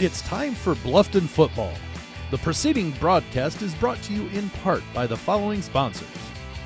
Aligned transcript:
It's 0.00 0.22
time 0.22 0.54
for 0.54 0.76
Bluffton 0.76 1.26
football. 1.26 1.72
The 2.30 2.38
preceding 2.38 2.92
broadcast 3.00 3.62
is 3.62 3.74
brought 3.74 4.00
to 4.02 4.12
you 4.12 4.28
in 4.28 4.48
part 4.48 4.84
by 4.94 5.08
the 5.08 5.16
following 5.16 5.60
sponsors 5.60 6.06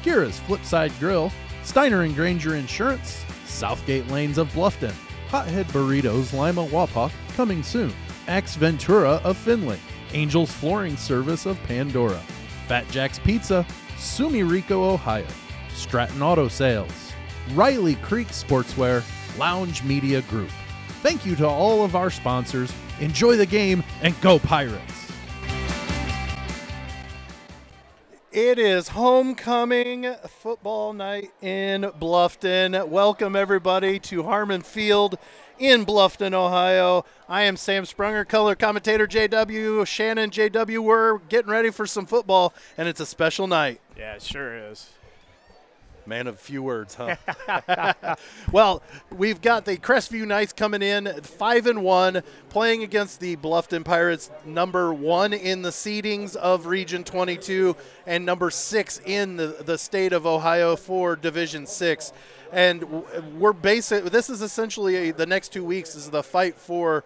Kira's 0.02 0.38
Flipside 0.40 0.92
Grill, 1.00 1.32
Steiner 1.62 2.02
and 2.02 2.14
Granger 2.14 2.56
Insurance, 2.56 3.24
Southgate 3.46 4.06
Lanes 4.08 4.36
of 4.36 4.52
Bluffton, 4.52 4.92
Hothead 5.28 5.66
Burritos 5.68 6.34
Lima 6.34 6.66
Wapak, 6.66 7.10
coming 7.34 7.62
soon, 7.62 7.94
Axe 8.28 8.56
Ventura 8.56 9.18
of 9.24 9.38
Findlay, 9.38 9.80
Angels 10.12 10.52
Flooring 10.52 10.98
Service 10.98 11.46
of 11.46 11.58
Pandora, 11.62 12.20
Fat 12.68 12.86
Jack's 12.90 13.18
Pizza, 13.18 13.66
Sumirico, 13.96 14.92
Ohio, 14.92 15.26
Stratton 15.70 16.20
Auto 16.20 16.48
Sales, 16.48 17.14
Riley 17.54 17.94
Creek 17.94 18.28
Sportswear, 18.28 19.02
Lounge 19.38 19.82
Media 19.84 20.20
Group. 20.20 20.50
Thank 21.00 21.24
you 21.24 21.34
to 21.36 21.46
all 21.48 21.82
of 21.82 21.96
our 21.96 22.10
sponsors. 22.10 22.70
Enjoy 23.00 23.36
the 23.36 23.46
game 23.46 23.82
and 24.02 24.18
go 24.20 24.38
Pirates! 24.38 25.02
It 28.32 28.58
is 28.58 28.88
homecoming 28.88 30.14
football 30.26 30.94
night 30.94 31.32
in 31.42 31.82
Bluffton. 31.82 32.88
Welcome, 32.88 33.36
everybody, 33.36 33.98
to 33.98 34.22
Harmon 34.22 34.62
Field 34.62 35.18
in 35.58 35.84
Bluffton, 35.84 36.32
Ohio. 36.32 37.04
I 37.28 37.42
am 37.42 37.58
Sam 37.58 37.84
Sprunger, 37.84 38.26
color 38.26 38.54
commentator 38.54 39.06
JW. 39.06 39.86
Shannon 39.86 40.30
JW, 40.30 40.78
we're 40.78 41.18
getting 41.18 41.50
ready 41.50 41.68
for 41.68 41.86
some 41.86 42.06
football, 42.06 42.54
and 42.78 42.88
it's 42.88 43.00
a 43.00 43.06
special 43.06 43.46
night. 43.46 43.82
Yeah, 43.98 44.14
it 44.14 44.22
sure 44.22 44.54
is. 44.56 44.88
Man 46.06 46.26
of 46.26 46.38
few 46.38 46.62
words, 46.62 46.94
huh? 46.94 47.16
well, 48.52 48.82
we've 49.10 49.40
got 49.40 49.64
the 49.64 49.76
Crestview 49.76 50.26
Knights 50.26 50.52
coming 50.52 50.82
in 50.82 51.06
five 51.22 51.66
and 51.66 51.82
one, 51.82 52.22
playing 52.48 52.82
against 52.82 53.20
the 53.20 53.36
Bluffton 53.36 53.84
Pirates, 53.84 54.30
number 54.44 54.92
one 54.92 55.32
in 55.32 55.62
the 55.62 55.70
seedings 55.70 56.36
of 56.36 56.66
Region 56.66 57.04
22 57.04 57.76
and 58.06 58.26
number 58.26 58.50
six 58.50 59.00
in 59.04 59.36
the, 59.36 59.46
the 59.64 59.78
state 59.78 60.12
of 60.12 60.26
Ohio 60.26 60.76
for 60.76 61.16
Division 61.16 61.66
Six. 61.66 62.12
And 62.52 63.04
we're 63.38 63.54
basic. 63.54 64.04
This 64.04 64.28
is 64.28 64.42
essentially 64.42 64.96
a, 64.96 65.12
the 65.12 65.26
next 65.26 65.52
two 65.52 65.64
weeks 65.64 65.94
is 65.94 66.10
the 66.10 66.22
fight 66.22 66.56
for 66.56 67.04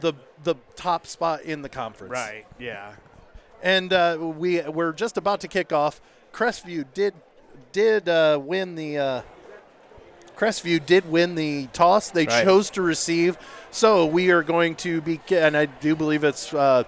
the 0.00 0.14
the 0.42 0.56
top 0.76 1.06
spot 1.06 1.42
in 1.42 1.62
the 1.62 1.68
conference. 1.68 2.12
Right. 2.12 2.46
Yeah. 2.58 2.92
And 3.62 3.92
uh, 3.92 4.16
we 4.18 4.60
we're 4.62 4.92
just 4.92 5.16
about 5.16 5.40
to 5.40 5.48
kick 5.48 5.72
off. 5.72 6.00
Crestview 6.32 6.86
did 6.94 7.14
did 7.72 8.08
uh, 8.08 8.38
win 8.42 8.74
the 8.74 8.98
uh, 8.98 9.22
Crestview 10.36 10.84
did 10.84 11.10
win 11.10 11.34
the 11.34 11.66
toss. 11.72 12.10
They 12.10 12.26
Right. 12.26 12.44
chose 12.44 12.70
to 12.70 12.82
receive. 12.82 13.36
So 13.70 14.06
we 14.06 14.30
are 14.30 14.42
going 14.42 14.74
to 14.76 15.00
be, 15.00 15.20
and 15.30 15.56
I 15.56 15.66
do 15.66 15.94
believe 15.94 16.24
it's 16.24 16.52
uh, 16.54 16.84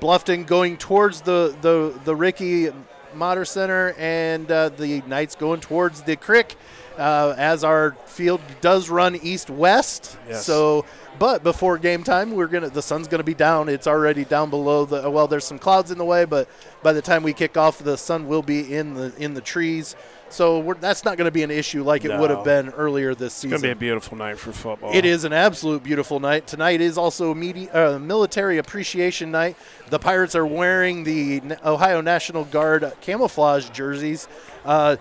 Bluffton 0.00 0.46
going 0.46 0.76
towards 0.76 1.22
the 1.22 1.56
the 1.62 1.98
the 2.04 2.14
Ricky 2.14 2.68
Motter 3.14 3.44
Center, 3.44 3.94
and 3.98 4.50
uh, 4.50 4.68
the 4.70 5.02
Knights 5.06 5.34
going 5.34 5.60
towards 5.60 6.02
the 6.02 6.16
Crick. 6.16 6.56
Uh, 6.98 7.34
as 7.38 7.64
our 7.64 7.92
field 8.06 8.40
does 8.60 8.88
run 8.90 9.16
east 9.16 9.50
west, 9.50 10.16
Yes. 10.28 10.44
so 10.44 10.84
but 11.18 11.42
before 11.42 11.78
game 11.78 12.02
time, 12.04 12.32
we're 12.32 12.46
gonna 12.46 12.68
the 12.70 12.82
sun's 12.82 13.08
gonna 13.08 13.22
be 13.22 13.34
down. 13.34 13.68
It's 13.68 13.86
already 13.86 14.24
down 14.24 14.50
below 14.50 14.84
the 14.84 15.08
well. 15.10 15.26
There's 15.28 15.44
some 15.44 15.58
clouds 15.58 15.90
in 15.90 15.98
the 15.98 16.04
way, 16.04 16.24
but 16.24 16.48
by 16.82 16.92
the 16.92 17.02
time 17.02 17.22
we 17.22 17.32
kick 17.32 17.56
off, 17.56 17.78
the 17.78 17.96
sun 17.96 18.26
will 18.28 18.42
be 18.42 18.74
in 18.74 18.94
the 18.94 19.12
in 19.18 19.34
the 19.34 19.40
trees. 19.40 19.94
So 20.30 20.60
we're, 20.60 20.76
that's 20.76 21.04
not 21.04 21.18
going 21.18 21.26
to 21.26 21.30
be 21.30 21.42
an 21.42 21.50
issue 21.50 21.82
like 21.84 22.06
it 22.06 22.18
would 22.18 22.30
have 22.30 22.42
been 22.42 22.70
earlier 22.70 23.14
this 23.14 23.34
season. 23.34 23.52
It's 23.52 23.62
going 23.62 23.74
to 23.74 23.78
be 23.78 23.86
a 23.86 23.90
beautiful 23.90 24.16
night 24.16 24.38
for 24.38 24.50
football. 24.50 24.90
It 24.94 25.04
is 25.04 25.24
an 25.24 25.34
absolute 25.34 25.82
beautiful 25.82 26.20
night. 26.20 26.46
Tonight 26.46 26.80
is 26.80 26.96
also 26.96 27.34
medi- 27.34 27.68
uh, 27.68 27.98
Military 27.98 28.56
Appreciation 28.56 29.30
Night. 29.30 29.58
The 29.90 29.98
Pirates 29.98 30.34
are 30.34 30.46
wearing 30.46 31.04
the 31.04 31.42
Ohio 31.62 32.00
National 32.00 32.46
Guard 32.46 32.90
camouflage 33.02 33.68
jerseys. 33.70 34.26
Uh, 34.64 34.96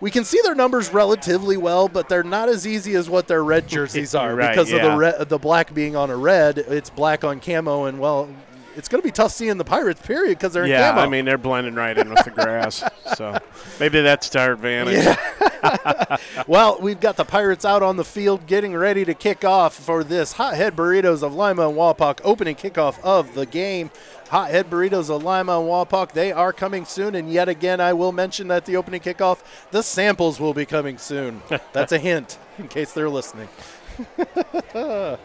we 0.00 0.10
can 0.10 0.24
see 0.24 0.40
their 0.42 0.54
numbers 0.54 0.92
relatively 0.92 1.56
well, 1.56 1.88
but 1.88 2.08
they're 2.08 2.22
not 2.22 2.48
as 2.48 2.66
easy 2.66 2.94
as 2.94 3.08
what 3.10 3.28
their 3.28 3.44
red 3.44 3.68
jerseys 3.68 4.14
are 4.14 4.34
Right, 4.34 4.50
because 4.50 4.72
of 4.72 4.80
the 4.82 4.96
red, 4.96 5.28
the 5.28 5.38
black 5.38 5.74
being 5.74 5.96
on 5.96 6.10
a 6.10 6.16
red. 6.16 6.58
It's 6.58 6.90
black 6.90 7.24
on 7.24 7.40
camo, 7.40 7.84
and 7.84 7.98
well, 7.98 8.28
it's 8.76 8.88
going 8.88 9.02
to 9.02 9.06
be 9.06 9.12
tough 9.12 9.32
seeing 9.32 9.58
the 9.58 9.64
Pirates. 9.64 10.00
Period, 10.00 10.38
because 10.38 10.52
they're 10.52 10.66
Yeah, 10.66 10.90
in 10.90 10.94
camo. 10.94 11.06
I 11.06 11.08
mean, 11.08 11.24
they're 11.24 11.36
blending 11.38 11.74
right 11.74 11.96
in 11.98 12.08
with 12.10 12.24
the 12.24 12.30
grass. 12.30 12.82
So 13.16 13.36
maybe 13.80 14.00
that's 14.02 14.34
our 14.36 14.52
advantage. 14.52 15.04
Well, 16.46 16.78
we've 16.80 17.00
got 17.00 17.16
the 17.16 17.24
Pirates 17.24 17.64
out 17.64 17.82
on 17.82 17.96
the 17.96 18.04
field 18.04 18.46
getting 18.46 18.74
ready 18.74 19.04
to 19.04 19.14
kick 19.14 19.44
off 19.44 19.74
for 19.74 20.02
this 20.04 20.32
Hothead 20.32 20.74
Burritos 20.76 21.22
of 21.22 21.34
Lima 21.34 21.68
and 21.68 21.76
Wapak 21.76 22.20
opening 22.24 22.54
kickoff 22.56 22.98
of 23.02 23.34
the 23.34 23.46
game. 23.46 23.90
Hothead 24.30 24.70
Burritos 24.70 25.10
of 25.10 25.24
Lima 25.24 25.58
and 25.58 25.68
Wapak, 25.68 26.12
they 26.12 26.30
are 26.30 26.52
coming 26.52 26.84
soon. 26.84 27.16
And 27.16 27.30
yet 27.32 27.48
again, 27.48 27.80
I 27.80 27.92
will 27.92 28.12
mention 28.12 28.46
that 28.48 28.64
the 28.64 28.76
opening 28.76 29.00
kickoff, 29.00 29.42
the 29.72 29.82
samples 29.82 30.38
will 30.38 30.54
be 30.54 30.64
coming 30.64 30.98
soon. 30.98 31.42
That's 31.72 31.90
a 31.90 31.98
hint 31.98 32.38
in 32.56 32.68
case 32.68 32.92
they're 32.92 33.10
listening. 33.10 33.48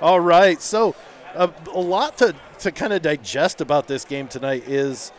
All 0.00 0.20
right. 0.20 0.62
So, 0.62 0.94
a, 1.34 1.50
a 1.72 1.80
lot 1.80 2.18
to, 2.18 2.36
to 2.60 2.70
kind 2.70 2.92
of 2.92 3.02
digest 3.02 3.60
about 3.60 3.88
this 3.88 4.04
game 4.04 4.28
tonight 4.28 4.68
is 4.68 5.10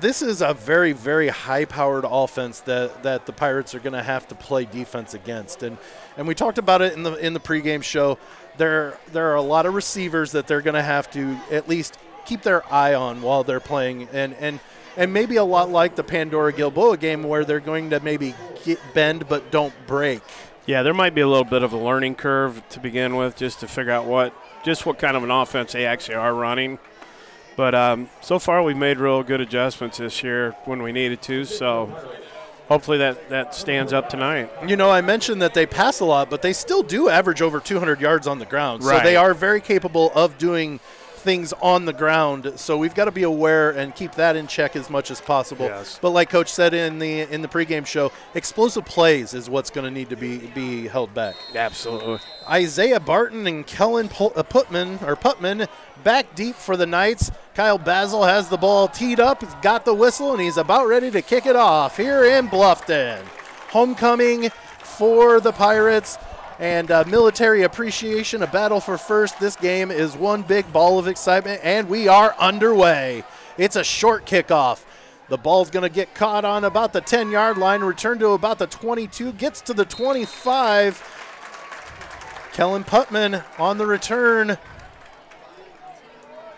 this 0.00 0.22
is 0.22 0.40
a 0.40 0.54
very 0.54 0.92
very 0.92 1.28
high 1.28 1.64
powered 1.64 2.04
offense 2.08 2.60
that 2.60 3.02
that 3.02 3.26
the 3.26 3.32
Pirates 3.32 3.74
are 3.74 3.80
going 3.80 3.92
to 3.92 4.02
have 4.02 4.28
to 4.28 4.36
play 4.36 4.64
defense 4.64 5.14
against 5.14 5.64
and 5.64 5.76
and 6.16 6.28
we 6.28 6.34
talked 6.34 6.58
about 6.58 6.80
it 6.80 6.92
in 6.92 7.02
the 7.02 7.14
in 7.14 7.32
the 7.32 7.40
pregame 7.40 7.82
show 7.82 8.16
there 8.56 8.96
there 9.10 9.32
are 9.32 9.34
a 9.34 9.42
lot 9.42 9.66
of 9.66 9.74
receivers 9.74 10.30
that 10.30 10.46
they're 10.46 10.60
going 10.60 10.74
to 10.74 10.82
have 10.82 11.10
to 11.10 11.36
at 11.50 11.68
least 11.68 11.98
keep 12.30 12.42
their 12.42 12.72
eye 12.72 12.94
on 12.94 13.20
while 13.22 13.42
they're 13.42 13.58
playing 13.58 14.08
and 14.12 14.34
and 14.34 14.60
and 14.96 15.12
maybe 15.12 15.34
a 15.34 15.44
lot 15.44 15.68
like 15.68 15.96
the 15.96 16.04
Pandora 16.04 16.52
Gilboa 16.52 16.96
game 16.96 17.24
where 17.24 17.44
they're 17.44 17.58
going 17.58 17.90
to 17.90 17.98
maybe 17.98 18.36
get 18.64 18.78
bend 18.94 19.28
but 19.28 19.50
don't 19.50 19.74
break 19.88 20.22
Yeah, 20.64 20.84
there 20.84 20.94
might 20.94 21.12
be 21.12 21.22
a 21.22 21.26
little 21.26 21.44
bit 21.44 21.64
of 21.64 21.72
a 21.72 21.76
learning 21.76 22.14
curve 22.14 22.62
to 22.68 22.78
begin 22.78 23.16
with, 23.16 23.34
just 23.36 23.58
to 23.60 23.66
figure 23.66 23.90
out 23.90 24.04
what 24.04 24.32
just 24.64 24.86
what 24.86 24.98
kind 24.98 25.16
of 25.16 25.24
an 25.24 25.30
offense 25.32 25.72
they 25.72 25.86
actually 25.86 26.14
are 26.14 26.32
running. 26.32 26.78
But 27.56 27.74
um, 27.74 28.08
so 28.20 28.38
far, 28.38 28.62
we've 28.62 28.76
made 28.76 28.98
real 28.98 29.24
good 29.24 29.40
adjustments 29.40 29.98
this 29.98 30.22
year 30.22 30.54
when 30.66 30.82
we 30.84 30.92
needed 30.92 31.20
to. 31.22 31.44
So 31.44 31.92
hopefully 32.68 32.98
that 32.98 33.28
that 33.30 33.56
stands 33.56 33.92
up 33.92 34.08
tonight. 34.08 34.50
You 34.68 34.76
know, 34.76 34.88
I 34.88 35.00
mentioned 35.00 35.42
that 35.42 35.54
they 35.54 35.66
pass 35.66 35.98
a 35.98 36.04
lot, 36.04 36.30
but 36.30 36.42
they 36.42 36.52
still 36.52 36.84
do 36.84 37.08
average 37.08 37.42
over 37.42 37.58
200 37.58 38.00
yards 38.00 38.28
on 38.28 38.38
the 38.38 38.46
ground. 38.46 38.84
So 38.84 39.00
they 39.00 39.16
are 39.16 39.34
very 39.34 39.60
capable 39.60 40.12
of 40.14 40.38
doing 40.38 40.78
things 41.20 41.52
on 41.62 41.84
the 41.84 41.92
ground. 41.92 42.52
So 42.56 42.76
we've 42.76 42.94
got 42.94 43.04
to 43.04 43.10
be 43.10 43.22
aware 43.22 43.70
and 43.70 43.94
keep 43.94 44.12
that 44.12 44.36
in 44.36 44.46
check 44.46 44.74
as 44.74 44.90
much 44.90 45.10
as 45.10 45.20
possible. 45.20 45.66
Yes. 45.66 45.98
But 46.00 46.10
like 46.10 46.30
Coach 46.30 46.52
said 46.52 46.74
in 46.74 46.98
the 46.98 47.20
in 47.20 47.42
the 47.42 47.48
pregame 47.48 47.86
show, 47.86 48.10
explosive 48.34 48.84
plays 48.84 49.34
is 49.34 49.48
what's 49.48 49.70
going 49.70 49.84
to 49.84 49.90
need 49.90 50.10
to 50.10 50.16
be 50.16 50.38
be 50.38 50.88
held 50.88 51.14
back. 51.14 51.36
Absolutely. 51.54 52.18
Isaiah 52.48 53.00
Barton 53.00 53.46
and 53.46 53.66
Kellen 53.66 54.06
uh, 54.06 54.42
Putman 54.42 55.02
or 55.02 55.14
Putman 55.14 55.68
back 56.02 56.34
deep 56.34 56.56
for 56.56 56.76
the 56.76 56.86
Knights. 56.86 57.30
Kyle 57.54 57.78
Basil 57.78 58.24
has 58.24 58.48
the 58.48 58.56
ball 58.56 58.88
teed 58.88 59.20
up, 59.20 59.44
got 59.62 59.84
the 59.84 59.94
whistle, 59.94 60.32
and 60.32 60.40
he's 60.40 60.56
about 60.56 60.86
ready 60.86 61.10
to 61.10 61.22
kick 61.22 61.46
it 61.46 61.56
off 61.56 61.96
here 61.96 62.24
in 62.24 62.48
Bluffton. 62.48 63.22
Homecoming 63.68 64.50
for 64.82 65.40
the 65.40 65.52
Pirates 65.52 66.18
and 66.60 66.90
uh, 66.90 67.04
military 67.06 67.62
appreciation, 67.62 68.42
a 68.42 68.46
battle 68.46 68.80
for 68.80 68.98
first. 68.98 69.40
This 69.40 69.56
game 69.56 69.90
is 69.90 70.14
one 70.14 70.42
big 70.42 70.70
ball 70.74 70.98
of 70.98 71.08
excitement, 71.08 71.62
and 71.64 71.88
we 71.88 72.06
are 72.06 72.34
underway. 72.38 73.24
It's 73.56 73.76
a 73.76 73.82
short 73.82 74.26
kickoff. 74.26 74.84
The 75.30 75.38
ball's 75.38 75.70
going 75.70 75.88
to 75.88 75.94
get 75.94 76.14
caught 76.14 76.44
on 76.44 76.64
about 76.64 76.92
the 76.92 77.00
10 77.00 77.30
yard 77.30 77.56
line, 77.56 77.80
return 77.80 78.18
to 78.18 78.30
about 78.30 78.58
the 78.58 78.66
22, 78.66 79.32
gets 79.32 79.62
to 79.62 79.74
the 79.74 79.86
25. 79.86 81.16
Kellen 82.52 82.84
Putman 82.84 83.42
on 83.58 83.78
the 83.78 83.86
return. 83.86 84.58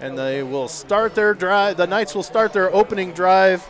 And 0.00 0.18
they 0.18 0.42
will 0.42 0.66
start 0.66 1.14
their 1.14 1.32
drive. 1.32 1.76
The 1.76 1.86
Knights 1.86 2.12
will 2.12 2.24
start 2.24 2.52
their 2.52 2.74
opening 2.74 3.12
drive 3.12 3.68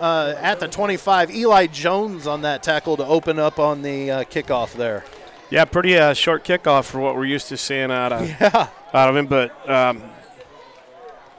uh, 0.00 0.34
at 0.38 0.58
the 0.58 0.66
25. 0.66 1.30
Eli 1.30 1.68
Jones 1.68 2.26
on 2.26 2.42
that 2.42 2.64
tackle 2.64 2.96
to 2.96 3.06
open 3.06 3.38
up 3.38 3.60
on 3.60 3.82
the 3.82 4.10
uh, 4.10 4.24
kickoff 4.24 4.72
there. 4.72 5.04
Yeah, 5.50 5.64
pretty 5.64 5.98
uh, 5.98 6.14
short 6.14 6.44
kickoff 6.44 6.84
for 6.84 7.00
what 7.00 7.16
we're 7.16 7.24
used 7.24 7.48
to 7.48 7.56
seeing 7.56 7.90
out 7.90 8.12
of 8.12 8.28
Yeah. 8.40 8.68
out 8.94 9.08
of 9.08 9.16
him, 9.16 9.26
but 9.26 9.68
um, 9.68 10.02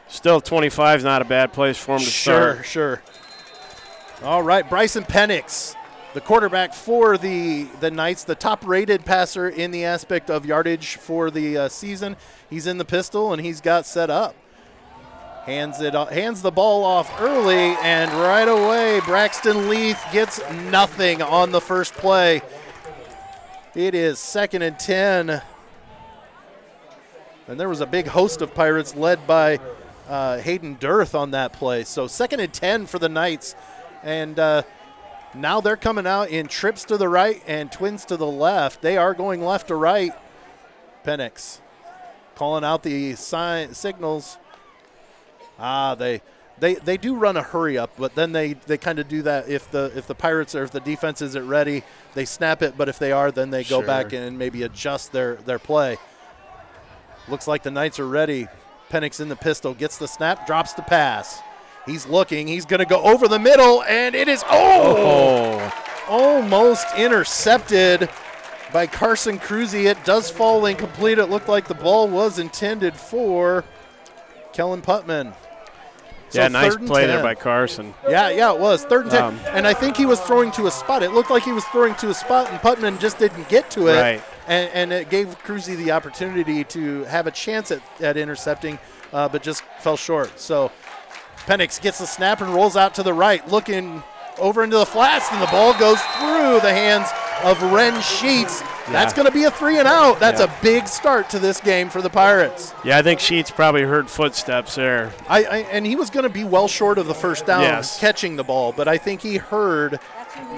still 0.07 0.41
25 0.41 0.99
is 0.99 1.03
not 1.03 1.21
a 1.21 1.25
bad 1.25 1.53
place 1.53 1.77
for 1.77 1.93
him 1.93 1.99
to 1.99 2.05
Sure, 2.05 2.53
start. 2.53 2.65
sure. 2.65 3.01
Sure. 4.19 4.27
All 4.27 4.43
right, 4.43 4.69
Bryson 4.69 5.03
Penix, 5.03 5.75
the 6.13 6.21
quarterback 6.21 6.73
for 6.73 7.17
the 7.17 7.63
the 7.79 7.89
Knights, 7.89 8.23
the 8.25 8.35
top-rated 8.35 9.03
passer 9.05 9.49
in 9.49 9.71
the 9.71 9.85
aspect 9.85 10.29
of 10.29 10.45
yardage 10.45 10.97
for 10.97 11.31
the 11.31 11.57
uh, 11.57 11.69
season. 11.69 12.17
He's 12.49 12.67
in 12.67 12.77
the 12.77 12.85
pistol 12.85 13.33
and 13.33 13.41
he's 13.41 13.61
got 13.61 13.85
set 13.85 14.09
up. 14.09 14.35
Hands 15.45 15.81
it 15.81 15.95
hands 15.95 16.43
the 16.43 16.51
ball 16.51 16.83
off 16.83 17.19
early 17.19 17.75
and 17.81 18.11
right 18.11 18.47
away 18.47 18.99
Braxton 19.05 19.69
Leith 19.69 19.99
gets 20.13 20.39
nothing 20.69 21.23
on 21.23 21.51
the 21.51 21.61
first 21.61 21.93
play. 21.95 22.43
It 23.73 23.95
is 23.95 24.19
second 24.19 24.63
and 24.63 24.77
10. 24.77 25.41
And 27.47 27.59
there 27.59 27.69
was 27.69 27.79
a 27.79 27.85
big 27.85 28.07
host 28.07 28.41
of 28.41 28.53
Pirates 28.53 28.95
led 28.95 29.25
by 29.25 29.59
uh, 30.09 30.39
Hayden 30.39 30.77
Dirth 30.77 31.15
on 31.15 31.31
that 31.31 31.53
play. 31.53 31.85
So 31.85 32.07
second 32.07 32.41
and 32.41 32.53
10 32.53 32.85
for 32.85 32.99
the 32.99 33.07
Knights. 33.07 33.55
And 34.03 34.37
uh, 34.37 34.63
now 35.33 35.61
they're 35.61 35.77
coming 35.77 36.05
out 36.05 36.29
in 36.29 36.47
trips 36.47 36.83
to 36.85 36.97
the 36.97 37.07
right 37.07 37.41
and 37.47 37.71
twins 37.71 38.03
to 38.05 38.17
the 38.17 38.27
left. 38.27 38.81
They 38.81 38.97
are 38.97 39.13
going 39.13 39.41
left 39.41 39.69
to 39.69 39.75
right. 39.75 40.13
Penix 41.05 41.61
calling 42.35 42.63
out 42.63 42.83
the 42.83 43.13
sign, 43.13 43.73
signals. 43.73 44.37
Ah, 45.59 45.95
they 45.95 46.21
they 46.61 46.75
they 46.75 46.95
do 46.95 47.15
run 47.15 47.35
a 47.35 47.41
hurry 47.43 47.77
up, 47.77 47.89
but 47.97 48.15
then 48.15 48.31
they 48.31 48.53
they 48.53 48.77
kind 48.77 48.99
of 48.99 49.09
do 49.09 49.23
that 49.23 49.49
if 49.49 49.69
the 49.71 49.91
if 49.95 50.07
the 50.07 50.15
Pirates 50.15 50.55
or 50.55 50.63
if 50.63 50.71
the 50.71 50.79
defense 50.79 51.21
isn't 51.21 51.47
ready, 51.47 51.83
they 52.13 52.23
snap 52.23 52.61
it. 52.61 52.77
But 52.77 52.87
if 52.87 52.97
they 52.99 53.11
are, 53.11 53.31
then 53.31 53.49
they 53.49 53.63
go 53.63 53.79
Sure. 53.79 53.87
back 53.87 54.13
and 54.13 54.37
maybe 54.39 54.63
adjust 54.63 55.11
their 55.11 55.35
their 55.35 55.59
play. 55.59 55.97
Looks 57.27 57.47
like 57.47 57.63
the 57.63 57.71
Knights 57.71 57.99
are 57.99 58.07
ready. 58.07 58.47
Penix 58.91 59.19
in 59.19 59.27
the 59.27 59.35
pistol 59.35 59.73
gets 59.73 59.97
the 59.97 60.07
snap, 60.07 60.45
drops 60.45 60.73
the 60.73 60.81
pass. 60.83 61.39
He's 61.85 62.05
looking. 62.05 62.47
He's 62.47 62.65
going 62.65 62.79
to 62.79 62.85
go 62.85 63.01
over 63.01 63.27
the 63.27 63.39
middle, 63.39 63.83
and 63.83 64.13
it 64.13 64.27
is 64.27 64.43
oh, 64.47 65.57
Oh, 66.07 66.07
almost 66.07 66.85
intercepted 66.95 68.07
by 68.71 68.85
Carson 68.85 69.39
Cruzy. 69.39 69.85
It 69.85 70.03
does 70.05 70.29
fall 70.29 70.65
incomplete. 70.67 71.17
It 71.17 71.27
looked 71.27 71.47
like 71.49 71.67
the 71.67 71.73
ball 71.73 72.07
was 72.07 72.37
intended 72.37 72.95
for 72.95 73.63
Kellen 74.53 74.81
Putman. 74.81 75.33
So 76.31 76.41
yeah, 76.41 76.47
nice 76.47 76.75
play 76.77 77.05
there 77.07 77.21
by 77.21 77.35
Carson. 77.35 77.93
Yeah, 78.09 78.29
yeah, 78.29 78.53
it 78.53 78.59
was 78.59 78.85
third 78.85 79.03
and 79.03 79.11
ten, 79.11 79.23
Um, 79.23 79.39
and 79.51 79.67
I 79.67 79.73
think 79.73 79.97
he 79.97 80.05
was 80.05 80.19
throwing 80.21 80.49
to 80.51 80.65
a 80.67 80.71
spot. 80.71 81.03
It 81.03 81.11
looked 81.11 81.29
like 81.29 81.43
he 81.43 81.51
was 81.51 81.65
throwing 81.65 81.93
to 81.95 82.09
a 82.09 82.13
spot, 82.13 82.49
and 82.49 82.59
Putman 82.61 82.99
just 82.99 83.19
didn't 83.19 83.49
get 83.49 83.69
to 83.71 83.87
it, 83.87 83.99
Right. 83.99 84.23
and, 84.47 84.69
and 84.73 84.93
it 84.93 85.09
gave 85.09 85.27
Cruzy 85.43 85.75
the 85.75 85.91
opportunity 85.91 86.63
to 86.63 87.03
have 87.03 87.27
a 87.27 87.31
chance 87.31 87.69
at, 87.71 87.81
at 87.99 88.15
intercepting, 88.15 88.79
uh, 89.11 89.27
but 89.27 89.43
just 89.43 89.63
fell 89.79 89.97
short. 89.97 90.39
So 90.39 90.71
Penix 91.47 91.81
gets 91.81 91.99
the 91.99 92.07
snap 92.07 92.39
and 92.41 92.53
rolls 92.53 92.77
out 92.77 92.93
to 92.95 93.03
the 93.03 93.13
right, 93.13 93.45
looking 93.49 94.01
over 94.39 94.63
into 94.63 94.77
the 94.77 94.85
flats, 94.85 95.27
and 95.31 95.41
the 95.41 95.47
ball 95.47 95.77
goes 95.77 95.99
through 96.17 96.59
the 96.61 96.71
hands 96.73 97.07
of 97.43 97.61
Ren 97.71 97.99
Sheets. 98.01 98.61
That's 98.89 99.13
going 99.13 99.25
to 99.25 99.31
be 99.31 99.45
a 99.45 99.51
three 99.51 99.77
and 99.79 99.87
out. 99.87 100.19
That's 100.19 100.41
Yeah. 100.41 100.47
a 100.59 100.61
big 100.61 100.87
start 100.87 101.29
to 101.31 101.39
this 101.39 101.61
game 101.61 101.89
for 101.89 102.01
the 102.01 102.09
Pirates. 102.09 102.73
Yeah, 102.83 102.97
I 102.97 103.01
think 103.01 103.19
Sheets 103.19 103.49
probably 103.49 103.83
heard 103.83 104.09
footsteps 104.09 104.75
there. 104.75 105.11
I, 105.29 105.43
I 105.43 105.57
and 105.71 105.85
he 105.85 105.95
was 105.95 106.09
going 106.09 106.23
to 106.23 106.29
be 106.29 106.43
well 106.43 106.67
short 106.67 106.97
of 106.97 107.07
the 107.07 107.13
first 107.13 107.45
down 107.45 107.61
Yes. 107.61 107.99
catching 107.99 108.35
the 108.35 108.43
ball, 108.43 108.73
but 108.75 108.87
I 108.87 108.97
think 108.97 109.21
he 109.21 109.37
heard, 109.37 109.99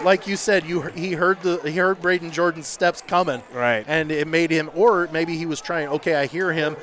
like 0.03 0.25
you 0.27 0.35
said, 0.35 0.65
you 0.65 0.81
he 0.81 1.13
heard 1.13 1.41
the 1.41 1.57
he 1.63 1.77
heard 1.77 2.01
Braden 2.01 2.31
Jordan's 2.31 2.67
steps 2.67 3.01
coming, 3.05 3.43
Right. 3.53 3.85
And 3.87 4.11
it 4.11 4.27
made 4.27 4.49
him, 4.51 4.71
or 4.73 5.07
maybe 5.11 5.37
he 5.37 5.45
was 5.45 5.61
trying. 5.61 5.87
Okay, 5.89 6.15
I 6.15 6.25
hear 6.25 6.51
him. 6.51 6.75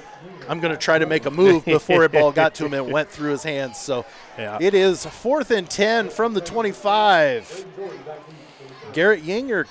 I'm 0.50 0.58
going 0.58 0.72
to 0.72 0.76
try 0.76 0.98
to 0.98 1.06
make 1.06 1.26
a 1.26 1.30
move 1.30 1.64
before 1.64 2.02
a 2.02 2.08
ball 2.08 2.32
got 2.32 2.56
to 2.56 2.66
him 2.66 2.74
and 2.74 2.90
went 2.92 3.08
through 3.08 3.30
his 3.30 3.44
hands. 3.44 3.78
So 3.78 4.04
Yeah. 4.36 4.58
it 4.60 4.74
is 4.74 5.06
fourth 5.06 5.52
and 5.52 5.70
ten 5.70 6.10
from 6.10 6.34
the 6.34 6.40
25. 6.40 7.66
Garrett 8.92 9.22
Yinger 9.22 9.66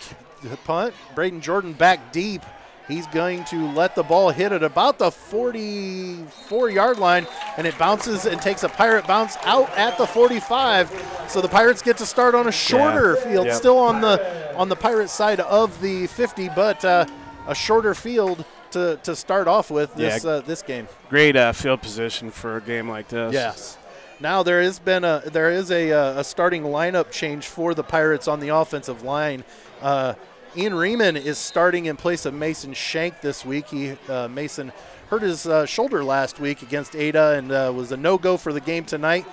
punt. 0.63 0.93
Braden 1.15 1.41
Jordan 1.41 1.73
back 1.73 2.13
deep. 2.13 2.41
He's 2.87 3.05
going 3.07 3.43
to 3.45 3.67
let 3.73 3.93
the 3.93 4.03
ball 4.03 4.29
hit 4.31 4.53
at 4.53 4.63
about 4.63 4.97
the 4.99 5.11
44 5.11 6.69
yard 6.69 6.97
line, 6.97 7.27
and 7.57 7.67
it 7.67 7.77
bounces 7.77 8.25
and 8.25 8.41
takes 8.41 8.63
a 8.63 8.69
pirate 8.69 9.05
bounce 9.05 9.35
out 9.43 9.69
at 9.77 9.97
the 9.97 10.07
45. 10.07 10.89
So 11.27 11.41
the 11.41 11.49
Pirates 11.49 11.81
get 11.81 11.97
to 11.97 12.05
start 12.05 12.33
on 12.35 12.47
a 12.47 12.51
shorter 12.53 13.15
Yeah. 13.17 13.23
field, 13.29 13.45
Yep. 13.47 13.55
still 13.57 13.77
on 13.77 13.99
the 14.01 14.55
on 14.55 14.69
the 14.69 14.75
pirate 14.77 15.09
side 15.09 15.39
of 15.41 15.79
the 15.81 16.07
50, 16.07 16.49
but 16.55 16.83
uh, 16.85 17.05
a 17.47 17.53
shorter 17.53 17.93
field 17.93 18.43
to, 18.71 18.99
to 19.03 19.15
start 19.15 19.47
off 19.47 19.69
with 19.71 19.93
this 19.95 20.23
Yeah. 20.23 20.31
uh, 20.31 20.41
this 20.41 20.61
game. 20.61 20.87
Great 21.09 21.35
uh, 21.35 21.51
field 21.51 21.81
position 21.81 22.31
for 22.31 22.57
a 22.57 22.61
game 22.61 22.89
like 22.89 23.07
this. 23.09 23.33
Yes. 23.33 23.77
Now 24.19 24.43
there 24.43 24.61
has 24.61 24.79
been 24.79 25.03
a 25.03 25.21
there 25.25 25.49
is 25.49 25.71
a, 25.71 25.91
uh, 25.91 26.19
a 26.19 26.23
starting 26.23 26.63
lineup 26.63 27.09
change 27.11 27.47
for 27.47 27.73
the 27.73 27.83
Pirates 27.83 28.27
on 28.27 28.39
the 28.39 28.49
offensive 28.49 29.03
line. 29.03 29.43
Uh, 29.81 30.13
Ian 30.57 30.73
Riemann 30.73 31.15
is 31.15 31.37
starting 31.37 31.85
in 31.85 31.95
place 31.95 32.25
of 32.25 32.33
Mason 32.33 32.73
Shank 32.73 33.21
this 33.21 33.45
week. 33.45 33.67
He 33.69 33.95
uh, 34.09 34.27
Mason 34.27 34.71
hurt 35.09 35.21
his 35.21 35.45
uh, 35.47 35.65
shoulder 35.65 36.03
last 36.03 36.39
week 36.39 36.61
against 36.63 36.95
Ada 36.95 37.35
and 37.37 37.51
uh, 37.51 37.71
was 37.73 37.91
a 37.91 37.97
no 37.97 38.17
go 38.17 38.35
for 38.35 38.51
the 38.51 38.59
game 38.61 38.83
tonight. 38.83 39.25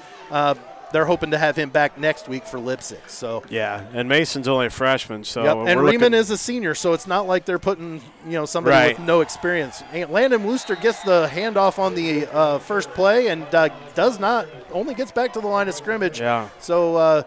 Uh, 0.87 0.93
they're 0.93 1.05
hoping 1.05 1.31
to 1.33 1.39
have 1.39 1.57
him 1.57 1.71
back 1.71 1.99
next 1.99 2.29
week 2.29 2.45
for 2.47 2.59
Leipsic. 2.59 3.09
So. 3.09 3.43
Yeah, 3.51 3.85
and 3.93 4.09
Mason's 4.09 4.49
only 4.49 4.67
a 4.67 4.71
freshman, 4.71 5.25
so 5.25 5.43
Yep, 5.45 5.57
and 5.69 5.83
looking- 5.85 6.15
is 6.15 6.31
a 6.31 6.39
senior, 6.39 6.75
so 6.75 6.93
it's 6.93 7.07
not 7.07 7.27
like 7.27 7.45
they're 7.45 7.59
putting 7.59 8.01
you 8.25 8.33
know 8.33 8.47
somebody 8.47 8.77
Right. 8.77 8.99
with 8.99 9.07
no 9.07 9.21
experience. 9.21 9.83
And 9.93 10.11
Landon 10.11 10.45
Wooster 10.45 10.77
gets 10.77 11.03
the 11.03 11.29
handoff 11.33 11.79
on 11.79 11.95
the 11.95 12.27
uh, 12.27 12.59
first 12.59 12.91
play 12.91 13.29
and 13.29 13.43
uh, 13.55 13.69
does 13.95 14.19
not 14.21 14.47
only 14.73 14.95
gets 14.95 15.13
back 15.13 15.33
to 15.35 15.41
the 15.41 15.47
line 15.49 15.69
of 15.69 15.75
scrimmage. 15.75 16.21
Yeah. 16.21 16.49
So 16.61 16.97
uh, 16.97 17.23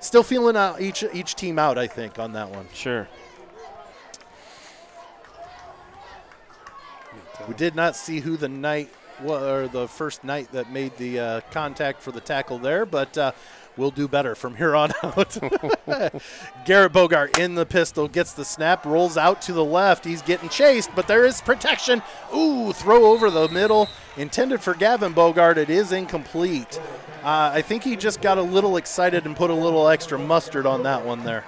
still 0.00 0.22
feeling 0.22 0.56
out 0.56 0.80
each 0.80 1.04
each 1.12 1.34
team 1.34 1.58
out, 1.58 1.78
I 1.78 1.86
think, 1.86 2.18
on 2.18 2.32
that 2.32 2.48
one. 2.50 2.66
Sure. 2.72 3.08
We 7.48 7.54
did 7.54 7.74
not 7.74 7.96
see 7.96 8.20
who 8.20 8.36
the 8.36 8.48
night 8.48 8.88
or 9.24 9.68
the 9.68 9.88
first 9.88 10.24
night 10.24 10.50
that 10.52 10.70
made 10.70 10.96
the 10.96 11.18
uh, 11.18 11.40
contact 11.50 12.02
for 12.02 12.12
the 12.12 12.20
tackle 12.20 12.58
there, 12.58 12.84
but 12.84 13.16
uh, 13.16 13.32
we'll 13.76 13.90
do 13.90 14.08
better 14.08 14.34
from 14.34 14.56
here 14.56 14.74
on 14.76 14.92
out. 15.02 15.38
Garrett 16.66 16.92
Bogart 16.92 17.38
in 17.38 17.54
the 17.54 17.66
pistol 17.66 18.08
gets 18.08 18.32
the 18.32 18.44
snap, 18.44 18.84
rolls 18.84 19.16
out 19.16 19.42
to 19.42 19.52
the 19.52 19.64
left. 19.64 20.04
He's 20.04 20.22
getting 20.22 20.48
chased, 20.48 20.94
but 20.94 21.06
there 21.08 21.24
is 21.24 21.40
protection. 21.40 22.02
Ooh, 22.34 22.72
throw 22.72 23.06
over 23.06 23.30
the 23.30 23.48
middle, 23.48 23.88
intended 24.16 24.60
for 24.60 24.74
Gavin 24.74 25.12
Bogart. 25.12 25.58
It 25.58 25.70
is 25.70 25.92
incomplete. 25.92 26.80
Uh, 27.22 27.50
I 27.54 27.62
think 27.62 27.84
he 27.84 27.96
just 27.96 28.20
got 28.20 28.38
a 28.38 28.42
little 28.42 28.76
excited 28.76 29.26
and 29.26 29.36
put 29.36 29.50
a 29.50 29.54
little 29.54 29.88
extra 29.88 30.18
mustard 30.18 30.66
on 30.66 30.82
that 30.82 31.04
one 31.04 31.24
there. 31.24 31.44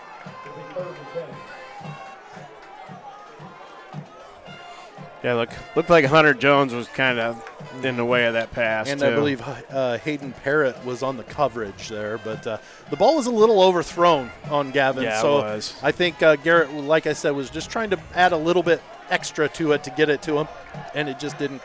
Yeah, 5.24 5.32
look, 5.32 5.48
looked 5.74 5.88
like 5.88 6.04
Hunter 6.04 6.34
Jones 6.34 6.74
was 6.74 6.86
kind 6.88 7.18
of 7.18 7.42
in 7.82 7.96
the 7.96 8.04
way 8.04 8.26
of 8.26 8.34
that 8.34 8.52
pass. 8.52 8.90
And 8.90 9.00
too. 9.00 9.06
I 9.06 9.14
believe 9.14 9.42
uh, 9.70 9.96
Hayden 9.96 10.32
Parrott 10.32 10.84
was 10.84 11.02
on 11.02 11.16
the 11.16 11.24
coverage 11.24 11.88
there, 11.88 12.18
but 12.18 12.46
uh, 12.46 12.58
the 12.90 12.96
ball 12.96 13.16
was 13.16 13.24
a 13.24 13.30
little 13.30 13.62
overthrown 13.62 14.30
on 14.50 14.70
Gavin. 14.70 15.02
Yeah, 15.02 15.18
it 15.18 15.22
so 15.22 15.36
was. 15.36 15.74
I 15.82 15.92
think 15.92 16.22
uh, 16.22 16.36
Garrett, 16.36 16.70
like 16.74 17.06
I 17.06 17.14
said, 17.14 17.30
was 17.30 17.48
just 17.48 17.70
trying 17.70 17.88
to 17.88 17.98
add 18.14 18.32
a 18.32 18.36
little 18.36 18.62
bit 18.62 18.82
extra 19.08 19.48
to 19.48 19.72
it 19.72 19.82
to 19.84 19.90
get 19.92 20.10
it 20.10 20.20
to 20.22 20.36
him, 20.36 20.48
and 20.94 21.08
it 21.08 21.18
just 21.18 21.38
didn't 21.38 21.62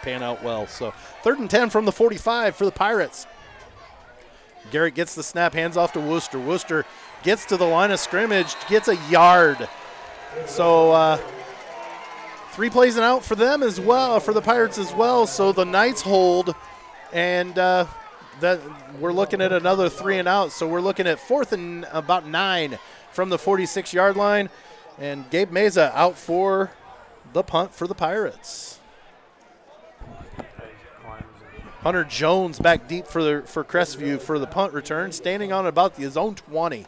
pan 0.00 0.22
out 0.22 0.42
well. 0.42 0.66
So 0.66 0.92
third 1.22 1.40
and 1.40 1.50
10 1.50 1.68
from 1.68 1.84
the 1.84 1.92
45 1.92 2.56
for 2.56 2.64
the 2.64 2.72
Pirates. 2.72 3.26
Garrett 4.70 4.94
gets 4.94 5.14
the 5.14 5.22
snap, 5.22 5.52
hands 5.52 5.76
off 5.76 5.92
to 5.92 6.00
Wooster. 6.00 6.38
Wooster 6.38 6.86
gets 7.22 7.44
to 7.46 7.58
the 7.58 7.66
line 7.66 7.90
of 7.90 8.00
scrimmage, 8.00 8.54
gets 8.66 8.88
a 8.88 8.96
yard. 9.10 9.68
So 10.46 10.92
uh, 10.92 11.18
three 12.58 12.70
plays 12.70 12.96
and 12.96 13.04
out 13.04 13.24
for 13.24 13.36
them 13.36 13.62
as 13.62 13.78
well, 13.78 14.18
for 14.18 14.34
the 14.34 14.42
Pirates 14.42 14.78
as 14.78 14.92
well. 14.92 15.28
So 15.28 15.52
the 15.52 15.64
Knights 15.64 16.02
hold, 16.02 16.56
and 17.12 17.56
uh, 17.56 17.86
that 18.40 18.58
we're 18.98 19.12
looking 19.12 19.40
at 19.40 19.52
another 19.52 19.88
three 19.88 20.18
and 20.18 20.26
out. 20.26 20.50
So 20.50 20.66
we're 20.66 20.80
looking 20.80 21.06
at 21.06 21.20
fourth 21.20 21.52
and 21.52 21.86
about 21.92 22.26
nine 22.26 22.76
from 23.12 23.28
the 23.28 23.38
46 23.38 23.94
yard 23.94 24.16
line, 24.16 24.50
and 24.98 25.30
Gabe 25.30 25.52
Meza 25.52 25.92
out 25.94 26.18
for 26.18 26.72
the 27.32 27.44
punt 27.44 27.72
for 27.72 27.86
the 27.86 27.94
Pirates. 27.94 28.80
Hunter 31.82 32.02
Jones 32.02 32.58
back 32.58 32.88
deep 32.88 33.06
for 33.06 33.22
the 33.22 33.42
for 33.46 33.62
Crestview 33.62 34.20
for 34.20 34.40
the 34.40 34.48
punt 34.48 34.72
return, 34.72 35.12
standing 35.12 35.52
on 35.52 35.64
about 35.64 35.96
his 35.96 36.16
own 36.16 36.34
20. 36.34 36.86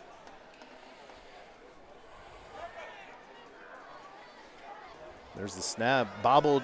There's 5.40 5.54
the 5.54 5.62
snap, 5.62 6.22
bobbled 6.22 6.62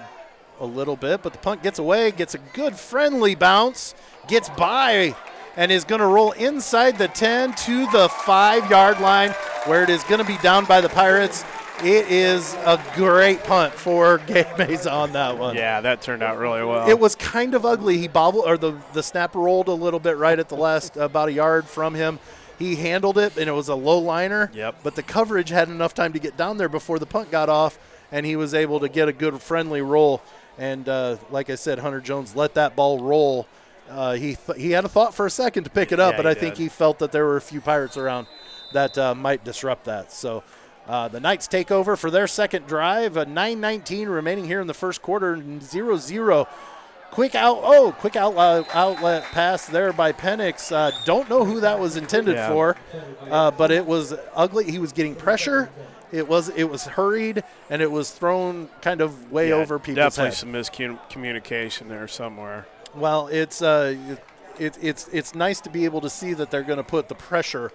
a 0.59 0.65
little 0.67 0.95
bit, 0.95 1.23
but 1.23 1.33
the 1.33 1.39
punt 1.39 1.63
gets 1.63 1.79
away, 1.79 2.11
gets 2.11 2.35
a 2.35 2.37
good 2.37 2.75
friendly 2.75 3.33
bounce, 3.33 3.95
gets 4.27 4.49
by, 4.49 5.15
and 5.55 5.71
is 5.71 5.83
going 5.83 5.99
to 5.99 6.05
roll 6.05 6.31
inside 6.33 6.99
the 6.99 7.07
10 7.07 7.55
to 7.55 7.89
the 7.89 8.07
five 8.07 8.69
yard 8.69 8.99
line, 8.99 9.31
where 9.65 9.81
it 9.81 9.89
is 9.89 10.03
going 10.03 10.19
to 10.19 10.27
be 10.27 10.37
down 10.43 10.65
by 10.65 10.79
the 10.79 10.89
Pirates. 10.89 11.43
It 11.79 12.11
is 12.11 12.53
a 12.67 12.79
great 12.93 13.43
punt 13.45 13.73
for 13.73 14.19
Gabe 14.27 14.45
Meza 14.45 14.93
on 14.93 15.11
that 15.13 15.39
one. 15.39 15.55
Yeah, 15.55 15.81
that 15.81 16.03
turned 16.03 16.21
out 16.21 16.37
really 16.37 16.63
well. 16.63 16.87
It 16.87 16.99
was 16.99 17.15
kind 17.15 17.55
of 17.55 17.65
ugly. 17.65 17.97
He 17.97 18.07
bobbled, 18.07 18.43
or 18.45 18.59
the, 18.59 18.77
the 18.93 19.01
snap 19.01 19.33
rolled 19.33 19.69
a 19.69 19.73
little 19.73 19.99
bit 19.99 20.17
right 20.17 20.37
at 20.37 20.49
the 20.49 20.55
last, 20.55 20.97
about 20.97 21.29
a 21.29 21.33
yard 21.33 21.65
from 21.65 21.95
him. 21.95 22.19
He 22.59 22.75
handled 22.75 23.17
it, 23.17 23.37
and 23.37 23.49
it 23.49 23.53
was 23.53 23.69
a 23.69 23.75
low 23.75 23.97
liner. 23.97 24.51
Yep. 24.53 24.81
But 24.83 24.93
the 24.93 25.03
coverage 25.03 25.49
had 25.49 25.67
enough 25.67 25.95
time 25.95 26.13
to 26.13 26.19
get 26.19 26.37
down 26.37 26.57
there 26.57 26.69
before 26.69 26.99
the 26.99 27.07
punt 27.07 27.31
got 27.31 27.49
off, 27.49 27.79
and 28.11 28.25
he 28.25 28.35
was 28.35 28.53
able 28.53 28.79
to 28.81 28.89
get 28.89 29.07
a 29.07 29.13
good 29.13 29.41
friendly 29.41 29.81
roll. 29.81 30.21
And 30.57 30.87
uh, 30.89 31.17
like 31.29 31.49
I 31.49 31.55
said, 31.55 31.79
Hunter 31.79 32.01
Jones 32.01 32.35
let 32.35 32.55
that 32.55 32.75
ball 32.75 32.99
roll. 33.01 33.47
Uh, 33.89 34.13
he 34.13 34.35
th- 34.35 34.57
he 34.59 34.71
had 34.71 34.83
a 34.85 34.89
thought 34.89 35.13
for 35.15 35.25
a 35.25 35.29
second 35.31 35.63
to 35.65 35.69
pick 35.69 35.91
it 35.91 35.99
up, 35.99 36.13
Yeah, 36.13 36.17
but 36.17 36.25
I 36.25 36.33
think 36.33 36.57
he 36.57 36.67
felt 36.67 36.99
that 36.99 37.11
there 37.11 37.25
were 37.25 37.37
a 37.37 37.41
few 37.41 37.61
pirates 37.61 37.95
around 37.97 38.27
that 38.73 38.97
uh, 38.97 39.15
might 39.15 39.43
disrupt 39.43 39.85
that. 39.85 40.11
So 40.11 40.43
Uh, 40.87 41.07
the 41.09 41.19
Knights 41.19 41.47
take 41.47 41.69
over 41.69 41.95
for 41.97 42.09
their 42.09 42.27
second 42.27 42.65
drive. 42.65 43.17
A 43.17 43.25
9:19 43.25 44.07
remaining 44.07 44.45
here 44.45 44.61
in 44.61 44.67
the 44.67 44.73
first 44.73 45.01
quarter. 45.01 45.35
0-0. 45.35 46.47
Quick 47.11 47.35
out. 47.35 47.59
Oh, 47.61 47.91
quick 47.99 48.15
outlet, 48.15 48.65
outlet 48.73 49.23
pass 49.31 49.65
there 49.67 49.91
by 49.93 50.11
Penix. 50.11 50.71
Uh, 50.71 50.91
don't 51.05 51.29
know 51.29 51.45
who 51.45 51.59
that 51.61 51.79
was 51.79 51.95
intended 51.97 52.35
Yeah. 52.35 52.49
for, 52.49 52.75
uh, 53.29 53.51
but 53.51 53.71
it 53.71 53.85
was 53.85 54.13
ugly. 54.35 54.65
He 54.69 54.79
was 54.79 54.91
getting 54.91 55.15
pressure. 55.15 55.69
It 56.11 56.27
was 56.27 56.49
it 56.49 56.63
was 56.65 56.85
hurried 56.85 57.43
and 57.69 57.81
it 57.81 57.91
was 57.91 58.11
thrown 58.11 58.69
kind 58.81 59.01
of 59.01 59.31
way 59.31 59.49
Yeah, 59.49 59.55
over 59.55 59.77
people's 59.77 60.15
Definitely 60.15 60.29
head. 60.29 60.35
some 60.37 60.53
miscommunication 60.53 61.89
there 61.89 62.07
somewhere. 62.07 62.65
Well, 62.95 63.27
it's 63.27 63.61
uh, 63.61 63.95
it, 64.57 64.77
it's 64.81 65.07
it's 65.11 65.35
nice 65.35 65.59
to 65.61 65.69
be 65.69 65.85
able 65.85 66.01
to 66.01 66.09
see 66.09 66.33
that 66.33 66.49
they're 66.49 66.63
going 66.63 66.77
to 66.77 66.83
put 66.83 67.09
the 67.09 67.15
pressure 67.15 67.71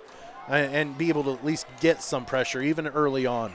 uh, 0.49 0.55
and 0.55 0.97
be 0.97 1.09
able 1.11 1.25
to 1.25 1.33
at 1.33 1.45
least 1.45 1.67
get 1.81 2.03
some 2.03 2.25
pressure 2.25 2.63
even 2.63 2.87
early 2.89 3.27
on. 3.27 3.53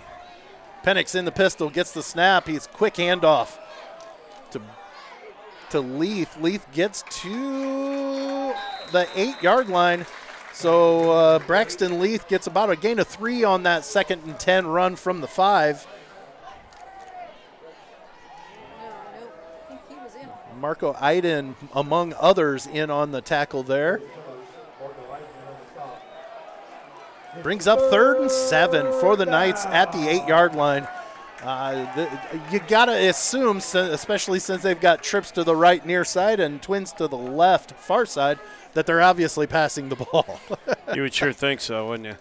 Penix 0.83 1.15
in 1.15 1.25
the 1.25 1.31
pistol 1.31 1.69
gets 1.69 1.91
the 1.91 2.03
snap. 2.03 2.47
He's 2.47 2.67
quick 2.67 2.93
handoff 2.95 3.57
to 4.51 4.61
to 5.71 5.79
Leaf. 5.81 6.37
Leaf 6.39 6.65
gets 6.71 7.01
to 7.23 8.53
the 8.91 9.07
eight 9.15 9.41
yard 9.41 9.69
line. 9.69 10.05
So 10.57 11.11
uh, 11.11 11.37
Braxton 11.37 11.99
Leaf 11.99 12.27
gets 12.27 12.47
about 12.47 12.71
a 12.71 12.75
gain 12.75 12.97
of 12.97 13.05
three 13.05 13.43
on 13.43 13.61
that 13.61 13.85
second 13.85 14.23
and 14.23 14.39
ten 14.39 14.65
run 14.65 14.95
from 14.95 15.21
the 15.21 15.27
five. 15.27 15.85
Marco 20.59 20.95
Iden, 20.99 21.55
among 21.75 22.15
others, 22.19 22.65
in 22.65 22.89
on 22.89 23.11
the 23.11 23.21
tackle 23.21 23.61
there. 23.61 24.01
Brings 27.43 27.67
up 27.67 27.79
third 27.91 28.19
and 28.21 28.31
seven 28.31 28.91
for 28.99 29.15
the 29.15 29.27
Knights 29.27 29.63
at 29.67 29.91
the 29.91 30.09
eight 30.09 30.27
yard 30.27 30.55
line. 30.55 30.87
Uh, 31.43 31.95
the, 31.95 32.09
you 32.51 32.59
got 32.61 32.85
to 32.85 33.09
assume, 33.09 33.57
especially 33.57 34.39
since 34.39 34.63
they've 34.63 34.81
got 34.81 35.03
trips 35.03 35.29
to 35.29 35.43
the 35.43 35.55
right 35.55 35.85
near 35.85 36.03
side 36.03 36.39
and 36.39 36.63
twins 36.63 36.91
to 36.93 37.07
the 37.07 37.15
left 37.15 37.73
far 37.73 38.07
side, 38.07 38.39
that 38.77 38.85
they're 38.85 39.01
obviously 39.01 39.47
passing 39.47 39.89
the 39.89 39.95
ball. 39.95 40.39
You 40.93 41.01
would 41.01 41.13
sure 41.13 41.33
think 41.33 41.59
so, 41.59 41.89
wouldn't 41.89 42.07
you? 42.07 42.15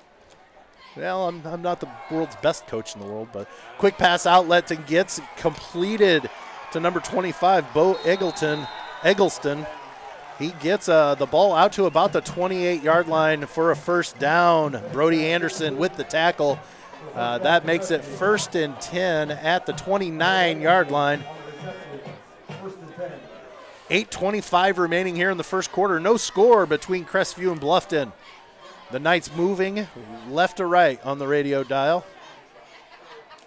Well, 0.96 1.28
I'm, 1.28 1.46
I'm 1.46 1.62
not 1.62 1.78
the 1.78 1.88
world's 2.10 2.34
best 2.36 2.66
coach 2.66 2.94
in 2.94 3.00
the 3.00 3.06
world, 3.06 3.28
but 3.32 3.48
quick 3.78 3.96
pass 3.96 4.26
outlet 4.26 4.70
and 4.72 4.84
gets 4.86 5.20
completed 5.36 6.28
to 6.72 6.80
number 6.80 6.98
25, 6.98 7.72
Bo 7.72 7.94
Eggleton, 8.02 8.66
Eggleston. 9.04 9.66
He 10.38 10.48
gets 10.60 10.88
uh, 10.88 11.14
the 11.14 11.26
ball 11.26 11.54
out 11.54 11.74
to 11.74 11.84
about 11.84 12.12
the 12.12 12.22
28 12.22 12.82
yard 12.82 13.06
line 13.06 13.46
for 13.46 13.70
a 13.70 13.76
first 13.76 14.18
down. 14.18 14.82
Brody 14.92 15.26
Anderson 15.26 15.76
with 15.76 15.94
the 15.96 16.04
tackle. 16.04 16.58
Uh, 17.14 17.38
that 17.38 17.64
makes 17.64 17.90
it 17.90 18.02
first 18.02 18.56
and 18.56 18.78
10 18.80 19.30
at 19.30 19.64
the 19.64 19.74
29 19.74 20.60
yard 20.60 20.90
line. 20.90 21.22
8.25 23.90 24.78
remaining 24.78 25.14
here 25.14 25.30
in 25.30 25.36
the 25.38 25.44
first 25.44 25.70
quarter. 25.70 26.00
No 26.00 26.16
score 26.16 26.66
between 26.66 27.04
Crestview 27.04 27.52
and 27.52 27.60
Bluffton. 27.60 28.12
The 28.90 28.98
Knights 28.98 29.30
moving 29.34 29.86
left 30.28 30.56
to 30.56 30.66
right 30.66 31.04
on 31.04 31.18
the 31.18 31.26
radio 31.26 31.62
dial. 31.62 32.04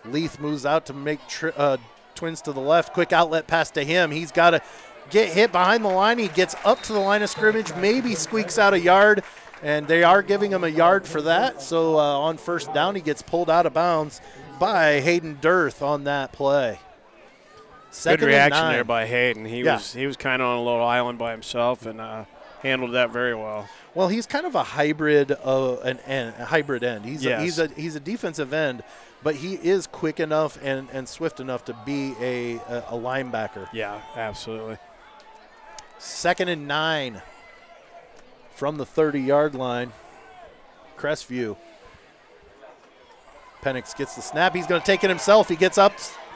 Leith 0.06 0.40
moves 0.40 0.66
out 0.66 0.86
to 0.86 0.94
make 0.94 1.20
tri- 1.28 1.52
uh, 1.58 1.78
twins 2.16 2.42
to 2.44 2.54
the 2.54 2.62
left. 2.62 2.94
Quick 2.94 3.12
outlet 3.12 3.48
pass 3.48 3.72
to 3.72 3.84
him. 3.84 4.12
He's 4.12 4.32
got 4.32 4.52
to 4.52 4.62
get 5.10 5.30
hit 5.30 5.52
behind 5.52 5.84
the 5.84 5.90
line. 5.90 6.20
He 6.20 6.30
gets 6.30 6.56
up 6.64 6.82
to 6.84 6.94
the 6.94 7.00
line 7.00 7.22
of 7.22 7.30
scrimmage, 7.30 7.74
maybe 7.76 8.16
squeaks 8.16 8.58
out 8.58 8.74
a 8.74 8.80
yard, 8.80 9.24
and 9.62 9.88
they 9.88 10.04
are 10.04 10.22
giving 10.22 10.52
him 10.52 10.64
a 10.64 10.70
yard 10.70 11.06
for 11.06 11.22
that. 11.24 11.62
So 11.62 11.98
uh, 11.98 12.20
on 12.20 12.38
first 12.38 12.74
down, 12.74 12.96
he 12.96 13.02
gets 13.02 13.22
pulled 13.22 13.50
out 13.50 13.66
of 13.66 13.74
bounds 13.74 14.22
by 14.58 15.02
Hayden 15.02 15.38
Dirth 15.42 15.82
on 15.82 16.06
that 16.06 16.32
play. 16.32 16.80
Second 17.92 18.20
Good 18.20 18.28
reaction 18.28 18.62
nine. 18.64 18.74
there 18.74 18.84
by 18.84 19.06
Hayden. 19.08 19.46
He 19.46 19.62
Yeah. 19.64 19.76
was 19.76 19.94
he 19.94 20.06
was 20.06 20.16
kind 20.18 20.42
of 20.42 20.48
on 20.48 20.58
a 20.58 20.64
little 20.64 20.84
island 20.84 21.18
by 21.18 21.32
himself 21.32 21.86
and 21.86 22.00
uh, 22.00 22.26
handled 22.62 22.94
that 22.94 23.10
very 23.10 23.34
well. 23.36 23.68
Well, 23.96 24.08
he's 24.10 24.26
kind 24.28 24.46
of 24.46 24.54
a 24.56 24.64
hybrid 24.64 25.32
of 25.32 25.84
an 25.84 26.00
end, 26.02 26.36
a 26.38 26.46
hybrid 26.46 26.84
end. 26.84 27.06
He's 27.06 27.24
Yes. 27.24 27.40
a, 27.40 27.44
he's 27.44 27.60
a 27.60 27.68
he's 27.76 27.96
a 27.96 28.00
defensive 28.00 28.54
end, 28.54 28.84
but 29.24 29.36
he 29.36 29.56
is 29.56 29.88
quick 29.88 30.20
enough 30.20 30.58
and, 30.62 30.88
and 30.94 31.10
swift 31.10 31.40
enough 31.40 31.66
to 31.66 31.74
be 31.86 32.14
a, 32.22 32.56
a, 32.56 32.78
a 32.90 32.98
linebacker. 32.98 33.68
Yeah, 33.74 34.00
absolutely. 34.16 34.78
Second 35.98 36.50
and 36.50 36.68
nine 36.68 37.22
from 38.56 38.78
the 38.78 38.86
30 38.86 39.20
yard 39.22 39.56
line. 39.56 39.92
Crestview. 40.98 41.58
Penix 43.64 43.96
gets 43.98 44.16
the 44.16 44.22
snap. 44.22 44.56
He's 44.56 44.68
going 44.68 44.80
to 44.80 44.86
take 44.86 45.04
it 45.04 45.10
himself. 45.10 45.50
He 45.50 45.56
gets 45.56 45.78
up 45.78 45.94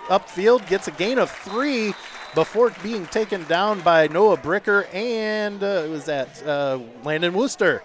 upfield, 0.07 0.67
gets 0.67 0.88
a 0.88 0.91
gain 0.91 1.17
of 1.19 1.31
three 1.31 1.93
before 2.36 2.72
being 2.81 3.05
taken 3.07 3.43
down 3.45 3.81
by 3.81 4.07
Noah 4.07 4.38
Bricker 4.38 4.91
and 4.93 5.63
uh, 5.63 5.86
was 5.89 6.05
that 6.05 6.45
uh, 6.45 6.79
Landon 7.03 7.33
Wooster. 7.33 7.83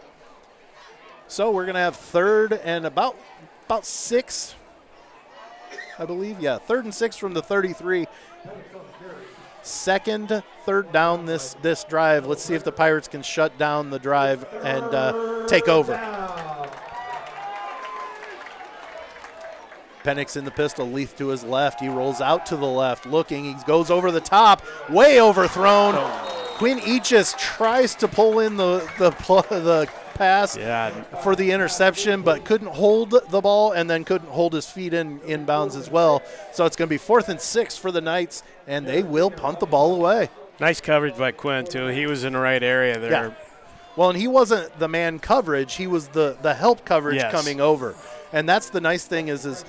So 1.26 1.50
we're 1.50 1.64
to 1.75 1.80
have 1.80 1.96
third 1.96 2.52
and 2.52 2.87
about 2.87 3.16
about 3.66 3.84
six, 3.84 4.54
I 5.98 6.06
believe. 6.06 6.40
Yeah, 6.40 6.56
third 6.56 6.84
and 6.84 6.94
six 6.94 7.16
from 7.16 7.34
the 7.34 7.42
33 7.42 8.06
second 9.62 10.42
third 10.64 10.90
down 10.92 11.26
this 11.26 11.54
this 11.60 11.84
drive. 11.84 12.26
Let's 12.26 12.42
see 12.42 12.54
if 12.54 12.64
the 12.64 12.72
Pirates 12.72 13.08
can 13.08 13.22
shut 13.22 13.58
down 13.58 13.90
the 13.90 13.98
drive 13.98 14.46
and 14.62 14.84
uh, 14.84 15.46
take 15.46 15.68
over. 15.68 15.94
Penix 20.08 20.36
in 20.38 20.44
the 20.46 20.50
pistol, 20.50 20.86
Leaf 20.90 21.14
to 21.18 21.28
his 21.28 21.44
left. 21.44 21.80
He 21.80 21.88
rolls 21.88 22.20
out 22.22 22.46
to 22.46 22.56
the 22.56 22.66
left, 22.66 23.04
looking. 23.04 23.44
He 23.44 23.54
goes 23.66 23.90
over 23.90 24.10
the 24.10 24.20
top, 24.22 24.62
way 24.88 25.20
overthrown. 25.20 25.94
Quinn 26.56 26.78
Eachus 26.78 27.36
tries 27.38 27.94
to 27.96 28.08
pull 28.08 28.40
in 28.40 28.56
the 28.56 28.78
the 28.98 29.10
the 29.50 29.88
pass 30.14 30.56
Yeah, 30.56 30.90
for 31.22 31.36
the 31.36 31.52
interception, 31.52 32.22
but 32.22 32.44
couldn't 32.44 32.68
hold 32.68 33.10
the 33.30 33.40
ball 33.40 33.72
and 33.72 33.88
then 33.88 34.02
couldn't 34.04 34.30
hold 34.30 34.52
his 34.54 34.68
feet 34.68 34.92
in 34.94 35.20
inbounds 35.20 35.76
as 35.76 35.90
well. 35.90 36.22
So 36.52 36.64
it's 36.64 36.74
going 36.74 36.88
to 36.88 36.92
be 36.92 36.98
fourth 36.98 37.28
and 37.28 37.40
six 37.40 37.76
for 37.76 37.92
the 37.92 38.00
Knights, 38.00 38.42
and 38.66 38.86
they 38.86 39.02
will 39.02 39.30
punt 39.30 39.60
the 39.60 39.66
ball 39.66 39.94
away. 39.94 40.30
nice 40.58 40.80
coverage 40.80 41.16
by 41.18 41.32
Quinn 41.32 41.66
too. 41.66 41.86
He 41.88 42.06
was 42.06 42.24
in 42.24 42.32
the 42.32 42.38
right 42.40 42.62
area 42.62 42.98
there. 42.98 43.10
Yeah. 43.10 43.30
Well, 43.94 44.08
and 44.10 44.18
he 44.18 44.26
wasn't 44.26 44.76
the 44.78 44.88
man 44.88 45.18
coverage; 45.18 45.74
he 45.74 45.86
was 45.86 46.08
the 46.08 46.36
the 46.40 46.54
help 46.54 46.84
coverage 46.86 47.16
Yes. 47.16 47.30
coming 47.30 47.60
over, 47.60 47.94
and 48.32 48.48
that's 48.48 48.70
the 48.70 48.80
nice 48.80 49.04
thing 49.04 49.28
is 49.28 49.44
is 49.44 49.64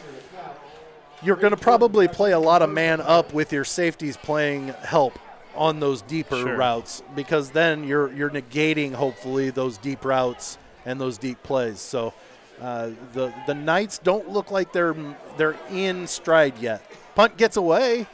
you're 1.24 1.36
going 1.36 1.52
to 1.52 1.58
probably 1.58 2.08
play 2.08 2.32
a 2.32 2.40
lot 2.40 2.62
of 2.62 2.70
man 2.70 3.02
up 3.02 3.34
with 3.34 3.52
your 3.52 3.66
safeties 3.66 4.18
playing 4.18 4.70
help 4.84 5.18
on 5.56 5.80
those 5.80 6.02
deeper 6.04 6.38
Sure. 6.38 6.56
routes 6.56 7.04
because 7.16 7.50
then 7.52 7.84
you're 7.84 8.12
you're 8.14 8.30
negating 8.30 8.94
hopefully 8.94 9.50
those 9.50 9.78
deep 9.78 10.06
routes 10.06 10.58
and 10.86 11.00
those 11.02 11.18
deep 11.18 11.42
plays. 11.44 11.80
So 11.80 12.14
uh, 12.62 12.92
the 13.14 13.34
the 13.48 13.54
Knights 13.56 13.98
don't 13.98 14.30
look 14.30 14.52
like 14.52 14.72
they're 14.72 14.96
they're 15.38 15.58
in 15.72 16.08
stride 16.08 16.58
yet. 16.60 16.82
Punt 17.16 17.36
gets 17.38 17.58
away. 17.58 18.08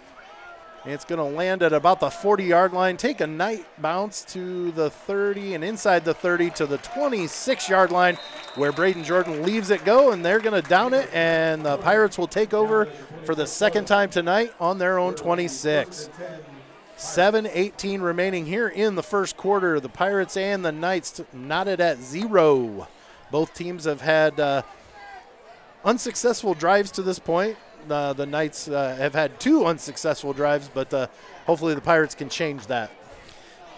It's 0.88 1.04
going 1.04 1.18
to 1.18 1.36
land 1.36 1.64
at 1.64 1.74
about 1.74 2.00
the 2.00 2.12
40 2.12 2.44
yard 2.44 2.72
line, 2.72 2.96
take 2.96 3.20
a 3.20 3.26
night 3.26 3.66
bounce 3.82 4.24
to 4.26 4.72
the 4.74 4.92
30 4.92 5.56
and 5.56 5.64
inside 5.64 6.06
the 6.06 6.14
30 6.14 6.52
to 6.52 6.68
the 6.68 6.78
26 6.78 7.68
yard 7.68 7.92
line 7.92 8.20
where 8.54 8.72
Braden 8.72 9.04
Jordan 9.04 9.42
leaves 9.42 9.72
it 9.72 9.84
go 9.84 10.12
and 10.12 10.24
they're 10.24 10.40
going 10.40 10.62
to 10.62 10.70
down 10.70 10.94
it 10.94 11.10
and 11.12 11.66
the 11.66 11.78
Pirates 11.78 12.20
will 12.20 12.28
take 12.28 12.54
over 12.54 12.86
for 13.24 13.34
the 13.34 13.48
second 13.48 13.86
time 13.86 14.12
tonight 14.12 14.54
on 14.60 14.78
their 14.78 15.00
own 15.00 15.16
26. 15.16 16.12
7-18 16.98 18.02
remaining 18.02 18.46
here 18.46 18.68
in 18.68 18.94
the 18.94 19.04
first 19.04 19.36
quarter. 19.36 19.80
The 19.80 19.90
Pirates 19.90 20.38
and 20.38 20.64
the 20.64 20.72
Knights 20.72 21.20
knotted 21.34 21.82
at 21.82 22.00
zero. 22.00 22.88
Both 23.32 23.56
teams 23.56 23.86
have 23.86 24.02
had 24.02 24.40
uh, 24.40 24.62
unsuccessful 25.84 26.54
drives 26.54 26.92
to 26.92 27.02
this 27.02 27.18
point. 27.18 27.58
Uh, 27.90 28.14
the 28.14 28.26
Knights 28.26 28.68
uh, 28.68 28.96
have 28.96 29.14
had 29.14 29.40
two 29.40 29.66
unsuccessful 29.66 30.34
drives, 30.34 30.70
but 30.74 30.94
uh, 30.94 31.08
hopefully 31.46 31.76
the 31.76 31.82
Pirates 31.82 32.16
can 32.16 32.30
change 32.30 32.68
that. 32.68 32.92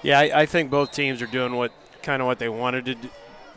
Yeah, 0.04 0.20
I, 0.20 0.42
I 0.42 0.46
think 0.46 0.70
both 0.70 0.92
teams 0.92 1.22
are 1.22 1.28
doing 1.28 1.56
what 1.56 1.72
kind 2.04 2.22
of 2.22 2.28
what 2.28 2.40
they 2.40 2.50
wanted 2.50 2.86
to 2.86 2.96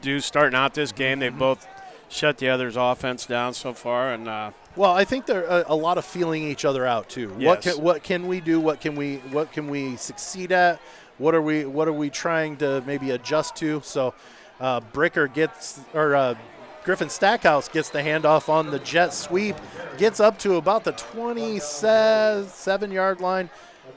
do 0.00 0.20
starting 0.20 0.56
out 0.56 0.74
this 0.74 0.92
game. 0.92 1.18
They've 1.18 1.36
both 1.36 1.66
shut 2.08 2.38
the 2.38 2.48
other's 2.48 2.76
offense 2.76 3.26
down 3.26 3.54
so 3.54 3.72
far, 3.72 4.12
and 4.12 4.28
uh, 4.28 4.50
Well, 4.76 4.92
I 4.92 5.04
think 5.04 5.26
there 5.26 5.48
are 5.48 5.64
a 5.68 5.74
lot 5.74 5.98
of 5.98 6.04
feeling 6.04 6.42
each 6.42 6.64
other 6.64 6.86
out 6.86 7.08
too. 7.08 7.28
What 7.34 7.62
can, 7.62 7.80
what 7.80 8.02
can 8.02 8.26
we 8.26 8.40
do? 8.40 8.58
What 8.60 8.80
can 8.80 8.96
we 8.96 9.16
what 9.30 9.52
can 9.52 9.68
we 9.68 9.96
succeed 9.96 10.52
at? 10.52 10.80
What 11.18 11.34
are 11.34 11.42
we 11.42 11.64
what 11.66 11.86
are 11.86 11.92
we 11.92 12.10
trying 12.10 12.56
to 12.58 12.82
maybe 12.86 13.10
adjust 13.10 13.54
to? 13.56 13.80
So, 13.84 14.14
uh, 14.58 14.80
Bricker 14.80 15.32
gets 15.32 15.80
or 15.94 16.16
uh, 16.16 16.34
Griffin 16.84 17.10
Stackhouse 17.10 17.68
gets 17.68 17.90
the 17.90 17.98
handoff 18.00 18.48
on 18.48 18.70
the 18.70 18.78
jet 18.78 19.12
sweep, 19.12 19.56
gets 19.98 20.18
up 20.18 20.38
to 20.38 20.54
about 20.56 20.84
the 20.84 20.92
27 20.92 22.90
yard 22.90 23.20
line, 23.20 23.50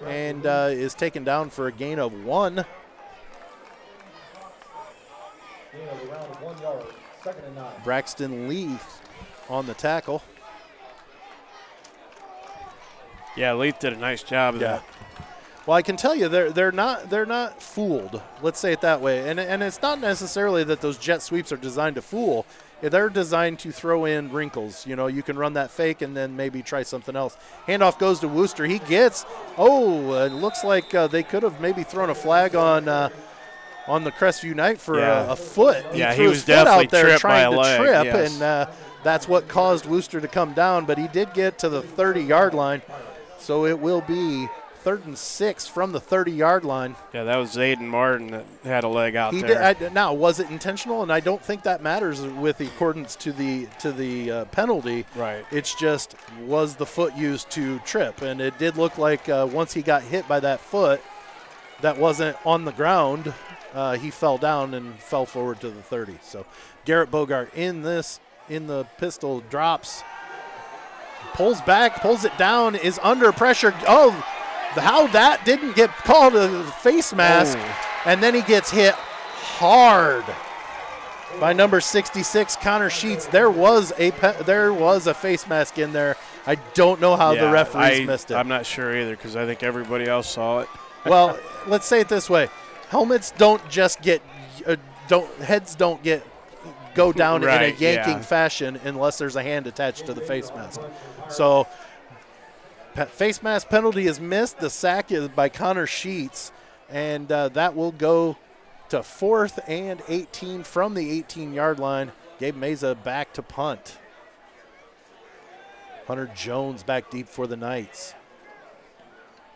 and 0.05 0.45
uh, 0.45 0.67
is 0.69 0.93
taken 0.93 1.23
down 1.23 1.49
for 1.49 1.67
a 1.67 1.71
gain 1.71 1.97
of 1.97 2.25
one. 2.25 2.65
Gain 5.73 5.87
of 5.87 6.09
around 6.09 6.25
one 6.41 6.61
yard. 6.61 6.83
Second 7.23 7.45
and 7.45 7.55
nine. 7.55 7.71
Braxton 7.85 8.49
Leith 8.49 9.01
on 9.49 9.65
the 9.65 9.73
tackle. 9.73 10.21
Yeah, 13.37 13.53
Leith 13.53 13.79
did 13.79 13.93
a 13.93 13.97
nice 13.97 14.21
job 14.23 14.55
of 14.55 14.61
Yeah. 14.61 14.81
Well, 15.65 15.77
I 15.77 15.81
can 15.81 15.95
tell 15.95 16.13
you 16.13 16.27
they're 16.27 16.51
they're 16.51 16.73
not 16.73 17.09
they're 17.09 17.25
not 17.25 17.61
fooled. 17.61 18.21
Let's 18.41 18.59
say 18.59 18.73
it 18.73 18.81
that 18.81 18.99
way. 18.99 19.29
And 19.29 19.39
and 19.39 19.63
it's 19.63 19.81
not 19.81 20.01
necessarily 20.01 20.65
that 20.65 20.81
those 20.81 20.97
jet 20.97 21.21
sweeps 21.21 21.53
are 21.53 21.57
designed 21.57 21.95
to 21.95 22.01
fool. 22.01 22.45
They're 22.89 23.09
designed 23.09 23.59
to 23.59 23.71
throw 23.71 24.05
in 24.05 24.31
wrinkles. 24.31 24.85
You 24.85 24.95
know, 24.95 25.07
you 25.07 25.23
can 25.23 25.37
run 25.37 25.53
that 25.53 25.71
fake 25.71 26.01
and 26.01 26.15
then 26.15 26.35
maybe 26.35 26.61
try 26.61 26.83
something 26.83 27.15
else. 27.15 27.37
Handoff 27.67 27.97
goes 27.97 28.19
to 28.19 28.27
Wooster. 28.27 28.65
He 28.65 28.79
gets. 28.79 29.25
Oh, 29.57 30.13
it 30.25 30.33
looks 30.33 30.63
like 30.63 30.93
uh, 30.93 31.07
they 31.07 31.23
could 31.23 31.43
have 31.43 31.59
maybe 31.61 31.83
thrown 31.83 32.09
a 32.09 32.15
flag 32.15 32.55
on. 32.55 32.87
Uh, 32.87 33.09
on 33.85 34.05
the 34.05 34.11
Crestview 34.13 34.55
Knight 34.55 34.79
for 34.79 34.97
Yeah. 34.97 35.25
a, 35.27 35.31
a 35.31 35.35
foot. 35.35 35.83
Yeah, 35.93 36.13
he 36.13 36.21
was 36.25 36.37
his 36.37 36.43
foot 36.45 36.53
out 36.53 36.63
definitely 36.65 36.87
there 36.87 37.03
tripped 37.03 37.19
trying 37.19 37.33
by 37.33 37.41
a 37.47 37.51
to 37.51 37.57
leg, 37.59 37.79
trip, 37.81 38.05
yes. 38.05 38.33
and 38.33 38.41
uh, 38.41 38.65
that's 39.03 39.27
what 39.27 39.49
caused 39.49 39.85
Wooster 39.87 40.21
to 40.21 40.27
come 40.29 40.53
down. 40.53 40.85
But 40.85 40.97
he 40.97 41.09
did 41.09 41.33
get 41.33 41.59
to 41.59 41.67
the 41.67 41.81
30-yard 41.81 42.53
line, 42.53 42.81
so 43.39 43.65
it 43.65 43.77
will 43.77 43.99
be 43.99 44.47
third 44.83 45.05
and 45.05 45.17
six 45.17 45.65
from 45.65 45.93
the 45.93 46.01
30-yard 46.01 46.65
line. 46.65 46.95
Yeah, 47.13 47.23
that 47.23 47.37
was 47.37 47.55
Zayden 47.55 47.87
Martin 47.87 48.27
that 48.31 48.45
had 48.63 48.83
a 48.83 48.87
leg 48.87 49.15
out 49.15 49.33
He 49.33 49.41
there. 49.41 49.73
did. 49.73 49.87
I, 49.87 49.93
now, 49.93 50.13
was 50.13 50.39
it 50.39 50.49
intentional? 50.49 51.01
And 51.03 51.11
I 51.11 51.19
don't 51.21 51.41
think 51.41 51.63
that 51.63 51.81
matters 51.81 52.21
with 52.21 52.57
the 52.57 52.65
accordance 52.67 53.15
to 53.17 53.31
the 53.31 53.67
to 53.79 53.91
the 53.91 54.31
uh, 54.31 54.45
penalty. 54.45 55.05
right. 55.15 55.45
It's 55.51 55.73
just 55.75 56.15
was 56.41 56.75
the 56.75 56.85
foot 56.85 57.15
used 57.15 57.49
to 57.51 57.79
trip, 57.79 58.21
and 58.21 58.41
it 58.41 58.57
did 58.57 58.75
look 58.77 58.97
like 58.97 59.29
uh, 59.29 59.47
once 59.51 59.73
he 59.73 59.81
got 59.81 60.03
hit 60.03 60.27
by 60.27 60.39
that 60.41 60.59
foot, 60.59 61.01
that 61.81 61.97
wasn't 61.97 62.35
on 62.45 62.65
the 62.65 62.71
ground. 62.73 63.33
Uh, 63.73 63.93
he 63.97 64.11
fell 64.11 64.37
down 64.37 64.73
and 64.73 64.93
fell 64.99 65.25
forward 65.25 65.59
to 65.61 65.69
the 65.69 65.81
30. 65.81 66.19
So 66.21 66.45
Garrett 66.85 67.09
Bogart 67.09 67.53
in 67.55 67.81
this 67.81 68.19
in 68.49 68.67
the 68.67 68.83
pistol 68.97 69.39
drops, 69.49 70.03
pulls 71.33 71.61
back, 71.61 72.01
pulls 72.01 72.25
it 72.25 72.37
down, 72.37 72.75
is 72.75 72.99
under 73.01 73.31
pressure. 73.31 73.73
Oh, 73.87 74.11
how 74.75 75.07
that 75.07 75.45
didn't 75.45 75.75
get 75.75 75.89
called 75.89 76.35
a 76.35 76.63
face 76.81 77.13
mask, 77.13 77.57
and 78.05 78.21
then 78.21 78.33
he 78.33 78.41
gets 78.41 78.69
hit 78.71 78.93
hard 78.95 80.23
by 81.39 81.53
number 81.53 81.81
66 81.81 82.55
Connor 82.57 82.89
Sheets. 82.89 83.25
There 83.27 83.49
was 83.49 83.93
a 83.97 84.11
pe- 84.11 84.43
there 84.43 84.73
was 84.73 85.07
a 85.07 85.13
face 85.13 85.47
mask 85.47 85.77
in 85.77 85.93
there. 85.93 86.15
I 86.45 86.55
don't 86.73 86.99
know 86.99 87.15
how 87.15 87.31
the 87.31 87.41
Yeah, 87.41 87.51
referees 87.51 88.01
I, 88.01 88.05
missed 88.05 88.31
it. 88.31 88.35
I'm 88.35 88.47
not 88.47 88.65
sure 88.65 88.95
either 88.95 89.15
because 89.15 89.35
I 89.35 89.45
think 89.45 89.63
everybody 89.63 90.05
else 90.05 90.29
saw 90.29 90.59
it. 90.59 90.69
well, 91.05 91.37
let's 91.67 91.87
say 91.87 91.99
it 92.01 92.09
this 92.09 92.29
way: 92.29 92.49
helmets 92.89 93.31
don't 93.31 93.67
just 93.69 94.01
get 94.01 94.21
uh, 94.65 94.75
don't 95.07 95.31
heads 95.41 95.75
don't 95.75 96.01
get 96.03 96.25
go 96.93 97.11
down 97.11 97.43
in 97.43 97.49
a 97.49 97.67
yanking 97.67 97.83
yeah. 97.87 98.21
fashion 98.21 98.79
unless 98.83 99.17
there's 99.17 99.35
a 99.35 99.43
hand 99.43 99.67
attached 99.67 100.05
to 100.05 100.13
the 100.13 100.21
face 100.21 100.49
mask. 100.55 100.81
So. 101.29 101.67
Pe- 102.93 103.05
Face 103.05 103.43
mask 103.43 103.69
penalty 103.69 104.07
is 104.07 104.19
missed. 104.19 104.59
The 104.59 104.69
sack 104.69 105.11
is 105.11 105.27
by 105.29 105.49
Connor 105.49 105.87
Sheets, 105.87 106.51
and 106.89 107.31
uh, 107.31 107.49
that 107.49 107.75
will 107.75 107.91
go 107.91 108.37
to 108.89 109.03
fourth 109.03 109.59
and 109.67 110.01
18 110.07 110.63
from 110.63 110.93
the 110.93 111.09
18 111.11 111.53
yard 111.53 111.79
line. 111.79 112.11
Gabe 112.39 112.55
Meza 112.55 113.01
back 113.03 113.33
to 113.33 113.41
punt. 113.41 113.97
Hunter 116.07 116.29
Jones 116.35 116.83
back 116.83 117.09
deep 117.09 117.27
for 117.27 117.47
the 117.47 117.55
Knights. 117.55 118.13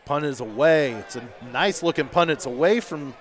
Punt 0.06 0.24
is 0.24 0.40
away. 0.40 0.94
It's 0.94 1.18
a 1.18 1.30
nice 1.52 1.84
looking 1.84 2.08
punt. 2.08 2.32
It's 2.32 2.46
away 2.46 2.80
from 2.80 3.14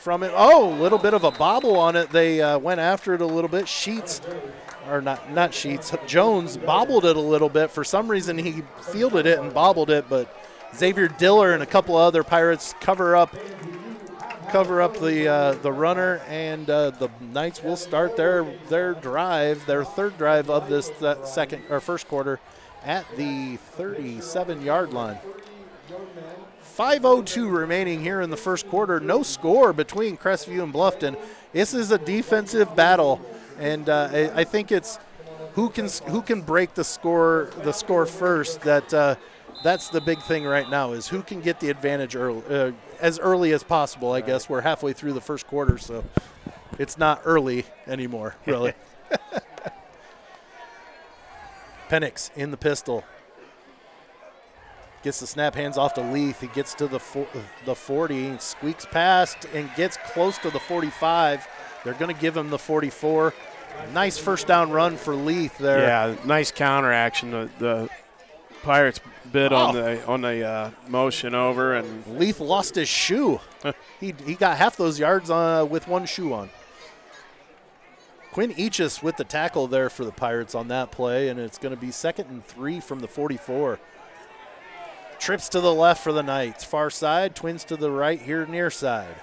from 0.00 0.22
it. 0.22 0.32
Oh, 0.34 0.72
a 0.74 0.76
little 0.80 0.98
bit 0.98 1.14
of 1.14 1.24
a 1.24 1.30
bobble 1.30 1.76
on 1.76 1.94
it. 1.94 2.10
They 2.10 2.40
uh, 2.40 2.58
went 2.58 2.80
after 2.80 3.14
it 3.14 3.20
a 3.20 3.26
little 3.26 3.50
bit. 3.50 3.68
Sheets, 3.68 4.20
or 4.88 5.00
not 5.00 5.30
not 5.32 5.54
Sheets. 5.54 5.92
Jones 6.06 6.56
bobbled 6.56 7.04
it 7.04 7.16
a 7.16 7.20
little 7.20 7.48
bit. 7.48 7.70
For 7.70 7.84
some 7.84 8.08
reason, 8.08 8.38
he 8.38 8.62
fielded 8.90 9.26
it 9.26 9.38
and 9.38 9.52
bobbled 9.52 9.90
it, 9.90 10.06
but 10.08 10.34
Xavier 10.74 11.08
Diller 11.08 11.52
and 11.52 11.62
a 11.62 11.66
couple 11.66 11.96
of 11.96 12.02
other 12.02 12.22
Pirates 12.22 12.74
cover 12.80 13.16
up 13.16 13.34
cover 14.50 14.82
up 14.82 14.98
the 14.98 15.28
uh, 15.28 15.52
the 15.54 15.72
runner, 15.72 16.20
and 16.28 16.68
uh, 16.68 16.90
the 16.90 17.08
Knights 17.20 17.62
will 17.62 17.76
start 17.76 18.16
their 18.16 18.44
their 18.68 18.94
drive, 18.94 19.64
their 19.66 19.84
third 19.84 20.18
drive 20.18 20.50
of 20.50 20.68
this 20.68 20.90
uh, 21.02 21.24
second 21.24 21.62
or 21.70 21.80
first 21.80 22.08
quarter, 22.08 22.40
at 22.84 23.04
the 23.16 23.56
37 23.56 24.62
yard 24.62 24.92
line. 24.92 25.18
5.02 26.76 27.52
remaining 27.52 28.00
here 28.00 28.20
in 28.20 28.30
the 28.30 28.36
first 28.36 28.68
quarter. 28.68 29.00
No 29.00 29.22
score 29.22 29.72
between 29.72 30.16
Crestview 30.16 30.62
and 30.62 30.72
Bluffton. 30.72 31.18
This 31.52 31.74
is 31.74 31.90
a 31.90 31.98
defensive 31.98 32.74
battle, 32.74 33.20
and 33.60 33.88
uh, 33.88 34.08
I, 34.10 34.40
I 34.40 34.44
think 34.44 34.72
it's 34.72 34.98
who 35.52 35.68
can 35.68 35.88
who 36.08 36.22
can 36.22 36.42
break 36.42 36.74
the 36.74 36.84
score 36.84 37.50
the 37.62 37.72
score 37.72 38.06
first. 38.06 38.62
That 38.62 38.92
uh, 38.92 39.14
that's 39.62 39.90
the 39.90 40.00
big 40.00 40.20
thing 40.22 40.44
right 40.44 40.68
now 40.68 40.92
is 40.92 41.06
who 41.06 41.22
can 41.22 41.40
get 41.40 41.60
the 41.60 41.70
advantage 41.70 42.16
early, 42.16 42.42
uh, 42.48 42.72
as 43.00 43.18
early 43.18 43.52
as 43.52 43.62
possible. 43.62 44.12
I 44.12 44.22
guess 44.22 44.48
we're 44.48 44.62
halfway 44.62 44.92
through 44.92 45.12
the 45.12 45.20
first 45.20 45.46
quarter, 45.46 45.78
so 45.78 46.04
it's 46.78 46.96
not 46.96 47.22
early 47.24 47.64
anymore, 47.86 48.34
really. 48.46 48.72
Penix 51.90 52.30
in 52.36 52.50
the 52.50 52.56
pistol. 52.56 53.04
Gets 55.02 55.20
the 55.20 55.26
snap 55.26 55.54
hands 55.54 55.78
off 55.78 55.94
to 55.94 56.02
Leith. 56.02 56.40
He 56.40 56.46
gets 56.48 56.74
to 56.74 56.86
the 56.86 57.00
the 57.64 57.74
40, 57.74 58.38
squeaks 58.38 58.86
past, 58.86 59.46
and 59.54 59.68
gets 59.74 59.96
close 59.96 60.38
to 60.38 60.50
the 60.50 60.60
45. 60.60 61.48
They're 61.84 61.94
going 61.94 62.14
to 62.14 62.20
give 62.20 62.36
him 62.36 62.50
the 62.50 62.58
44. 62.58 63.32
Nice 63.92 64.18
first 64.18 64.46
down 64.46 64.70
run 64.70 64.96
for 64.96 65.14
Leith 65.14 65.58
there. 65.58 65.80
Yeah, 65.80 66.16
nice 66.24 66.50
counter 66.50 66.92
action. 66.92 67.30
The, 67.30 67.50
the 67.58 67.88
Pirates 68.62 69.00
bid 69.32 69.52
on 69.52 69.76
Oh. 69.76 69.80
the 69.82 70.06
on 70.06 70.20
the 70.22 70.44
uh, 70.46 70.70
motion 70.88 71.34
over, 71.34 71.74
and 71.74 72.18
Leith 72.18 72.40
lost 72.40 72.74
his 72.74 72.88
shoe. 72.88 73.40
he, 74.00 74.14
he 74.24 74.34
got 74.34 74.56
half 74.58 74.76
those 74.76 74.98
yards 74.98 75.30
uh, 75.30 75.66
with 75.68 75.88
one 75.88 76.06
shoe 76.06 76.32
on. 76.32 76.50
Quinn 78.32 78.52
Eachus 78.54 79.02
with 79.02 79.16
the 79.16 79.24
tackle 79.24 79.66
there 79.66 79.90
for 79.90 80.04
the 80.04 80.12
Pirates 80.12 80.54
on 80.54 80.68
that 80.68 80.92
play, 80.92 81.28
and 81.28 81.40
it's 81.40 81.58
going 81.58 81.74
to 81.74 81.80
be 81.80 81.90
second 81.90 82.28
and 82.30 82.44
three 82.44 82.78
from 82.78 83.00
the 83.00 83.08
44. 83.08 83.80
Trips 85.18 85.48
to 85.48 85.60
the 85.60 85.74
left 85.74 86.02
for 86.04 86.12
the 86.12 86.22
Knights. 86.22 86.62
Far 86.62 86.90
side, 86.90 87.34
twins 87.34 87.64
to 87.64 87.76
the 87.76 87.90
right 87.90 88.20
here 88.22 88.46
near 88.46 88.70
side. 88.70 89.16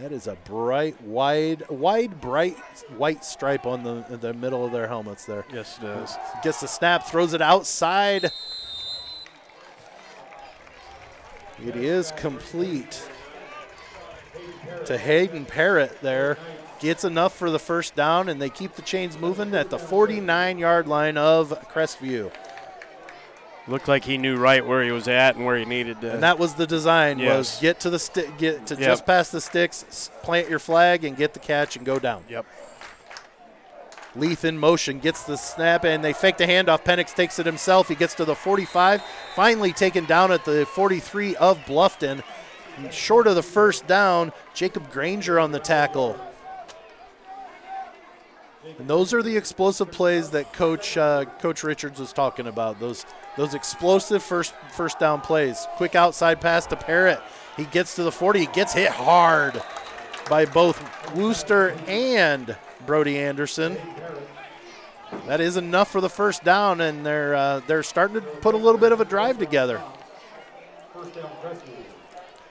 That 0.00 0.12
is 0.12 0.28
a 0.28 0.36
bright, 0.44 1.00
wide, 1.02 1.68
wide, 1.68 2.20
bright 2.20 2.56
white 2.96 3.24
stripe 3.24 3.66
on 3.66 3.82
the 3.82 4.16
the 4.16 4.32
middle 4.32 4.64
of 4.64 4.70
their 4.70 4.86
helmets 4.86 5.24
there. 5.24 5.44
yes, 5.52 5.78
it 5.82 5.86
is. 5.86 6.16
Gets 6.44 6.60
the 6.60 6.68
snap, 6.68 7.06
throws 7.06 7.34
it 7.34 7.42
outside. 7.42 8.30
It 11.64 11.74
is 11.74 12.12
complete 12.12 13.02
to 14.86 14.96
Hayden 14.96 15.44
Parrott 15.44 16.00
there. 16.00 16.38
Gets 16.78 17.02
enough 17.02 17.36
for 17.36 17.50
the 17.50 17.58
first 17.58 17.96
down, 17.96 18.28
and 18.28 18.40
they 18.40 18.50
keep 18.50 18.74
the 18.74 18.82
chains 18.82 19.18
moving 19.18 19.52
at 19.52 19.68
the 19.68 19.80
49 19.80 20.58
yard 20.58 20.86
line 20.86 21.16
of 21.16 21.50
Crestview. 21.72 22.30
Looked 23.68 23.86
like 23.86 24.04
he 24.04 24.16
knew 24.16 24.36
right 24.36 24.64
where 24.66 24.82
he 24.82 24.90
was 24.90 25.08
at 25.08 25.36
and 25.36 25.44
where 25.44 25.56
he 25.58 25.66
needed 25.66 26.00
to. 26.00 26.12
And 26.14 26.22
that 26.22 26.38
was 26.38 26.54
the 26.54 26.66
design 26.66 27.18
was 27.18 27.58
get 27.60 27.80
to 27.80 27.90
the 27.90 27.98
stick 27.98 28.38
get 28.38 28.66
to 28.68 28.74
Yep. 28.74 28.82
just 28.82 29.04
past 29.06 29.30
the 29.32 29.40
sticks, 29.42 30.10
plant 30.22 30.48
your 30.48 30.58
flag 30.58 31.04
and 31.04 31.16
get 31.16 31.34
the 31.34 31.38
catch 31.40 31.76
and 31.76 31.84
go 31.84 31.98
down. 31.98 32.24
yep. 32.28 32.46
Leith 34.16 34.44
in 34.44 34.58
motion 34.58 34.98
gets 34.98 35.22
the 35.24 35.36
snap 35.36 35.84
and 35.84 36.02
they 36.02 36.14
fake 36.14 36.38
the 36.38 36.46
handoff. 36.46 36.82
Penix 36.82 37.14
takes 37.14 37.38
it 37.38 37.44
himself. 37.46 37.88
He 37.88 37.94
gets 37.94 38.14
to 38.14 38.24
the 38.24 38.34
45, 38.34 39.02
finally 39.36 39.72
taken 39.72 40.06
down 40.06 40.32
at 40.32 40.44
the 40.46 40.64
43 40.66 41.36
of 41.36 41.58
Bluffton. 41.66 42.22
Short 42.90 43.26
of 43.26 43.34
the 43.34 43.42
first 43.42 43.86
down, 43.86 44.32
Jacob 44.54 44.90
Granger 44.90 45.38
on 45.38 45.52
the 45.52 45.58
tackle. 45.58 46.18
And 48.78 48.88
those 48.88 49.12
are 49.14 49.22
the 49.22 49.36
explosive 49.36 49.90
plays 49.92 50.30
that 50.30 50.52
Coach 50.52 50.96
uh, 50.96 51.24
Coach 51.40 51.62
Richards 51.62 52.00
was 52.00 52.12
talking 52.12 52.46
about. 52.46 52.80
Those 52.80 53.04
those 53.38 53.54
explosive 53.54 54.22
first 54.22 54.52
first 54.76 54.98
down 54.98 55.22
plays. 55.22 55.66
Quick 55.76 55.94
outside 55.94 56.40
pass 56.40 56.66
to 56.66 56.76
Parrott. 56.76 57.20
He 57.56 57.64
gets 57.64 57.94
to 57.94 58.02
the 58.02 58.12
40. 58.12 58.40
He 58.40 58.46
gets 58.46 58.74
hit 58.74 58.90
hard 58.90 59.62
by 60.28 60.44
both 60.44 60.76
Wooster 61.14 61.74
and 61.86 62.56
Brody 62.84 63.16
Anderson. 63.18 63.78
That 65.26 65.40
is 65.40 65.56
enough 65.56 65.90
for 65.90 66.00
the 66.00 66.10
first 66.10 66.42
down, 66.44 66.80
and 66.80 67.06
they're 67.06 67.34
uh, 67.34 67.60
they're 67.66 67.82
starting 67.84 68.16
to 68.16 68.20
put 68.20 68.54
a 68.54 68.58
little 68.58 68.80
bit 68.80 68.90
of 68.92 69.00
a 69.00 69.04
drive 69.04 69.38
together. 69.38 69.80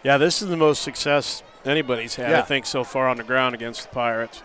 Yeah, 0.03 0.17
this 0.17 0.41
is 0.41 0.47
the 0.47 0.57
most 0.57 0.83
success 0.83 1.43
anybody's 1.65 2.15
had, 2.15 2.29
Yeah. 2.31 2.39
I 2.39 2.43
think, 2.43 2.65
so 2.65 2.85
far 2.85 3.09
on 3.09 3.17
the 3.17 3.23
ground 3.23 3.53
against 3.55 3.83
the 3.83 3.89
Pirates. 3.89 4.41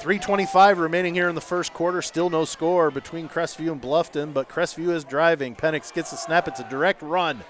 325 0.00 0.78
remaining 0.78 1.14
here 1.14 1.28
in 1.28 1.34
the 1.34 1.40
first 1.40 1.72
quarter. 1.74 2.00
Still 2.02 2.30
no 2.30 2.44
score 2.44 2.90
between 2.90 3.28
Crestview 3.28 3.72
and 3.72 3.82
Bluffton, 3.82 4.32
but 4.32 4.48
Crestview 4.48 4.90
is 4.90 5.04
driving. 5.04 5.54
Penix 5.54 5.92
gets 5.92 6.10
the 6.10 6.16
snap. 6.16 6.48
It's 6.48 6.60
a 6.60 6.68
direct 6.68 7.02
run. 7.02 7.42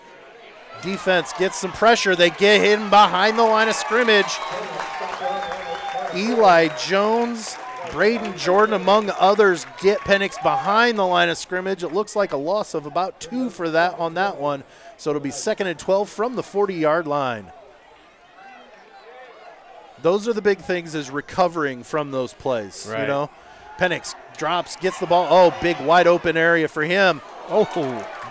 Defense 0.82 1.32
gets 1.38 1.58
some 1.58 1.72
pressure. 1.72 2.16
They 2.16 2.30
get 2.30 2.60
him 2.60 2.90
behind 2.90 3.38
the 3.38 3.44
line 3.44 3.68
of 3.68 3.74
scrimmage. 3.74 4.38
Eli 6.14 6.68
Jones 6.76 7.56
Braden 7.92 8.36
Jordan, 8.36 8.74
among 8.74 9.10
others, 9.18 9.66
get 9.80 10.00
Penix 10.00 10.40
behind 10.42 10.98
the 10.98 11.06
line 11.06 11.28
of 11.28 11.38
scrimmage. 11.38 11.82
It 11.82 11.92
looks 11.92 12.14
like 12.14 12.32
a 12.32 12.36
loss 12.36 12.74
of 12.74 12.86
about 12.86 13.18
two 13.18 13.48
for 13.50 13.70
that 13.70 13.98
on 13.98 14.14
that 14.14 14.38
one. 14.38 14.64
So 14.98 15.10
it'll 15.10 15.20
be 15.20 15.30
second 15.30 15.68
and 15.68 15.78
12 15.78 16.08
from 16.08 16.36
the 16.36 16.42
40 16.42 16.74
yard 16.74 17.06
line. 17.06 17.50
Those 20.02 20.28
are 20.28 20.32
the 20.32 20.42
big 20.42 20.58
things 20.58 20.94
is 20.94 21.10
recovering 21.10 21.82
from 21.82 22.10
those 22.10 22.32
plays. 22.34 22.86
You 23.02 23.08
know, 23.08 23.30
Penix 23.78 24.14
drops, 24.36 24.76
gets 24.76 24.98
the 25.00 25.06
ball. 25.06 25.26
Oh, 25.30 25.54
big 25.60 25.80
wide 25.80 26.06
open 26.06 26.36
area 26.36 26.68
for 26.68 26.82
him. 26.82 27.20
Oh, 27.48 27.64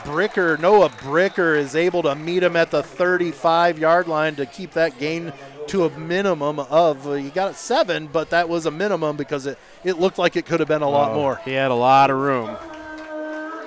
Bricker, 0.03 0.59
Noah 0.59 0.89
Bricker 0.89 1.57
is 1.57 1.75
able 1.75 2.03
to 2.03 2.15
meet 2.15 2.41
him 2.43 2.55
at 2.55 2.71
the 2.71 2.81
35 2.83 3.77
yard 3.79 4.07
line 4.07 4.35
to 4.35 4.45
keep 4.45 4.71
that 4.71 4.97
gain 4.99 5.33
to 5.67 5.83
a 5.85 5.89
minimum 5.97 6.59
of, 6.59 7.05
uh, 7.07 7.13
he 7.13 7.29
got 7.29 7.51
it 7.51 7.55
seven, 7.55 8.07
but 8.07 8.29
that 8.29 8.47
was 8.47 8.65
a 8.65 8.71
minimum 8.71 9.17
because 9.17 9.45
it, 9.45 9.57
it 9.83 9.99
looked 9.99 10.17
like 10.17 10.37
it 10.37 10.45
could 10.45 10.61
have 10.61 10.69
been 10.69 10.81
a 10.81 10.89
lot 10.89 11.11
Oh, 11.11 11.15
more. 11.15 11.35
He 11.43 11.51
had 11.51 11.71
a 11.71 11.75
lot 11.75 12.09
of 12.09 12.17
room. 12.17 12.55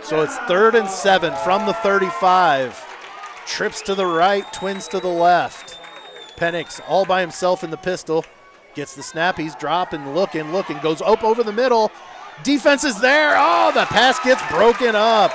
So 0.02 0.22
it's 0.22 0.38
third 0.48 0.74
and 0.74 0.88
seven 0.88 1.34
from 1.44 1.66
the 1.66 1.74
35. 1.74 2.86
Trips 3.46 3.82
to 3.82 3.94
the 3.94 4.06
right, 4.06 4.50
twins 4.52 4.88
to 4.88 5.00
the 5.00 5.08
left. 5.08 5.78
Penix 6.40 6.80
all 6.88 7.04
by 7.04 7.20
himself 7.20 7.62
in 7.62 7.70
the 7.70 7.76
pistol. 7.76 8.24
Gets 8.74 8.94
the 8.94 9.02
snap. 9.02 9.36
He's 9.36 9.54
dropping, 9.56 10.14
looking, 10.14 10.52
looking. 10.52 10.78
Goes 10.78 11.02
up 11.02 11.22
over 11.22 11.42
the 11.42 11.52
middle. 11.52 11.92
Defense 12.42 12.84
is 12.84 12.98
there. 13.00 13.34
Oh, 13.36 13.70
the 13.74 13.84
pass 13.84 14.18
gets 14.20 14.42
broken 14.50 14.94
up. 14.94 15.32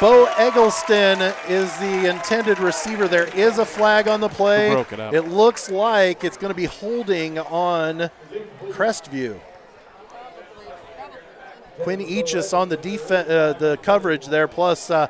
Bo 0.00 0.26
Eggleston 0.36 1.20
is 1.48 1.74
the 1.78 2.10
intended 2.10 2.58
receiver. 2.58 3.08
There 3.08 3.28
is 3.36 3.58
a 3.58 3.64
flag 3.64 4.08
on 4.08 4.20
the 4.20 4.28
play. 4.28 4.70
Broke 4.70 4.92
it 4.92 5.00
up? 5.00 5.14
It 5.14 5.22
looks 5.22 5.70
like 5.70 6.24
it's 6.24 6.36
going 6.36 6.50
to 6.50 6.56
be 6.56 6.66
holding 6.66 7.38
on 7.38 8.10
Crestview. 8.68 9.40
Quinn 11.82 12.00
Eachus 12.00 12.56
on 12.56 12.68
the 12.68 12.76
defen 12.76 13.28
uh, 13.28 13.52
the 13.54 13.78
coverage 13.82 14.26
there, 14.26 14.48
plus 14.48 14.90
uh, 14.90 15.06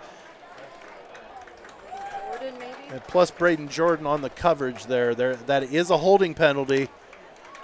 Maybe? 2.90 3.02
plus 3.08 3.30
Braden 3.30 3.68
Jordan 3.68 4.06
on 4.06 4.22
the 4.22 4.30
coverage 4.30 4.86
there. 4.86 5.14
There 5.14 5.36
that 5.36 5.64
is 5.64 5.90
a 5.90 5.98
holding 5.98 6.34
penalty, 6.34 6.88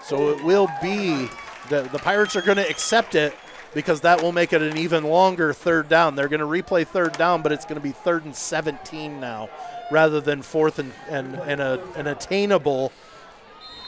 so 0.03 0.31
it 0.31 0.43
will 0.45 0.69
be 0.81 1.29
the 1.69 1.83
the 1.93 1.99
Pirates 1.99 2.37
are 2.37 2.43
going 2.43 2.59
to 2.59 2.69
accept 2.69 3.15
it 3.15 3.35
because 3.75 4.01
that 4.01 4.23
will 4.23 4.33
make 4.33 4.53
it 4.53 4.63
an 4.63 4.79
even 4.79 5.05
longer 5.05 5.53
third 5.53 5.89
down. 5.89 6.17
They're 6.17 6.29
going 6.29 6.41
to 6.41 6.47
replay 6.47 6.87
third 6.87 7.13
down, 7.19 7.43
but 7.43 7.53
it's 7.53 7.65
going 7.65 7.75
to 7.75 7.83
be 7.83 7.93
third 7.93 8.25
and 8.25 8.35
17 8.35 9.21
now, 9.21 9.51
rather 9.91 10.21
than 10.21 10.43
fourth 10.43 10.79
and 10.79 10.93
and, 11.09 11.35
and 11.37 11.61
a, 11.61 11.83
an 11.97 12.07
attainable 12.07 12.93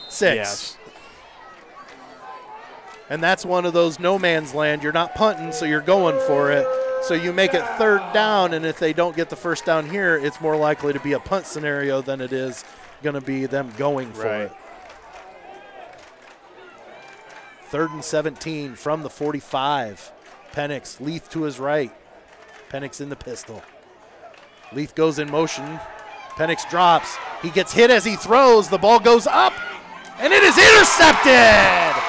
six. 0.09 0.35
Yes. 0.35 0.77
And 3.09 3.23
that's 3.23 3.43
one 3.45 3.65
of 3.65 3.73
those 3.73 3.99
no 3.99 4.19
man's 4.19 4.53
land. 4.53 4.83
You're 4.83 4.91
not 4.93 5.15
punting, 5.15 5.51
so 5.51 5.65
you're 5.65 5.81
going 5.81 6.19
for 6.27 6.51
it. 6.51 6.65
So 7.03 7.13
you 7.13 7.33
make 7.33 7.53
it 7.53 7.65
third 7.77 8.01
down, 8.13 8.53
and 8.53 8.65
if 8.65 8.77
they 8.77 8.93
don't 8.93 9.15
get 9.15 9.29
the 9.29 9.35
first 9.35 9.65
down 9.65 9.89
here, 9.89 10.15
it's 10.17 10.39
more 10.41 10.55
likely 10.55 10.93
to 10.93 10.99
be 10.99 11.13
a 11.13 11.19
punt 11.19 11.45
scenario 11.45 12.01
than 12.01 12.21
it 12.21 12.31
is 12.33 12.63
going 13.01 13.15
to 13.15 13.21
be 13.21 13.45
them 13.45 13.71
going 13.77 14.11
for 14.11 14.23
Right. 14.25 14.41
it. 14.41 14.51
Third 17.69 17.91
and 17.91 18.03
17 18.03 18.75
from 18.75 19.03
the 19.03 19.09
45. 19.09 20.11
Penix, 20.53 20.99
Leith 20.99 21.29
to 21.31 21.43
his 21.43 21.59
right. 21.59 21.91
Penix 22.69 22.99
in 22.99 23.09
the 23.09 23.15
pistol. 23.15 23.63
Leith 24.73 24.93
goes 24.95 25.19
in 25.19 25.29
motion. 25.31 25.79
Penix 26.31 26.67
drops. 26.69 27.15
He 27.41 27.49
gets 27.49 27.71
hit 27.71 27.89
as 27.91 28.03
he 28.03 28.15
throws. 28.15 28.69
The 28.69 28.77
ball 28.77 28.99
goes 28.99 29.25
up, 29.27 29.53
and 30.19 30.33
it 30.33 30.43
is 30.43 30.57
intercepted. 30.57 32.08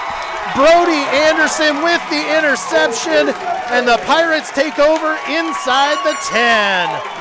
Brody 0.54 1.04
Anderson 1.14 1.82
with 1.82 2.02
the 2.10 2.22
interception, 2.36 3.34
and 3.70 3.86
the 3.86 3.98
Pirates 4.04 4.50
take 4.50 4.78
over 4.78 5.18
inside 5.28 5.96
the 6.04 6.16
10. 6.28 7.20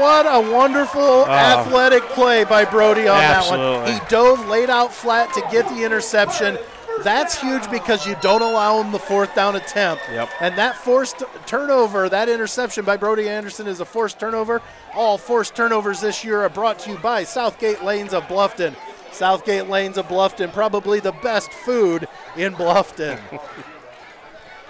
What 0.00 0.24
a 0.26 0.52
wonderful 0.52 1.00
oh. 1.00 1.26
athletic 1.26 2.02
play 2.10 2.44
by 2.44 2.64
Brody 2.64 3.08
on 3.08 3.18
that 3.18 3.48
one. 3.48 3.92
He 3.92 4.00
dove, 4.08 4.48
laid 4.48 4.70
out 4.70 4.92
flat 4.92 5.32
to 5.34 5.40
get 5.52 5.68
the 5.68 5.84
interception. 5.84 6.56
That's 7.02 7.38
huge 7.38 7.70
because 7.70 8.06
you 8.06 8.16
don't 8.22 8.42
allow 8.42 8.80
him 8.80 8.92
the 8.92 8.98
fourth 8.98 9.34
down 9.34 9.56
attempt. 9.56 10.02
Yep. 10.10 10.30
And 10.40 10.56
that 10.56 10.76
forced 10.76 11.22
turnover, 11.46 12.08
that 12.08 12.28
interception 12.28 12.84
by 12.84 12.96
Brody 12.96 13.28
Anderson 13.28 13.66
is 13.66 13.80
a 13.80 13.84
forced 13.84 14.18
turnover. 14.18 14.62
All 14.94 15.18
forced 15.18 15.54
turnovers 15.54 16.00
this 16.00 16.24
year 16.24 16.40
are 16.42 16.48
brought 16.48 16.78
to 16.80 16.90
you 16.92 16.98
by 16.98 17.24
Southgate 17.24 17.84
Lanes 17.84 18.14
of 18.14 18.22
Bluffton. 18.24 18.74
Southgate 19.12 19.68
Lanes 19.68 19.98
of 19.98 20.08
Bluffton, 20.08 20.52
probably 20.52 21.00
the 21.00 21.12
best 21.12 21.52
food 21.52 22.08
in 22.36 22.54
Bluffton. 22.54 23.20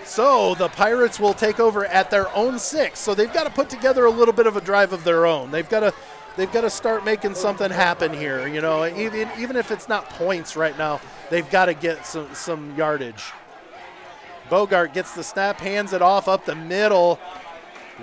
So 0.05 0.55
the 0.57 0.68
Pirates 0.68 1.20
will 1.20 1.35
take 1.35 1.61
over 1.61 1.87
at 1.87 2.11
their 2.11 2.35
own 2.35 2.59
six. 2.59 2.98
So 3.00 3.14
they've 3.14 3.33
got 3.33 3.44
to 3.44 3.50
put 3.50 3.70
together 3.70 4.05
a 4.05 4.11
little 4.11 4.35
bit 4.35 4.46
of 4.46 4.57
a 4.57 4.61
drive 4.61 4.92
of 4.92 5.05
their 5.05 5.26
own. 5.26 5.50
They've 5.50 5.68
got 5.68 5.81
to 5.81 5.94
they've 6.37 6.52
got 6.52 6.62
to 6.62 6.70
start 6.70 7.05
making 7.05 7.35
something 7.35 7.70
happen 7.70 8.12
here. 8.12 8.46
You 8.46 8.61
know, 8.61 8.85
even 8.85 9.28
even 9.38 9.57
if 9.57 9.70
it's 9.70 9.88
not 9.88 10.11
points 10.11 10.57
right 10.57 10.76
now, 10.76 11.00
they've 11.31 11.48
got 11.50 11.66
to 11.66 11.74
get 11.74 12.05
some 12.05 12.35
some 12.35 12.76
yardage. 12.76 13.33
Bogart 14.50 14.92
gets 14.92 15.14
the 15.14 15.22
snap, 15.22 15.61
hands 15.61 15.92
it 15.92 16.02
off 16.02 16.28
up 16.28 16.44
the 16.44 16.55
middle. 16.55 17.18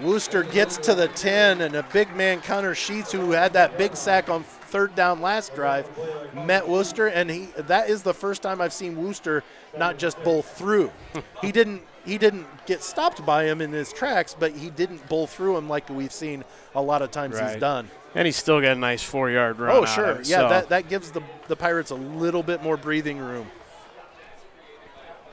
Wooster 0.01 0.43
gets 0.43 0.77
to 0.77 0.95
the 0.95 1.07
10, 1.09 1.61
and 1.61 1.75
a 1.75 1.83
big 1.83 2.15
man, 2.15 2.41
Connor 2.41 2.73
Sheets, 2.73 3.11
who 3.11 3.31
had 3.31 3.53
that 3.53 3.77
big 3.77 3.95
sack 3.95 4.29
on 4.29 4.43
third 4.69 4.95
down 4.95 5.21
last 5.21 5.55
drive, 5.55 5.87
met 6.33 6.67
Wooster, 6.67 7.07
and 7.07 7.29
he 7.29 7.45
that 7.57 7.89
is 7.89 8.03
the 8.03 8.13
first 8.13 8.41
time 8.41 8.61
I've 8.61 8.73
seen 8.73 8.97
Wooster 8.97 9.43
not 9.77 9.97
just 9.97 10.21
bowl 10.23 10.41
through. 10.41 10.91
he 11.41 11.51
didn't 11.51 11.81
he 12.05 12.17
didn't 12.17 12.45
get 12.65 12.81
stopped 12.83 13.25
by 13.25 13.43
him 13.45 13.61
in 13.61 13.71
his 13.71 13.91
tracks, 13.91 14.35
but 14.39 14.51
he 14.53 14.69
didn't 14.69 15.07
bowl 15.09 15.27
through 15.27 15.57
him 15.57 15.67
like 15.67 15.89
we've 15.89 16.13
seen 16.13 16.43
a 16.75 16.81
lot 16.81 17.01
of 17.01 17.11
times 17.11 17.39
he's 17.39 17.55
done. 17.57 17.89
And 18.15 18.25
he's 18.25 18.37
still 18.37 18.59
got 18.61 18.77
a 18.77 18.79
nice 18.79 19.03
four 19.03 19.29
yard 19.29 19.59
run. 19.59 19.75
Oh, 19.75 19.85
sure. 19.85 20.11
it, 20.11 20.27
Yeah, 20.27 20.37
so- 20.39 20.49
that, 20.49 20.69
that 20.69 20.89
gives 20.89 21.11
the, 21.11 21.21
the 21.47 21.55
Pirates 21.55 21.91
a 21.91 21.95
little 21.95 22.41
bit 22.41 22.63
more 22.63 22.77
breathing 22.77 23.19
room. 23.19 23.45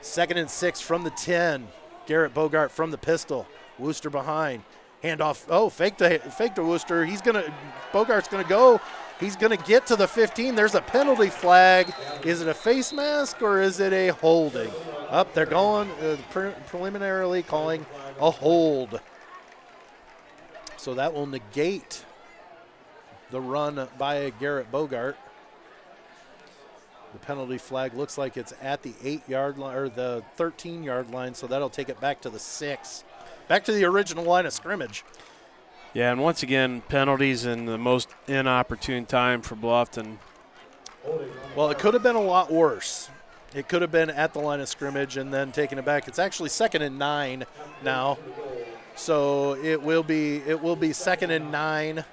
Second 0.03 0.37
and 0.37 0.51
six 0.51 0.81
from 0.81 1.03
the 1.03 1.11
10. 1.11 1.66
Garrett 2.07 2.35
Bogart 2.35 2.70
from 2.70 2.90
the 2.90 2.99
pistol. 2.99 3.46
Wooster 3.79 4.11
behind. 4.11 4.62
Handoff. 5.03 5.44
Oh, 5.49 5.68
fake 5.68 5.96
to 5.99 6.18
fake 6.18 6.55
to 6.55 6.62
Wooster. 6.62 7.05
He's 7.05 7.20
gonna 7.20 7.53
Bogart's 7.92 8.29
gonna 8.29 8.44
go. 8.49 8.81
He's 9.18 9.37
gonna 9.37 9.57
get 9.57 9.87
to 9.87 9.96
the 9.96 10.07
15. 10.07 10.55
There's 10.55 10.74
a 10.74 10.83
penalty 10.83 11.31
flag. 11.31 11.92
Is 12.24 12.42
it 12.42 12.48
a 12.48 12.55
face 12.55 12.92
mask 12.92 13.40
or 13.40 13.62
is 13.62 13.81
it 13.81 13.92
a 13.92 14.09
holding? 14.09 14.70
Up, 15.09 15.33
they're 15.33 15.46
going 15.46 15.90
uh, 16.02 16.16
pre- 16.31 16.52
preliminarily 16.66 17.42
calling 17.42 17.87
a 18.20 18.31
hold. 18.31 19.00
So 20.76 20.94
that 20.94 21.14
will 21.14 21.26
negate 21.26 22.05
the 23.31 23.40
run 23.40 23.88
by 23.98 24.31
Garrett 24.38 24.70
Bogart. 24.70 25.16
The 27.12 27.18
penalty 27.20 27.59
flag 27.59 27.94
looks 27.94 28.18
like 28.18 28.37
it's 28.37 28.52
at 28.61 28.83
the 28.83 28.92
eight 29.02 29.26
yard 29.29 29.57
line 29.57 29.76
or 29.76 29.88
the 29.88 30.22
13 30.37 30.83
yard 30.83 31.11
line, 31.11 31.35
so 31.35 31.46
that'll 31.46 31.70
take 31.70 31.88
it 31.88 32.00
back 32.00 32.20
to 32.22 32.31
the 32.31 32.38
six. 32.38 33.05
Back 33.48 33.64
to 33.64 33.72
the 33.72 33.85
original 33.85 34.24
line 34.24 34.44
of 34.44 34.52
scrimmage. 34.52 35.05
Yeah, 35.96 36.12
and 36.12 36.20
once 36.20 36.42
again, 36.42 36.82
penalties 36.90 37.46
in 37.46 37.64
the 37.64 37.78
most 37.78 38.11
inopportune 38.28 39.06
time 39.06 39.40
for 39.40 39.56
Bluffton. 39.56 40.18
Well, 41.56 41.70
it 41.70 41.78
could 41.78 41.94
have 41.94 42.02
been 42.02 42.16
a 42.16 42.20
lot 42.20 42.52
worse. 42.52 43.09
It 43.54 43.66
could 43.66 43.80
have 43.80 43.92
been 43.92 44.11
at 44.11 44.35
the 44.35 44.40
line 44.40 44.61
of 44.61 44.68
scrimmage 44.68 45.16
and 45.16 45.32
then 45.32 45.52
taking 45.52 45.78
it 45.78 45.87
back. 45.87 46.06
It's 46.06 46.18
actually 46.18 46.50
second 46.50 46.82
and 46.82 46.98
nine 46.98 47.46
now, 47.82 48.18
so 48.94 49.56
it 49.64 49.80
will 49.80 50.02
be 50.02 50.42
it 50.46 50.61
will 50.61 50.76
be 50.76 50.92
second 50.92 51.30
and 51.30 51.50
nine 51.50 52.04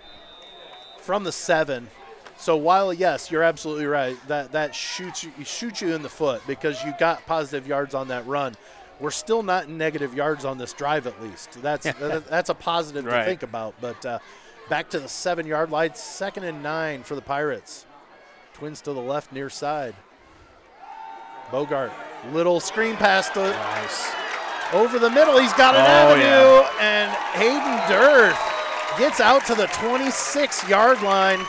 from 0.99 1.25
the 1.25 1.33
seven. 1.33 1.89
So 2.37 2.55
while 2.55 2.93
yes, 2.93 3.31
you're 3.31 3.43
absolutely 3.43 3.87
right 3.87 4.15
that 4.29 4.53
that 4.53 4.73
shoots 4.73 5.25
you 5.25 5.31
shoots 5.43 5.81
you 5.81 5.93
in 5.93 6.03
the 6.03 6.09
foot 6.09 6.41
because 6.47 6.81
you 6.85 6.93
got 6.99 7.25
positive 7.25 7.67
yards 7.67 7.93
on 7.93 8.07
that 8.07 8.25
run. 8.27 8.55
We're 9.03 9.11
still 9.11 9.43
not 9.43 9.65
in 9.67 9.77
negative 9.77 10.13
yards 10.13 10.45
on 10.45 10.57
this 10.57 10.71
drive, 10.71 11.07
at 11.07 11.21
least. 11.21 11.61
That's 11.61 11.83
that's 12.29 12.47
a 12.49 12.53
positive 12.53 13.03
to 13.03 13.25
think 13.25 13.43
about. 13.43 13.75
But 13.81 14.05
uh, 14.05 14.19
back 14.69 14.89
to 14.91 14.99
the 15.01 15.09
seven 15.09 15.45
yard 15.45 15.69
line, 15.71 15.93
second 15.93 16.45
and 16.45 16.63
nine 16.63 17.03
for 17.03 17.15
the 17.15 17.21
Pirates. 17.21 17.85
Twins 18.53 18.79
to 18.83 18.93
the 18.93 19.01
left, 19.01 19.33
near 19.33 19.49
side. 19.49 19.93
Bogart, 21.51 21.91
little 22.31 22.61
screen 22.61 22.95
pass 22.95 23.29
to 23.31 23.41
Nice. 23.41 24.09
over 24.71 24.97
the 24.99 25.09
middle. 25.09 25.37
He's 25.37 25.51
got 25.53 25.75
an 25.75 25.81
Oh, 25.81 26.15
avenue, 26.15 26.79
and 26.79 27.11
Hayden 27.33 27.77
Dirth 27.91 28.39
gets 28.97 29.19
out 29.19 29.45
to 29.47 29.53
the 29.53 29.67
26 29.67 30.69
yard 30.69 31.01
line. 31.01 31.39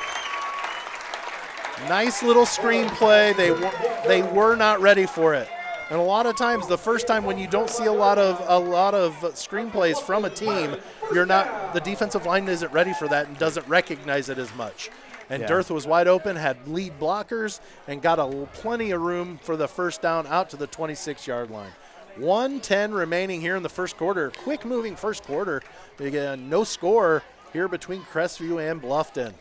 Nice 1.89 2.21
little 2.25 2.47
screen 2.47 2.89
play. 2.91 3.33
They 3.35 3.53
were, 3.53 3.71
they 4.09 4.23
were 4.23 4.57
not 4.57 4.81
ready 4.81 5.07
for 5.07 5.35
it. 5.35 5.49
And 5.91 5.99
a 6.01 6.03
lot 6.03 6.25
of 6.27 6.37
times, 6.37 6.67
the 6.67 6.79
first 6.79 7.07
time 7.07 7.25
when 7.25 7.39
you 7.39 7.47
don't 7.47 7.69
see 7.69 7.85
a 7.85 7.93
lot 7.93 8.19
of 8.19 8.43
a 8.49 8.59
lot 8.59 8.95
of 8.95 9.13
screenplays 9.35 10.01
from 10.01 10.25
a 10.25 10.31
team, 10.31 10.77
you're 11.13 11.27
not 11.27 11.75
the 11.75 11.81
defensive 11.81 12.25
line 12.27 12.49
isn't 12.49 12.73
ready 12.73 12.95
for 12.95 13.07
that 13.09 13.29
and 13.29 13.39
doesn't 13.39 13.67
recognize 13.69 14.29
it 14.29 14.39
as 14.39 14.53
much. 14.55 14.91
And 15.31 15.43
Yeah. 15.43 15.47
Dearth 15.49 15.71
was 15.71 15.87
wide 15.87 16.09
open, 16.09 16.37
had 16.37 16.67
lead 16.67 16.99
blockers, 16.99 17.61
and 17.87 18.01
got 18.03 18.19
a 18.19 18.27
plenty 18.55 18.91
of 18.93 19.01
room 19.03 19.39
for 19.43 19.57
the 19.57 19.69
first 19.69 20.01
down 20.03 20.27
out 20.27 20.51
to 20.51 20.57
the 20.57 20.67
26 20.67 21.27
yard 21.27 21.51
line. 21.51 21.73
110 22.17 22.93
remaining 22.93 23.41
here 23.41 23.57
in 23.57 23.63
the 23.63 23.69
first 23.69 23.97
quarter. 23.97 24.31
Quick 24.31 24.65
moving 24.65 24.97
first 24.97 25.25
quarter. 25.25 25.63
Again, 25.99 26.49
no 26.49 26.65
score 26.65 27.23
here 27.53 27.69
between 27.69 28.03
Crestview 28.03 28.71
and 28.71 28.81
Bluffton. 28.81 29.35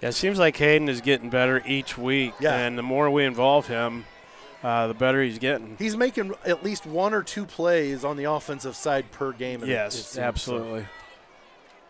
Yeah, 0.00 0.08
it 0.08 0.12
seems 0.14 0.38
like 0.38 0.56
Hayden 0.56 0.88
is 0.88 1.00
getting 1.00 1.30
better 1.30 1.62
each 1.64 1.96
week, 1.96 2.34
Yeah. 2.40 2.54
and 2.56 2.76
the 2.76 2.82
more 2.82 3.08
we 3.08 3.24
involve 3.24 3.68
him, 3.68 4.04
uh, 4.62 4.86
the 4.86 4.94
better 4.94 5.22
he's 5.22 5.38
getting. 5.38 5.76
He's 5.78 5.96
making 5.96 6.34
at 6.44 6.62
least 6.62 6.86
one 6.86 7.14
or 7.14 7.22
two 7.22 7.44
plays 7.44 8.04
on 8.04 8.16
the 8.16 8.24
offensive 8.24 8.76
side 8.76 9.10
per 9.10 9.32
game. 9.32 9.62
Yes. 9.64 10.06
So 10.06 10.22
absolutely. 10.22 10.86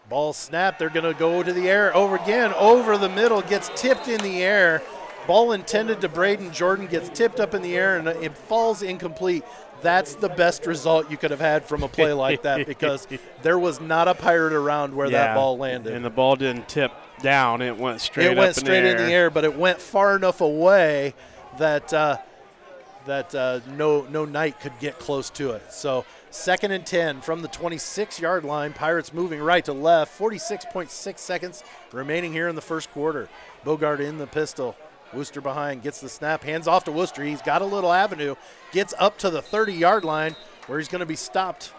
Ball 0.09 0.33
snapped. 0.33 0.79
They're 0.79 0.91
going 0.91 1.11
to 1.11 1.19
go 1.19 1.43
to 1.43 1.53
the 1.53 1.69
air 1.69 1.95
over 1.97 2.17
again, 2.17 2.53
over 2.55 2.99
the 2.99 3.09
middle, 3.09 3.41
gets 3.43 3.71
tipped 3.75 4.09
in 4.09 4.21
the 4.21 4.43
air. 4.43 4.83
Ball 5.27 5.53
intended 5.53 6.01
to 6.01 6.09
Braden 6.09 6.53
Jordan 6.53 6.87
gets 6.87 7.09
tipped 7.09 7.39
up 7.39 7.55
in 7.55 7.63
the 7.63 7.77
air 7.77 7.97
and 7.97 8.09
it 8.09 8.37
falls 8.37 8.83
incomplete. 8.83 9.45
That's 9.81 10.15
the 10.15 10.29
best 10.29 10.67
result 10.67 11.11
you 11.11 11.17
could 11.17 11.31
have 11.31 11.41
had 11.41 11.65
from 11.65 11.83
a 11.83 11.89
play 11.89 12.13
like 12.13 12.43
that 12.43 12.67
because 12.69 13.07
there 13.43 13.59
was 13.59 13.81
not 13.81 14.09
a 14.09 14.15
pirate 14.15 14.53
around 14.53 14.95
where 14.95 15.11
that 15.11 15.35
ball 15.35 15.59
landed. 15.59 15.93
And 15.93 16.05
the 16.05 16.11
ball 16.11 16.37
didn't 16.37 16.69
tip 16.69 16.93
down; 17.21 17.63
it 17.63 17.77
went 17.77 18.01
straight 18.01 18.33
it 18.33 18.37
went 18.37 18.57
in 18.57 18.65
straight 18.65 18.83
the 18.83 18.91
in 18.91 18.97
the 18.97 19.13
air, 19.13 19.29
but 19.31 19.45
it 19.45 19.57
went 19.57 19.81
far 19.81 20.15
enough 20.15 20.41
away 20.41 21.15
that 21.59 21.93
uh, 21.93 22.19
that 23.07 23.35
uh, 23.35 23.61
no 23.77 24.03
no 24.11 24.25
knight 24.25 24.61
could 24.61 24.79
get 24.81 24.99
close 24.99 25.31
to 25.31 25.53
it. 25.53 25.73
So 25.73 26.05
second 26.31 26.73
and 26.73 26.87
ten 26.87 27.21
from 27.21 27.43
the 27.43 27.49
26 27.49 28.21
yard 28.21 28.45
line. 28.45 28.73
Pirates 28.73 29.12
moving 29.12 29.41
right 29.41 29.65
to 29.65 29.73
left. 29.73 30.19
46.6 30.19 31.19
seconds 31.19 31.65
remaining 31.93 32.33
here 32.33 32.49
in 32.49 32.55
the 32.55 32.62
first 32.62 32.91
quarter. 32.93 33.29
Bogart 33.65 34.01
in 34.01 34.19
the 34.19 34.27
pistol. 34.27 34.77
Wooster 35.12 35.41
behind 35.41 35.83
gets 35.83 36.01
the 36.01 36.09
snap, 36.09 36.43
hands 36.43 36.67
off 36.67 36.85
to 36.85 36.93
Wooster. 36.93 37.23
He's 37.23 37.43
got 37.43 37.61
a 37.61 37.67
little 37.67 37.93
avenue, 37.93 38.35
gets 38.73 38.95
up 38.99 39.19
to 39.19 39.31
the 39.31 39.43
30 39.43 39.75
yard 39.75 40.05
line 40.05 40.35
where 40.67 40.79
he's 40.79 40.88
going 40.88 41.01
to 41.01 41.07
be 41.07 41.17
stopped 41.17 41.73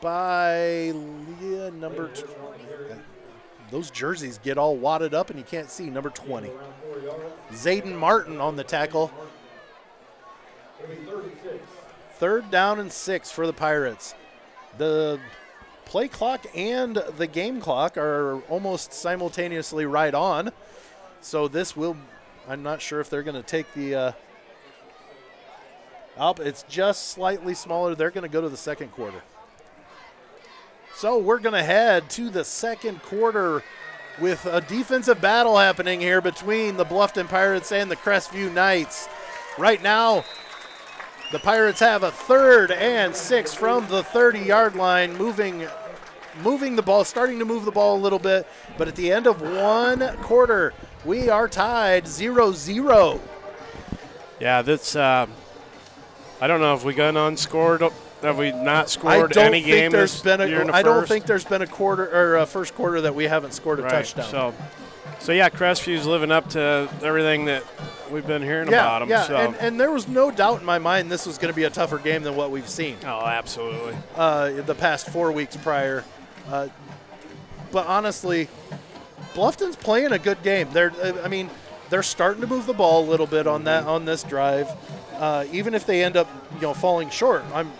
by 0.00 0.90
Leah 0.90 1.70
number. 1.70 2.08
T- 2.08 2.24
those 3.70 3.90
jerseys 3.90 4.38
get 4.38 4.58
all 4.58 4.76
wadded 4.76 5.14
up 5.14 5.30
and 5.30 5.38
you 5.38 5.44
can't 5.44 5.70
see 5.70 5.88
number 5.88 6.10
20. 6.10 6.50
Zayden 7.52 7.96
Martin 7.96 8.40
on 8.40 8.56
the 8.56 8.64
tackle. 8.64 9.12
Third 12.14 12.50
down 12.50 12.80
and 12.80 12.92
six 12.92 13.30
for 13.30 13.46
the 13.46 13.52
Pirates. 13.52 14.14
The 14.78 15.18
play 15.86 16.06
clock 16.06 16.46
and 16.54 16.96
the 17.16 17.26
game 17.26 17.60
clock 17.60 17.96
are 17.96 18.40
almost 18.42 18.92
simultaneously 18.92 19.86
right 19.86 20.14
on. 20.14 20.52
So 21.20 21.48
this 21.48 21.76
will, 21.76 21.96
I'm 22.48 22.62
not 22.62 22.80
sure 22.80 23.00
if 23.00 23.10
they're 23.10 23.22
going 23.22 23.36
to 23.36 23.42
take 23.42 23.72
the 23.74 23.94
uh, 23.94 24.12
up. 26.16 26.40
It's 26.40 26.62
just 26.68 27.08
slightly 27.08 27.54
smaller. 27.54 27.94
They're 27.94 28.10
going 28.10 28.22
to 28.22 28.28
go 28.28 28.40
to 28.40 28.48
the 28.48 28.56
second 28.56 28.92
quarter. 28.92 29.22
So 30.94 31.18
we're 31.18 31.38
going 31.38 31.54
to 31.54 31.62
head 31.62 32.10
to 32.10 32.28
the 32.28 32.44
second 32.44 33.02
quarter 33.02 33.62
with 34.20 34.44
a 34.44 34.60
defensive 34.60 35.20
battle 35.20 35.56
happening 35.56 36.00
here 36.00 36.20
between 36.20 36.76
the 36.76 36.84
Bluffton 36.84 37.26
Pirates 37.26 37.72
and 37.72 37.90
the 37.90 37.96
Crestview 37.96 38.52
Knights. 38.52 39.08
Right 39.56 39.82
now, 39.82 40.24
the 41.32 41.38
Pirates 41.38 41.80
have 41.80 42.02
a 42.02 42.10
third 42.10 42.70
and 42.70 43.14
six 43.14 43.54
from 43.54 43.86
the 43.88 44.02
30 44.02 44.40
yard 44.40 44.74
line, 44.74 45.16
moving 45.16 45.66
moving 46.42 46.76
the 46.76 46.82
ball, 46.82 47.04
starting 47.04 47.38
to 47.38 47.44
move 47.44 47.64
the 47.64 47.70
ball 47.70 47.96
a 47.96 48.00
little 48.00 48.18
bit. 48.18 48.46
But 48.78 48.88
at 48.88 48.96
the 48.96 49.12
end 49.12 49.26
of 49.26 49.40
one 49.40 50.16
quarter, 50.18 50.72
we 51.04 51.28
are 51.28 51.48
tied 51.48 52.06
0 52.06 52.52
0. 52.52 53.20
Yeah, 54.40 54.62
that's. 54.62 54.96
Uh, 54.96 55.26
I 56.40 56.46
don't 56.46 56.60
know 56.60 56.74
if 56.74 56.84
we 56.84 56.94
got 56.94 57.16
unscored. 57.16 57.82
Have 58.22 58.38
we 58.38 58.52
not 58.52 58.90
scored 58.90 59.36
any 59.36 59.62
game 59.62 59.92
there's 59.92 60.22
been 60.22 60.40
a. 60.40 60.72
I 60.72 60.82
don't 60.82 61.00
first? 61.00 61.08
think 61.08 61.26
there's 61.26 61.44
been 61.44 61.62
a 61.62 61.66
quarter 61.66 62.08
or 62.10 62.38
a 62.38 62.46
first 62.46 62.74
quarter 62.74 63.00
that 63.02 63.14
we 63.14 63.24
haven't 63.24 63.52
scored 63.52 63.80
a 63.80 63.82
right. 63.82 63.92
touchdown. 63.92 64.30
So, 64.30 64.54
so 65.20 65.32
yeah, 65.32 65.48
Crestview's 65.48 66.06
living 66.06 66.32
up 66.32 66.50
to 66.50 66.88
everything 67.02 67.44
that 67.44 67.62
we've 68.10 68.26
been 68.26 68.42
hearing 68.42 68.70
yeah, 68.70 68.80
about 68.80 68.98
them. 69.00 69.08
yeah, 69.08 69.22
so. 69.24 69.36
and, 69.36 69.54
and 69.56 69.78
there 69.78 69.90
was 69.90 70.08
no 70.08 70.30
doubt 70.30 70.60
in 70.60 70.66
my 70.66 70.78
mind 70.78 71.10
this 71.10 71.26
was 71.26 71.38
going 71.38 71.52
to 71.52 71.56
be 71.56 71.64
a 71.64 71.70
tougher 71.70 71.98
game 71.98 72.22
than 72.22 72.34
what 72.34 72.50
we've 72.50 72.68
seen. 72.68 72.96
oh, 73.04 73.26
absolutely. 73.26 73.94
uh, 74.16 74.50
the 74.62 74.74
past 74.74 75.08
four 75.10 75.30
weeks 75.30 75.56
prior. 75.56 76.04
Uh, 76.48 76.68
but 77.70 77.86
honestly, 77.86 78.48
Bluffton's 79.34 79.76
playing 79.76 80.12
a 80.12 80.18
good 80.18 80.42
game. 80.42 80.68
They're, 80.72 80.92
uh, 81.02 81.22
I 81.24 81.28
mean, 81.28 81.48
they're 81.88 82.02
starting 82.02 82.40
to 82.40 82.46
move 82.46 82.66
the 82.66 82.74
ball 82.74 83.04
a 83.04 83.08
little 83.08 83.26
bit 83.26 83.46
on 83.46 83.64
that 83.64 83.84
on 83.84 84.04
this 84.04 84.22
drive. 84.22 84.68
Uh, 85.16 85.44
even 85.52 85.74
if 85.74 85.86
they 85.86 86.02
end 86.02 86.16
up, 86.16 86.28
you 86.54 86.62
know, 86.62 86.74
falling 86.74 87.10
short, 87.10 87.44
I'm 87.52 87.70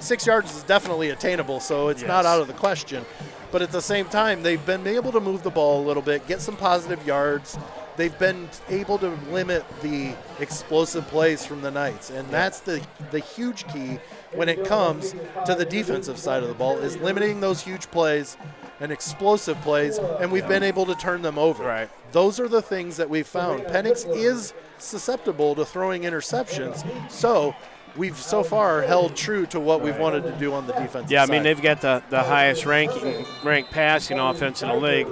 six 0.00 0.26
yards 0.26 0.54
is 0.54 0.62
definitely 0.64 1.10
attainable, 1.10 1.60
so 1.60 1.88
it's 1.88 2.02
not 2.02 2.26
out 2.26 2.40
of 2.40 2.46
the 2.46 2.52
question. 2.52 3.04
But 3.54 3.62
at 3.62 3.70
the 3.70 3.80
same 3.80 4.06
time, 4.06 4.42
they've 4.42 4.66
been 4.66 4.84
able 4.84 5.12
to 5.12 5.20
move 5.20 5.44
the 5.44 5.50
ball 5.50 5.80
a 5.80 5.86
little 5.86 6.02
bit, 6.02 6.26
get 6.26 6.40
some 6.40 6.56
positive 6.56 7.06
yards. 7.06 7.56
They've 7.96 8.18
been 8.18 8.48
able 8.68 8.98
to 8.98 9.10
limit 9.30 9.64
the 9.80 10.16
explosive 10.40 11.06
plays 11.06 11.46
from 11.46 11.62
the 11.62 11.70
Knights, 11.70 12.10
and 12.10 12.28
that's 12.30 12.58
the 12.58 12.84
the 13.12 13.20
huge 13.20 13.64
key 13.68 14.00
when 14.32 14.48
it 14.48 14.64
comes 14.64 15.14
to 15.46 15.54
the 15.54 15.64
defensive 15.64 16.18
side 16.18 16.42
of 16.42 16.48
the 16.48 16.56
ball 16.56 16.78
is 16.78 16.96
limiting 16.96 17.38
those 17.38 17.60
huge 17.60 17.88
plays 17.92 18.36
and 18.80 18.90
explosive 18.90 19.60
plays, 19.60 19.98
and 19.98 20.32
we've 20.32 20.48
been 20.48 20.64
able 20.64 20.84
to 20.86 20.96
turn 20.96 21.22
them 21.22 21.38
over. 21.38 21.62
Right. 21.62 21.90
Those 22.10 22.40
are 22.40 22.48
the 22.48 22.60
things 22.60 22.96
that 22.96 23.08
we've 23.08 23.24
found. 23.24 23.66
Penix 23.66 24.04
is 24.16 24.52
susceptible 24.78 25.54
to 25.54 25.64
throwing 25.64 26.02
interceptions, 26.02 26.84
so 27.08 27.54
we've 27.96 28.16
so 28.16 28.42
far 28.42 28.82
held 28.82 29.14
true 29.16 29.46
to 29.46 29.60
what 29.60 29.80
we've 29.80 29.96
wanted 29.98 30.22
to 30.24 30.32
do 30.32 30.52
on 30.52 30.66
the 30.66 30.72
defense. 30.74 31.10
Yeah, 31.10 31.22
I 31.22 31.26
side. 31.26 31.32
mean 31.32 31.42
they've 31.42 31.60
got 31.62 31.80
the, 31.80 32.02
the 32.10 32.22
highest 32.22 32.66
ranking 32.66 33.24
ranked 33.44 33.70
passing 33.70 34.18
offense 34.18 34.62
in 34.62 34.68
the 34.68 34.76
league, 34.76 35.08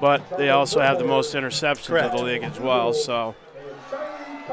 but 0.00 0.22
they 0.36 0.50
also 0.50 0.80
have 0.80 0.98
the 0.98 1.04
most 1.04 1.34
interceptions 1.34 1.86
Correct. 1.86 2.12
of 2.14 2.18
the 2.20 2.24
league 2.24 2.42
as 2.42 2.58
well. 2.58 2.92
So 2.92 3.34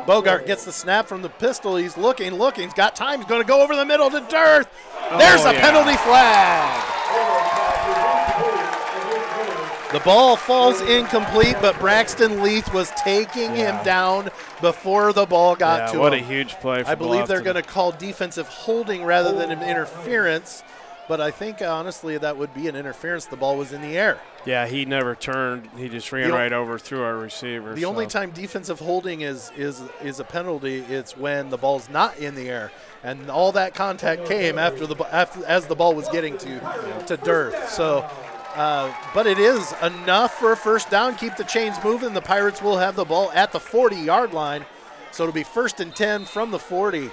Bogart 0.05 0.45
gets 0.45 0.65
the 0.65 0.71
snap 0.71 1.07
from 1.07 1.21
the 1.21 1.29
pistol. 1.29 1.75
He's 1.75 1.97
looking, 1.97 2.33
looking. 2.35 2.63
He's 2.65 2.73
got 2.73 2.95
time. 2.95 3.19
He's 3.19 3.27
going 3.27 3.41
to 3.41 3.47
go 3.47 3.61
over 3.61 3.75
the 3.75 3.85
middle 3.85 4.09
to 4.09 4.21
Dearth. 4.29 4.67
There's 5.17 5.41
Oh, 5.45 5.49
a 5.49 5.53
yeah. 5.53 5.61
penalty 5.61 5.97
flag. 5.97 6.90
The 9.93 9.99
ball 9.99 10.37
falls 10.37 10.79
incomplete, 10.81 11.57
but 11.61 11.77
Braxton 11.79 12.41
Leith 12.41 12.73
was 12.73 12.89
taking 13.03 13.55
Yeah. 13.55 13.77
him 13.77 13.83
down 13.85 14.29
before 14.61 15.11
the 15.11 15.25
ball 15.25 15.55
got 15.55 15.79
yeah, 15.87 15.91
to 15.93 15.99
what 15.99 16.13
him. 16.13 16.21
What 16.21 16.31
a 16.31 16.33
huge 16.33 16.53
play! 16.61 16.83
For 16.83 16.89
I 16.89 16.95
believe 16.95 17.27
they're 17.27 17.41
going 17.41 17.57
to 17.57 17.61
call 17.61 17.91
defensive 17.91 18.47
holding 18.47 19.03
rather 19.03 19.33
than 19.33 19.51
an 19.51 19.61
interference, 19.61 20.63
but 21.09 21.19
I 21.19 21.29
think 21.29 21.61
honestly 21.61 22.17
that 22.17 22.37
would 22.37 22.53
be 22.53 22.69
an 22.69 22.77
interference. 22.77 23.25
The 23.25 23.35
ball 23.35 23.57
was 23.57 23.73
in 23.73 23.81
the 23.81 23.97
air. 23.97 24.17
Yeah, 24.45 24.65
he 24.65 24.85
never 24.85 25.13
turned. 25.13 25.67
He 25.75 25.89
just 25.89 26.09
ran 26.13 26.29
The 26.29 26.35
o- 26.35 26.37
right 26.37 26.53
over 26.53 26.79
through 26.79 27.03
our 27.03 27.17
receiver. 27.17 27.73
The 27.75 27.83
only 27.85 28.07
time 28.07 28.31
defensive 28.31 28.79
holding 28.79 29.19
is 29.21 29.51
is 29.57 29.81
is 30.01 30.21
a 30.21 30.23
penalty. 30.23 30.85
It's 30.89 31.17
when 31.17 31.49
the 31.49 31.57
ball's 31.57 31.89
not 31.89 32.17
in 32.17 32.35
the 32.35 32.49
air, 32.49 32.71
and 33.03 33.29
all 33.29 33.51
that 33.51 33.73
contact 33.75 34.25
came 34.25 34.57
after 34.57 34.87
the 34.87 34.95
after 35.13 35.45
as 35.45 35.65
the 35.67 35.75
ball 35.75 35.93
was 35.93 36.07
getting 36.07 36.37
to 36.37 37.03
to 37.07 37.17
Dearth. 37.17 37.69
So, 37.71 38.09
uh, 38.55 38.93
but 39.13 39.27
it 39.27 39.37
is 39.39 39.73
enough 39.81 40.37
for 40.37 40.51
a 40.51 40.57
first 40.57 40.89
down. 40.89 41.15
Keep 41.15 41.35
the 41.37 41.43
chains 41.43 41.77
moving. 41.83 42.13
The 42.13 42.21
Pirates 42.21 42.61
will 42.61 42.77
have 42.77 42.95
the 42.95 43.05
ball 43.05 43.31
at 43.31 43.51
the 43.51 43.59
40 43.59 43.95
yard 43.95 44.33
line, 44.33 44.65
so 45.11 45.23
it'll 45.23 45.33
be 45.33 45.43
first 45.43 45.79
and 45.79 45.95
10 45.95 46.25
from 46.25 46.51
the 46.51 46.59
40. 46.59 47.09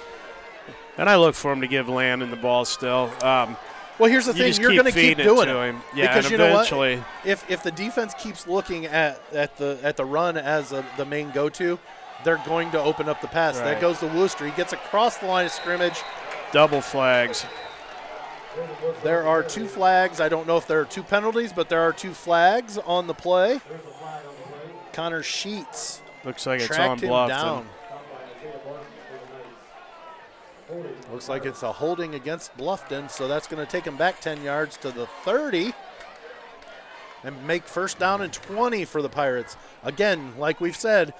And 0.97 1.09
I 1.09 1.15
look 1.15 1.35
for 1.35 1.51
him 1.51 1.61
to 1.61 1.67
give 1.67 1.87
Landon 1.87 2.29
the 2.29 2.35
ball 2.35 2.65
still. 2.65 3.09
Um, 3.23 3.55
Well, 3.97 4.09
here's 4.09 4.25
the 4.25 4.33
you 4.33 4.53
thing: 4.53 4.61
you're 4.61 4.73
going 4.73 4.85
to 4.85 4.91
keep 4.91 5.19
it 5.19 5.23
doing 5.23 5.49
it. 5.49 5.75
Yeah, 5.95 6.07
because 6.15 6.31
you 6.31 6.37
know 6.37 6.53
what? 6.53 6.67
if 7.25 7.49
if 7.49 7.63
the 7.63 7.71
defense 7.71 8.13
keeps 8.17 8.47
looking 8.47 8.85
at 8.85 9.21
at 9.33 9.57
the 9.57 9.77
at 9.83 9.97
the 9.97 10.05
run 10.05 10.37
as 10.37 10.71
a, 10.71 10.85
the 10.97 11.05
main 11.05 11.31
go-to, 11.31 11.77
they're 12.23 12.41
going 12.45 12.71
to 12.71 12.81
open 12.81 13.09
up 13.09 13.21
the 13.21 13.27
pass. 13.27 13.57
That 13.57 13.79
goes 13.81 13.99
to 13.99 14.07
Wooster. 14.07 14.45
He 14.45 14.51
gets 14.51 14.73
across 14.73 15.17
the 15.17 15.27
line 15.27 15.45
of 15.45 15.51
scrimmage. 15.51 16.01
double 16.51 16.81
flags. 16.81 17.45
There 19.03 19.25
are 19.25 19.43
two 19.43 19.67
flags. 19.67 20.19
I 20.19 20.29
don't 20.29 20.47
know 20.47 20.57
if 20.57 20.67
there 20.67 20.81
are 20.81 20.85
two 20.85 21.03
penalties, 21.03 21.53
but 21.53 21.69
there 21.69 21.81
are 21.81 21.93
two 21.93 22.13
flags 22.13 22.77
on 22.77 23.07
the 23.07 23.13
play. 23.13 23.59
Connor 24.93 25.23
Sheets 25.23 26.01
Looks 26.25 26.45
like 26.45 26.61
it's 26.61 26.77
on 26.77 26.99
Bluffton. 26.99 27.27
down. 27.29 27.69
Looks 31.11 31.29
like 31.29 31.45
it's 31.45 31.63
a 31.63 31.71
holding 31.71 32.15
against 32.15 32.55
Bluffton, 32.57 33.09
so 33.09 33.27
that's 33.27 33.47
going 33.47 33.65
to 33.65 33.71
take 33.71 33.85
him 33.85 33.97
back 33.97 34.19
10 34.19 34.43
yards 34.43 34.77
to 34.77 34.91
the 34.91 35.07
30 35.23 35.73
and 37.23 37.47
make 37.47 37.63
first 37.63 37.97
down 37.97 38.21
and 38.21 38.31
20 38.31 38.85
for 38.85 39.01
the 39.01 39.09
Pirates. 39.09 39.57
Again, 39.83 40.33
like 40.37 40.61
we've 40.61 40.75
said, 40.75 41.13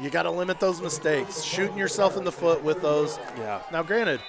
you 0.00 0.10
got 0.10 0.22
to 0.24 0.30
limit 0.30 0.60
those 0.60 0.80
mistakes. 0.80 1.42
Shooting 1.42 1.76
yourself 1.76 2.16
in 2.16 2.24
the 2.24 2.32
foot 2.32 2.62
with 2.62 2.82
those. 2.82 3.18
Yeah. 3.38 3.62
Now, 3.72 3.82
granted, 3.82 4.20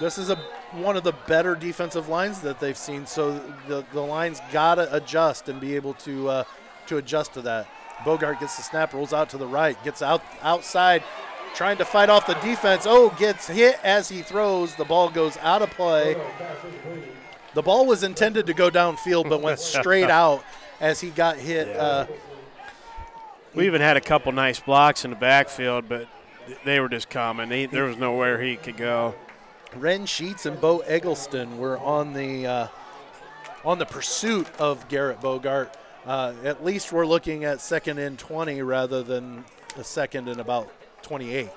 this 0.00 0.18
is 0.18 0.30
a 0.30 0.36
one 0.72 0.96
of 0.96 1.04
the 1.04 1.12
better 1.26 1.54
defensive 1.54 2.08
lines 2.08 2.40
that 2.40 2.58
they've 2.58 2.76
seen, 2.76 3.06
so 3.06 3.38
the, 3.68 3.84
the 3.92 4.00
lines 4.00 4.40
got 4.52 4.74
to 4.76 4.92
adjust 4.94 5.48
and 5.48 5.60
be 5.60 5.76
able 5.76 5.94
to 5.94 6.28
uh, 6.28 6.44
to 6.86 6.96
adjust 6.96 7.34
to 7.34 7.42
that. 7.42 7.68
Bogart 8.04 8.40
gets 8.40 8.56
the 8.56 8.62
snap, 8.62 8.92
rolls 8.92 9.12
out 9.12 9.28
to 9.30 9.38
the 9.38 9.46
right, 9.46 9.82
gets 9.84 10.02
out 10.02 10.22
outside, 10.42 11.02
trying 11.54 11.76
to 11.78 11.84
fight 11.84 12.10
off 12.10 12.26
the 12.26 12.34
defense. 12.34 12.84
Oh, 12.86 13.10
gets 13.18 13.46
hit 13.46 13.78
as 13.84 14.08
he 14.08 14.22
throws. 14.22 14.74
The 14.74 14.84
ball 14.84 15.08
goes 15.10 15.36
out 15.38 15.62
of 15.62 15.70
play. 15.70 16.16
The 17.54 17.62
ball 17.62 17.86
was 17.86 18.02
intended 18.02 18.46
to 18.46 18.54
go 18.54 18.68
downfield, 18.70 19.28
but 19.28 19.40
went 19.40 19.60
straight 19.60 20.10
out 20.10 20.44
as 20.80 21.00
he 21.00 21.10
got 21.10 21.36
hit. 21.36 21.74
Uh, 21.76 22.06
We 23.54 23.66
even 23.66 23.80
had 23.80 23.96
a 23.96 24.00
couple 24.00 24.32
nice 24.32 24.58
blocks 24.58 25.04
in 25.04 25.10
the 25.10 25.16
backfield, 25.16 25.88
but 25.88 26.08
they 26.64 26.80
were 26.80 26.88
just 26.88 27.08
coming. 27.08 27.48
He, 27.52 27.66
there 27.66 27.84
was 27.84 27.96
nowhere 27.96 28.42
he 28.42 28.56
could 28.56 28.76
go. 28.76 29.14
Ren 29.76 30.06
Sheets 30.06 30.46
and 30.46 30.60
Bo 30.60 30.78
Eggleston 30.80 31.58
were 31.58 31.78
on 31.78 32.12
the 32.12 32.46
uh, 32.46 32.66
on 33.64 33.78
the 33.78 33.86
pursuit 33.86 34.46
of 34.58 34.88
Garrett 34.88 35.20
Bogart. 35.20 35.76
Uh, 36.06 36.34
at 36.44 36.64
least 36.64 36.92
we're 36.92 37.06
looking 37.06 37.44
at 37.44 37.60
second 37.60 37.98
and 37.98 38.18
20 38.18 38.60
rather 38.62 39.02
than 39.02 39.44
a 39.76 39.84
second 39.84 40.28
and 40.28 40.38
about 40.40 40.70
28. 41.02 41.48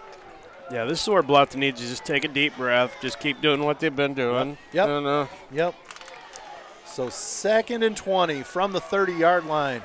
Yeah, 0.72 0.86
this 0.86 1.02
is 1.02 1.08
where 1.08 1.24
Bluffton 1.24 1.58
needs 1.58 1.82
to 1.82 1.88
just 1.88 2.06
take 2.06 2.24
a 2.24 2.30
deep 2.30 2.56
breath, 2.56 2.96
just 3.02 3.20
keep 3.20 3.42
doing 3.42 3.64
what 3.64 3.80
they've 3.80 3.96
been 3.96 4.14
doing. 4.14 4.58
Yep. 4.74 4.88
And, 4.90 5.08
uh, 5.08 5.28
Yep. 5.52 5.76
So 6.86 7.10
second 7.10 7.84
and 7.84 7.96
20 7.96 8.44
from 8.44 8.72
the 8.72 8.82
30 8.82 9.14
yard 9.14 9.46
line. 9.46 9.82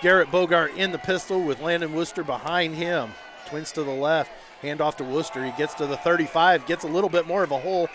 Garrett 0.00 0.30
Bogart 0.30 0.74
in 0.76 0.92
the 0.92 0.98
pistol 0.98 1.42
with 1.42 1.60
Landon 1.60 1.92
Wooster 1.92 2.22
behind 2.22 2.74
him. 2.74 3.10
Twins 3.46 3.72
to 3.72 3.82
the 3.82 3.90
left. 3.90 4.30
Hand 4.62 4.80
off 4.80 4.96
to 4.98 5.04
Wooster. 5.04 5.44
He 5.44 5.52
gets 5.52 5.74
to 5.74 5.86
the 5.86 5.96
35, 5.98 6.66
gets 6.66 6.84
a 6.84 6.88
little 6.88 7.10
bit 7.10 7.26
more 7.26 7.42
of 7.42 7.50
a 7.50 7.58
hole. 7.58 7.88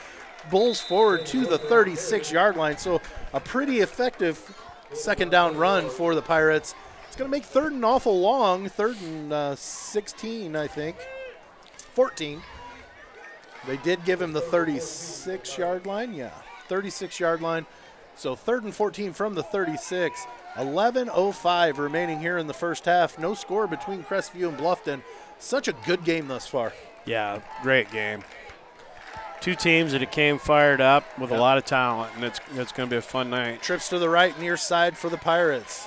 Bulls 0.50 0.82
forward 0.82 1.26
to 1.28 1.46
the 1.46 1.58
36 1.58 2.32
yard 2.32 2.56
line. 2.56 2.78
So 2.78 3.02
a 3.34 3.40
pretty 3.40 3.80
effective 3.80 4.56
second 4.94 5.30
down 5.32 5.58
run 5.58 5.90
for 5.90 6.16
the 6.16 6.22
Pirates. 6.22 6.76
It's 7.08 7.16
going 7.16 7.32
to 7.32 7.36
make 7.38 7.46
third 7.46 7.72
and 7.72 7.86
awful 7.86 8.20
long. 8.20 8.68
Third 8.68 8.98
and 9.02 9.32
uh, 9.32 9.56
16, 9.56 10.56
I 10.56 10.68
think. 10.68 10.98
14. 11.94 12.42
They 13.68 13.78
did 13.78 14.04
give 14.06 14.22
him 14.22 14.34
the 14.34 14.42
36 14.42 15.58
yard 15.58 15.86
line. 15.86 16.14
Yeah, 16.14 16.32
36 16.68 17.20
yard 17.20 17.42
line. 17.42 17.66
So 18.16 18.36
third 18.36 18.64
and 18.64 18.74
14 18.74 19.14
from 19.14 19.36
the 19.36 19.44
36. 19.44 20.26
11.05 20.56 21.78
remaining 21.78 22.20
here 22.20 22.38
in 22.38 22.48
the 22.48 22.54
first 22.54 22.86
half. 22.86 23.20
No 23.20 23.34
score 23.34 23.68
between 23.68 24.04
Crestview 24.04 24.50
and 24.50 24.58
Bluffton. 24.58 25.02
Such 25.40 25.68
a 25.68 25.74
good 25.86 26.04
game 26.04 26.28
thus 26.28 26.48
far. 26.48 26.74
yeah, 27.06 27.40
great 27.62 27.92
game. 27.92 28.24
Two 29.42 29.54
teams 29.56 29.92
that 29.92 30.12
came 30.12 30.40
fired 30.40 30.82
up 30.82 31.04
with 31.20 31.30
Yep. 31.30 31.40
a 31.40 31.42
lot 31.42 31.58
of 31.60 31.66
talent, 31.66 32.12
and 32.16 32.24
it's, 32.24 32.40
it's 32.56 32.72
going 32.72 32.90
to 32.90 32.94
be 32.94 32.98
a 32.98 33.02
fun 33.02 33.30
night. 33.30 33.62
Trips 33.62 33.90
to 33.90 34.00
the 34.00 34.10
right, 34.10 34.38
near 34.40 34.58
side 34.58 34.98
for 34.98 35.10
the 35.10 35.18
Pirates. 35.18 35.86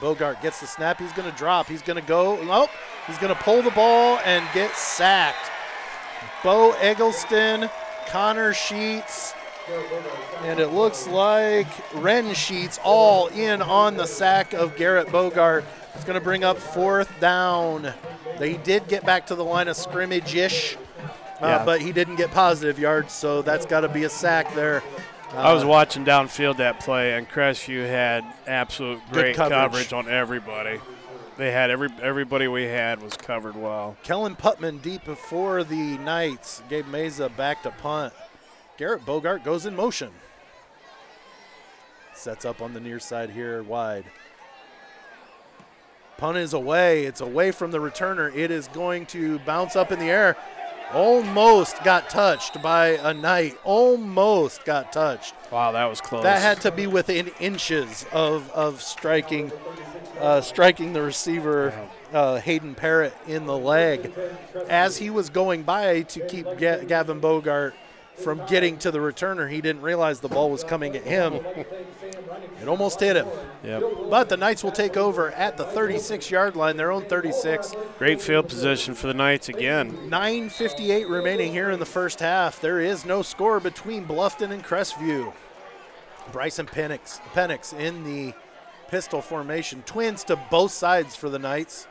Bogart 0.00 0.42
gets 0.42 0.60
the 0.60 0.66
snap. 0.66 0.98
He's 0.98 1.12
going 1.12 1.30
to 1.30 1.36
drop. 1.38 1.68
He's 1.68 1.80
going 1.80 1.98
to 2.00 2.06
go. 2.06 2.42
Nope. 2.44 2.68
He's 3.06 3.16
going 3.18 3.34
to 3.34 3.40
pull 3.40 3.62
the 3.62 3.70
ball 3.70 4.18
and 4.24 4.44
get 4.52 4.74
sacked. 4.76 5.50
Bo 6.44 6.72
Eggleston, 6.72 7.70
Connor 8.08 8.52
Sheets, 8.52 9.32
and 10.42 10.58
it 10.58 10.68
looks 10.68 11.06
like 11.06 11.68
Ren 11.94 12.34
Sheets 12.34 12.78
all 12.82 13.28
in 13.28 13.62
on 13.62 13.96
the 13.96 14.06
sack 14.06 14.52
of 14.52 14.76
Garrett 14.76 15.10
Bogart. 15.10 15.64
It's 15.94 16.04
going 16.04 16.18
to 16.18 16.24
bring 16.24 16.42
up 16.44 16.58
fourth 16.58 17.08
down. 17.20 17.94
They 18.38 18.54
did 18.54 18.88
get 18.88 19.04
back 19.04 19.26
to 19.26 19.34
the 19.34 19.44
line 19.44 19.68
of 19.68 19.76
scrimmage 19.76 20.34
ish, 20.34 20.76
uh, 21.40 21.46
Yeah. 21.46 21.64
but 21.64 21.80
he 21.80 21.92
didn't 21.92 22.16
get 22.16 22.30
positive 22.32 22.78
yards, 22.78 23.12
so 23.12 23.42
that's 23.42 23.66
got 23.66 23.80
to 23.80 23.88
be 23.88 24.04
a 24.04 24.08
sack 24.08 24.54
there. 24.54 24.82
I 25.34 25.52
was 25.54 25.64
Uh, 25.64 25.68
watching 25.68 26.04
downfield 26.04 26.58
that 26.58 26.80
play, 26.80 27.14
and 27.14 27.28
Crestview 27.28 27.86
had 27.88 28.24
absolute 28.46 29.00
great 29.10 29.34
coverage. 29.36 29.88
coverage. 29.88 29.92
on 29.92 30.08
everybody. 30.08 30.80
They 31.38 31.50
had 31.50 31.70
every 31.70 31.88
everybody 32.02 32.46
we 32.48 32.64
had 32.64 33.00
was 33.02 33.16
covered 33.16 33.56
well. 33.56 33.96
Kellen 34.02 34.36
Putman 34.36 34.82
deep 34.82 35.04
before 35.04 35.64
the 35.64 35.96
Knights. 35.98 36.62
Gabe 36.68 36.86
Meza 36.86 37.34
back 37.34 37.62
to 37.62 37.70
punt. 37.70 38.12
Garrett 38.76 39.06
Bogart 39.06 39.42
goes 39.42 39.64
in 39.64 39.74
motion. 39.74 40.10
Sets 42.14 42.44
up 42.44 42.60
on 42.60 42.74
the 42.74 42.80
near 42.80 43.00
side 43.00 43.30
here, 43.30 43.62
wide. 43.62 44.04
Punt 46.22 46.38
is 46.38 46.52
away. 46.52 47.04
It's 47.04 47.20
away 47.20 47.50
from 47.50 47.72
the 47.72 47.78
returner. 47.78 48.32
It 48.32 48.52
is 48.52 48.68
going 48.68 49.06
to 49.06 49.40
bounce 49.40 49.74
up 49.74 49.90
in 49.90 49.98
the 49.98 50.04
air. 50.04 50.36
Almost 50.94 51.82
got 51.82 52.08
touched 52.08 52.62
by 52.62 52.90
a 52.90 53.12
Knight. 53.12 53.58
Almost 53.64 54.64
got 54.64 54.92
touched. 54.92 55.34
Wow, 55.50 55.72
that 55.72 55.86
was 55.86 56.00
close. 56.00 56.22
That 56.22 56.40
had 56.40 56.60
to 56.60 56.70
be 56.70 56.86
within 56.86 57.32
inches 57.40 58.06
of, 58.12 58.48
of 58.52 58.82
striking 58.82 59.50
uh, 60.20 60.42
striking 60.42 60.92
the 60.92 61.02
receiver 61.02 61.74
uh, 62.12 62.36
Hayden 62.36 62.76
Parrott 62.76 63.16
in 63.26 63.46
the 63.46 63.58
leg 63.58 64.12
as 64.68 64.98
he 64.98 65.10
was 65.10 65.28
going 65.28 65.64
by 65.64 66.02
to 66.02 66.20
keep 66.28 66.46
Ga- 66.56 66.84
Gavin 66.84 67.18
Bogart 67.18 67.74
from 68.14 68.46
getting 68.46 68.78
to 68.78 68.92
the 68.92 68.98
returner. 68.98 69.50
He 69.50 69.60
didn't 69.60 69.82
realize 69.82 70.20
the 70.20 70.28
ball 70.28 70.50
was 70.52 70.62
coming 70.62 70.94
at 70.94 71.02
him. 71.02 71.40
It 72.62 72.68
almost 72.68 73.00
hit 73.00 73.16
him. 73.16 73.26
Yep. 73.64 73.82
But 74.08 74.28
the 74.28 74.36
Knights 74.36 74.62
will 74.62 74.70
take 74.70 74.96
over 74.96 75.32
at 75.32 75.56
the 75.56 75.64
36 75.64 76.30
yard 76.30 76.54
line, 76.54 76.76
their 76.76 76.92
own 76.92 77.02
36. 77.02 77.74
Great 77.98 78.20
field 78.20 78.48
position 78.48 78.94
for 78.94 79.08
the 79.08 79.14
Knights 79.14 79.48
again. 79.48 79.92
9.58 80.08 81.08
remaining 81.10 81.50
here 81.50 81.70
in 81.70 81.80
the 81.80 81.86
first 81.86 82.20
half. 82.20 82.60
There 82.60 82.80
is 82.80 83.04
no 83.04 83.22
score 83.22 83.58
between 83.58 84.06
Bluffton 84.06 84.52
and 84.52 84.62
Crestview. 84.64 85.32
Bryson 86.30 86.66
Penix, 86.66 87.20
Penix 87.32 87.76
in 87.76 88.04
the 88.04 88.32
pistol 88.86 89.20
formation. 89.20 89.82
Twins 89.84 90.22
to 90.24 90.36
both 90.36 90.70
sides 90.70 91.16
for 91.16 91.28
the 91.28 91.40
Knights. 91.40 91.88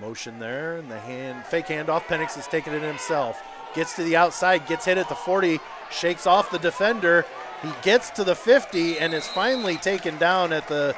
Motion 0.00 0.38
there, 0.38 0.76
and 0.76 0.90
the 0.90 0.98
hand 1.00 1.44
fake 1.46 1.66
handoff. 1.66 2.02
Penix 2.02 2.38
is 2.38 2.46
taking 2.46 2.72
it 2.72 2.82
himself. 2.82 3.42
Gets 3.74 3.96
to 3.96 4.04
the 4.04 4.16
outside, 4.16 4.66
gets 4.66 4.84
hit 4.84 4.96
at 4.96 5.08
the 5.08 5.14
40, 5.14 5.58
shakes 5.90 6.26
off 6.26 6.50
the 6.50 6.58
defender. 6.58 7.26
He 7.62 7.70
gets 7.82 8.10
to 8.10 8.24
the 8.24 8.34
50 8.34 8.98
and 8.98 9.14
is 9.14 9.26
finally 9.26 9.76
taken 9.76 10.18
down 10.18 10.52
at 10.52 10.66
the 10.68 10.96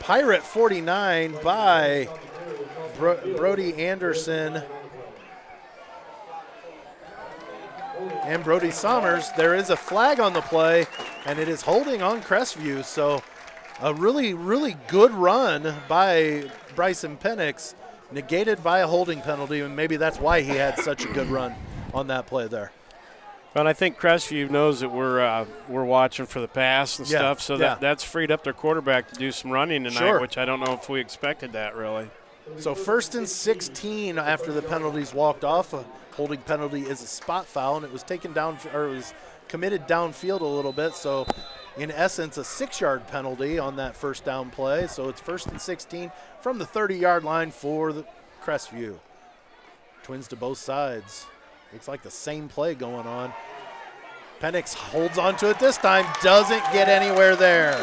Pirate 0.00 0.42
49 0.42 1.36
by 1.42 2.08
Bro- 2.96 3.36
Brody 3.36 3.74
Anderson 3.74 4.62
and 8.24 8.42
Brody 8.42 8.70
Sommers. 8.70 9.34
There 9.36 9.54
is 9.54 9.70
a 9.70 9.76
flag 9.76 10.20
on 10.20 10.32
the 10.32 10.40
play, 10.40 10.86
and 11.26 11.38
it 11.38 11.48
is 11.48 11.62
holding 11.62 12.02
on 12.02 12.22
Crestview. 12.22 12.84
So, 12.84 13.22
a 13.80 13.94
really, 13.94 14.34
really 14.34 14.76
good 14.88 15.12
run 15.12 15.74
by 15.88 16.50
Bryson 16.74 17.16
Penix, 17.16 17.74
negated 18.10 18.62
by 18.62 18.80
a 18.80 18.86
holding 18.86 19.20
penalty, 19.20 19.60
and 19.60 19.76
maybe 19.76 19.96
that's 19.96 20.18
why 20.18 20.40
he 20.40 20.50
had 20.50 20.78
such 20.78 21.04
a 21.04 21.08
good 21.12 21.28
run 21.28 21.54
on 21.94 22.06
that 22.08 22.26
play 22.26 22.48
there. 22.48 22.72
But 23.52 23.66
I 23.66 23.72
think 23.72 23.98
Crestview 23.98 24.48
knows 24.48 24.80
that 24.80 24.90
we're 24.90 25.20
uh, 25.20 25.44
we're 25.68 25.84
watching 25.84 26.26
for 26.26 26.40
the 26.40 26.46
pass 26.48 26.98
and 26.98 27.08
Yeah, 27.08 27.18
stuff, 27.18 27.40
so 27.40 27.54
yeah. 27.54 27.58
that 27.60 27.80
that's 27.80 28.04
freed 28.04 28.30
up 28.30 28.44
their 28.44 28.52
quarterback 28.52 29.08
to 29.10 29.14
do 29.16 29.32
some 29.32 29.50
running 29.50 29.82
tonight, 29.84 29.98
Sure. 29.98 30.20
which 30.20 30.38
I 30.38 30.44
don't 30.44 30.60
know 30.60 30.72
if 30.74 30.88
we 30.88 31.00
expected 31.00 31.52
that 31.52 31.74
really. 31.74 32.08
So 32.58 32.74
first 32.74 33.14
and 33.14 33.28
16 33.28 34.18
after 34.18 34.52
the 34.52 34.62
penalties 34.62 35.12
walked 35.12 35.44
off. 35.44 35.72
A 35.72 35.84
holding 36.12 36.40
penalty 36.42 36.82
is 36.82 37.02
a 37.02 37.06
spot 37.06 37.46
foul, 37.46 37.76
and 37.76 37.84
it 37.84 37.92
was 37.92 38.02
taken 38.02 38.32
down 38.32 38.58
or 38.72 38.86
it 38.86 38.90
was 38.90 39.14
committed 39.48 39.86
downfield 39.88 40.40
a 40.40 40.44
little 40.44 40.72
bit. 40.72 40.94
So, 40.94 41.26
in 41.76 41.90
essence, 41.90 42.36
a 42.38 42.44
six-yard 42.44 43.06
penalty 43.08 43.58
on 43.58 43.76
that 43.76 43.96
first 43.96 44.24
down 44.24 44.50
play. 44.50 44.86
So 44.86 45.08
it's 45.08 45.20
first 45.20 45.48
and 45.48 45.60
16 45.60 46.12
from 46.40 46.58
the 46.58 46.64
30-yard 46.66 47.24
line 47.24 47.50
for 47.50 47.92
the 47.92 48.04
Crestview. 48.44 48.98
Twins 50.04 50.28
to 50.28 50.36
both 50.36 50.58
sides. 50.58 51.26
Looks 51.72 51.88
like 51.88 52.02
the 52.02 52.10
same 52.10 52.48
play 52.48 52.74
going 52.74 53.06
on. 53.06 53.32
Penix 54.40 54.74
holds 54.74 55.18
on 55.18 55.36
to 55.36 55.50
it 55.50 55.58
this 55.58 55.76
time, 55.76 56.06
doesn't 56.22 56.62
get 56.72 56.88
anywhere 56.88 57.36
there. 57.36 57.78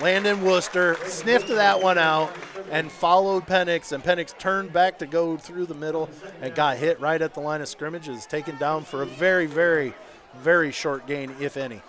Landon 0.00 0.42
Wooster 0.42 0.94
sniffed 1.06 1.48
that 1.48 1.82
one 1.82 1.98
out 1.98 2.30
and 2.70 2.92
followed 2.92 3.46
Penix, 3.46 3.92
and 3.92 4.04
Penix 4.04 4.36
turned 4.38 4.72
back 4.72 4.98
to 4.98 5.06
go 5.06 5.36
through 5.36 5.66
the 5.66 5.74
middle 5.74 6.08
and 6.40 6.54
got 6.54 6.76
hit 6.76 7.00
right 7.00 7.20
at 7.20 7.34
the 7.34 7.40
line 7.40 7.60
of 7.60 7.68
scrimmage. 7.68 8.08
Is 8.08 8.26
taken 8.26 8.56
down 8.58 8.84
for 8.84 9.02
a 9.02 9.06
very, 9.06 9.46
very, 9.46 9.94
very 10.38 10.70
short 10.70 11.06
gain, 11.06 11.34
if 11.40 11.56
any. 11.56 11.82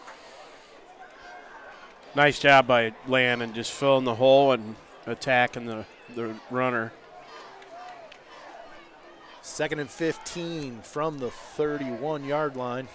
Nice 2.16 2.40
job 2.40 2.66
by 2.66 2.94
Landon, 3.08 3.54
just 3.54 3.72
filling 3.72 4.06
the 4.06 4.16
hole 4.16 4.54
and 4.54 4.76
attacking 5.06 5.66
the 5.66 5.86
the 6.16 6.34
runner. 6.50 6.92
Second 9.48 9.80
and 9.80 9.90
15 9.90 10.82
from 10.84 11.18
the 11.18 11.32
31 11.32 12.26
yard 12.26 12.56
line. 12.56 12.88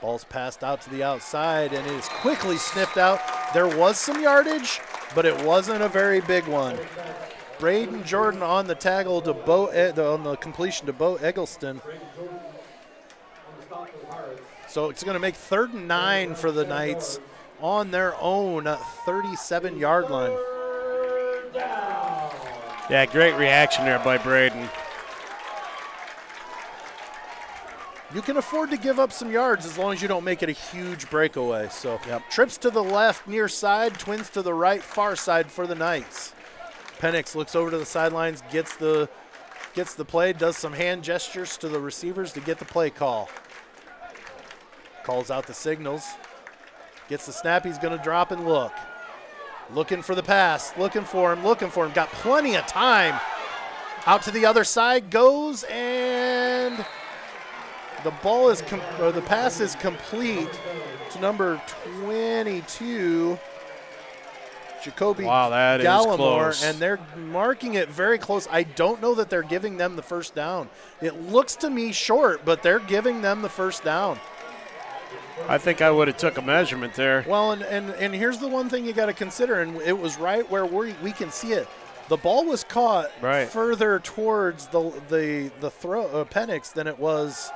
Ball's 0.00 0.22
passed 0.24 0.62
out 0.62 0.80
to 0.82 0.90
the 0.90 1.02
outside 1.02 1.72
and 1.72 1.84
is 1.90 2.06
quickly 2.08 2.58
sniffed 2.58 2.96
out. 2.96 3.18
There 3.54 3.66
was 3.66 3.98
some 3.98 4.22
yardage, 4.22 4.80
but 5.16 5.24
it 5.24 5.42
wasn't 5.42 5.82
a 5.82 5.88
very 5.88 6.20
big 6.20 6.46
one. 6.46 6.78
Braden 7.58 8.04
Jordan 8.04 8.42
on 8.42 8.68
the 8.68 8.76
tackle 8.76 9.20
to 9.22 9.32
Bo 9.32 9.66
eh, 9.68 9.90
on 9.98 10.22
the 10.22 10.36
completion 10.36 10.86
to 10.86 10.92
Bo 10.92 11.16
Eggleston. 11.16 11.80
So 14.68 14.90
it's 14.90 15.02
going 15.02 15.14
to 15.14 15.20
make 15.20 15.34
third 15.34 15.72
and 15.72 15.88
nine 15.88 16.36
for 16.36 16.52
the 16.52 16.66
Knights 16.66 17.18
on 17.60 17.90
their 17.90 18.14
own 18.20 18.68
37 19.06 19.78
yard 19.78 20.08
line. 20.10 20.36
Yeah, 22.90 23.06
great 23.06 23.36
reaction 23.36 23.84
there 23.84 24.00
by 24.00 24.18
Braden. 24.18 24.68
You 28.12 28.20
can 28.20 28.36
afford 28.36 28.70
to 28.70 28.76
give 28.76 28.98
up 28.98 29.12
some 29.12 29.30
yards 29.30 29.64
as 29.64 29.78
long 29.78 29.92
as 29.92 30.02
you 30.02 30.08
don't 30.08 30.24
make 30.24 30.42
it 30.42 30.48
a 30.48 30.52
huge 30.52 31.08
breakaway. 31.08 31.68
So 31.70 32.00
trips 32.28 32.58
to 32.58 32.70
the 32.70 32.82
left, 32.82 33.28
near 33.28 33.46
side, 33.46 33.94
twins 33.94 34.28
to 34.30 34.42
the 34.42 34.52
right, 34.52 34.82
far 34.82 35.14
side 35.14 35.52
for 35.52 35.68
the 35.68 35.76
Knights. 35.76 36.34
Penix 36.98 37.36
looks 37.36 37.54
over 37.54 37.70
to 37.70 37.78
the 37.78 37.86
sidelines, 37.86 38.42
gets 38.50 38.74
the 38.74 39.08
gets 39.72 39.94
the 39.94 40.04
play, 40.04 40.32
does 40.32 40.56
some 40.56 40.72
hand 40.72 41.04
gestures 41.04 41.56
to 41.58 41.68
the 41.68 41.78
receivers 41.78 42.32
to 42.32 42.40
get 42.40 42.58
the 42.58 42.64
play 42.64 42.90
call. 42.90 43.30
Calls 45.04 45.30
out 45.30 45.46
the 45.46 45.54
signals. 45.54 46.08
Gets 47.08 47.26
the 47.26 47.32
snap, 47.32 47.64
he's 47.64 47.78
going 47.78 47.96
to 47.96 48.02
drop 48.02 48.32
and 48.32 48.44
look. 48.48 48.72
Looking 49.74 50.02
for 50.02 50.14
the 50.14 50.22
pass, 50.22 50.76
looking 50.76 51.04
for 51.04 51.32
him, 51.32 51.44
looking 51.44 51.68
for 51.70 51.86
him. 51.86 51.92
Got 51.92 52.10
plenty 52.10 52.56
of 52.56 52.66
time. 52.66 53.18
Out 54.06 54.22
to 54.22 54.30
the 54.30 54.46
other 54.46 54.64
side 54.64 55.10
goes 55.10 55.64
and 55.64 56.84
the 58.02 58.10
ball 58.22 58.48
is 58.48 58.62
com- 58.62 58.80
or 58.98 59.12
the 59.12 59.20
pass 59.20 59.60
is 59.60 59.74
complete 59.76 60.48
to 61.10 61.20
number 61.20 61.60
22 62.00 63.38
Jacoby 64.82 65.24
Wow, 65.24 65.50
that 65.50 65.80
is 65.80 65.86
Gallimore, 65.86 66.16
close. 66.16 66.64
and 66.64 66.78
they're 66.78 66.98
marking 67.16 67.74
it 67.74 67.90
very 67.90 68.16
close. 68.16 68.48
I 68.50 68.62
don't 68.62 69.02
know 69.02 69.14
that 69.16 69.28
they're 69.28 69.42
giving 69.42 69.76
them 69.76 69.96
the 69.96 70.02
first 70.02 70.34
down. 70.34 70.70
It 71.02 71.30
looks 71.30 71.54
to 71.56 71.68
me 71.68 71.92
short, 71.92 72.44
but 72.46 72.62
they're 72.62 72.78
giving 72.80 73.20
them 73.20 73.42
the 73.42 73.50
first 73.50 73.84
down. 73.84 74.18
I 75.48 75.58
think 75.58 75.82
I 75.82 75.90
would 75.90 76.08
have 76.08 76.16
took 76.16 76.38
a 76.38 76.42
measurement 76.42 76.94
there. 76.94 77.24
Well, 77.28 77.52
and, 77.52 77.62
and, 77.62 77.90
and 77.94 78.14
here's 78.14 78.38
the 78.38 78.48
one 78.48 78.68
thing 78.68 78.84
you 78.86 78.92
got 78.92 79.06
to 79.06 79.12
consider, 79.12 79.60
and 79.60 79.80
it 79.82 79.98
was 79.98 80.18
right 80.18 80.48
where 80.50 80.64
we, 80.66 80.94
we 81.02 81.12
can 81.12 81.30
see 81.30 81.52
it. 81.52 81.66
The 82.08 82.16
ball 82.16 82.44
was 82.44 82.64
caught 82.64 83.10
Right. 83.20 83.48
further 83.48 84.00
towards 84.00 84.66
the 84.68 84.90
the 85.08 85.52
the 85.60 85.70
throw 85.70 86.06
uh, 86.06 86.24
Penix 86.24 86.72
than 86.72 86.88
it 86.88 86.98
was 86.98 87.52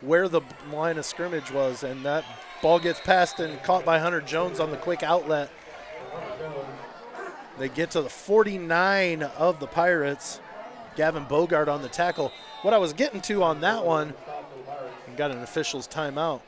where 0.00 0.28
the 0.28 0.40
line 0.72 0.98
of 0.98 1.04
scrimmage 1.04 1.50
was, 1.50 1.82
and 1.82 2.04
that 2.04 2.24
ball 2.60 2.78
gets 2.78 3.00
passed 3.00 3.40
and 3.40 3.60
caught 3.64 3.84
by 3.84 3.98
Hunter 3.98 4.20
Jones 4.20 4.60
on 4.60 4.70
the 4.70 4.76
quick 4.76 5.02
outlet. 5.02 5.50
They 7.58 7.68
get 7.68 7.90
to 7.92 8.02
the 8.02 8.08
49 8.08 9.22
of 9.22 9.60
the 9.60 9.66
Pirates. 9.66 10.40
Gavin 10.94 11.24
Bogart 11.24 11.68
on 11.68 11.82
the 11.82 11.88
tackle. 11.88 12.32
What 12.62 12.74
I 12.74 12.78
was 12.78 12.92
getting 12.92 13.20
to 13.22 13.42
on 13.42 13.60
that 13.62 13.84
one, 13.84 14.12
got 15.16 15.30
an 15.30 15.42
official's 15.42 15.88
timeout. 15.88 16.40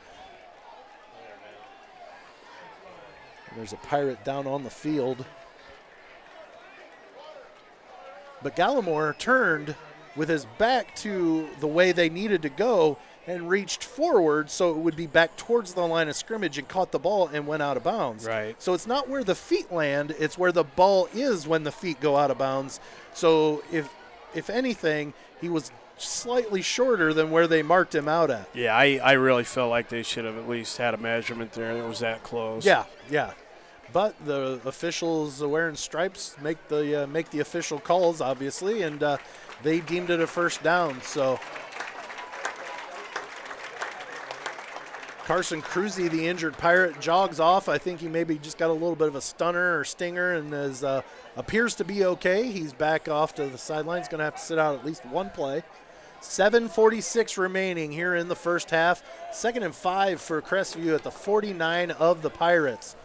There's 3.55 3.73
a 3.73 3.77
pirate 3.77 4.23
down 4.23 4.47
on 4.47 4.63
the 4.63 4.69
field. 4.69 5.25
But 8.41 8.55
Gallimore 8.55 9.17
turned 9.17 9.75
with 10.15 10.29
his 10.29 10.45
back 10.57 10.95
to 10.97 11.47
the 11.59 11.67
way 11.67 11.91
they 11.91 12.09
needed 12.09 12.41
to 12.43 12.49
go 12.49 12.97
and 13.27 13.49
reached 13.49 13.83
forward 13.83 14.49
so 14.49 14.69
it 14.69 14.77
would 14.77 14.95
be 14.95 15.07
back 15.07 15.35
towards 15.35 15.73
the 15.73 15.85
line 15.85 16.07
of 16.07 16.15
scrimmage 16.15 16.57
and 16.57 16.67
caught 16.67 16.91
the 16.91 16.99
ball 16.99 17.27
and 17.27 17.47
went 17.47 17.63
out 17.63 17.75
of 17.75 17.83
bounds. 17.83 18.25
Right. 18.25 18.61
So 18.61 18.73
it's 18.73 18.85
not 18.85 19.09
where 19.09 19.23
the 19.23 19.35
feet 19.35 19.71
land, 19.71 20.15
it's 20.19 20.37
where 20.37 20.51
the 20.51 20.63
ball 20.63 21.09
is 21.13 21.47
when 21.47 21.63
the 21.63 21.71
feet 21.71 21.99
go 21.99 22.17
out 22.17 22.29
of 22.29 22.37
bounds. 22.37 22.79
So 23.13 23.63
if 23.71 23.89
if 24.35 24.49
anything, 24.49 25.13
he 25.39 25.49
was 25.49 25.71
slightly 25.97 26.61
shorter 26.61 27.13
than 27.13 27.31
where 27.31 27.47
they 27.47 27.63
marked 27.63 27.95
him 27.95 28.07
out 28.07 28.29
at. 28.29 28.49
Yeah, 28.53 28.75
I, 28.75 28.99
I 29.01 29.13
really 29.13 29.45
felt 29.45 29.69
like 29.69 29.87
they 29.89 30.03
should 30.03 30.25
have 30.25 30.37
at 30.37 30.47
least 30.47 30.77
had 30.77 30.93
a 30.93 30.97
measurement 30.97 31.53
there. 31.53 31.71
It 31.71 31.87
was 31.87 31.99
that 31.99 32.21
close. 32.21 32.65
Yeah, 32.65 32.83
yeah. 33.09 33.31
But 33.93 34.15
the 34.25 34.59
officials 34.65 35.41
wearing 35.41 35.75
stripes 35.75 36.35
make 36.41 36.67
the 36.67 37.03
uh, 37.03 37.07
make 37.07 37.29
the 37.29 37.39
official 37.39 37.79
calls, 37.79 38.19
obviously, 38.19 38.81
and 38.81 39.01
uh, 39.01 39.17
they 39.63 39.79
deemed 39.79 40.09
it 40.09 40.19
a 40.19 40.27
first 40.27 40.61
down. 40.63 41.01
So 41.01 41.39
Carson 45.25 45.59
Cruzy, 45.63 46.07
the 46.07 46.27
injured 46.27 46.55
pirate, 46.55 46.99
jogs 47.01 47.39
off. 47.39 47.67
I 47.67 47.79
think 47.79 47.99
he 47.99 48.07
maybe 48.07 48.37
just 48.37 48.59
got 48.59 48.69
a 48.69 48.73
little 48.73 48.95
bit 48.95 49.07
of 49.07 49.15
a 49.15 49.21
stunner 49.21 49.79
or 49.79 49.83
stinger, 49.83 50.33
and 50.33 50.53
is 50.53 50.83
uh, 50.83 51.01
appears 51.35 51.73
to 51.75 51.83
be 51.83 52.05
okay. 52.05 52.51
He's 52.51 52.73
back 52.73 53.09
off 53.09 53.33
to 53.35 53.47
the 53.47 53.57
sideline. 53.57 54.03
sidelines. 54.03 54.07
Going 54.07 54.19
to 54.19 54.25
have 54.25 54.35
to 54.35 54.41
sit 54.41 54.59
out 54.59 54.77
at 54.77 54.85
least 54.85 55.03
one 55.07 55.31
play. 55.31 55.63
7:46 56.21 57.39
remaining 57.39 57.91
here 57.91 58.13
in 58.13 58.27
the 58.27 58.35
first 58.35 58.69
half. 58.69 59.03
Second 59.31 59.63
and 59.63 59.73
five 59.73 60.21
for 60.21 60.41
Crestview 60.43 60.93
at 60.93 61.01
the 61.01 61.11
49 61.11 61.91
of 61.91 62.21
the 62.21 62.29
Pirates. 62.29 62.95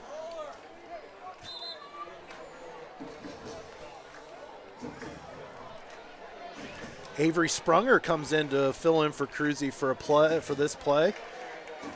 Avery 7.19 7.49
Sprunger 7.49 8.03
comes 8.03 8.33
in 8.33 8.49
to 8.49 8.73
fill 8.73 9.03
in 9.03 9.13
for 9.13 9.27
Cruzy 9.27 9.73
for 9.73 9.91
a 9.91 9.97
play 9.97 10.41
for 10.41 10.55
this 10.55 10.75
play. 10.75 11.13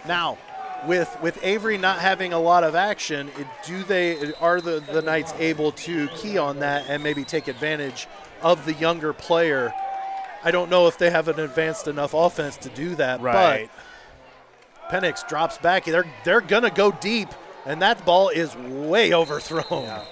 Now, 0.06 0.38
with 0.86 1.16
with 1.22 1.38
Avery 1.42 1.78
not 1.78 1.98
having 2.00 2.32
a 2.32 2.38
lot 2.38 2.64
of 2.64 2.74
action, 2.74 3.30
do 3.66 3.82
they 3.84 4.34
are 4.34 4.60
the 4.60 4.80
the 4.92 5.00
Knights 5.02 5.32
able 5.38 5.72
to 5.72 6.08
key 6.08 6.36
on 6.36 6.58
that 6.60 6.84
and 6.88 7.02
maybe 7.02 7.24
take 7.24 7.48
advantage 7.48 8.06
of 8.42 8.64
the 8.66 8.74
younger 8.74 9.12
player? 9.12 9.72
I 10.42 10.50
don't 10.50 10.68
know 10.68 10.86
if 10.88 10.98
they 10.98 11.08
have 11.10 11.28
an 11.28 11.40
advanced 11.40 11.88
enough 11.88 12.12
offense 12.12 12.58
to 12.58 12.68
do 12.68 12.94
that, 12.96 13.22
Right. 13.22 13.70
but 14.90 15.00
Penix 15.02 15.26
drops 15.26 15.56
back. 15.58 15.84
They're 15.86 16.04
they're 16.24 16.42
gonna 16.42 16.70
go 16.70 16.90
deep, 16.92 17.30
and 17.64 17.80
that 17.80 18.04
ball 18.04 18.28
is 18.28 18.54
way 18.56 19.14
overthrown. 19.14 19.84
Yeah, 19.84 20.04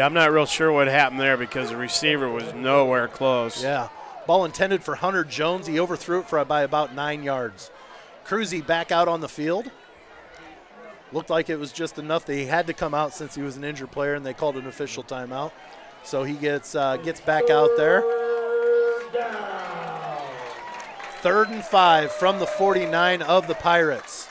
I'm 0.00 0.14
not 0.14 0.32
real 0.32 0.46
sure 0.46 0.72
what 0.72 0.88
happened 0.88 1.20
there 1.20 1.36
because 1.36 1.70
the 1.70 1.76
receiver 1.76 2.28
was 2.28 2.54
nowhere 2.54 3.08
close. 3.08 3.62
Yeah. 3.62 3.88
Ball 4.26 4.44
intended 4.44 4.82
for 4.82 4.94
Hunter 4.94 5.24
Jones. 5.24 5.66
He 5.66 5.78
overthrew 5.78 6.20
it 6.20 6.28
for 6.28 6.42
by 6.44 6.62
about 6.62 6.94
nine 6.94 7.22
yards. 7.22 7.70
Cruzy 8.24 8.64
back 8.64 8.90
out 8.92 9.08
on 9.08 9.20
the 9.20 9.28
field. 9.28 9.70
Looked 11.12 11.28
like 11.28 11.50
it 11.50 11.56
was 11.56 11.72
just 11.72 11.98
enough 11.98 12.24
that 12.26 12.34
he 12.34 12.46
had 12.46 12.66
to 12.68 12.72
come 12.72 12.94
out 12.94 13.12
since 13.12 13.34
he 13.34 13.42
was 13.42 13.56
an 13.56 13.64
injured 13.64 13.90
player, 13.90 14.14
and 14.14 14.24
they 14.24 14.32
called 14.32 14.56
an 14.56 14.66
official 14.66 15.02
timeout. 15.02 15.52
So 16.04 16.24
he 16.24 16.34
gets 16.34 16.74
uh, 16.74 16.96
gets 16.96 17.20
back 17.20 17.50
out 17.50 17.70
there. 17.76 18.02
Third 21.20 21.50
and 21.50 21.62
five 21.62 22.10
from 22.12 22.38
the 22.38 22.46
49 22.46 23.22
of 23.22 23.46
the 23.46 23.54
Pirates. 23.54 24.28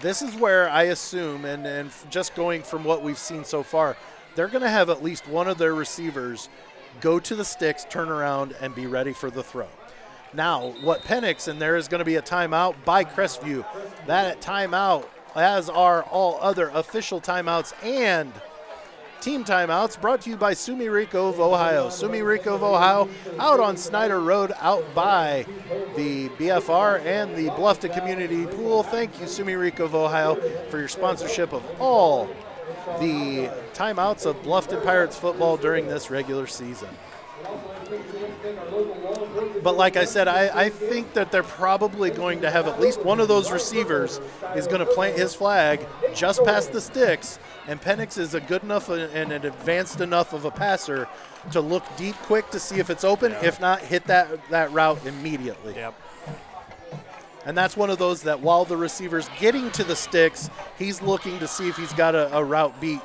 This 0.00 0.20
is 0.20 0.34
where 0.34 0.68
I 0.68 0.84
assume, 0.84 1.44
and, 1.44 1.66
and 1.66 1.90
just 2.10 2.34
going 2.34 2.62
from 2.62 2.84
what 2.84 3.02
we've 3.02 3.16
seen 3.16 3.44
so 3.44 3.62
far, 3.62 3.96
they're 4.34 4.48
going 4.48 4.62
to 4.62 4.70
have 4.70 4.90
at 4.90 5.02
least 5.02 5.28
one 5.28 5.48
of 5.48 5.58
their 5.58 5.74
receivers 5.74 6.48
go 7.00 7.18
to 7.18 7.34
the 7.34 7.44
sticks, 7.44 7.86
turn 7.88 8.08
around, 8.08 8.54
and 8.60 8.74
be 8.74 8.86
ready 8.86 9.12
for 9.12 9.30
the 9.30 9.42
throw. 9.42 9.68
Now, 10.32 10.74
what 10.82 11.02
Penix, 11.02 11.48
and 11.48 11.60
there 11.60 11.76
is 11.76 11.88
going 11.88 12.00
to 12.00 12.04
be 12.04 12.16
a 12.16 12.22
timeout 12.22 12.74
by 12.84 13.04
Crestview. 13.04 13.64
That 14.06 14.40
timeout, 14.40 15.06
as 15.36 15.68
are 15.68 16.02
all 16.04 16.38
other 16.40 16.70
official 16.70 17.20
timeouts 17.20 17.72
and 17.84 18.32
team 19.20 19.44
timeouts, 19.44 20.00
brought 20.00 20.22
to 20.22 20.30
you 20.30 20.36
by 20.36 20.54
Sumiriko 20.54 21.28
of 21.28 21.38
Ohio. 21.38 21.86
Sumiriko 21.86 22.48
of 22.48 22.64
Ohio, 22.64 23.08
out 23.38 23.60
on 23.60 23.76
Snyder 23.76 24.20
Road, 24.20 24.52
out 24.58 24.84
by 24.92 25.46
the 25.96 26.28
BFR 26.30 27.00
and 27.04 27.36
the 27.36 27.46
Bluffton 27.50 27.96
Community 27.96 28.46
Pool. 28.46 28.82
Thank 28.82 29.20
you, 29.20 29.26
Sumiriko 29.26 29.80
of 29.80 29.94
Ohio, 29.94 30.34
for 30.68 30.78
your 30.78 30.88
sponsorship 30.88 31.52
of 31.52 31.64
all 31.80 32.28
the 33.00 33.50
timeouts 33.74 34.26
of 34.26 34.36
Bluffton 34.42 34.82
Pirates 34.82 35.18
football 35.18 35.56
during 35.56 35.88
this 35.88 36.10
regular 36.10 36.46
season. 36.46 36.88
But 39.62 39.76
like 39.76 39.96
I 39.96 40.04
said, 40.04 40.28
I, 40.28 40.64
I 40.64 40.68
think 40.68 41.14
that 41.14 41.32
they're 41.32 41.42
probably 41.42 42.10
going 42.10 42.40
to 42.42 42.50
have 42.50 42.66
at 42.66 42.80
least 42.80 43.04
one 43.04 43.20
of 43.20 43.28
those 43.28 43.50
receivers 43.50 44.20
is 44.54 44.66
going 44.66 44.80
to 44.80 44.86
plant 44.86 45.16
his 45.16 45.34
flag 45.34 45.86
just 46.14 46.44
past 46.44 46.72
the 46.72 46.80
sticks, 46.80 47.38
and 47.66 47.80
Penix 47.80 48.18
is 48.18 48.34
a 48.34 48.40
good 48.40 48.62
enough 48.62 48.88
uh, 48.90 48.94
and 48.94 49.32
an 49.32 49.44
advanced 49.46 50.00
enough 50.00 50.32
of 50.32 50.44
a 50.44 50.50
passer 50.50 51.08
to 51.52 51.60
look 51.60 51.84
deep 51.96 52.14
quick 52.22 52.50
to 52.50 52.60
see 52.60 52.76
if 52.76 52.90
it's 52.90 53.04
open. 53.04 53.32
If 53.42 53.60
not, 53.60 53.80
hit 53.80 54.04
that 54.06 54.48
that 54.50 54.72
route 54.72 55.04
immediately. 55.06 55.74
Yep. 55.74 55.94
And 57.46 57.56
that's 57.56 57.76
one 57.76 57.90
of 57.90 57.98
those 57.98 58.22
that 58.22 58.40
while 58.40 58.64
the 58.64 58.76
receiver's 58.76 59.28
getting 59.38 59.70
to 59.72 59.84
the 59.84 59.94
sticks, 59.96 60.48
he's 60.78 61.02
looking 61.02 61.38
to 61.40 61.46
see 61.48 61.68
if 61.68 61.76
he's 61.76 61.92
got 61.92 62.14
a, 62.14 62.34
a 62.36 62.42
route 62.42 62.80
beat 62.80 63.00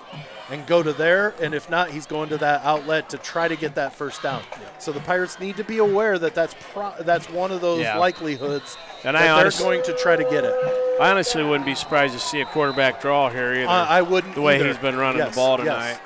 and 0.50 0.66
go 0.66 0.82
to 0.82 0.94
there. 0.94 1.36
And 1.42 1.54
if 1.54 1.70
not, 1.70 1.90
he's 1.92 2.06
going 2.06 2.30
to 2.30 2.38
that 2.38 2.64
outlet 2.64 3.10
to 3.10 3.18
try 3.18 3.48
to 3.48 3.56
get 3.56 3.76
that 3.76 3.94
first 3.94 4.24
down. 4.24 4.42
So 4.80 4.92
the 4.92 5.02
Pirates 5.02 5.40
need 5.40 5.58
to 5.58 5.64
be 5.64 5.78
aware 5.80 6.18
that 6.18 6.34
that's 6.34 6.56
pro- 6.74 6.94
that's 7.02 7.30
one 7.30 7.52
of 7.52 7.60
those 7.62 7.82
Yeah. 7.82 8.00
likelihoods 8.00 8.78
And 9.04 9.16
that 9.16 9.30
I 9.30 9.42
they're 9.44 9.52
going 9.60 9.84
to 9.84 9.94
try 9.98 10.16
to 10.16 10.24
get 10.24 10.44
it. 10.46 10.56
I 11.02 11.12
honestly 11.12 11.44
wouldn't 11.44 11.66
be 11.66 11.76
surprised 11.76 12.14
to 12.14 12.20
see 12.20 12.40
a 12.42 12.46
quarterback 12.46 13.02
draw 13.02 13.30
here 13.30 13.54
either. 13.54 13.68
Uh, 13.68 13.86
I 13.88 14.02
wouldn't. 14.02 14.36
the 14.36 14.42
way 14.42 14.56
either. 14.56 14.68
he's 14.68 14.78
been 14.78 14.98
running 14.98 15.20
Yes, 15.20 15.32
the 15.32 15.36
ball 15.36 15.58
yes. 15.58 15.66
tonight. 15.66 16.00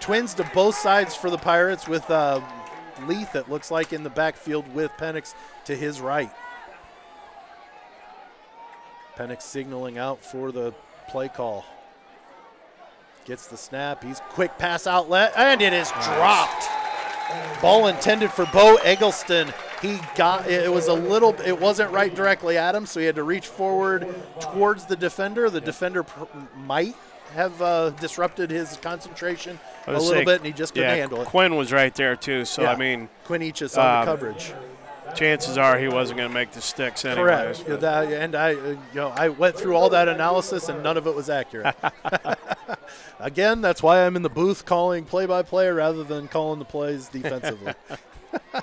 Twins 0.00 0.34
to 0.34 0.44
both 0.54 0.76
sides 0.76 1.14
for 1.14 1.28
the 1.30 1.36
Pirates 1.38 1.88
with 1.88 2.08
uh, 2.10 2.40
Leith, 3.06 3.34
it 3.34 3.48
looks 3.50 3.70
like, 3.70 3.92
in 3.92 4.02
the 4.02 4.10
backfield 4.10 4.72
with 4.74 4.90
Penix 4.98 5.34
to 5.64 5.74
his 5.74 6.00
right. 6.00 6.30
Penix 9.20 9.42
signaling 9.42 9.98
out 9.98 10.24
for 10.24 10.50
the 10.50 10.72
play 11.08 11.28
call. 11.28 11.66
Gets 13.26 13.48
the 13.48 13.56
snap. 13.58 14.02
He's 14.02 14.20
quick 14.30 14.56
pass 14.56 14.86
outlet, 14.86 15.34
and 15.36 15.60
it 15.60 15.74
is 15.74 15.90
dropped. 15.90 16.64
Ball 17.60 17.88
intended 17.88 18.30
for 18.30 18.46
Bo 18.46 18.76
Eggleston. 18.76 19.52
He 19.82 19.98
got 20.16 20.48
it 20.48 20.72
was 20.72 20.88
a 20.88 20.94
little. 20.94 21.38
It 21.44 21.60
wasn't 21.60 21.92
right 21.92 22.14
directly 22.14 22.56
at 22.56 22.74
him, 22.74 22.86
so 22.86 22.98
he 22.98 23.04
had 23.06 23.16
to 23.16 23.22
reach 23.22 23.46
forward 23.46 24.08
towards 24.40 24.86
the 24.86 24.96
defender. 24.96 25.50
The 25.50 25.60
defender 25.60 26.06
might 26.56 26.96
have 27.34 27.60
uh, 27.60 27.90
disrupted 27.90 28.50
his 28.50 28.78
concentration 28.78 29.60
a 29.86 29.92
little 29.92 30.08
saying- 30.08 30.24
bit, 30.24 30.36
and 30.38 30.46
he 30.46 30.52
just 30.52 30.72
couldn't 30.72 30.88
yeah, 30.88 30.96
handle 30.96 31.20
it. 31.20 31.26
Quinn 31.28 31.56
was 31.56 31.72
right 31.72 31.94
there 31.94 32.16
too, 32.16 32.46
so 32.46 32.62
Yeah. 32.62 32.72
I 32.72 32.76
mean, 32.76 33.08
Quinn 33.24 33.42
Eachus 33.42 33.76
on 33.76 33.84
the 33.84 33.98
um, 34.00 34.04
coverage. 34.06 34.52
Chances 35.14 35.58
are 35.58 35.78
he 35.78 35.88
wasn't 35.88 36.18
going 36.18 36.28
to 36.28 36.34
make 36.34 36.52
the 36.52 36.60
sticks 36.60 37.04
anyways. 37.04 37.62
Correct. 37.62 37.80
but- 37.80 37.84
and 38.12 38.34
I, 38.34 38.54
uh, 38.54 38.56
you 38.56 38.78
know, 38.94 39.08
I 39.08 39.28
went 39.28 39.56
through 39.56 39.76
all 39.76 39.90
that 39.90 40.08
analysis, 40.08 40.68
and 40.68 40.82
none 40.82 40.96
of 40.96 41.06
it 41.06 41.14
was 41.14 41.30
accurate. 41.30 41.74
Again, 43.20 43.60
that's 43.60 43.82
why 43.82 44.04
I'm 44.06 44.16
in 44.16 44.22
the 44.22 44.30
booth 44.30 44.64
calling 44.64 45.04
play-by-play 45.04 45.68
rather 45.70 46.04
than 46.04 46.28
calling 46.28 46.58
the 46.58 46.64
plays 46.64 47.08
defensively. 47.08 47.74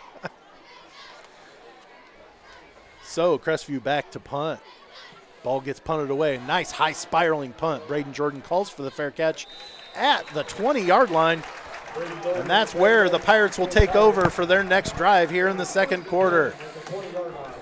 so 3.04 3.38
Crestview 3.38 3.84
back 3.84 4.12
to 4.12 4.20
punt. 4.20 4.60
Ball 5.44 5.62
gets 5.62 5.80
punted 5.80 6.10
away. 6.10 6.40
Nice 6.48 6.72
high 6.72 6.92
spiraling 6.92 7.54
punt. 7.54 7.88
Braden 7.88 8.14
Jordan 8.14 8.42
calls 8.42 8.70
for 8.70 8.82
the 8.82 8.92
fair 8.92 9.12
catch 9.12 9.48
at 9.96 10.26
the 10.34 10.44
20-yard 10.44 11.10
line. 11.10 11.44
And 12.36 12.50
that's 12.50 12.76
where 12.76 13.10
the 13.10 13.20
Pirates 13.20 13.58
will 13.58 13.68
take 13.68 13.96
over 13.96 14.30
for 14.30 14.46
their 14.46 14.64
next 14.64 14.96
drive 14.96 15.30
here 15.30 15.48
in 15.48 15.58
the 15.58 15.66
second 15.66 16.06
quarter. 16.06 16.54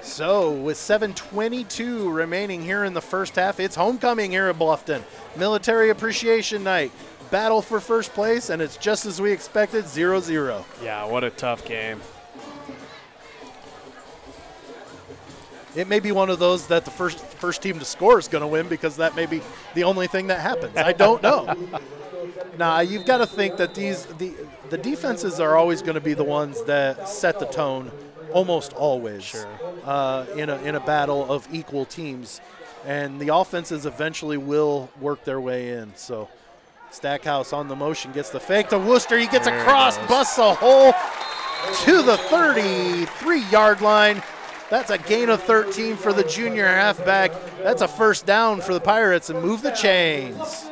So, 0.01 0.51
with 0.51 0.77
7:22 0.77 2.11
remaining 2.13 2.61
here 2.61 2.83
in 2.83 2.93
the 2.93 3.01
first 3.01 3.35
half, 3.35 3.59
it's 3.59 3.75
homecoming 3.75 4.31
here 4.31 4.47
at 4.49 4.57
Bluffton. 4.57 5.01
Military 5.35 5.89
Appreciation 5.89 6.63
Night. 6.63 6.91
Battle 7.31 7.61
for 7.61 7.79
first 7.79 8.13
place, 8.13 8.51
and 8.51 8.61
it's 8.61 8.77
just 8.77 9.07
as 9.07 9.19
we 9.19 9.31
expected 9.31 9.87
0 9.87 10.19
0. 10.19 10.63
Yeah, 10.83 11.05
what 11.05 11.23
a 11.23 11.31
tough 11.31 11.65
game. 11.65 12.01
It 15.75 15.87
may 15.87 15.99
be 15.99 16.11
one 16.11 16.29
of 16.29 16.39
those 16.39 16.67
that 16.67 16.85
the 16.85 16.91
first 16.91 17.19
first 17.19 17.61
team 17.61 17.79
to 17.79 17.85
score 17.85 18.19
is 18.19 18.27
going 18.27 18.43
to 18.43 18.47
win 18.47 18.67
because 18.69 18.97
that 18.97 19.15
may 19.15 19.25
be 19.25 19.41
the 19.73 19.83
only 19.83 20.07
thing 20.07 20.27
that 20.27 20.39
happens. 20.39 20.77
I 20.77 20.93
don't 20.93 21.21
know. 21.21 21.53
nah, 22.57 22.79
you've 22.79 23.05
got 23.05 23.17
to 23.17 23.27
think 23.27 23.57
that 23.57 23.75
these 23.75 24.05
the 24.05 24.33
the 24.69 24.77
defenses 24.77 25.39
are 25.39 25.55
always 25.55 25.81
going 25.81 25.95
to 25.95 26.01
be 26.01 26.13
the 26.13 26.23
ones 26.23 26.63
that 26.63 27.07
set 27.07 27.39
the 27.39 27.45
tone, 27.45 27.91
almost 28.31 28.73
always. 28.73 29.23
Sure. 29.23 29.47
Uh, 29.83 30.25
in 30.35 30.49
a 30.49 30.57
in 30.63 30.75
a 30.75 30.79
battle 30.79 31.31
of 31.31 31.47
equal 31.53 31.85
teams, 31.85 32.41
and 32.85 33.19
the 33.19 33.33
offenses 33.33 33.85
eventually 33.85 34.37
will 34.37 34.89
work 34.99 35.23
their 35.23 35.41
way 35.41 35.69
in. 35.69 35.95
So. 35.95 36.29
Stackhouse 36.91 37.51
on 37.51 37.67
the 37.67 37.75
motion 37.75 38.13
gets 38.13 38.29
the 38.29 38.39
fake 38.39 38.69
to 38.69 38.79
Wooster. 38.79 39.17
He 39.17 39.27
gets 39.27 39.47
There 39.47 39.59
across, 39.59 39.97
busts 40.07 40.37
a 40.37 40.53
hole 40.53 40.93
to 41.83 42.01
the 42.01 42.15
33 42.15 43.41
yard 43.49 43.81
line. 43.81 44.23
That's 44.69 44.89
a 44.89 44.97
gain 44.97 45.29
of 45.29 45.43
13 45.43 45.95
for 45.95 46.13
the 46.13 46.23
junior 46.23 46.65
halfback. 46.65 47.31
That's 47.61 47.81
a 47.81 47.87
first 47.87 48.25
down 48.25 48.61
for 48.61 48.73
the 48.73 48.79
Pirates 48.79 49.29
and 49.29 49.41
move 49.41 49.61
the 49.61 49.71
chains. 49.71 50.69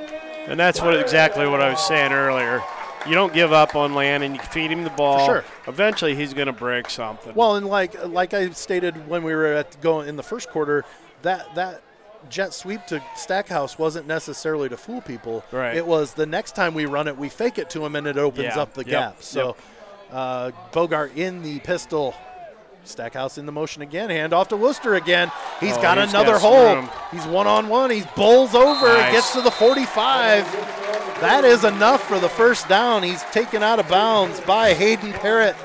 And 0.47 0.59
that's 0.59 0.81
what 0.81 0.99
exactly 0.99 1.47
what 1.47 1.61
I 1.61 1.69
was 1.69 1.85
saying 1.85 2.11
earlier. 2.11 2.61
You 3.07 3.15
don't 3.15 3.33
give 3.33 3.51
up 3.51 3.75
on 3.75 3.93
Landon. 3.95 4.35
You 4.35 4.41
feed 4.41 4.71
him 4.71 4.83
the 4.83 4.89
ball. 4.91 5.25
sure. 5.25 5.43
Eventually, 5.67 6.15
he's 6.15 6.33
going 6.33 6.47
to 6.47 6.53
break 6.53 6.89
something. 6.89 7.33
Well, 7.35 7.55
and 7.57 7.65
like 7.65 7.95
like 8.07 8.33
I 8.33 8.49
stated 8.51 9.07
when 9.07 9.23
we 9.23 9.33
were 9.35 9.47
at 9.53 9.79
going 9.81 10.07
in 10.07 10.15
the 10.15 10.23
first 10.23 10.49
quarter, 10.49 10.85
that 11.21 11.53
that 11.55 11.81
jet 12.29 12.53
sweep 12.53 12.85
to 12.87 13.03
Stackhouse 13.17 13.77
wasn't 13.77 14.07
necessarily 14.07 14.69
to 14.69 14.77
fool 14.77 15.01
people. 15.01 15.43
Right. 15.51 15.75
It 15.75 15.85
was 15.85 16.13
the 16.13 16.25
next 16.25 16.55
time 16.55 16.73
we 16.73 16.85
run 16.85 17.09
it, 17.09 17.17
we 17.17 17.27
fake 17.27 17.57
it 17.57 17.69
to 17.71 17.85
him 17.85 17.97
and 17.97 18.07
it 18.07 18.17
opens 18.17 18.55
Yeah. 18.55 18.61
up 18.61 18.73
the 18.73 18.81
Yep. 18.85 18.87
gap. 18.89 19.21
So 19.23 19.57
uh, 20.11 20.51
Bogart 20.71 21.17
in 21.17 21.43
the 21.43 21.59
pistol. 21.59 22.15
Stackhouse 22.85 23.37
in 23.37 23.45
the 23.45 23.51
motion 23.51 23.81
again. 23.81 24.09
Hand 24.09 24.33
off 24.33 24.49
to 24.49 24.57
Wooster 24.57 24.95
again. 24.95 25.31
He's 25.59 25.77
Oh, 25.77 25.81
got 25.81 25.97
he's 25.97 26.09
another 26.09 26.33
got 26.33 26.41
hole. 26.41 26.75
room. 26.75 26.89
He's 27.11 27.25
one 27.25 27.47
on 27.47 27.69
one. 27.69 27.89
He's 27.91 28.05
bowls 28.07 28.53
over. 28.55 28.87
Nice. 28.87 29.11
Gets 29.13 29.33
to 29.33 29.41
the 29.41 29.51
45. 29.51 30.43
That 31.21 31.45
is 31.45 31.63
enough 31.63 32.05
for 32.07 32.19
the 32.19 32.27
first 32.29 32.67
down. 32.67 33.03
He's 33.03 33.23
taken 33.31 33.63
out 33.63 33.79
of 33.79 33.87
bounds 33.87 34.41
by 34.41 34.73
Hayden 34.73 35.13
Parrott. 35.13 35.55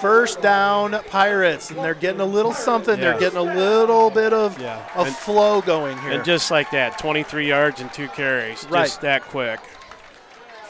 First 0.00 0.42
down, 0.42 1.00
Pirates, 1.08 1.70
and 1.70 1.78
they're 1.78 1.94
getting 1.94 2.20
a 2.20 2.24
little 2.26 2.52
something. 2.52 3.00
They're 3.00 3.18
getting 3.18 3.38
a 3.38 3.42
little 3.42 4.10
bit 4.10 4.32
of, 4.34 4.58
Yeah. 4.60 4.78
of 4.94 5.06
And- 5.06 5.16
flow 5.16 5.62
going 5.62 5.96
here. 5.98 6.12
and 6.12 6.24
just 6.24 6.50
like 6.50 6.70
that, 6.72 6.98
23 6.98 7.48
yards 7.48 7.80
and 7.80 7.90
two 7.92 8.08
carries. 8.08 8.66
Right. 8.68 8.84
Just 8.86 9.00
that 9.00 9.22
quick. 9.22 9.60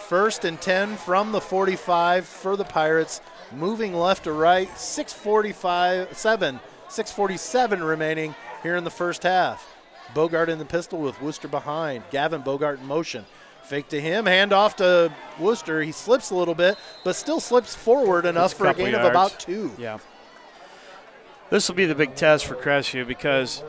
First 0.08 0.44
and 0.44 0.60
10 0.60 0.96
from 0.96 1.32
the 1.32 1.40
45 1.40 2.26
for 2.26 2.56
the 2.56 2.64
Pirates. 2.64 3.20
Moving 3.56 3.94
left 3.94 4.24
to 4.24 4.32
right. 4.32 4.68
645, 4.78 6.16
7, 6.16 6.60
647 6.88 7.82
remaining 7.82 8.34
here 8.62 8.76
in 8.76 8.84
the 8.84 8.90
first 8.90 9.22
half. 9.22 9.74
Bogart 10.12 10.48
in 10.48 10.58
the 10.58 10.64
pistol 10.64 11.00
with 11.00 11.20
Wooster 11.20 11.48
behind. 11.48 12.04
Gavin 12.10 12.42
Bogart 12.42 12.80
in 12.80 12.86
motion. 12.86 13.24
Fake 13.62 13.88
to 13.88 14.00
him, 14.00 14.26
hand 14.26 14.52
off 14.52 14.76
to 14.76 15.10
Wooster. 15.38 15.82
He 15.82 15.92
slips 15.92 16.30
a 16.30 16.34
little 16.34 16.54
bit, 16.54 16.76
but 17.02 17.16
still 17.16 17.40
slips 17.40 17.74
forward 17.74 18.26
enough 18.26 18.52
a 18.52 18.56
for 18.56 18.66
a 18.66 18.74
gain 18.74 18.94
of 18.94 19.04
about 19.04 19.40
two. 19.40 19.72
Yeah. 19.78 19.98
This 21.48 21.68
will 21.68 21.74
be 21.74 21.86
the 21.86 21.94
big 21.94 22.14
test 22.14 22.44
for 22.44 22.56
Crestview 22.56 23.06
because 23.06 23.62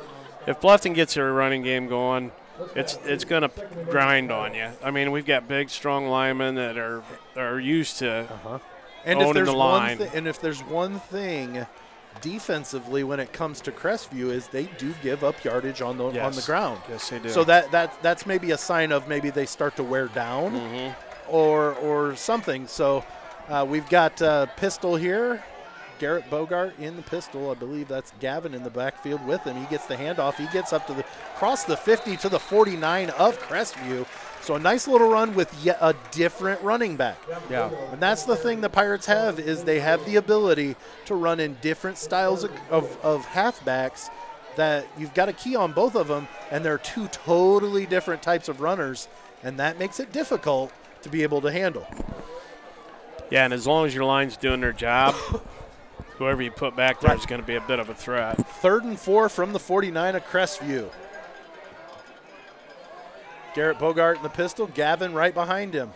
if 0.48 0.60
Bluffton 0.60 0.94
gets 0.94 1.14
their 1.14 1.32
running 1.32 1.62
game 1.62 1.88
going, 1.88 2.32
it's 2.76 3.00
it's 3.06 3.24
going 3.24 3.44
to 3.44 3.52
grind 3.90 4.32
on 4.32 4.54
you. 4.54 4.70
I 4.84 4.92
mean, 4.92 5.12
we've 5.12 5.26
got 5.26 5.48
big, 5.48 5.70
strong 5.70 6.08
linemen 6.08 6.56
that 6.56 6.78
are 6.78 7.04
are 7.36 7.60
used 7.60 8.00
to. 8.00 8.22
Uh-huh. 8.32 8.60
And 9.06 9.22
if 9.22 9.34
there's 9.34 9.48
the 9.48 9.56
one 9.56 9.98
thi- 9.98 10.10
and 10.18 10.28
if 10.28 10.42
there's 10.42 10.62
one 10.64 11.00
thing 11.00 11.66
defensively 12.22 13.04
when 13.04 13.20
it 13.20 13.34
comes 13.34 13.62
to 13.62 13.72
Crestview 13.72 14.32
is 14.32 14.48
they 14.48 14.64
do 14.78 14.94
give 15.04 15.24
up 15.24 15.44
yardage 15.44 15.82
on 15.82 15.98
the 15.98 16.06
on 16.24 16.32
the 16.34 16.42
ground. 16.46 16.80
Yes, 16.90 17.10
they 17.10 17.20
do. 17.20 17.30
So 17.30 17.44
that 17.44 17.72
that 17.72 18.02
that's 18.02 18.26
maybe 18.26 18.52
a 18.52 18.58
sign 18.58 18.92
of 18.92 19.08
maybe 19.08 19.30
they 19.30 19.46
start 19.46 19.76
to 19.78 19.84
wear 19.84 20.08
down 20.08 20.54
Mm-hmm. 20.54 20.94
or 21.34 21.74
or 21.76 22.16
something. 22.16 22.68
So 22.68 23.04
uh, 23.50 23.66
we've 23.68 23.88
got 23.90 24.22
uh, 24.22 24.46
pistol 24.58 24.96
here. 24.96 25.44
Garrett 25.98 26.30
Bogart 26.30 26.78
in 26.78 26.98
the 26.98 27.02
pistol. 27.04 27.52
I 27.52 27.54
believe 27.54 27.88
that's 27.88 28.12
Gavin 28.20 28.54
in 28.54 28.64
the 28.64 28.70
backfield 28.70 29.26
with 29.26 29.42
him. 29.46 29.56
He 29.56 29.66
gets 29.68 29.86
the 29.86 29.96
handoff. 29.96 30.36
He 30.36 30.46
gets 30.48 30.74
up 30.74 30.86
to 30.88 30.94
the 30.94 31.04
cross 31.38 31.64
the 31.64 31.78
50 31.78 32.18
to 32.18 32.28
the 32.28 32.40
49 32.40 33.12
of 33.12 33.40
Crestview. 33.40 34.06
So 34.46 34.54
a 34.54 34.60
nice 34.60 34.88
little 34.88 35.10
run 35.10 35.34
with 35.34 35.52
yet 35.64 35.80
a 35.82 35.96
different 36.12 36.62
running 36.62 36.98
back. 36.98 37.18
yeah. 37.50 37.72
And 37.92 38.00
that's 38.00 38.26
the 38.26 38.36
thing 38.36 38.62
the 38.62 38.70
Pirates 38.70 39.08
have 39.08 39.40
is 39.40 39.64
they 39.64 39.80
have 39.80 40.06
the 40.06 40.18
ability 40.18 40.76
to 41.06 41.16
run 41.16 41.40
in 41.40 41.58
different 41.62 41.98
styles 41.98 42.44
of, 42.44 42.52
of, 42.70 42.98
of 43.04 43.26
halfbacks 43.26 44.10
that 44.56 44.86
you've 45.00 45.16
got 45.16 45.30
a 45.30 45.34
key 45.34 45.56
on 45.56 45.72
both 45.74 45.96
of 45.96 46.08
them, 46.08 46.28
and 46.52 46.64
they're 46.64 46.78
two 46.78 47.08
totally 47.08 47.88
different 47.88 48.22
types 48.22 48.48
of 48.48 48.62
runners, 48.62 49.08
and 49.42 49.58
that 49.58 49.80
makes 49.80 50.00
it 50.00 50.12
difficult 50.12 50.72
to 51.02 51.10
be 51.10 51.24
able 51.24 51.42
to 51.42 51.52
handle. 51.52 51.88
Yeah, 53.32 53.46
and 53.46 53.54
as 53.54 53.66
long 53.66 53.88
as 53.88 53.96
your 53.96 54.06
line's 54.06 54.38
doing 54.38 54.62
their 54.62 54.74
job, 54.74 55.16
whoever 56.18 56.44
you 56.44 56.52
put 56.52 56.76
back 56.76 57.02
there 57.02 57.14
is 57.16 57.22
Right. 57.22 57.28
going 57.30 57.42
to 57.42 57.48
be 57.48 57.56
a 57.56 57.62
bit 57.62 57.80
of 57.80 57.90
a 57.90 57.96
threat. 57.96 58.38
Third 58.62 58.84
and 58.84 59.00
four 59.00 59.28
from 59.28 59.54
the 59.54 59.60
49 59.60 60.16
of 60.16 60.24
Crestview. 60.28 60.92
Garrett 63.56 63.80
Bogart 63.80 64.18
in 64.18 64.24
the 64.24 64.30
pistol, 64.30 64.68
Gavin 64.68 65.14
right 65.14 65.34
behind 65.34 65.74
him. 65.74 65.92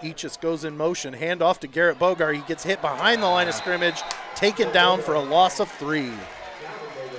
Eachus 0.00 0.40
goes 0.40 0.64
in 0.64 0.76
motion, 0.76 1.12
hand 1.12 1.42
off 1.42 1.60
to 1.60 1.66
Garrett 1.66 1.98
Bogart. 1.98 2.36
He 2.36 2.42
gets 2.42 2.64
hit 2.64 2.80
behind 2.80 3.22
the 3.22 3.26
line 3.26 3.48
of 3.48 3.54
scrimmage, 3.54 4.02
taken 4.34 4.72
down 4.72 5.00
for 5.02 5.14
a 5.14 5.20
loss 5.20 5.60
of 5.60 5.70
three. 5.70 6.10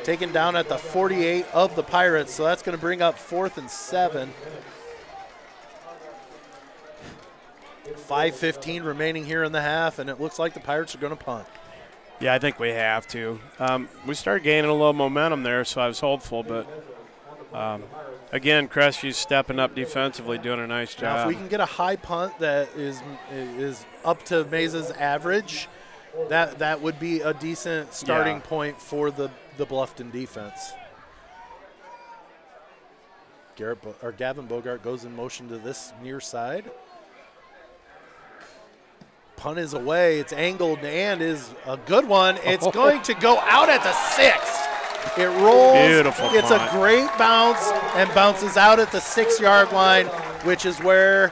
Taken 0.03 0.31
down 0.31 0.55
at 0.55 0.67
the 0.67 0.77
48 0.77 1.45
of 1.53 1.75
the 1.75 1.83
Pirates, 1.83 2.33
so 2.33 2.43
that's 2.43 2.61
going 2.61 2.77
to 2.77 2.81
bring 2.81 3.01
up 3.01 3.17
fourth 3.17 3.57
and 3.57 3.69
seven. 3.69 4.33
5.15 8.07 8.83
remaining 8.83 9.25
here 9.25 9.43
in 9.43 9.51
the 9.51 9.61
half, 9.61 9.99
and 9.99 10.09
it 10.09 10.19
looks 10.19 10.37
like 10.37 10.53
the 10.53 10.59
Pirates 10.59 10.93
are 10.95 10.99
going 10.99 11.15
to 11.15 11.23
punt. 11.23 11.47
Yeah, 12.19 12.33
I 12.33 12.39
think 12.39 12.59
we 12.59 12.69
have 12.69 13.07
to. 13.09 13.39
Um, 13.59 13.89
we 14.05 14.15
started 14.15 14.43
gaining 14.43 14.69
a 14.69 14.73
little 14.73 14.93
momentum 14.93 15.43
there, 15.43 15.65
so 15.65 15.81
I 15.81 15.87
was 15.87 15.99
hopeful. 15.99 16.43
But 16.43 16.67
um, 17.53 17.83
again, 18.31 18.67
Crestview's 18.67 19.17
stepping 19.17 19.59
up 19.59 19.75
defensively, 19.75 20.37
doing 20.37 20.59
a 20.59 20.67
nice 20.67 20.99
Now, 21.01 21.15
if 21.15 21.21
job. 21.21 21.27
we 21.27 21.35
can 21.35 21.47
get 21.47 21.59
a 21.59 21.65
high 21.65 21.95
punt 21.95 22.37
that 22.39 22.69
is 22.75 23.01
is 23.31 23.85
up 24.03 24.23
to 24.25 24.45
Meza's 24.45 24.91
average, 24.91 25.67
that 26.29 26.59
that 26.59 26.81
would 26.81 26.99
be 26.99 27.21
a 27.21 27.33
decent 27.33 27.93
starting 27.93 28.37
Yeah. 28.37 28.43
point 28.43 28.81
for 28.81 29.11
the 29.11 29.29
the 29.57 29.65
Bluffton 29.65 30.11
defense. 30.11 30.73
Garrett 33.55 33.81
Bo- 33.81 33.95
or 34.01 34.11
Gavin 34.11 34.47
Bogart 34.47 34.83
goes 34.83 35.05
in 35.05 35.15
motion 35.15 35.47
to 35.47 35.57
this 35.57 35.93
near 36.03 36.19
side. 36.19 36.69
Punt 39.37 39.59
is 39.59 39.73
away. 39.73 40.19
It's 40.19 40.33
angled 40.33 40.79
and 40.79 41.21
is 41.21 41.53
a 41.65 41.77
good 41.77 42.05
one. 42.07 42.37
It's 42.43 42.65
oh. 42.65 42.71
going 42.71 43.01
to 43.03 43.13
go 43.13 43.37
out 43.39 43.69
at 43.69 43.81
the 43.83 43.93
six. 43.93 44.64
It 45.17 45.27
rolls. 45.41 45.87
Beautiful 45.87 46.29
It's 46.33 46.49
punt. 46.49 46.73
a 46.73 46.77
great 46.77 47.09
bounce 47.17 47.71
and 47.95 48.13
bounces 48.13 48.57
out 48.57 48.79
at 48.79 48.91
the 48.91 48.99
six 48.99 49.39
yard 49.39 49.71
line, 49.71 50.07
which 50.43 50.65
is 50.65 50.79
where 50.79 51.31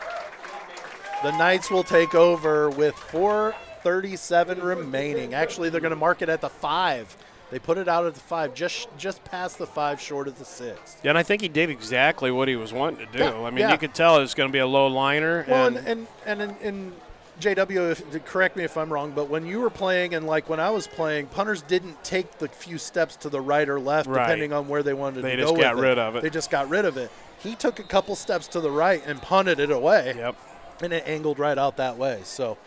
the 1.23 1.31
Knights 1.37 1.71
will 1.71 1.83
take 1.83 2.15
over 2.15 2.69
with 2.69 2.95
4:37 2.95 4.61
remaining. 4.61 5.33
Actually, 5.33 5.69
they're 5.69 5.81
going 5.81 5.91
to 5.91 5.95
mark 5.95 6.21
it 6.21 6.29
at 6.29 6.41
the 6.41 6.49
five. 6.49 7.15
They 7.51 7.59
put 7.59 7.77
it 7.77 7.87
out 7.87 8.05
at 8.05 8.15
the 8.15 8.19
five, 8.19 8.55
just 8.55 8.87
just 8.97 9.23
past 9.25 9.59
the 9.59 9.67
five, 9.67 10.01
short 10.01 10.27
of 10.27 10.39
the 10.39 10.45
six. 10.45 10.97
Yeah, 11.03 11.11
and 11.11 11.17
I 11.17 11.23
think 11.23 11.41
he 11.41 11.47
did 11.47 11.69
exactly 11.69 12.31
what 12.31 12.47
he 12.47 12.55
was 12.55 12.73
wanting 12.73 13.05
to 13.05 13.17
do. 13.17 13.23
Yeah, 13.23 13.43
I 13.43 13.51
mean, 13.51 13.59
yeah. 13.59 13.71
you 13.71 13.77
could 13.77 13.93
tell 13.93 14.17
it 14.17 14.21
was 14.21 14.33
going 14.33 14.49
to 14.49 14.53
be 14.53 14.59
a 14.59 14.65
low 14.65 14.87
liner. 14.87 15.45
Well, 15.47 15.67
and, 15.67 15.77
and 15.77 16.07
and 16.25 16.41
and, 16.41 16.61
in 16.61 16.93
JW, 17.39 17.91
if, 17.91 18.25
correct 18.25 18.55
me 18.55 18.63
if 18.63 18.77
I'm 18.77 18.91
wrong, 18.91 19.11
but 19.11 19.29
when 19.29 19.45
you 19.45 19.59
were 19.59 19.69
playing 19.69 20.13
and 20.13 20.27
like 20.27 20.49
when 20.49 20.59
I 20.59 20.69
was 20.69 20.87
playing, 20.87 21.27
punters 21.27 21.61
didn't 21.63 22.03
take 22.03 22.37
the 22.37 22.47
few 22.47 22.77
steps 22.77 23.15
to 23.17 23.29
the 23.29 23.41
right 23.41 23.67
or 23.67 23.79
left 23.79 24.07
Right. 24.07 24.23
depending 24.23 24.53
on 24.53 24.67
where 24.67 24.83
they 24.83 24.93
wanted 24.93 25.23
They 25.23 25.35
to 25.35 25.43
go. 25.43 25.51
They 25.51 25.61
just 25.61 25.61
got 25.61 25.75
rid 25.77 25.97
of 25.97 26.15
it. 26.15 26.23
They 26.23 26.29
just 26.29 26.51
got 26.51 26.69
rid 26.69 26.85
of 26.85 26.97
it. 26.97 27.11
He 27.39 27.55
took 27.55 27.79
a 27.79 27.83
couple 27.83 28.15
steps 28.15 28.47
to 28.49 28.61
the 28.61 28.71
right 28.71 29.01
and 29.05 29.21
punted 29.21 29.59
it 29.59 29.71
away, 29.71 30.13
yep. 30.15 30.35
and 30.81 30.93
it 30.93 31.03
angled 31.07 31.39
right 31.39 31.57
out 31.57 31.77
that 31.77 31.97
way. 31.97 32.21
So 32.23 32.57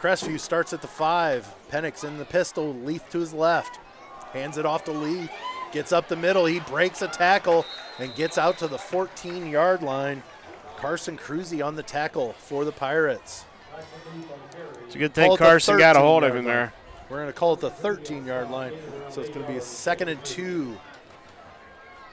Crestview 0.00 0.40
starts 0.40 0.72
at 0.72 0.82
the 0.82 0.88
five. 0.88 1.46
Penix 1.70 2.02
in 2.02 2.18
the 2.18 2.24
pistol. 2.24 2.74
Leaf 2.74 3.08
to 3.10 3.20
his 3.20 3.32
left. 3.32 3.78
Hands 4.32 4.56
it 4.58 4.66
off 4.66 4.84
to 4.84 4.92
Leaf. 4.92 5.30
Gets 5.70 5.92
up 5.92 6.08
the 6.08 6.16
middle. 6.16 6.44
He 6.46 6.58
breaks 6.60 7.02
a 7.02 7.08
tackle 7.08 7.64
and 8.00 8.12
gets 8.16 8.36
out 8.36 8.58
to 8.58 8.66
the 8.66 8.78
14 8.78 9.46
yard 9.46 9.82
line. 9.82 10.22
Carson 10.78 11.16
Cruzy 11.16 11.64
on 11.64 11.76
the 11.76 11.82
tackle 11.84 12.32
for 12.32 12.64
the 12.64 12.72
Pirates. 12.72 13.44
It's 14.86 14.94
a 14.94 14.98
good 14.98 15.14
thing 15.14 15.36
Carson 15.36 15.78
got 15.78 15.96
a 15.96 16.00
hold 16.00 16.24
of 16.24 16.36
him 16.36 16.44
there. 16.44 16.72
We're 17.08 17.18
going 17.18 17.28
to 17.28 17.32
call 17.32 17.54
it 17.54 17.60
the 17.60 17.70
13 17.70 18.26
yard 18.26 18.50
line. 18.50 18.72
So 19.10 19.20
it's 19.20 19.30
going 19.30 19.44
to 19.44 19.52
be 19.52 19.58
a 19.58 19.62
second 19.62 20.08
and 20.08 20.24
two. 20.24 20.78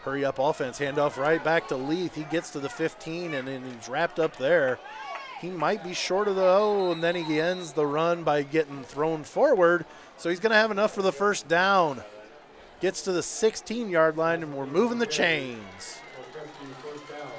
Hurry 0.04 0.26
up 0.26 0.40
offense. 0.40 0.80
Handoff 0.80 1.18
right 1.18 1.44
back 1.44 1.68
to 1.70 1.78
Leaf. 1.78 2.16
He 2.16 2.24
gets 2.24 2.52
to 2.52 2.60
the 2.60 2.70
15 2.70 3.34
and 3.34 3.48
then 3.48 3.64
he's 3.64 3.90
wrapped 3.90 4.20
up 4.20 4.38
there. 4.38 4.80
He 5.40 5.50
might 5.50 5.84
be 5.86 5.94
short 5.94 6.28
of 6.28 6.36
the 6.36 6.44
O, 6.44 6.92
and 6.92 7.02
then 7.02 7.16
he 7.16 7.40
ends 7.40 7.72
the 7.72 7.86
run 7.86 8.24
by 8.24 8.44
getting 8.44 8.84
thrown 8.84 9.24
forward. 9.24 9.86
So 10.18 10.30
he's 10.30 10.42
going 10.42 10.52
to 10.52 10.58
have 10.58 10.70
enough 10.72 10.94
for 10.94 11.02
the 11.02 11.14
first 11.14 11.48
down. 11.48 12.04
Gets 12.82 13.04
to 13.04 13.14
the 13.14 13.24
16 13.24 13.90
yard 13.90 14.18
line, 14.18 14.44
and 14.44 14.54
we're 14.54 14.66
moving 14.66 15.00
the 15.00 15.06
chains. 15.06 16.00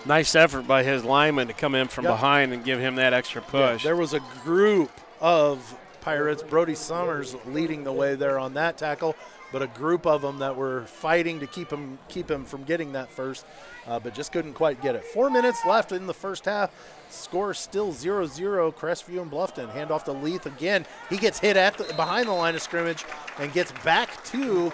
Nice 0.06 0.34
effort 0.34 0.66
by 0.66 0.82
his 0.82 1.04
lineman 1.04 1.48
to 1.48 1.52
come 1.52 1.74
in 1.74 1.88
from 1.88 2.04
Yep. 2.04 2.12
behind 2.14 2.52
and 2.52 2.64
give 2.64 2.80
him 2.80 2.96
that 2.96 3.12
extra 3.12 3.42
push. 3.42 3.82
There 3.84 3.96
was 3.96 4.14
a 4.14 4.20
group 4.44 4.90
of 5.20 5.76
Pirates, 6.00 6.42
Brody 6.42 6.74
Summers 6.74 7.36
leading 7.46 7.84
the 7.84 7.92
way 7.92 8.14
there 8.14 8.38
on 8.38 8.54
that 8.54 8.78
tackle, 8.78 9.14
but 9.52 9.60
a 9.60 9.66
group 9.66 10.06
of 10.06 10.22
them 10.22 10.38
that 10.38 10.56
were 10.56 10.84
fighting 10.86 11.40
to 11.40 11.46
keep 11.46 11.70
him 11.70 11.98
keep 12.08 12.30
him 12.30 12.46
from 12.46 12.64
getting 12.64 12.92
that 12.92 13.10
first, 13.10 13.44
uh, 13.86 13.98
but 13.98 14.14
just 14.14 14.32
couldn't 14.32 14.54
quite 14.54 14.80
get 14.80 14.94
it. 14.94 15.04
Four 15.04 15.28
minutes 15.28 15.60
left 15.66 15.92
in 15.92 16.06
the 16.06 16.14
first 16.14 16.46
half. 16.46 16.70
Score 17.10 17.52
still 17.52 17.92
0-0. 17.92 18.72
Crestview 18.72 19.20
and 19.20 19.30
Bluffton 19.30 19.68
hand 19.70 19.90
off 19.90 20.04
to 20.04 20.12
Leith 20.12 20.46
again. 20.46 20.86
He 21.10 21.16
gets 21.18 21.40
hit 21.40 21.56
at 21.56 21.76
the, 21.76 21.84
behind 21.94 22.28
the 22.28 22.32
line 22.32 22.54
of 22.54 22.62
scrimmage 22.62 23.04
and 23.38 23.52
gets 23.52 23.72
back 23.84 24.22
to 24.26 24.72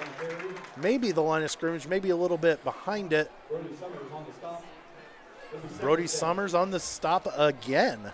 maybe 0.76 1.10
the 1.12 1.22
line 1.22 1.42
of 1.42 1.50
scrimmage, 1.50 1.88
maybe 1.88 2.10
a 2.10 2.16
little 2.16 2.36
bit 2.36 2.62
behind 2.62 3.12
it. 3.14 3.32
Brody 5.80 6.06
Summers 6.06 6.54
on 6.54 6.70
the 6.70 6.80
stop 6.80 7.28
again. 7.36 8.12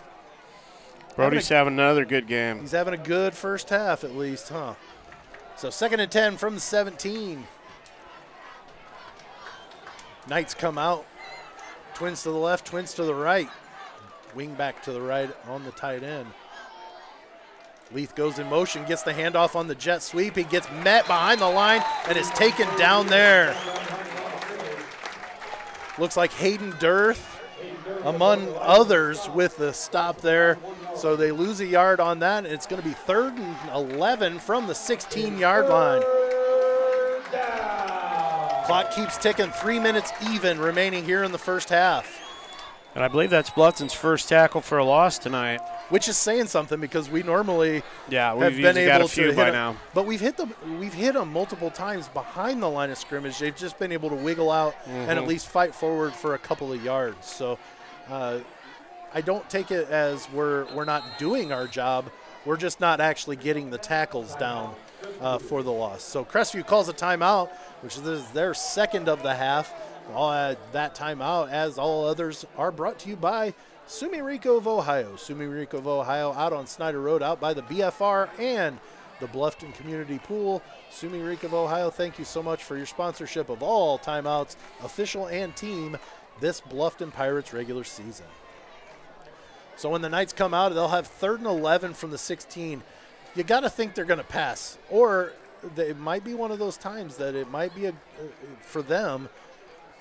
Brody's 1.16 1.48
having 1.48 1.74
another 1.74 2.04
good 2.04 2.26
game. 2.26 2.60
He's 2.60 2.72
having 2.72 2.94
a 2.94 2.98
good 2.98 3.34
first 3.34 3.68
half 3.68 4.02
at 4.04 4.16
least, 4.16 4.48
huh? 4.48 4.74
So 5.56 5.70
second 5.70 6.00
and 6.00 6.10
10 6.10 6.36
from 6.38 6.54
the 6.54 6.60
17. 6.60 7.44
Knights 10.28 10.54
come 10.54 10.78
out. 10.78 11.04
Twins 11.94 12.22
to 12.22 12.30
the 12.30 12.36
left, 12.36 12.66
twins 12.66 12.94
to 12.94 13.04
the 13.04 13.14
right. 13.14 13.48
Wing 14.34 14.54
back 14.54 14.82
to 14.84 14.92
the 14.92 15.00
right 15.00 15.30
on 15.48 15.64
the 15.64 15.72
tight 15.72 16.02
end. 16.02 16.28
Leith 17.92 18.14
goes 18.14 18.38
in 18.38 18.48
motion, 18.48 18.84
gets 18.86 19.02
the 19.02 19.12
handoff 19.12 19.54
on 19.54 19.66
the 19.66 19.74
jet 19.74 20.02
sweep. 20.02 20.34
He 20.34 20.44
gets 20.44 20.66
met 20.82 21.06
behind 21.06 21.40
the 21.40 21.48
line 21.48 21.82
and 22.08 22.16
is 22.16 22.30
taken 22.30 22.66
down 22.78 23.06
there. 23.06 23.54
Looks 25.98 26.16
like 26.16 26.32
Hayden 26.32 26.74
Dearth 26.80 27.31
among 28.04 28.52
others 28.58 29.28
with 29.34 29.56
the 29.56 29.72
stop 29.72 30.20
there. 30.20 30.58
So 30.96 31.16
they 31.16 31.30
lose 31.32 31.60
a 31.60 31.66
yard 31.66 32.00
on 32.00 32.18
that. 32.20 32.44
and 32.44 32.52
It's 32.52 32.66
going 32.66 32.80
to 32.82 32.86
be 32.88 32.94
third 32.94 33.34
and 33.34 33.56
11 33.74 34.38
from 34.40 34.66
the 34.66 34.74
16 34.74 35.38
yard 35.38 35.68
line. 35.68 36.02
Clock 38.66 38.92
keeps 38.94 39.18
ticking, 39.18 39.50
three 39.50 39.78
minutes 39.80 40.12
even 40.30 40.58
remaining 40.58 41.04
here 41.04 41.24
in 41.24 41.32
the 41.32 41.38
first 41.38 41.68
half, 41.68 42.20
And 42.94 43.02
I 43.02 43.08
believe 43.08 43.28
that's 43.30 43.50
Bluffton's 43.50 43.92
first 43.92 44.28
tackle 44.28 44.60
for 44.60 44.78
a 44.78 44.84
loss 44.84 45.18
tonight. 45.18 45.60
which 45.88 46.08
is 46.08 46.16
saying 46.16 46.46
something 46.46 46.80
because 46.80 47.10
we 47.10 47.22
normally 47.24 47.82
Yeah, 48.08 48.28
have 48.36 48.54
we've 48.54 48.62
been 48.62 48.76
able 48.78 48.86
got 48.98 49.00
a 49.02 49.08
few 49.08 49.30
to 49.30 49.36
by 49.36 49.50
now. 49.50 49.76
But 49.94 50.06
we've 50.06 50.20
hit 50.20 50.36
them. 50.36 50.54
We've 50.78 50.94
hit 50.94 51.14
them 51.14 51.32
multiple 51.32 51.70
times 51.70 52.08
behind 52.08 52.62
the 52.62 52.68
line 52.70 52.90
of 52.90 52.96
scrimmage. 52.98 53.38
They've 53.38 53.54
just 53.56 53.78
been 53.78 53.92
able 53.92 54.08
to 54.10 54.14
wiggle 54.16 54.50
out 54.50 54.74
and 54.86 55.08
Mm-hmm. 55.08 55.18
at 55.18 55.26
least 55.26 55.48
fight 55.48 55.74
forward 55.74 56.12
for 56.14 56.34
a 56.34 56.38
couple 56.38 56.72
of 56.72 56.82
yards. 56.84 57.26
So 57.26 57.58
uh, 58.08 58.40
I 59.14 59.20
don't 59.20 59.48
take 59.50 59.70
it 59.70 59.88
as 59.90 60.28
we're 60.30 60.64
we're 60.74 60.84
not 60.84 61.18
doing 61.18 61.52
our 61.52 61.66
job. 61.66 62.10
We're 62.44 62.56
just 62.56 62.80
not 62.80 63.00
actually 63.00 63.36
getting 63.36 63.70
the 63.70 63.78
tackles 63.78 64.34
down 64.36 64.74
uh, 65.20 65.38
for 65.38 65.62
the 65.62 65.70
loss. 65.70 66.02
So 66.02 66.24
Crestview 66.24 66.66
calls 66.66 66.88
a 66.88 66.92
timeout, 66.92 67.50
which 67.82 67.96
is 67.98 68.30
their 68.30 68.54
second 68.54 69.08
of 69.08 69.22
the 69.22 69.34
half. 69.34 69.72
All 70.12 70.30
that 70.72 70.96
timeout, 70.96 71.50
as 71.50 71.78
all 71.78 72.06
others, 72.06 72.44
are 72.56 72.72
brought 72.72 72.98
to 73.00 73.08
you 73.08 73.16
by 73.16 73.54
Sumiriko 73.86 74.58
of 74.58 74.66
Ohio. 74.66 75.12
Sumiriko 75.12 75.74
of 75.74 75.86
Ohio 75.86 76.32
out 76.32 76.52
on 76.52 76.66
Snyder 76.66 77.00
Road, 77.00 77.22
out 77.22 77.40
by 77.40 77.54
the 77.54 77.62
BFR 77.62 78.28
and 78.38 78.78
the 79.20 79.28
Bluffton 79.28 79.72
Community 79.74 80.18
Pool. 80.18 80.62
Sumiriko 80.90 81.44
of 81.44 81.54
Ohio, 81.54 81.90
thank 81.90 82.18
you 82.18 82.24
so 82.24 82.42
much 82.42 82.64
for 82.64 82.76
your 82.76 82.86
sponsorship 82.86 83.48
of 83.48 83.62
all 83.62 83.98
timeouts, 83.98 84.56
official 84.82 85.28
and 85.28 85.54
team, 85.54 85.96
this 86.42 86.60
Bluffton 86.60 87.12
Pirates 87.12 87.54
regular 87.54 87.84
season. 87.84 88.26
So 89.76 89.88
when 89.88 90.02
the 90.02 90.08
Knights 90.10 90.32
come 90.32 90.52
out, 90.52 90.74
they'll 90.74 90.88
have 90.88 91.06
third 91.06 91.38
and 91.38 91.46
11 91.46 91.94
from 91.94 92.10
the 92.10 92.18
16. 92.18 92.82
You 93.34 93.42
got 93.44 93.60
to 93.60 93.70
think 93.70 93.94
they're 93.94 94.04
going 94.04 94.18
to 94.18 94.24
pass, 94.24 94.76
or 94.90 95.32
it 95.76 95.96
might 95.98 96.24
be 96.24 96.34
one 96.34 96.50
of 96.50 96.58
those 96.58 96.76
times 96.76 97.16
that 97.16 97.34
it 97.34 97.48
might 97.50 97.74
be 97.74 97.86
a, 97.86 97.90
uh, 97.90 97.92
for 98.60 98.82
them 98.82 99.28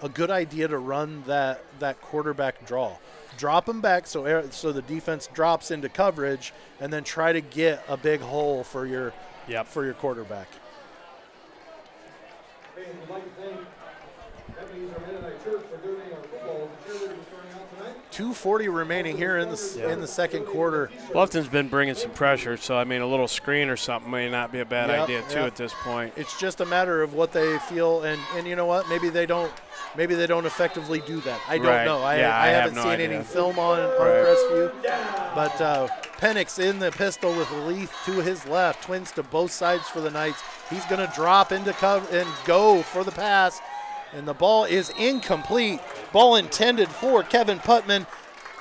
a 0.02 0.10
good 0.10 0.32
idea 0.32 0.68
to 0.68 0.80
run 0.80 1.24
that 1.28 1.64
that 1.80 2.02
quarterback 2.02 2.66
draw. 2.66 2.98
Drop 3.38 3.66
them 3.68 3.80
back 3.80 4.08
so 4.08 4.26
air- 4.26 4.52
so 4.52 4.72
the 4.72 4.82
defense 4.82 5.28
drops 5.32 5.70
into 5.70 5.88
coverage, 5.90 6.54
and 6.80 6.92
then 6.92 7.04
try 7.04 7.32
to 7.32 7.40
get 7.42 7.84
a 7.88 7.96
big 7.96 8.20
hole 8.20 8.64
for 8.64 8.86
your 8.88 9.14
Yep. 9.48 9.68
for 9.68 9.86
your 9.86 9.94
quarterback. 9.94 10.48
240 18.12 18.68
remaining 18.68 19.16
here 19.18 19.38
in 19.38 19.48
the 19.48 19.54
s 19.54 19.78
in 19.78 20.02
the 20.02 20.08
second 20.08 20.46
quarter. 20.46 20.92
Bluffton's 21.14 21.48
been 21.48 21.70
bringing 21.70 21.96
some 21.96 22.12
pressure, 22.12 22.58
so 22.58 22.78
I 22.78 22.84
mean, 22.84 23.02
a 23.02 23.08
little 23.08 23.28
screen 23.28 23.70
or 23.70 23.78
something 23.78 24.12
may 24.12 24.30
not 24.30 24.52
be 24.52 24.60
a 24.60 24.66
bad 24.66 24.90
Yep, 24.90 25.00
idea 25.04 25.22
too 25.30 25.40
yep. 25.40 25.48
at 25.48 25.56
this 25.56 25.74
point. 25.82 26.14
It's 26.18 26.38
just 26.38 26.60
a 26.60 26.66
matter 26.66 27.02
of 27.02 27.14
what 27.14 27.32
they 27.32 27.58
feel, 27.60 28.04
and 28.04 28.20
and 28.36 28.46
you 28.46 28.56
know 28.58 28.66
what? 28.66 28.90
Maybe 28.90 29.10
they 29.10 29.26
don't. 29.26 29.52
Maybe 29.96 30.16
they 30.16 30.28
don't 30.28 30.46
effectively 30.46 31.02
do 31.06 31.20
that. 31.22 31.40
I 31.50 31.58
don't 31.58 31.68
Right. 31.68 31.86
know. 31.86 32.02
I, 32.02 32.18
Yeah, 32.20 32.36
I, 32.38 32.44
I 32.44 32.48
have 32.48 32.62
haven't 32.64 32.76
no 32.76 32.84
seen 32.84 32.92
idea. 32.92 33.10
any 33.12 33.24
film 33.24 33.58
on 33.60 33.80
on 33.80 33.90
Right. 33.90 34.26
Crestview. 34.26 34.72
But 35.36 35.62
uh, 35.62 35.88
Penix 36.18 36.60
in 36.60 36.80
the 36.80 36.92
pistol 36.92 37.34
with 37.34 37.50
Leith 37.66 37.94
to 38.06 38.14
his 38.22 38.46
left, 38.46 38.84
twins 38.84 39.12
to 39.14 39.24
both 39.24 39.52
sides 39.52 39.88
for 39.90 40.00
the 40.02 40.12
Knights. 40.12 40.42
He's 40.70 40.86
going 40.86 41.06
to 41.06 41.12
drop 41.16 41.52
into 41.52 41.74
cover 41.74 42.06
and 42.16 42.28
go 42.46 42.82
for 42.84 43.04
the 43.04 43.12
pass, 43.12 43.60
and 44.14 44.28
the 44.28 44.34
ball 44.34 44.66
is 44.66 44.92
incomplete. 44.98 45.80
Ball 46.12 46.36
intended 46.36 46.90
for 46.90 47.24
Kevin 47.24 47.60
Putman. 47.60 48.06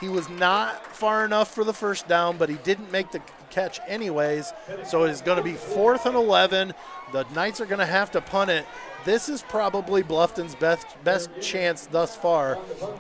He 0.01 0.09
was 0.09 0.29
not 0.29 0.87
far 0.97 1.25
enough 1.25 1.55
for 1.55 1.65
the 1.65 1.75
first 1.75 2.09
down, 2.09 2.37
but 2.37 2.49
he 2.49 2.57
didn't 2.57 2.91
make 2.91 3.11
the 3.11 3.21
catch 3.51 3.81
anyways. 3.87 4.53
So 4.85 5.05
it's 5.05 5.21
going 5.23 5.39
to 5.39 5.45
be 5.45 5.55
fourth 5.55 6.07
and 6.07 6.17
11. 6.17 6.73
The 7.13 7.25
Knights 7.35 7.61
are 7.61 7.67
going 7.67 7.81
to 7.81 7.87
have 7.87 8.11
to 8.13 8.21
punt 8.21 8.51
it. 8.51 8.65
This 9.05 9.29
is 9.31 9.41
probably 9.43 10.03
Bluffton's 10.03 10.55
best 10.55 10.87
best 11.05 11.31
chance 11.41 11.87
thus 11.87 12.15
far 12.15 12.59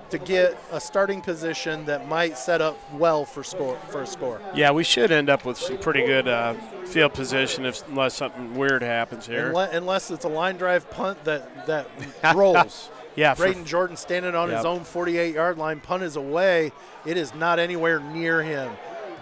to 0.08 0.18
get 0.18 0.56
a 0.72 0.80
starting 0.80 1.20
position 1.20 1.84
that 1.84 2.08
might 2.08 2.38
set 2.38 2.62
up 2.62 2.78
well 2.94 3.26
for 3.26 3.44
score 3.44 3.76
for 3.90 4.00
a 4.02 4.06
score. 4.06 4.40
Yeah, 4.54 4.70
we 4.70 4.82
should 4.82 5.12
end 5.12 5.28
up 5.28 5.44
with 5.44 5.58
some 5.58 5.76
pretty 5.76 6.04
good 6.06 6.26
uh, 6.26 6.54
field 6.86 7.12
position 7.12 7.66
if, 7.66 7.86
unless 7.88 8.14
something 8.14 8.54
weird 8.56 8.82
happens 8.82 9.26
here. 9.26 9.52
Unle- 9.52 9.74
Unless 9.74 10.10
it's 10.10 10.24
a 10.24 10.28
line 10.28 10.56
drive 10.56 10.88
punt 10.90 11.22
that 11.24 11.66
that 11.66 11.86
rolls. 12.34 12.88
yeah, 13.14 13.34
Braden 13.34 13.66
Jordan 13.66 13.98
standing 13.98 14.34
on 14.34 14.48
his 14.48 14.64
own 14.64 14.84
48 14.84 15.34
yard 15.34 15.58
line, 15.58 15.80
punt 15.80 16.02
is 16.02 16.16
away. 16.16 16.72
It 17.04 17.18
is 17.18 17.34
not 17.34 17.58
anywhere 17.58 18.00
near 18.00 18.42
him. 18.42 18.72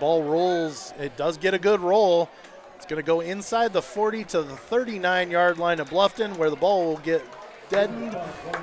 Ball 0.00 0.22
rolls. 0.22 0.92
It 0.98 1.16
does 1.16 1.36
get 1.38 1.54
a 1.54 1.58
good 1.58 1.80
roll. 1.80 2.28
It's 2.76 2.86
going 2.86 3.02
to 3.02 3.06
go 3.06 3.20
inside 3.20 3.72
the 3.72 3.82
40 3.82 4.24
to 4.24 4.42
the 4.42 4.56
39 4.56 5.30
yard 5.30 5.58
line 5.58 5.80
of 5.80 5.90
Bluffton, 5.90 6.36
where 6.36 6.50
the 6.50 6.56
ball 6.56 6.84
will 6.86 6.98
get 6.98 7.24
deadened, 7.68 8.16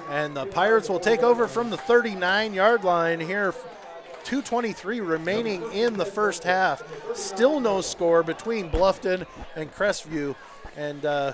and 0.10 0.36
the 0.36 0.46
Pirates 0.48 0.90
will 0.90 1.00
take 1.00 1.22
over 1.22 1.48
from 1.48 1.70
the 1.70 1.78
39 1.78 2.54
yard 2.54 2.84
line 2.84 3.20
here. 3.20 3.54
223 4.24 5.02
remaining 5.02 5.62
in 5.72 5.98
the 5.98 6.06
first 6.06 6.44
half. 6.44 6.82
Still 7.14 7.60
no 7.60 7.82
score 7.82 8.24
between 8.24 8.72
Bluffton 8.72 9.28
and 9.56 9.72
Crestview. 9.72 10.36
And 10.76 11.06
uh, 11.06 11.34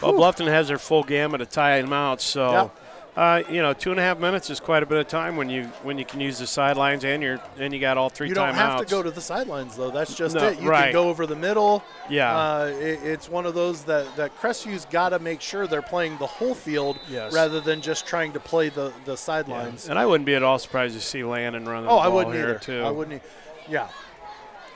Well, 0.00 0.14
Bluffton 0.14 0.46
has 0.46 0.68
their 0.68 0.78
full 0.78 1.02
gamut 1.02 1.42
of 1.42 1.50
timeouts, 1.50 2.22
so 2.22 2.50
Yeah. 2.50 2.68
Uh, 3.16 3.42
you 3.48 3.62
know, 3.62 3.72
two 3.72 3.92
and 3.92 4.00
a 4.00 4.02
half 4.02 4.18
minutes 4.18 4.50
is 4.50 4.58
quite 4.58 4.82
a 4.82 4.86
bit 4.86 4.98
of 4.98 5.06
time 5.06 5.36
when 5.36 5.48
you 5.48 5.64
when 5.84 5.98
you 5.98 6.04
can 6.04 6.18
use 6.20 6.38
the 6.38 6.46
sidelines 6.46 7.04
and 7.04 7.22
you're 7.22 7.40
and 7.58 7.72
you 7.72 7.78
got 7.78 7.96
all 7.96 8.08
three 8.08 8.28
you 8.28 8.34
don't 8.34 8.54
have 8.54 8.80
to 8.80 8.86
go 8.86 9.02
to 9.04 9.10
the 9.10 9.20
sidelines, 9.20 9.76
though. 9.76 9.90
That's 9.90 10.14
just 10.16 10.34
No, 10.34 10.48
it. 10.48 10.60
You 10.60 10.68
right. 10.68 10.84
can 10.86 10.92
go 10.94 11.08
over 11.08 11.24
the 11.26 11.36
middle. 11.36 11.84
Yeah. 12.10 12.36
Uh, 12.36 12.64
it, 12.78 13.00
it's 13.04 13.28
one 13.28 13.46
of 13.46 13.54
those 13.54 13.84
that, 13.84 14.16
that 14.16 14.36
Crestview's 14.40 14.84
got 14.86 15.10
to 15.10 15.18
make 15.20 15.40
sure 15.40 15.66
they're 15.68 15.80
playing 15.80 16.18
the 16.18 16.26
whole 16.26 16.54
field 16.54 16.98
Yes. 17.08 17.32
rather 17.32 17.60
than 17.60 17.80
just 17.80 18.04
trying 18.06 18.32
to 18.32 18.40
play 18.40 18.68
the, 18.68 18.92
the 19.04 19.16
sidelines. 19.16 19.88
And 19.88 19.98
I 19.98 20.06
wouldn't 20.06 20.26
be 20.26 20.34
at 20.34 20.42
all 20.42 20.58
surprised 20.58 20.94
to 20.96 21.00
see 21.00 21.22
Landon 21.22 21.66
running 21.68 21.88
Oh, 21.88 21.96
the 21.96 22.02
I 22.02 22.08
wouldn't 22.08 22.34
here 22.34 22.50
either. 22.50 22.58
too. 22.58 22.82
I 22.82 22.90
wouldn't. 22.90 23.22
Yeah. 23.68 23.88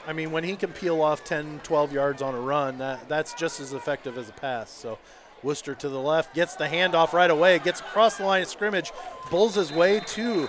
I 0.06 0.12
mean, 0.14 0.30
when 0.30 0.42
he 0.44 0.56
can 0.56 0.72
peel 0.72 1.02
off 1.02 1.22
10, 1.24 1.60
12 1.64 1.92
yards 1.92 2.22
on 2.22 2.34
a 2.34 2.40
run, 2.40 2.78
that, 2.78 3.08
that's 3.08 3.34
just 3.34 3.60
as 3.60 3.72
effective 3.74 4.16
as 4.16 4.28
a 4.30 4.32
pass. 4.32 4.70
So 4.70 4.96
Wooster 5.42 5.74
to 5.76 5.88
the 5.88 6.00
left 6.00 6.34
gets 6.34 6.56
the 6.56 6.66
handoff 6.66 7.12
right 7.12 7.30
away, 7.30 7.58
gets 7.58 7.80
across 7.80 8.16
the 8.16 8.24
line 8.24 8.42
of 8.42 8.48
scrimmage, 8.48 8.92
bulls 9.30 9.54
his 9.54 9.72
way 9.72 10.00
to 10.00 10.48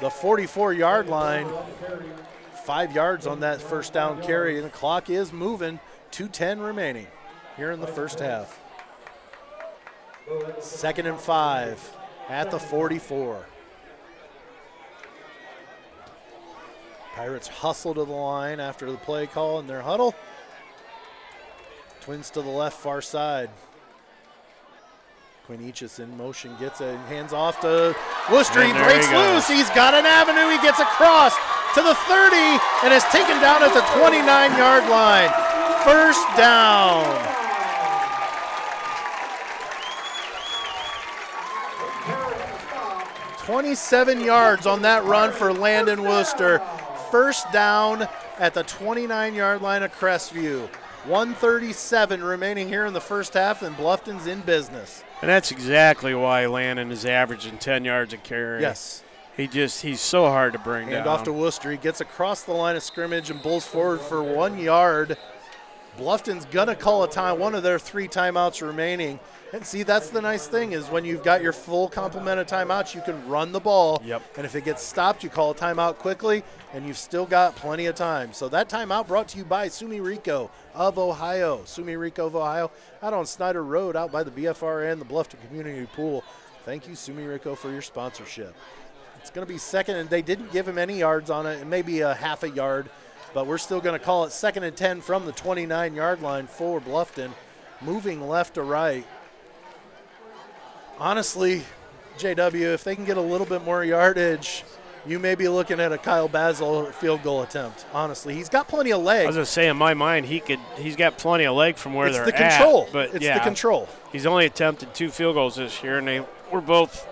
the 0.00 0.10
44 0.10 0.72
yard 0.72 1.08
line. 1.08 1.48
Five 2.64 2.92
yards 2.94 3.26
on 3.26 3.40
that 3.40 3.60
first 3.60 3.92
down 3.92 4.22
carry, 4.22 4.56
and 4.56 4.66
the 4.66 4.70
clock 4.70 5.10
is 5.10 5.32
moving. 5.32 5.80
2.10 6.12 6.64
remaining 6.64 7.06
here 7.56 7.70
in 7.70 7.80
the 7.80 7.86
first 7.86 8.20
half. 8.20 8.60
Second 10.60 11.06
and 11.06 11.20
five 11.20 11.96
at 12.28 12.50
the 12.50 12.58
44. 12.58 13.46
Pirates 17.14 17.48
hustle 17.48 17.94
to 17.94 18.04
the 18.04 18.12
line 18.12 18.60
after 18.60 18.90
the 18.90 18.98
play 18.98 19.26
call 19.26 19.58
in 19.60 19.66
their 19.66 19.80
huddle. 19.80 20.14
Twins 22.02 22.30
to 22.30 22.42
the 22.42 22.48
left, 22.48 22.78
far 22.78 23.00
side. 23.00 23.50
Quinn 25.46 25.60
Eachus 25.60 26.00
in 26.00 26.16
motion, 26.16 26.50
gets 26.58 26.80
it, 26.80 26.98
hands 27.06 27.32
off 27.32 27.60
to 27.60 27.94
Wooster. 28.32 28.64
He 28.64 28.72
breaks 28.72 29.06
he 29.06 29.14
loose. 29.14 29.46
He's 29.46 29.70
got 29.70 29.94
an 29.94 30.04
avenue. 30.04 30.50
He 30.50 30.58
gets 30.60 30.80
across 30.80 31.36
to 31.74 31.82
the 31.82 31.94
30 31.94 32.34
and 32.82 32.92
is 32.92 33.04
taken 33.14 33.40
down 33.40 33.62
at 33.62 33.72
the 33.72 33.82
29 33.96 34.26
yard 34.58 34.82
line. 34.90 35.30
First 35.84 36.26
down. 36.36 37.04
Twenty-seven 43.44 44.22
yards 44.22 44.66
on 44.66 44.82
that 44.82 45.04
run 45.04 45.30
for 45.30 45.52
Landon 45.52 46.02
Wooster. 46.02 46.60
First 47.12 47.52
down 47.52 48.08
at 48.40 48.52
the 48.52 48.64
29-yard 48.64 49.62
line 49.62 49.84
of 49.84 49.96
Crestview. 49.96 50.68
137 51.08 52.22
remaining 52.22 52.68
here 52.68 52.84
in 52.86 52.92
the 52.92 53.00
first 53.00 53.34
half, 53.34 53.62
and 53.62 53.76
Bluffton's 53.76 54.26
in 54.26 54.40
business. 54.40 55.04
And 55.22 55.28
that's 55.28 55.50
exactly 55.50 56.14
why 56.14 56.46
Landon 56.46 56.90
is 56.90 57.04
averaging 57.06 57.58
10 57.58 57.84
yards 57.84 58.12
a 58.12 58.16
carry. 58.16 58.62
Yes. 58.62 59.02
He 59.36 59.46
just 59.46 59.82
he's 59.82 60.00
so 60.00 60.24
hard 60.26 60.54
to 60.54 60.58
bring 60.58 60.88
Hand 60.88 61.04
down. 61.04 61.08
off 61.08 61.24
to 61.24 61.32
Wooster. 61.32 61.70
He 61.70 61.76
gets 61.76 62.00
across 62.00 62.42
the 62.42 62.52
line 62.52 62.74
of 62.74 62.82
scrimmage 62.82 63.30
and 63.30 63.42
bulls 63.42 63.66
forward 63.66 64.00
for 64.00 64.22
one 64.22 64.58
yard. 64.58 65.18
Bluffton's 65.96 66.44
gonna 66.46 66.76
call 66.76 67.04
a 67.04 67.10
time, 67.10 67.38
one 67.38 67.54
of 67.54 67.62
their 67.62 67.78
three 67.78 68.06
timeouts 68.06 68.66
remaining. 68.66 69.18
And 69.52 69.64
see, 69.64 69.82
that's 69.82 70.10
the 70.10 70.20
nice 70.20 70.46
thing 70.46 70.72
is 70.72 70.88
when 70.88 71.04
you've 71.04 71.22
got 71.22 71.40
your 71.40 71.52
full 71.52 71.88
complement 71.88 72.38
of 72.38 72.46
timeouts, 72.46 72.94
you 72.94 73.00
can 73.00 73.26
run 73.28 73.52
the 73.52 73.60
ball. 73.60 74.02
Yep. 74.04 74.22
And 74.36 74.44
if 74.44 74.54
it 74.54 74.64
gets 74.64 74.82
stopped, 74.82 75.24
you 75.24 75.30
call 75.30 75.52
a 75.52 75.54
timeout 75.54 75.96
quickly, 75.96 76.42
and 76.74 76.86
you've 76.86 76.98
still 76.98 77.24
got 77.24 77.56
plenty 77.56 77.86
of 77.86 77.94
time. 77.94 78.32
So 78.32 78.48
that 78.50 78.68
timeout 78.68 79.06
brought 79.06 79.28
to 79.28 79.38
you 79.38 79.44
by 79.44 79.68
Sumiriko 79.68 80.50
of 80.74 80.98
Ohio. 80.98 81.58
Sumiriko 81.64 82.26
of 82.26 82.36
Ohio, 82.36 82.70
out 83.02 83.14
on 83.14 83.24
Snyder 83.24 83.62
Road, 83.62 83.96
out 83.96 84.12
by 84.12 84.22
the 84.22 84.30
BFR 84.30 84.92
and 84.92 85.00
the 85.00 85.06
Bluffton 85.06 85.40
Community 85.46 85.86
Pool. 85.94 86.22
Thank 86.64 86.88
you, 86.88 86.94
Sumiriko, 86.94 87.56
for 87.56 87.70
your 87.70 87.82
sponsorship. 87.82 88.54
It's 89.20 89.30
going 89.30 89.46
to 89.46 89.52
be 89.52 89.58
second, 89.58 89.96
and 89.96 90.10
they 90.10 90.22
didn't 90.22 90.52
give 90.52 90.68
him 90.68 90.78
any 90.78 90.98
yards 90.98 91.30
on 91.30 91.46
it, 91.46 91.66
maybe 91.66 92.00
a 92.00 92.14
half 92.14 92.42
a 92.42 92.50
yard, 92.50 92.90
but 93.36 93.46
we're 93.46 93.58
still 93.58 93.82
going 93.82 93.92
to 93.92 94.02
call 94.02 94.24
it 94.24 94.32
second 94.32 94.62
and 94.62 94.74
10 94.74 95.02
from 95.02 95.26
the 95.26 95.32
29 95.32 95.94
yard 95.94 96.22
line 96.22 96.46
for 96.46 96.80
Bluffton, 96.80 97.30
moving 97.82 98.26
left 98.26 98.54
to 98.54 98.62
right. 98.62 99.06
Honestly, 100.98 101.62
JW, 102.16 102.72
if 102.72 102.82
they 102.82 102.96
can 102.96 103.04
get 103.04 103.18
a 103.18 103.20
little 103.20 103.46
bit 103.46 103.62
more 103.62 103.84
yardage, 103.84 104.64
you 105.06 105.18
may 105.18 105.34
be 105.34 105.48
looking 105.48 105.80
at 105.80 105.92
a 105.92 105.98
Kyle 105.98 106.28
Basil 106.28 106.86
field 106.92 107.22
goal 107.22 107.42
attempt. 107.42 107.84
Honestly, 107.92 108.34
he's 108.34 108.48
got 108.48 108.68
plenty 108.68 108.90
of 108.94 109.02
leg. 109.02 109.24
I 109.24 109.26
was 109.26 109.36
gonna 109.36 109.44
say 109.44 109.68
in 109.68 109.76
my 109.76 109.92
mind 109.92 110.24
he 110.24 110.40
could 110.40 110.58
he's 110.78 110.96
got 110.96 111.18
plenty 111.18 111.44
of 111.44 111.54
leg 111.54 111.76
from 111.76 111.92
where 111.92 112.06
It's 112.06 112.16
they're 112.16 112.28
it's 112.30 112.38
the 112.38 112.42
at, 112.42 112.56
control. 112.56 112.88
but 112.90 113.14
it's 113.14 113.22
yeah, 113.22 113.34
the 113.36 113.44
control. 113.44 113.86
He's 114.12 114.24
only 114.24 114.46
attempted 114.46 114.94
two 114.94 115.10
field 115.10 115.34
goals 115.34 115.56
this 115.56 115.82
year, 115.82 115.98
and 115.98 116.08
they 116.08 116.24
were 116.50 116.62
both 116.62 117.06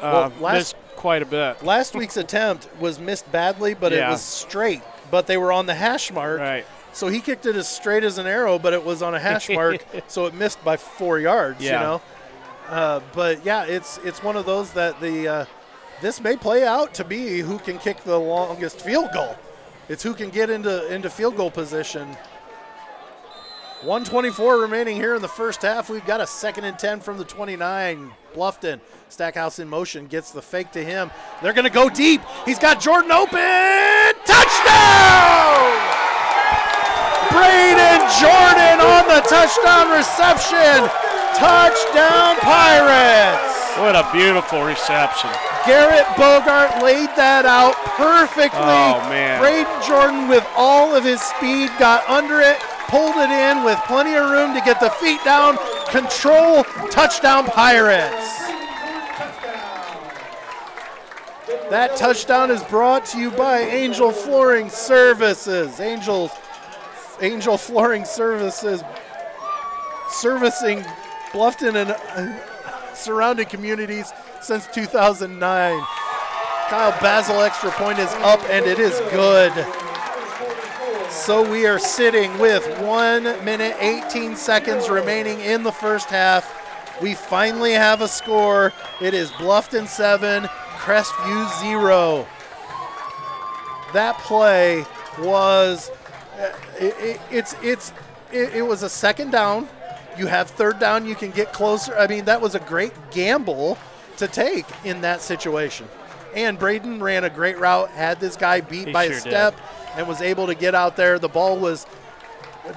Well, 0.00 0.16
uh, 0.26 0.30
last- 0.40 0.54
missed 0.54 0.76
quite 0.94 1.22
a 1.22 1.26
bit. 1.26 1.64
Last 1.64 1.96
week's 1.96 2.16
attempt 2.16 2.68
was 2.78 3.00
missed 3.00 3.30
badly, 3.32 3.74
but 3.74 3.92
it 3.92 4.08
was 4.08 4.22
straight. 4.22 4.82
But 5.12 5.28
they 5.28 5.36
were 5.36 5.52
on 5.52 5.66
the 5.66 5.74
hash 5.74 6.10
mark. 6.10 6.40
Right. 6.40 6.66
So 6.94 7.08
he 7.08 7.20
kicked 7.20 7.46
it 7.46 7.54
as 7.54 7.68
straight 7.68 8.02
as 8.02 8.16
an 8.18 8.26
arrow, 8.26 8.58
but 8.58 8.72
it 8.72 8.82
was 8.82 9.02
on 9.02 9.14
a 9.14 9.20
hash 9.20 9.48
mark, 9.60 9.84
so 10.08 10.26
it 10.26 10.34
missed 10.34 10.62
by 10.64 10.76
four 10.76 11.20
yards. 11.20 11.62
You 11.62 11.70
know, 11.80 12.02
uh, 12.68 13.00
but 13.12 13.44
yeah, 13.44 13.64
it's 13.64 13.98
it's 13.98 14.22
one 14.22 14.36
of 14.36 14.46
those 14.46 14.72
that 14.72 15.00
the 15.00 15.28
uh, 15.28 15.44
this 16.00 16.20
may 16.20 16.36
play 16.36 16.66
out 16.66 16.94
to 16.94 17.04
be 17.04 17.40
who 17.40 17.58
can 17.58 17.78
kick 17.78 18.02
the 18.04 18.18
longest 18.18 18.80
field 18.80 19.10
goal. 19.12 19.36
It's 19.88 20.02
who 20.02 20.14
can 20.14 20.30
get 20.30 20.48
into 20.48 20.92
into 20.92 21.10
field 21.10 21.36
goal 21.36 21.50
position. 21.50 22.16
124 23.82 24.60
remaining 24.60 24.94
here 24.94 25.16
in 25.16 25.22
the 25.22 25.28
first 25.28 25.62
half. 25.62 25.90
We've 25.90 26.06
got 26.06 26.20
a 26.20 26.26
second 26.26 26.64
and 26.64 26.78
10 26.78 27.00
from 27.00 27.18
the 27.18 27.24
29. 27.24 28.12
Bluffton. 28.32 28.80
Stackhouse 29.08 29.58
in 29.58 29.68
motion 29.68 30.06
gets 30.06 30.30
the 30.30 30.40
fake 30.40 30.70
to 30.72 30.84
him. 30.84 31.10
They're 31.42 31.52
going 31.52 31.66
to 31.66 31.70
go 31.70 31.90
deep. 31.90 32.20
He's 32.44 32.60
got 32.60 32.80
Jordan 32.80 33.10
open. 33.10 33.42
Touchdown! 34.22 35.66
Braden 37.34 38.06
Jordan 38.22 38.78
on 38.78 39.08
the 39.10 39.20
touchdown 39.26 39.90
reception. 39.90 40.86
Touchdown 41.34 42.36
Pirates. 42.38 43.52
What 43.78 43.96
a 43.96 44.08
beautiful 44.12 44.62
reception. 44.62 45.30
Garrett 45.66 46.06
Bogart 46.16 46.82
laid 46.82 47.10
that 47.16 47.46
out 47.46 47.74
perfectly. 47.98 48.60
Oh, 48.62 49.02
man. 49.08 49.40
Braden 49.40 49.82
Jordan, 49.82 50.28
with 50.28 50.46
all 50.54 50.94
of 50.94 51.04
his 51.04 51.20
speed, 51.20 51.70
got 51.78 52.06
under 52.08 52.40
it, 52.40 52.62
pulled 52.88 53.16
it 53.16 53.30
in 53.30 53.64
with 53.64 53.78
plenty 53.86 54.14
of 54.14 54.30
room 54.30 54.54
to 54.54 54.60
get 54.60 54.80
the 54.80 54.90
feet 54.90 55.22
down. 55.24 55.56
Control 55.88 56.64
touchdown 56.90 57.46
Pirates. 57.46 58.40
That 61.70 61.96
touchdown 61.96 62.50
is 62.50 62.62
brought 62.64 63.06
to 63.06 63.18
you 63.18 63.30
by 63.30 63.60
Angel 63.60 64.12
Flooring 64.12 64.68
Services. 64.68 65.80
Angel, 65.80 66.30
Angel 67.20 67.56
Flooring 67.56 68.04
Services 68.04 68.82
servicing 70.12 70.80
Bluffton 71.32 71.74
and 71.76 71.90
uh, 71.90 72.94
surrounding 72.94 73.46
communities 73.46 74.12
since 74.40 74.66
2009. 74.68 75.82
Kyle 76.68 77.00
Basil 77.00 77.40
extra 77.40 77.70
point 77.72 77.98
is 77.98 78.12
up 78.20 78.40
and 78.50 78.66
it 78.66 78.78
is 78.78 78.98
good. 79.10 79.52
So 81.12 81.48
we 81.48 81.66
are 81.66 81.78
sitting 81.78 82.36
with 82.38 82.66
1 82.80 83.22
minute 83.44 83.76
18 83.78 84.34
seconds 84.34 84.88
remaining 84.88 85.40
in 85.40 85.62
the 85.62 85.70
first 85.70 86.08
half. 86.08 86.50
We 87.02 87.14
finally 87.14 87.72
have 87.72 88.00
a 88.00 88.08
score. 88.08 88.72
It 89.00 89.12
is 89.12 89.30
Bluffton 89.32 89.86
7, 89.86 90.44
Crestview 90.78 91.60
0. 91.60 92.26
That 93.92 94.18
play 94.20 94.84
was 95.20 95.90
uh, 96.40 96.50
it, 96.80 96.94
it, 96.98 97.20
it's 97.30 97.54
it's 97.62 97.92
it, 98.32 98.54
it 98.54 98.62
was 98.62 98.82
a 98.82 98.88
second 98.88 99.30
down. 99.30 99.68
You 100.16 100.26
have 100.26 100.50
third 100.50 100.80
down, 100.80 101.06
you 101.06 101.14
can 101.14 101.30
get 101.30 101.52
closer. 101.52 101.96
I 101.96 102.06
mean, 102.06 102.24
that 102.24 102.40
was 102.40 102.54
a 102.54 102.60
great 102.60 102.94
gamble 103.10 103.76
to 104.16 104.26
take 104.26 104.66
in 104.82 105.02
that 105.02 105.20
situation. 105.20 105.88
And 106.34 106.58
Braden 106.58 107.02
ran 107.02 107.24
a 107.24 107.30
great 107.30 107.58
route, 107.58 107.90
had 107.90 108.18
this 108.18 108.36
guy 108.36 108.62
beat 108.62 108.88
He 108.88 108.92
by 108.92 109.08
sure 109.08 109.18
a 109.18 109.20
did. 109.52 109.54
And 109.96 110.06
was 110.08 110.20
able 110.20 110.46
to 110.46 110.54
get 110.54 110.74
out 110.74 110.96
there. 110.96 111.18
The 111.18 111.28
ball 111.28 111.58
was 111.58 111.86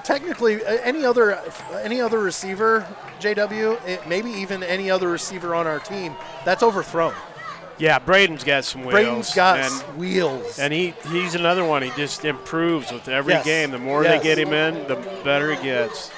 technically 0.04 0.64
uh, 0.64 0.78
any 0.82 1.04
other 1.04 1.40
any 1.82 2.00
other 2.00 2.18
receiver, 2.20 2.86
JW, 3.20 3.78
it, 3.86 4.06
maybe 4.08 4.30
even 4.30 4.62
any 4.62 4.90
other 4.90 5.08
receiver 5.08 5.54
on 5.54 5.66
our 5.66 5.78
team, 5.78 6.14
that's 6.44 6.62
overthrown. 6.62 7.14
Yeah, 7.78 7.98
Braden's 7.98 8.42
got 8.42 8.64
some 8.64 8.82
wheels. 8.82 8.92
Braden's 8.92 9.34
got 9.34 9.58
and, 9.60 9.98
wheels. 9.98 10.58
and 10.58 10.72
he 10.72 10.94
he's 11.10 11.34
another 11.34 11.64
one. 11.64 11.82
He 11.82 11.90
just 11.90 12.24
improves 12.24 12.90
with 12.90 13.08
every 13.08 13.34
Yes. 13.34 13.44
game. 13.44 13.70
The 13.70 13.78
more 13.78 14.02
Yes. 14.02 14.22
they 14.22 14.28
get 14.28 14.38
him 14.38 14.52
in, 14.54 14.88
the 14.88 14.96
better 15.24 15.54
he 15.54 15.62
gets. 15.62 16.10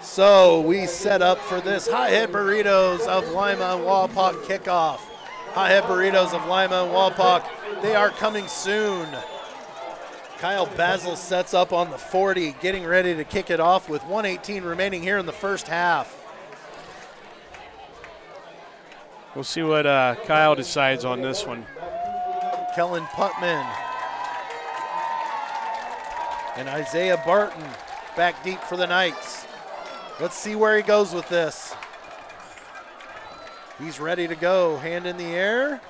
So 0.00 0.60
we 0.60 0.86
set 0.86 1.20
up 1.20 1.38
for 1.40 1.60
this 1.60 1.86
Hothead 1.88 2.30
Burritos 2.32 3.06
of 3.06 3.28
Lima 3.28 3.76
and 3.76 3.84
Wapak 3.84 4.34
kickoff. 4.44 5.00
Hothead 5.52 5.84
Burritos 5.84 6.32
of 6.32 6.46
Lima 6.46 6.84
and 6.84 6.92
Wapak, 6.92 7.44
they 7.82 7.94
are 7.94 8.10
coming 8.10 8.46
soon. 8.48 9.06
Kyle 10.38 10.66
Basil 10.66 11.16
sets 11.16 11.54
up 11.54 11.72
on 11.72 11.90
the 11.90 11.96
40, 11.96 12.56
getting 12.60 12.84
ready 12.84 13.14
to 13.14 13.24
kick 13.24 13.50
it 13.50 13.58
off 13.58 13.88
with 13.88 14.02
118 14.04 14.64
remaining 14.64 15.02
here 15.02 15.16
in 15.16 15.24
the 15.24 15.32
first 15.32 15.66
half. 15.66 16.22
We'll 19.34 19.44
see 19.44 19.62
what 19.62 19.86
uh, 19.86 20.16
Kyle 20.26 20.54
decides 20.54 21.06
on 21.06 21.22
this 21.22 21.46
one. 21.46 21.66
Kellen 22.74 23.04
Putman 23.04 23.66
and 26.56 26.68
Isaiah 26.68 27.22
Barton 27.24 27.64
back 28.14 28.42
deep 28.44 28.60
for 28.60 28.76
the 28.76 28.86
Knights. 28.86 29.46
Let's 30.20 30.36
see 30.36 30.54
where 30.54 30.76
he 30.76 30.82
goes 30.82 31.14
with 31.14 31.28
this. 31.30 31.74
He's 33.78 34.00
ready 34.00 34.28
to 34.28 34.34
go, 34.34 34.76
hand 34.76 35.06
in 35.06 35.16
the 35.16 35.24
air. 35.24 35.80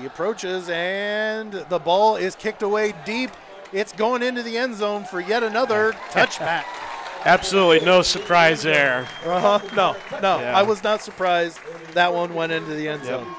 He 0.00 0.06
approaches, 0.06 0.68
and 0.70 1.52
the 1.52 1.78
ball 1.78 2.16
is 2.16 2.34
kicked 2.34 2.62
away 2.62 2.94
deep. 3.04 3.30
It's 3.72 3.92
going 3.92 4.22
into 4.22 4.42
the 4.42 4.56
end 4.56 4.76
zone 4.76 5.04
for 5.04 5.20
yet 5.20 5.42
another 5.42 5.92
touchback. 6.10 6.64
Absolutely 7.24 7.84
no 7.84 8.02
surprise 8.02 8.62
there. 8.62 9.06
Uh 9.26 9.58
huh. 9.58 9.74
No, 9.74 9.96
no, 10.22 10.40
Yeah. 10.40 10.56
I 10.56 10.62
was 10.62 10.82
not 10.84 11.02
surprised 11.02 11.58
that 11.92 12.12
one 12.14 12.32
went 12.34 12.52
into 12.52 12.74
the 12.74 12.88
end 12.88 13.02
Yep. 13.04 13.20
zone. 13.24 13.34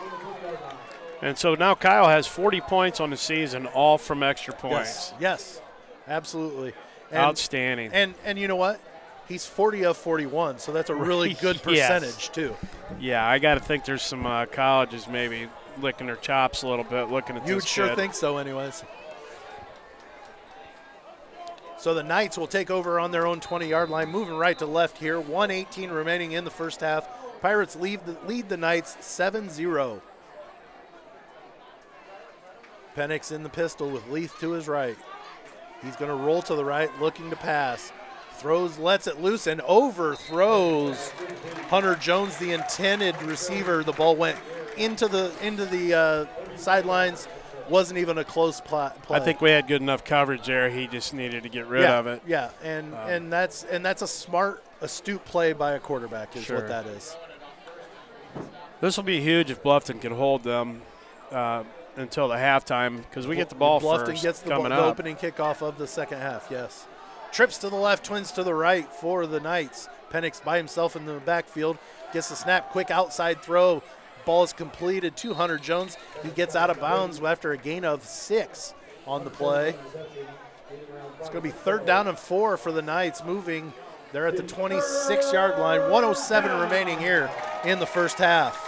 And 1.21 1.37
so 1.37 1.55
now 1.55 1.75
Kyle 1.75 2.07
has 2.07 2.27
40 2.27 2.61
points 2.61 2.99
on 2.99 3.09
the 3.09 3.17
season, 3.17 3.65
all 3.67 3.97
from 3.97 4.21
extra 4.23 4.53
points. 4.53 5.13
Yes, 5.19 5.59
yes, 5.59 5.61
absolutely. 6.07 6.73
And, 7.11 7.19
Outstanding. 7.19 7.91
And 7.93 8.13
and 8.25 8.37
you 8.37 8.47
know 8.47 8.55
what? 8.55 8.79
He's 9.27 9.45
40 9.45 9.85
of 9.85 9.97
41, 9.97 10.59
so 10.59 10.71
that's 10.71 10.89
a 10.89 10.95
really 10.95 11.33
good 11.41 11.55
Yes. 11.57 11.63
percentage 11.63 12.31
too. 12.31 12.55
yeah, 12.99 13.25
I 13.25 13.39
got 13.39 13.55
to 13.55 13.59
think 13.59 13.85
there's 13.85 14.01
some 14.03 14.25
uh, 14.25 14.45
colleges 14.47 15.07
maybe 15.07 15.47
licking 15.81 16.07
their 16.07 16.15
chops 16.15 16.63
a 16.63 16.67
little 16.67 16.85
bit, 16.85 17.09
looking 17.09 17.35
at 17.35 17.43
this. 17.43 17.49
You 17.49 17.55
would 17.55 17.67
sure 17.67 17.87
kid. 17.89 17.95
think 17.95 18.13
so, 18.13 18.37
anyways. 18.37 18.83
So 21.77 21.93
the 21.93 22.03
Knights 22.03 22.37
will 22.37 22.47
take 22.47 22.69
over 22.69 22.99
on 22.99 23.11
their 23.11 23.25
own 23.25 23.39
20-yard 23.39 23.89
line, 23.89 24.09
moving 24.09 24.35
right 24.35 24.57
to 24.59 24.65
left 24.65 24.97
here. 24.97 25.19
118 25.19 25.89
remaining 25.89 26.33
in 26.33 26.43
the 26.43 26.51
first 26.51 26.81
half. 26.81 27.07
Pirates 27.41 27.75
lead 27.77 28.01
the, 28.05 28.17
lead 28.27 28.49
the 28.49 28.57
Knights 28.57 28.97
7-0. 28.97 30.01
Penix 32.97 33.31
in 33.31 33.43
the 33.43 33.49
pistol 33.49 33.89
with 33.89 34.09
Leith 34.09 34.37
to 34.41 34.51
his 34.51 34.67
right. 34.67 34.97
He's 35.81 35.95
going 35.95 36.09
to 36.09 36.21
roll 36.21 36.41
to 36.41 36.55
the 36.55 36.65
right, 36.65 36.91
looking 36.99 37.29
to 37.29 37.37
pass. 37.37 37.93
Throws, 38.33 38.77
lets 38.77 39.07
it 39.07 39.21
loose, 39.21 39.47
and 39.47 39.61
overthrows 39.61 41.11
Hunter 41.69 41.95
Jones, 41.95 42.37
the 42.37 42.51
intended 42.51 43.21
receiver. 43.23 43.83
The 43.83 43.93
ball 43.93 44.17
went 44.17 44.37
into 44.79 45.07
the 45.07 45.31
into 45.41 45.65
the 45.65 45.93
uh, 45.93 46.25
sidelines. 46.57 47.27
Wasn't 47.69 47.99
even 47.99 48.17
a 48.17 48.23
close 48.23 48.59
pla- 48.61 48.89
play. 48.89 49.17
I 49.17 49.19
think 49.19 49.41
we 49.41 49.51
had 49.51 49.67
good 49.67 49.81
enough 49.83 50.03
coverage 50.03 50.47
there. 50.47 50.71
He 50.71 50.87
just 50.87 51.13
needed 51.13 51.43
to 51.43 51.49
get 51.49 51.67
rid 51.67 51.83
yeah, 51.83 51.99
of 51.99 52.07
it. 52.07 52.23
Yeah, 52.25 52.49
and 52.63 52.95
Um, 52.95 53.09
and 53.09 53.31
that's 53.31 53.63
and 53.63 53.85
that's 53.85 54.01
a 54.01 54.07
smart, 54.07 54.63
astute 54.81 55.23
play 55.25 55.53
by 55.53 55.73
a 55.73 55.79
quarterback 55.79 56.35
is 56.35 56.45
Sure. 56.45 56.55
what 56.57 56.67
that 56.67 56.87
is. 56.87 57.15
This 58.81 58.97
will 58.97 59.03
be 59.03 59.19
huge 59.21 59.51
if 59.51 59.61
Bluffton 59.61 60.01
can 60.01 60.13
hold 60.13 60.43
them 60.43 60.81
uh, 61.31 61.63
until 61.95 62.27
the 62.27 62.35
halftime 62.37 62.97
because 62.97 63.27
we 63.27 63.35
get 63.35 63.49
the 63.49 63.55
ball 63.55 63.79
Bluffton 63.79 64.07
first 64.07 64.23
gets 64.23 64.39
the, 64.39 64.49
ball, 64.49 64.63
coming 64.63 64.75
the 64.75 64.81
up. 64.83 64.91
opening 64.91 65.15
kickoff 65.15 65.61
of 65.61 65.77
the 65.77 65.85
second 65.87 66.19
half. 66.19 66.47
Yes. 66.49 66.87
Trips 67.31 67.59
to 67.59 67.69
the 67.69 67.75
left, 67.75 68.03
twins 68.05 68.31
to 68.31 68.43
the 68.43 68.53
right 68.55 68.91
for 68.91 69.27
the 69.27 69.39
Knights. 69.39 69.89
Penix 70.11 70.43
by 70.43 70.57
himself 70.57 70.95
in 70.95 71.05
the 71.05 71.13
backfield 71.19 71.77
gets 72.13 72.29
the 72.29 72.35
snap, 72.35 72.71
quick 72.71 72.89
outside 72.89 73.43
throw. 73.43 73.83
Ball 74.25 74.43
is 74.43 74.53
completed 74.53 75.15
to 75.17 75.33
Hunter 75.33 75.57
Jones. 75.57 75.97
He 76.23 76.29
gets 76.29 76.55
out 76.55 76.69
of 76.69 76.79
bounds 76.79 77.21
after 77.21 77.51
a 77.51 77.57
gain 77.57 77.85
of 77.85 78.03
six 78.03 78.73
on 79.07 79.23
the 79.23 79.29
play. 79.29 79.75
It's 81.19 81.29
going 81.29 81.41
to 81.41 81.41
be 81.41 81.51
third 81.51 81.85
down 81.85 82.07
and 82.07 82.17
four 82.17 82.57
for 82.57 82.71
the 82.71 82.81
Knights, 82.81 83.23
moving. 83.23 83.73
They're 84.11 84.27
at 84.27 84.37
the 84.37 84.43
26 84.43 85.33
yard 85.33 85.59
line. 85.59 85.81
107 85.81 86.59
remaining 86.59 86.99
here 86.99 87.29
in 87.63 87.79
the 87.79 87.85
first 87.85 88.17
half. 88.17 88.67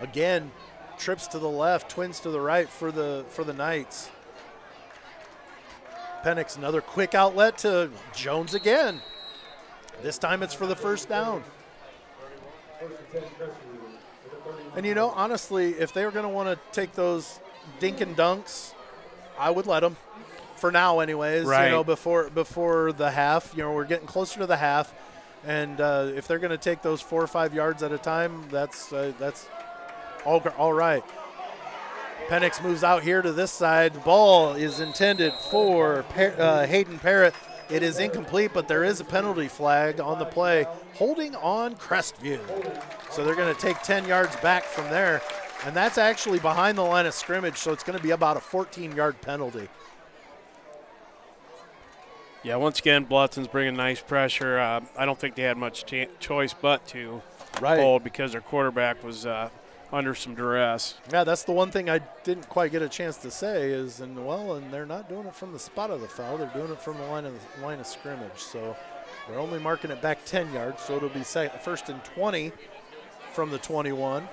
Again, 0.00 0.52
trips 0.96 1.26
to 1.28 1.38
the 1.38 1.48
left, 1.48 1.90
twins 1.90 2.20
to 2.20 2.30
the 2.30 2.40
right 2.40 2.68
for 2.68 2.92
the 2.92 3.24
for 3.28 3.42
the 3.44 3.52
Knights. 3.52 4.10
Penix 6.24 6.56
another 6.56 6.80
quick 6.80 7.14
outlet 7.14 7.58
to 7.58 7.90
Jones 8.14 8.54
again. 8.54 9.00
This 10.02 10.18
time 10.18 10.42
it's 10.42 10.54
for 10.54 10.66
the 10.66 10.76
first 10.76 11.08
down. 11.08 11.42
And 14.76 14.86
you 14.86 14.94
know, 14.94 15.10
honestly, 15.10 15.70
if 15.74 15.92
they 15.92 16.04
were 16.04 16.10
going 16.10 16.24
to 16.24 16.28
want 16.28 16.48
to 16.48 16.58
take 16.72 16.92
those 16.92 17.40
dink 17.80 18.00
and 18.00 18.16
dunks, 18.16 18.72
I 19.38 19.50
would 19.50 19.66
let 19.66 19.80
them. 19.80 19.96
For 20.56 20.72
now, 20.72 20.98
anyways. 20.98 21.44
Right. 21.44 21.66
You 21.66 21.70
know, 21.70 21.84
before 21.84 22.30
before 22.30 22.92
the 22.92 23.10
half, 23.12 23.52
you 23.56 23.62
know, 23.62 23.72
we're 23.72 23.84
getting 23.84 24.08
closer 24.08 24.40
to 24.40 24.46
the 24.46 24.56
half, 24.56 24.92
and 25.46 25.80
uh, 25.80 26.10
if 26.16 26.26
they're 26.26 26.40
going 26.40 26.50
to 26.50 26.58
take 26.58 26.82
those 26.82 27.00
four 27.00 27.22
or 27.22 27.28
five 27.28 27.54
yards 27.54 27.84
at 27.84 27.92
a 27.92 27.98
time, 27.98 28.44
that's 28.50 28.92
uh, 28.92 29.12
that's 29.20 29.46
all 30.24 30.42
all 30.58 30.72
right. 30.72 31.04
Penix 32.28 32.62
moves 32.62 32.84
out 32.84 33.02
here 33.02 33.22
to 33.22 33.32
this 33.32 33.50
side. 33.50 33.94
The 33.94 34.00
ball 34.00 34.52
is 34.52 34.80
intended 34.80 35.32
for 35.50 36.04
uh, 36.16 36.66
Hayden 36.66 36.98
Parrott. 36.98 37.34
It 37.70 37.82
is 37.82 37.98
incomplete, 37.98 38.50
but 38.52 38.68
there 38.68 38.84
is 38.84 39.00
a 39.00 39.04
penalty 39.04 39.48
flag 39.48 40.00
on 40.00 40.18
the 40.18 40.24
play, 40.24 40.66
holding 40.94 41.34
on 41.36 41.74
Crestview. 41.76 42.40
So 43.10 43.24
they're 43.24 43.34
going 43.34 43.54
to 43.54 43.60
take 43.60 43.80
10 43.82 44.06
yards 44.06 44.36
back 44.36 44.64
from 44.64 44.84
there, 44.90 45.22
and 45.64 45.74
that's 45.74 45.96
actually 45.98 46.38
behind 46.38 46.76
the 46.78 46.82
line 46.82 47.06
of 47.06 47.14
scrimmage. 47.14 47.56
So 47.56 47.72
it's 47.72 47.82
going 47.84 47.96
to 47.96 48.02
be 48.02 48.10
about 48.10 48.36
a 48.36 48.40
14-yard 48.40 49.20
penalty. 49.22 49.68
Yeah, 52.42 52.56
once 52.56 52.78
again, 52.78 53.04
Bluffton's 53.04 53.48
bringing 53.48 53.74
nice 53.76 54.00
pressure. 54.00 54.58
Uh, 54.58 54.80
I 54.96 55.04
don't 55.04 55.18
think 55.18 55.34
they 55.34 55.42
had 55.42 55.56
much 55.56 55.84
choice 56.20 56.54
but 56.54 56.86
to 56.88 57.22
Right. 57.60 57.80
hold 57.80 58.04
because 58.04 58.32
their 58.32 58.40
quarterback 58.40 59.02
was 59.02 59.26
uh, 59.26 59.48
under 59.92 60.14
some 60.14 60.34
duress. 60.34 60.94
Yeah, 61.12 61.24
that's 61.24 61.44
the 61.44 61.52
one 61.52 61.70
thing 61.70 61.88
I 61.88 62.00
didn't 62.24 62.48
quite 62.48 62.72
get 62.72 62.82
a 62.82 62.88
chance 62.88 63.16
to 63.18 63.30
say 63.30 63.70
is, 63.70 64.00
and 64.00 64.26
well, 64.26 64.54
and 64.54 64.72
they're 64.72 64.86
not 64.86 65.08
doing 65.08 65.26
it 65.26 65.34
from 65.34 65.52
the 65.52 65.58
spot 65.58 65.90
of 65.90 66.00
the 66.00 66.08
foul; 66.08 66.38
they're 66.38 66.50
doing 66.54 66.70
it 66.70 66.80
from 66.80 66.98
the 66.98 67.04
line 67.04 67.24
of 67.24 67.34
the 67.56 67.62
line 67.62 67.80
of 67.80 67.86
scrimmage. 67.86 68.36
So 68.36 68.76
they're 69.26 69.38
only 69.38 69.58
marking 69.58 69.90
it 69.90 70.02
back 70.02 70.24
10 70.24 70.52
yards, 70.52 70.82
so 70.82 70.96
it'll 70.96 71.08
be 71.08 71.22
sec- 71.22 71.62
first 71.62 71.88
and 71.88 72.02
20 72.04 72.52
from 73.32 73.50
the 73.50 73.58
21. 73.58 74.28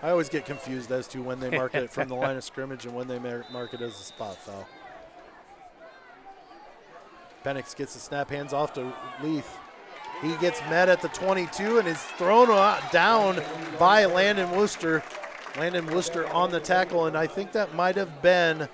I 0.00 0.10
always 0.10 0.28
get 0.28 0.46
confused 0.46 0.92
as 0.92 1.08
to 1.08 1.22
when 1.22 1.40
they 1.40 1.50
mark 1.50 1.74
it 1.74 1.90
from 1.90 2.08
the 2.08 2.14
line 2.16 2.36
of 2.36 2.44
scrimmage 2.44 2.86
and 2.86 2.94
when 2.94 3.08
they 3.08 3.18
mark 3.18 3.74
it 3.74 3.80
as 3.80 3.98
a 4.00 4.04
spot 4.04 4.36
foul. 4.36 4.66
Penix 7.44 7.74
gets 7.74 7.94
the 7.94 8.00
snap, 8.00 8.30
hands 8.30 8.52
off 8.52 8.74
to 8.74 8.92
Leaf. 9.22 9.58
He 10.22 10.34
gets 10.36 10.60
met 10.62 10.88
at 10.88 11.00
the 11.00 11.08
22 11.08 11.78
and 11.78 11.86
is 11.86 12.02
thrown 12.02 12.48
down 12.90 13.40
by 13.78 14.04
Landon 14.06 14.50
Wooster. 14.50 15.02
Landon 15.56 15.86
Wooster 15.86 16.26
on 16.28 16.50
the 16.50 16.60
tackle, 16.60 17.06
and 17.06 17.16
I 17.16 17.26
think 17.26 17.52
that 17.52 17.74
might 17.74 17.96
have 17.96 18.20
been 18.20 18.68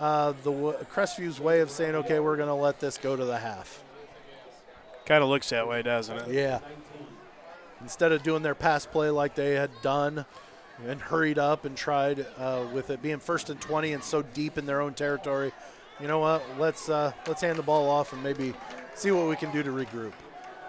uh, 0.00 0.32
the 0.42 0.52
Crestview's 0.92 1.40
way 1.40 1.60
of 1.60 1.70
saying, 1.70 1.94
okay, 1.96 2.20
we're 2.20 2.36
going 2.36 2.48
to 2.48 2.54
let 2.54 2.80
this 2.80 2.98
go 2.98 3.16
to 3.16 3.24
the 3.24 3.38
half. 3.38 3.82
Kind 5.06 5.22
of 5.22 5.30
looks 5.30 5.48
that 5.50 5.66
way, 5.66 5.82
doesn't 5.82 6.16
it? 6.16 6.28
Yeah. 6.30 6.60
Instead 7.80 8.12
of 8.12 8.22
doing 8.22 8.42
their 8.42 8.54
pass 8.54 8.86
play 8.86 9.10
like 9.10 9.34
they 9.34 9.54
had 9.54 9.70
done 9.82 10.26
and 10.86 11.00
hurried 11.00 11.38
up 11.38 11.64
and 11.64 11.76
tried 11.76 12.26
uh, 12.36 12.64
with 12.72 12.90
it 12.90 13.02
being 13.02 13.18
first 13.18 13.50
and 13.50 13.60
20 13.60 13.92
and 13.92 14.02
so 14.02 14.22
deep 14.22 14.58
in 14.58 14.66
their 14.66 14.80
own 14.80 14.94
territory, 14.94 15.52
you 16.00 16.06
know 16.06 16.18
what? 16.18 16.42
Let's 16.58 16.88
uh, 16.88 17.12
let's 17.26 17.40
hand 17.40 17.56
the 17.56 17.62
ball 17.62 17.88
off 17.88 18.12
and 18.12 18.22
maybe 18.22 18.54
see 18.94 19.10
what 19.10 19.28
we 19.28 19.34
can 19.34 19.50
do 19.52 19.62
to 19.62 19.70
regroup. 19.70 20.12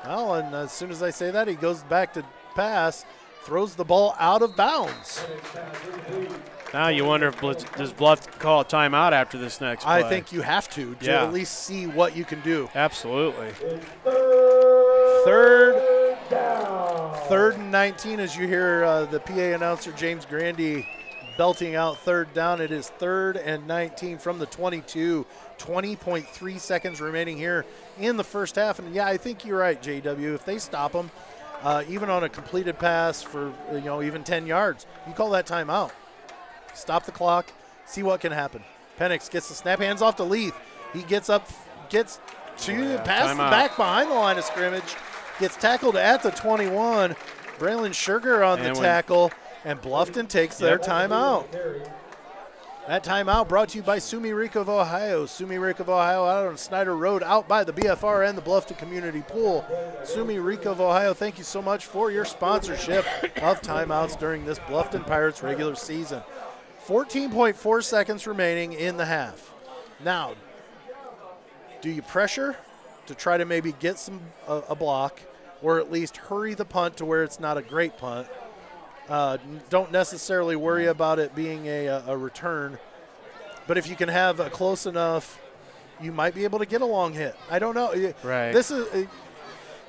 Well, 0.06 0.36
and 0.36 0.54
as 0.56 0.72
soon 0.72 0.92
as 0.92 1.04
I 1.04 1.10
say 1.10 1.32
that, 1.32 1.48
he 1.48 1.56
goes 1.56 1.84
back 1.84 2.14
to 2.14 2.24
pass, 2.56 3.06
throws 3.44 3.76
the 3.76 3.86
ball 3.86 4.16
out 4.20 4.42
of 4.42 4.56
bounds. 4.56 5.24
Now 6.74 6.88
you 6.90 7.04
wonder 7.06 7.28
if 7.28 7.40
Blitz, 7.42 7.64
does 7.76 7.92
Bluff 7.92 8.38
call 8.40 8.62
a 8.62 8.66
timeout 8.66 9.12
after 9.12 9.38
this 9.38 9.60
next 9.60 9.86
play? 9.86 10.04
I 10.04 10.04
think 10.10 10.32
you 10.32 10.42
have 10.42 10.70
to 10.72 10.94
to 10.96 11.06
Yeah. 11.06 11.24
at 11.24 11.34
least 11.34 11.64
see 11.66 11.88
what 11.88 12.16
you 12.16 12.24
can 12.26 12.42
do. 12.42 12.70
absolutely. 12.76 13.50
Third, 15.26 16.18
down. 16.30 17.14
third 17.28 17.56
and 17.58 17.72
19 17.72 18.20
as 18.20 18.36
you 18.38 18.48
hear 18.48 18.84
uh, 18.84 19.06
the 19.06 19.20
PA 19.20 19.34
announcer 19.56 19.92
James 19.94 20.26
Grandy 20.26 20.88
belting 21.40 21.74
out 21.74 21.98
third 22.00 22.34
down. 22.34 22.60
It 22.60 22.70
is 22.70 22.90
third 22.90 23.38
and 23.38 23.66
19 23.66 24.18
from 24.18 24.40
the 24.40 24.46
22. 24.46 25.26
20.3 25.58 26.60
seconds 26.60 27.00
remaining 27.00 27.38
here 27.38 27.66
in 27.98 28.18
the 28.18 28.26
first 28.26 28.58
half. 28.58 28.78
And 28.78 28.94
yeah, 28.94 29.08
I 29.08 29.16
think 29.16 29.46
you're 29.46 29.58
right, 29.58 29.82
JW. 29.82 30.36
If 30.36 30.44
they 30.44 30.58
stop 30.58 30.92
them, 30.92 31.10
uh, 31.64 31.86
even 31.88 32.10
on 32.10 32.26
a 32.26 32.30
completed 32.30 32.78
pass 32.78 33.22
for 33.22 33.54
you 33.72 33.80
know 33.80 34.04
even 34.04 34.26
10 34.26 34.48
yards, 34.48 34.86
you 35.08 35.14
call 35.14 35.30
that 35.30 35.48
timeout. 35.48 35.92
Stop 36.74 37.06
the 37.06 37.14
clock, 37.14 37.54
see 37.86 38.04
what 38.04 38.20
can 38.20 38.34
happen. 38.34 38.62
Penix 39.00 39.32
gets 39.32 39.48
the 39.48 39.56
snap, 39.56 39.80
hands 39.80 40.02
off 40.02 40.18
to 40.18 40.26
Leith. 40.26 40.56
He 40.92 41.04
gets 41.04 41.30
up, 41.30 41.48
gets 41.90 42.20
to 42.60 42.74
yeah, 42.74 43.02
past 43.04 43.38
the 43.38 43.44
back 43.44 43.78
behind 43.78 44.12
the 44.12 44.16
line 44.16 44.38
of 44.38 44.44
scrimmage, 44.44 44.98
gets 45.40 45.56
tackled 45.56 45.96
at 45.96 46.22
the 46.22 46.32
21. 46.32 47.16
Braylon 47.60 47.94
Sugar 47.94 48.44
on 48.44 48.60
the 48.60 48.68
And 48.68 48.76
when- 48.76 48.84
tackle, 48.84 49.32
and 49.66 49.82
Bluffton 49.82 50.28
takes 50.28 50.58
their 50.58 50.78
timeout. 50.78 51.46
That 52.88 53.04
timeout 53.04 53.48
brought 53.48 53.70
to 53.70 53.78
you 53.78 53.84
by 53.84 53.98
Sumiriko 53.98 54.56
of 54.58 54.70
Ohio. 54.70 55.26
Sumiriko 55.26 55.82
of 55.82 55.90
Ohio 55.90 56.26
out 56.26 56.48
on 56.48 56.58
Snyder 56.58 56.96
Road, 56.96 57.22
out 57.22 57.48
by 57.48 57.64
the 57.64 57.72
BFR 57.72 58.28
and 58.28 58.36
the 58.36 58.42
Bluffton 58.42 58.80
Community 58.80 59.22
Pool. 59.28 59.64
Sumiriko 60.02 60.68
of 60.68 60.82
Ohio, 60.82 61.14
thank 61.14 61.38
you 61.38 61.44
so 61.44 61.62
much 61.62 61.86
for 61.86 62.10
your 62.10 62.26
sponsorship 62.26 63.06
of 63.44 63.62
timeouts 63.62 64.18
during 64.20 64.44
this 64.44 64.58
Bluffton 64.60 65.06
Pirates 65.06 65.44
regular 65.44 65.76
season. 65.76 66.24
14.4 66.88 67.84
seconds 67.84 68.26
remaining 68.26 68.74
in 68.74 68.98
the 68.98 69.06
half. 69.06 69.54
Now, 70.04 70.34
do 71.82 71.92
you 71.92 72.02
pressure 72.02 72.58
to 73.06 73.14
try 73.14 73.38
to 73.38 73.46
maybe 73.46 73.74
get 73.74 74.00
some 74.00 74.20
a, 74.48 74.64
a 74.70 74.76
block, 74.76 75.22
or 75.62 75.80
at 75.80 75.92
least 75.92 76.18
hurry 76.18 76.56
the 76.56 76.66
punt 76.66 76.98
to 76.98 77.06
where 77.06 77.24
it's 77.24 77.40
not 77.40 77.58
a 77.58 77.62
great 77.62 77.98
punt? 77.98 78.28
Uh, 79.10 79.38
don't 79.70 79.92
necessarily 79.92 80.56
worry 80.56 80.86
about 80.86 81.18
it 81.18 81.34
being 81.36 81.66
a, 81.68 81.88
a, 81.88 82.16
return, 82.16 82.78
but 83.66 83.78
if 83.78 83.90
you 83.90 83.96
can 83.96 84.08
have 84.08 84.40
a 84.40 84.50
close 84.52 84.86
enough, 84.86 85.42
you 86.00 86.12
might 86.12 86.36
be 86.36 86.44
able 86.44 86.60
to 86.60 86.66
get 86.66 86.82
a 86.82 86.86
long 86.86 87.12
hit. 87.14 87.36
I 87.50 87.58
don't 87.58 87.74
know. 87.74 87.92
Right. 88.24 88.52
This 88.52 88.70
is. 88.72 88.88
It, 88.94 89.10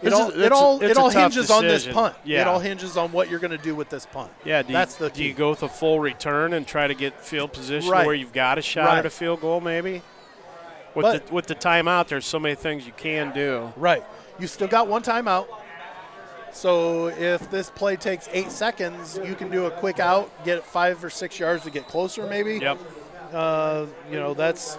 This 0.02 0.14
all, 0.14 0.30
is- 0.30 0.40
it 0.40 0.52
all, 0.52 0.82
it 0.82 0.96
all 0.96 1.10
hinges 1.10 1.50
on 1.50 1.62
this 1.64 1.86
punt. 1.86 2.16
Yeah. 2.24 2.40
It 2.40 2.46
all 2.46 2.58
hinges 2.58 2.96
on 2.96 3.12
what 3.12 3.28
you're 3.28 3.38
going 3.38 3.50
to 3.50 3.58
do 3.58 3.74
with 3.74 3.90
this 3.90 4.06
punt. 4.06 4.32
Yeah, 4.46 4.62
do 4.62 4.72
That's 4.72 4.98
you, 4.98 5.08
the 5.08 5.14
do 5.14 5.22
you 5.22 5.34
go 5.34 5.50
with 5.50 5.62
a 5.62 5.68
full 5.68 6.00
return 6.00 6.54
and 6.54 6.66
try 6.66 6.86
to 6.86 6.94
get 6.94 7.20
field 7.22 7.52
position 7.52 7.90
Right. 7.90 8.06
where 8.06 8.14
you've 8.14 8.32
got 8.32 8.56
a 8.56 8.62
shot 8.62 8.86
Right. 8.86 8.98
at 9.00 9.04
a 9.06 9.10
field 9.10 9.42
goal, 9.42 9.60
maybe? 9.60 10.00
With 10.94 11.04
But- 11.04 11.26
the 11.26 11.34
with 11.34 11.46
the 11.48 11.54
timeout, 11.54 12.08
there's 12.08 12.24
so 12.24 12.38
many 12.38 12.54
things 12.54 12.86
you 12.86 12.94
can 12.96 13.34
do. 13.34 13.70
Right. 13.76 14.02
You 14.38 14.46
still 14.46 14.68
got 14.68 14.88
one 14.88 15.02
timeout. 15.02 15.46
So 16.52 17.08
if 17.08 17.50
this 17.50 17.70
play 17.70 17.96
takes 17.96 18.28
eight 18.32 18.50
seconds, 18.50 19.18
you 19.24 19.34
can 19.34 19.50
do 19.50 19.66
a 19.66 19.70
quick 19.70 20.00
out, 20.00 20.30
get 20.44 20.64
five 20.64 21.02
or 21.04 21.10
six 21.10 21.38
yards 21.38 21.64
to 21.64 21.70
get 21.70 21.86
closer, 21.86 22.26
maybe. 22.26 22.58
Yep. 22.58 22.78
Uh, 23.32 23.86
you 24.10 24.18
know, 24.18 24.34
that's 24.34 24.76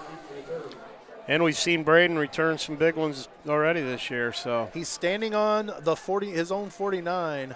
And 1.27 1.43
we've 1.43 1.57
seen 1.57 1.83
Braden 1.83 2.17
return 2.17 2.57
some 2.57 2.75
big 2.75 2.95
ones 2.95 3.29
already 3.47 3.81
this 3.81 4.09
year. 4.09 4.33
So 4.33 4.69
he's 4.73 4.89
standing 4.89 5.33
on 5.33 5.71
the 5.79 5.95
40, 5.95 6.31
his 6.31 6.51
own 6.51 6.69
49. 6.69 7.55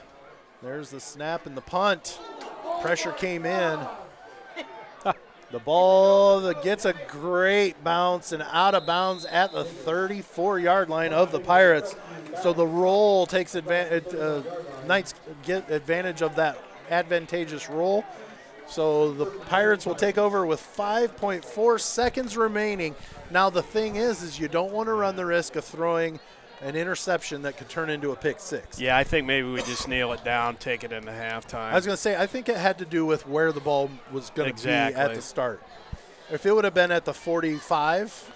There's 0.64 0.90
the 0.90 1.00
snap 1.00 1.46
and 1.46 1.58
the 1.58 1.62
punt. 1.62 2.20
Pressure 2.82 3.12
came 3.12 3.46
in. 3.46 3.80
The 5.56 5.62
ball 5.62 6.52
gets 6.52 6.84
a 6.84 6.92
great 7.08 7.82
bounce 7.82 8.34
and 8.34 8.44
out 8.52 8.76
of 8.76 8.86
bounds 8.86 9.24
at 9.24 9.54
the 9.54 9.64
34 9.64 10.60
yard 10.60 10.90
line 10.90 11.14
of 11.14 11.32
the 11.32 11.40
Pirates. 11.40 11.96
So 12.44 12.52
the 12.52 12.68
roll 12.68 13.26
takes 13.26 13.56
advantage. 13.56 14.14
Uh, 14.14 14.42
Knights 14.86 15.14
get 15.44 15.72
advantage 15.72 16.22
of 16.22 16.36
that 16.36 16.62
advantageous 16.90 17.70
roll. 17.70 18.04
So 18.68 19.14
the 19.14 19.28
Pirates 19.28 19.86
will 19.86 19.96
take 19.96 20.18
over 20.18 20.46
with 20.46 20.60
5.4 20.60 21.80
seconds 21.80 22.36
remaining. 22.36 22.94
Now 23.32 23.50
the 23.50 23.64
thing 23.64 23.96
is, 23.96 24.24
is 24.24 24.38
you 24.38 24.50
don't 24.50 24.74
want 24.74 24.88
to 24.88 24.94
run 24.94 25.16
the 25.16 25.26
risk 25.26 25.56
of 25.56 25.64
throwing 25.64 26.20
an 26.62 26.76
interception 26.76 27.42
that 27.44 27.58
could 27.58 27.70
turn 27.70 27.90
into 27.90 28.12
a 28.12 28.16
pick 28.16 28.40
six. 28.40 28.80
yeah, 28.80 28.98
I 28.98 29.04
think 29.04 29.28
maybe 29.28 29.48
we 29.48 29.62
just 29.64 29.88
nail 29.88 30.14
it 30.14 30.24
down, 30.24 30.56
take 30.56 30.84
it 30.84 30.92
into 30.92 31.12
halftime. 31.12 31.72
I 31.72 31.76
was 31.76 31.86
going 31.86 31.96
to 31.96 32.02
say, 32.02 32.16
I 32.16 32.26
think 32.28 32.50
it 32.50 32.58
had 32.58 32.78
to 32.80 32.86
do 32.86 33.06
with 33.06 33.28
where 33.28 33.52
the 33.52 33.60
ball 33.60 33.90
was 34.12 34.30
going 34.32 34.54
to 34.56 34.64
be 34.64 34.70
at 34.70 35.14
the 35.14 35.22
start. 35.22 35.62
If 36.32 36.46
it 36.46 36.54
would 36.56 36.64
have 36.64 36.74
been 36.74 36.92
at 36.92 37.06
the 37.06 37.14
45, 37.14 38.32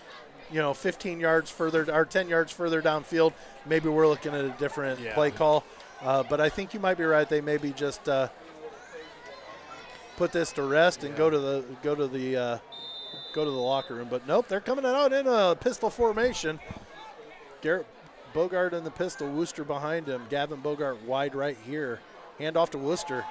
you 0.51 0.59
know, 0.59 0.73
15 0.73 1.19
yards 1.19 1.49
further 1.49 1.91
or 1.93 2.05
10 2.05 2.27
yards 2.29 2.51
further 2.51 2.81
downfield, 2.81 3.33
maybe 3.65 3.89
we're 3.89 4.07
looking 4.07 4.33
at 4.33 4.45
a 4.45 4.49
different 4.59 4.99
Yeah. 4.99 5.13
play 5.13 5.31
call. 5.31 5.63
Uh, 6.01 6.23
but 6.23 6.39
I 6.39 6.49
think 6.49 6.73
you 6.73 6.79
might 6.79 6.97
be 6.97 7.03
right. 7.05 7.27
They 7.27 7.41
maybe 7.41 7.71
just 7.71 8.07
uh, 8.07 8.27
put 10.17 10.31
this 10.31 10.51
to 10.53 10.63
rest 10.63 11.03
and 11.03 11.15
go 11.15 11.29
to 11.29 11.39
the 11.39 11.65
go 11.83 11.95
to 11.95 12.07
the 12.07 12.37
uh, 12.37 12.57
go 13.33 13.43
to 13.43 13.51
the 13.51 13.57
locker 13.57 13.95
room. 13.95 14.07
But 14.09 14.27
nope, 14.27 14.47
they're 14.47 14.61
coming 14.61 14.85
out 14.85 15.13
in 15.13 15.27
a 15.27 15.55
pistol 15.59 15.89
formation. 15.89 16.59
Garrett 17.61 17.85
Bogart 18.33 18.73
in 18.73 18.83
the 18.83 18.91
pistol, 18.91 19.29
Wooster 19.29 19.63
behind 19.63 20.07
him. 20.07 20.23
Gavin 20.29 20.59
Bogart 20.61 21.01
wide 21.03 21.35
right 21.35 21.57
here. 21.65 21.99
Hand 22.37 22.57
off 22.57 22.71
to 22.71 22.77
Wooster. 22.77 23.25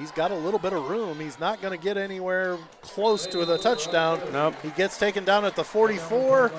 He's 0.00 0.10
got 0.12 0.30
a 0.30 0.34
little 0.34 0.58
bit 0.58 0.72
of 0.72 0.88
room. 0.88 1.20
He's 1.20 1.38
not 1.38 1.60
going 1.60 1.78
to 1.78 1.82
get 1.82 1.98
anywhere 1.98 2.56
close 2.80 3.26
to 3.26 3.44
the 3.44 3.58
touchdown. 3.58 4.18
Nope. 4.32 4.54
He 4.62 4.70
gets 4.70 4.98
taken 4.98 5.24
down 5.26 5.44
at 5.44 5.56
the 5.56 5.64
44. 5.64 6.50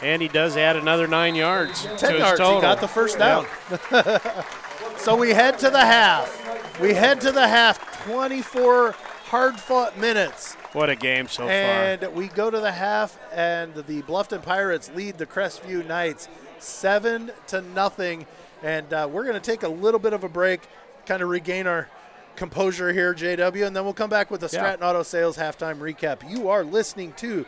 and 0.00 0.22
he 0.22 0.28
does 0.28 0.56
add 0.56 0.76
another 0.76 1.06
nine 1.06 1.34
yards. 1.34 1.82
to 1.82 1.88
10 1.96 2.12
his 2.12 2.20
yards. 2.20 2.38
total. 2.40 2.54
He 2.56 2.62
got 2.62 2.80
the 2.80 2.88
first 2.88 3.18
down. 3.18 3.46
so 4.96 5.14
we 5.14 5.30
head 5.30 5.58
to 5.58 5.68
the 5.68 5.80
half. 5.80 6.80
We 6.80 6.94
head 6.94 7.20
to 7.20 7.32
the 7.32 7.46
half. 7.46 8.02
24 8.06 8.94
hard 9.34 9.58
fought 9.58 9.98
minutes. 9.98 10.54
What 10.74 10.88
a 10.90 10.94
game 10.94 11.26
so 11.26 11.42
far. 11.42 11.50
And 11.50 12.14
we 12.14 12.28
go 12.28 12.52
to 12.52 12.60
the 12.60 12.70
half, 12.70 13.18
and 13.32 13.74
the 13.74 14.00
Bluffton 14.02 14.40
Pirates 14.40 14.92
lead 14.94 15.18
the 15.18 15.26
Crestview 15.26 15.84
Knights 15.84 16.28
seven 16.60 17.32
to 17.48 17.60
nothing. 17.60 18.26
And 18.62 18.92
uh, 18.92 19.08
we're 19.10 19.24
going 19.24 19.34
to 19.34 19.40
take 19.40 19.64
a 19.64 19.68
little 19.68 19.98
bit 19.98 20.12
of 20.12 20.22
a 20.22 20.28
break, 20.28 20.60
kind 21.04 21.20
of 21.20 21.30
regain 21.30 21.66
our 21.66 21.88
composure 22.36 22.92
here, 22.92 23.12
JW, 23.12 23.66
and 23.66 23.74
then 23.74 23.82
we'll 23.82 23.92
come 23.92 24.08
back 24.08 24.30
with 24.30 24.40
the 24.40 24.46
Yeah. 24.46 24.60
Stratton 24.60 24.84
Auto 24.86 25.02
Sales 25.02 25.36
halftime 25.36 25.78
recap. 25.78 26.30
You 26.30 26.48
are 26.48 26.62
listening 26.62 27.12
to 27.14 27.44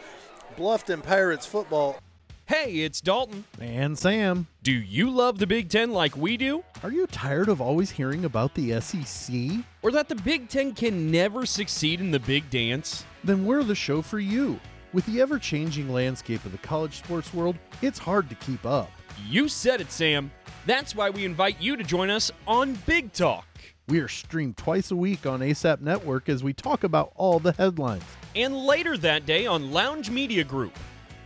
Bluffton 0.58 1.04
Pirates 1.04 1.46
football. 1.46 2.00
Hey, 2.46 2.76
it's 2.84 3.00
Dalton. 3.00 3.44
And 3.60 3.98
Sam, 3.98 4.46
Do 4.62 4.70
you 4.70 5.10
love 5.10 5.38
the 5.38 5.48
Big 5.48 5.68
Ten 5.68 5.90
like 5.90 6.16
we 6.16 6.36
do? 6.36 6.62
are 6.84 6.92
you 6.92 7.08
tired 7.08 7.48
of 7.48 7.60
always 7.60 7.90
hearing 7.90 8.24
about 8.24 8.54
the 8.54 8.80
SEC? 8.80 9.34
Or 9.82 9.90
that 9.90 10.08
the 10.08 10.14
Big 10.14 10.48
Ten 10.48 10.72
can 10.72 11.10
never 11.10 11.44
succeed 11.44 12.00
in 12.00 12.12
the 12.12 12.20
big 12.20 12.48
dance? 12.48 13.04
Then 13.24 13.44
we're 13.46 13.64
the 13.64 13.74
show 13.74 14.00
for 14.00 14.20
you. 14.20 14.60
With 14.92 15.04
the 15.06 15.20
ever 15.20 15.40
changing 15.40 15.92
landscape 15.92 16.44
of 16.44 16.52
the 16.52 16.58
college 16.58 16.98
sports 16.98 17.34
world, 17.34 17.56
it's 17.82 17.98
hard 17.98 18.28
to 18.28 18.36
keep 18.36 18.64
up. 18.64 18.90
You 19.28 19.48
said 19.48 19.80
it, 19.80 19.90
Sam. 19.90 20.30
That's 20.66 20.94
why 20.94 21.10
we 21.10 21.24
invite 21.24 21.60
you 21.60 21.76
to 21.76 21.82
join 21.82 22.10
us 22.10 22.30
on 22.46 22.74
Big 22.86 23.12
Talk. 23.12 23.46
We 23.88 23.98
are 23.98 24.08
streamed 24.08 24.56
twice 24.56 24.92
a 24.92 24.96
week 24.96 25.26
on 25.26 25.40
ASAP 25.40 25.80
Network 25.80 26.28
as 26.28 26.44
we 26.44 26.52
talk 26.52 26.84
about 26.84 27.10
all 27.16 27.40
the 27.40 27.52
headlines. 27.52 28.04
And 28.36 28.56
later 28.56 28.96
that 28.98 29.26
day 29.26 29.46
on 29.46 29.72
Lounge 29.72 30.10
Media 30.10 30.44
Group. 30.44 30.76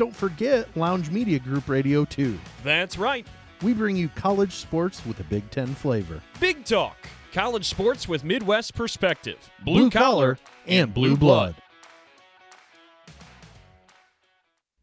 Don't 0.01 0.17
forget 0.17 0.67
Lounge 0.79 1.11
Media 1.11 1.39
Group 1.39 1.69
Radio 1.69 2.07
2. 2.07 2.39
That's 2.65 2.97
right. 2.97 3.27
We 3.61 3.75
bring 3.75 3.97
you 3.97 4.09
college 4.09 4.55
sports 4.55 5.05
with 5.05 5.21
a 5.21 5.25
Big 5.25 5.51
Ten 5.51 5.67
flavor. 5.75 6.23
Big 6.41 6.65
Talk. 6.65 6.97
College 7.35 7.69
sports 7.69 8.09
with 8.09 8.25
Midwest 8.25 8.75
perspective. 8.75 9.37
Blue, 9.63 9.91
collar 9.91 10.39
and 10.67 10.95
blue 10.95 11.19
blood. 11.19 11.55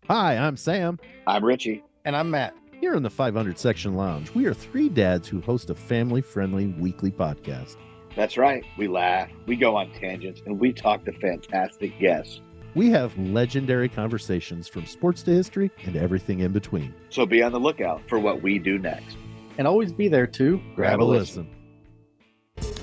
Hi, 0.08 0.38
I'm 0.38 0.56
Sam. 0.56 1.00
I'm 1.26 1.44
Richie. 1.44 1.84
And 2.06 2.16
I'm 2.16 2.30
Matt. 2.30 2.54
Here 2.80 2.94
in 2.94 3.02
the 3.02 3.10
500 3.10 3.58
Section 3.58 3.96
Lounge, 3.96 4.32
we 4.36 4.46
are 4.46 4.54
three 4.54 4.88
dads 4.88 5.28
who 5.28 5.42
host 5.42 5.72
a 5.72 5.76
family 5.76 6.22
friendly 6.22 6.68
weekly 6.68 7.10
podcast. 7.10 7.78
That's 8.16 8.38
right. 8.38 8.64
We 8.78 8.88
laugh, 8.88 9.32
we 9.48 9.56
go 9.56 9.78
on 9.78 9.92
tangents, 9.94 10.44
and 10.46 10.60
we 10.60 10.74
talk 10.74 11.06
to 11.06 11.12
fantastic 11.14 12.00
guests. 12.00 12.42
We 12.76 12.90
have 12.92 13.18
legendary 13.18 13.90
conversations 13.90 14.68
from 14.68 14.86
sports 14.86 15.24
to 15.24 15.32
history 15.32 15.72
and 15.86 15.96
everything 15.96 16.42
in 16.42 16.52
between. 16.52 16.94
So 17.10 17.26
be 17.26 17.42
on 17.42 17.52
the 17.52 17.60
lookout 17.60 18.02
for 18.08 18.20
what 18.20 18.42
we 18.42 18.60
do 18.60 18.78
next. 18.78 19.18
And 19.58 19.68
always 19.68 19.92
be 19.92 20.08
there 20.08 20.28
to 20.28 20.62
Grab 20.76 21.02
a 21.02 21.04
listen. 21.04 21.50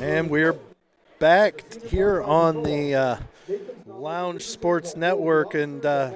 And 0.01 0.29
we're 0.29 0.57
back 1.19 1.65
here 1.85 2.23
on 2.23 2.63
the 2.63 2.95
uh, 2.95 3.17
Lounge 3.87 4.43
Sports 4.43 4.97
Network, 4.97 5.55
and 5.55 5.85
uh, 5.87 6.13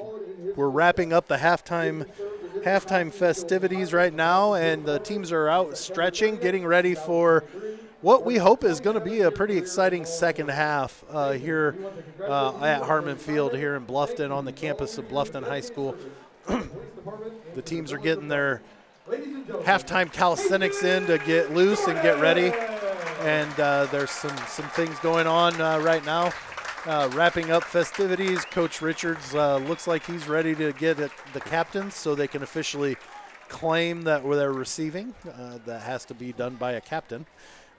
we're 0.56 0.68
wrapping 0.68 1.12
up 1.12 1.28
the 1.28 1.36
halftime 1.36 2.06
halftime 2.64 3.12
festivities 3.12 3.92
right 3.92 4.12
now, 4.12 4.54
and 4.54 4.84
the 4.84 4.98
teams 4.98 5.30
are 5.30 5.48
out 5.48 5.78
stretching, 5.78 6.36
getting 6.36 6.66
ready 6.66 6.94
for 6.94 7.44
what 8.00 8.24
we 8.24 8.36
hope 8.36 8.62
is 8.64 8.80
going 8.80 8.94
to 8.94 9.04
be 9.04 9.22
a 9.22 9.30
pretty 9.30 9.58
exciting 9.58 10.04
second 10.04 10.48
half 10.50 11.04
uh, 11.10 11.32
here 11.32 11.76
uh, 12.22 12.56
at 12.62 12.82
Harmon 12.82 13.16
Field 13.16 13.54
here 13.54 13.74
in 13.74 13.84
Bluffton 13.84 14.30
on 14.30 14.44
the 14.44 14.52
campus 14.52 14.98
of 14.98 15.08
Bluffton 15.08 15.42
High 15.42 15.60
School. 15.60 15.96
the 16.46 17.62
teams 17.62 17.92
are 17.92 17.98
getting 17.98 18.28
their 18.28 18.62
halftime 19.08 20.12
calisthenics 20.12 20.84
in 20.84 21.06
to 21.06 21.18
get 21.18 21.52
loose 21.52 21.86
and 21.88 22.00
get 22.02 22.20
ready. 22.20 22.52
and 23.22 23.58
uh, 23.58 23.86
there's 23.86 24.10
some 24.10 24.36
some 24.46 24.68
things 24.70 24.96
going 25.00 25.26
on 25.26 25.60
uh, 25.60 25.78
right 25.80 26.04
now. 26.04 26.32
Uh, 26.86 27.10
wrapping 27.12 27.50
up 27.50 27.64
festivities, 27.64 28.44
Coach 28.44 28.80
Richards 28.80 29.34
uh, 29.34 29.56
looks 29.56 29.88
like 29.88 30.06
he's 30.06 30.28
ready 30.28 30.54
to 30.54 30.72
get 30.72 30.96
the 30.96 31.40
captains 31.40 31.94
so 31.96 32.14
they 32.14 32.28
can 32.28 32.44
officially 32.44 32.96
claim 33.48 34.02
that 34.02 34.22
they're 34.22 34.52
receiving. 34.52 35.14
That 35.66 35.82
has 35.82 36.04
to 36.06 36.14
be 36.14 36.32
done 36.32 36.54
by 36.54 36.72
a 36.72 36.80
captain 36.80 37.26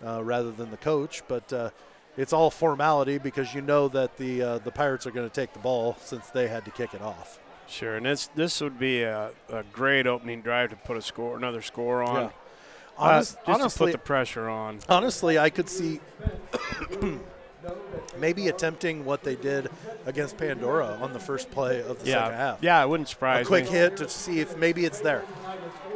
uh, 0.06 0.24
rather 0.24 0.52
than 0.52 0.72
the 0.72 0.78
coach, 0.78 1.24
but 1.28 1.52
uh, 1.54 1.70
it's 2.18 2.34
all 2.34 2.50
formality 2.50 3.18
because 3.18 3.54
you 3.54 3.62
know 3.62 3.88
that 3.90 4.18
the 4.18 4.42
uh, 4.42 4.58
the 4.60 4.72
Pirates 4.72 5.06
are 5.08 5.12
going 5.12 5.28
to 5.30 5.34
take 5.34 5.54
the 5.54 5.60
ball 5.60 5.98
since 6.02 6.28
they 6.28 6.48
had 6.48 6.66
to 6.66 6.72
kick 6.72 6.94
it 6.94 7.02
off. 7.02 7.40
Sure, 7.68 7.96
and 7.98 8.06
this 8.06 8.28
this 8.36 8.62
would 8.62 8.80
be 8.80 9.04
a, 9.04 9.32
a 9.50 9.64
great 9.72 10.08
opening 10.08 10.42
drive 10.42 10.72
to 10.72 10.76
put 10.76 10.98
a 10.98 11.02
score, 11.02 11.38
another 11.38 11.62
score 11.62 12.02
on. 12.04 12.16
Yeah. 12.16 12.26
Uh, 12.26 12.32
Honest- 13.02 13.38
honestly, 13.46 13.86
put 13.88 13.92
the 13.94 13.98
pressure 13.98 14.50
on. 14.50 14.80
honestly, 14.90 15.40
I 15.40 15.50
could 15.50 15.70
see 15.70 16.02
maybe 18.20 18.48
attempting 18.48 19.06
what 19.06 19.24
they 19.24 19.36
did 19.36 19.70
against 20.06 20.38
Pandora 20.38 20.98
on 21.02 21.14
the 21.14 21.20
first 21.20 21.52
play 21.52 21.82
of 21.82 22.00
the 22.00 22.06
second 22.12 22.34
half. 22.38 22.60
yeah, 22.62 22.84
it 22.84 22.88
wouldn't 22.90 23.10
surprise 23.10 23.46
a 23.46 23.48
quick 23.48 23.66
me. 23.66 23.72
hit 23.72 23.98
to 23.98 24.10
see 24.10 24.40
if 24.40 24.58
maybe 24.58 24.86
it's 24.86 25.00
there. 25.02 25.24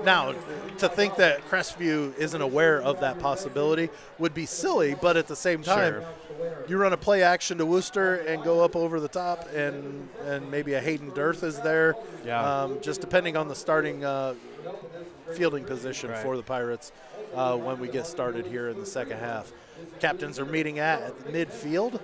Now, 0.04 0.34
to 0.80 0.90
think 0.90 1.16
that 1.16 1.48
Crestview 1.50 2.18
isn't 2.18 2.42
aware 2.42 2.82
of 2.82 3.00
that 3.00 3.20
possibility 3.20 3.90
would 4.20 4.34
be 4.34 4.46
silly, 4.46 4.96
but 5.02 5.16
at 5.16 5.28
the 5.28 5.36
same 5.36 5.64
time, 5.64 6.02
Sure. 6.02 6.66
you 6.68 6.78
run 6.78 6.92
a 6.92 6.98
play 6.98 7.24
action 7.24 7.58
to 7.60 7.66
Wooster 7.66 8.16
and 8.16 8.44
go 8.44 8.62
up 8.64 8.76
over 8.76 9.00
the 9.00 9.08
top, 9.08 9.48
and 9.56 10.10
and 10.26 10.52
maybe 10.52 10.74
a 10.74 10.82
Hayden 10.82 11.12
Dearth 11.12 11.44
is 11.44 11.60
there. 11.62 11.96
Yeah. 12.26 12.64
Um, 12.64 12.82
just 12.82 13.00
depending 13.00 13.38
on 13.38 13.48
the 13.48 13.56
starting 13.56 14.04
uh, 14.04 14.34
fielding 15.36 15.64
position 15.64 16.10
Right. 16.10 16.20
for 16.20 16.36
the 16.36 16.44
Pirates 16.44 16.92
uh, 17.34 17.56
when 17.56 17.80
we 17.80 17.88
get 17.88 18.06
started 18.06 18.46
here 18.46 18.68
in 18.70 18.80
the 18.80 18.86
second 18.86 19.20
half. 19.20 19.54
Captains 20.00 20.40
are 20.40 20.46
meeting 20.46 20.80
at 20.80 21.18
midfield. 21.26 22.02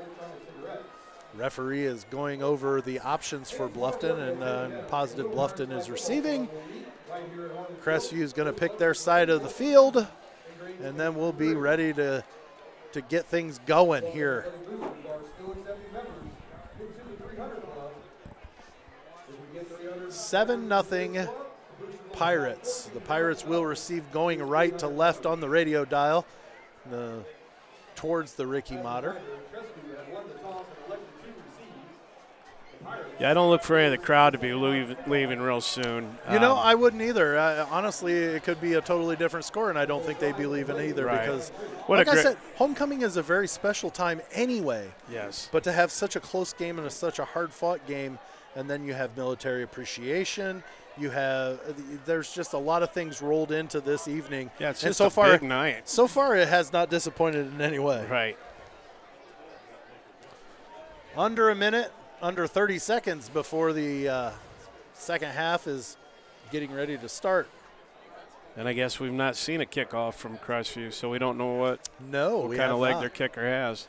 Referee 1.35 1.85
is 1.85 2.05
going 2.09 2.43
over 2.43 2.81
the 2.81 2.99
options 2.99 3.51
for 3.51 3.69
Bluffton, 3.69 4.31
and 4.31 4.43
uh, 4.43 4.81
positive 4.87 5.27
Bluffton 5.27 5.71
is 5.77 5.89
receiving. 5.89 6.49
Crestview 7.83 8.21
is 8.21 8.33
going 8.33 8.47
to 8.47 8.53
pick 8.53 8.77
their 8.77 8.93
side 8.93 9.29
of 9.29 9.43
the 9.43 9.49
field, 9.49 10.05
and 10.83 10.99
then 10.99 11.15
we'll 11.15 11.31
be 11.31 11.53
ready 11.53 11.93
to 11.93 12.23
to 12.93 13.01
get 13.01 13.25
things 13.25 13.59
going 13.65 14.05
here. 14.11 14.51
Seven 20.09 20.67
nothing 20.67 21.27
Pirates. 22.13 22.85
The 22.93 22.99
Pirates 22.99 23.45
will 23.45 23.63
receive 23.63 24.11
going 24.11 24.41
right 24.41 24.77
to 24.79 24.87
left 24.87 25.25
on 25.25 25.39
the 25.39 25.47
radio 25.47 25.85
dial, 25.85 26.25
the, 26.89 27.23
towards 27.99 28.35
the 28.35 28.47
Ricky 28.47 28.77
Motter. 28.77 29.17
Yeah, 33.19 33.29
I 33.29 33.33
don't 33.33 33.49
look 33.49 33.61
for 33.61 33.75
any 33.75 33.87
of 33.87 33.91
the 33.91 33.97
crowd 34.05 34.29
to 34.31 34.39
be 34.39 34.53
leave, 34.53 34.95
leaving 35.05 35.41
real 35.41 35.59
soon. 35.59 36.17
You 36.31 36.39
know, 36.39 36.53
Um, 36.53 36.59
I 36.59 36.75
wouldn't 36.75 37.01
either. 37.01 37.37
I, 37.37 37.59
honestly, 37.63 38.13
it 38.13 38.43
could 38.45 38.61
be 38.61 38.75
a 38.75 38.81
totally 38.81 39.17
different 39.17 39.45
score, 39.45 39.69
and 39.69 39.77
I 39.77 39.83
don't 39.85 40.01
think 40.05 40.19
they'd 40.19 40.37
be 40.37 40.45
leaving 40.45 40.77
either 40.79 41.05
Right. 41.07 41.19
because, 41.25 41.49
What 41.87 41.97
like 41.97 42.07
I 42.07 42.23
said, 42.23 42.37
homecoming 42.55 43.01
is 43.01 43.17
a 43.17 43.21
very 43.21 43.49
special 43.49 43.89
time 43.89 44.21
anyway. 44.31 44.87
yes. 45.11 45.49
But 45.51 45.65
to 45.65 45.73
have 45.73 45.91
such 45.91 46.15
a 46.15 46.21
close 46.21 46.53
game 46.53 46.77
and 46.77 46.87
a, 46.87 46.89
such 46.89 47.19
a 47.19 47.25
hard-fought 47.25 47.85
game, 47.85 48.17
and 48.55 48.69
then 48.69 48.85
you 48.85 48.93
have 48.93 49.17
military 49.17 49.61
appreciation. 49.63 50.63
You 50.99 51.09
have 51.11 51.59
there's 52.05 52.33
just 52.33 52.53
a 52.53 52.57
lot 52.57 52.83
of 52.83 52.91
things 52.91 53.21
rolled 53.21 53.51
into 53.51 53.79
this 53.79 54.07
evening. 54.07 54.51
Yeah, 54.59 54.71
it's 54.71 54.83
and 54.83 54.89
just 54.89 54.97
so 54.97 55.05
a 55.05 55.09
far, 55.09 55.31
big 55.31 55.43
night. 55.43 55.87
so 55.87 56.07
far 56.07 56.35
it 56.35 56.47
has 56.49 56.73
not 56.73 56.89
disappointed 56.89 57.47
in 57.53 57.61
any 57.61 57.79
way. 57.79 58.05
Right. 58.09 58.37
Under 61.15 61.49
a 61.49 61.55
minute, 61.55 61.91
under 62.21 62.47
30 62.47 62.79
seconds 62.79 63.29
before 63.29 63.73
the 63.73 64.09
uh, 64.09 64.31
second 64.93 65.29
half 65.31 65.67
is 65.67 65.97
getting 66.51 66.71
ready 66.71 66.97
to 66.97 67.09
start. 67.09 67.47
And 68.57 68.67
I 68.67 68.73
guess 68.73 68.99
we've 68.99 69.13
not 69.13 69.35
seen 69.35 69.61
a 69.61 69.65
kickoff 69.65 70.15
from 70.15 70.37
Crestview, 70.37 70.91
so 70.91 71.09
we 71.09 71.17
don't 71.19 71.37
know 71.37 71.53
what, 71.53 71.87
No, 72.11 72.39
what 72.39 72.57
kind 72.57 72.71
of 72.71 72.79
leg 72.79 72.93
not. 72.93 72.99
their 72.99 73.09
kicker 73.09 73.43
has. 73.43 73.87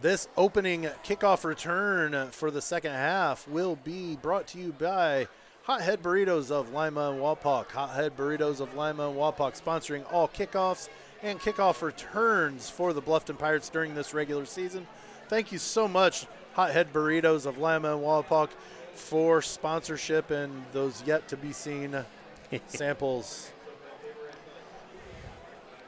This 0.00 0.28
opening 0.36 0.84
kickoff 1.04 1.44
return 1.44 2.30
for 2.30 2.50
the 2.50 2.62
second 2.62 2.92
half 2.92 3.46
will 3.48 3.76
be 3.76 4.16
brought 4.16 4.46
to 4.48 4.58
you 4.58 4.72
by 4.72 5.26
Hothead 5.68 6.02
Burritos 6.02 6.50
of 6.50 6.72
Lima 6.72 7.10
and 7.10 7.20
Wapak. 7.20 7.70
Hothead 7.72 8.16
Burritos 8.16 8.60
of 8.60 8.74
Lima 8.74 9.10
and 9.10 9.18
Wapak 9.18 9.62
sponsoring 9.62 10.02
all 10.10 10.26
kickoffs 10.26 10.88
and 11.22 11.38
kickoff 11.38 11.82
returns 11.82 12.70
for 12.70 12.94
the 12.94 13.02
Bluffton 13.02 13.38
Pirates 13.38 13.68
during 13.68 13.94
this 13.94 14.14
regular 14.14 14.46
season. 14.46 14.86
Thank 15.28 15.52
you 15.52 15.58
so 15.58 15.86
much, 15.86 16.26
Hothead 16.54 16.90
Burritos 16.90 17.44
of 17.44 17.58
Lima 17.58 17.94
and 17.94 18.02
Wapak, 18.02 18.48
for 18.94 19.42
sponsorship 19.42 20.30
and 20.30 20.64
those 20.72 21.02
yet 21.04 21.28
to 21.28 21.36
be 21.36 21.52
seen 21.52 22.02
samples. 22.66 23.50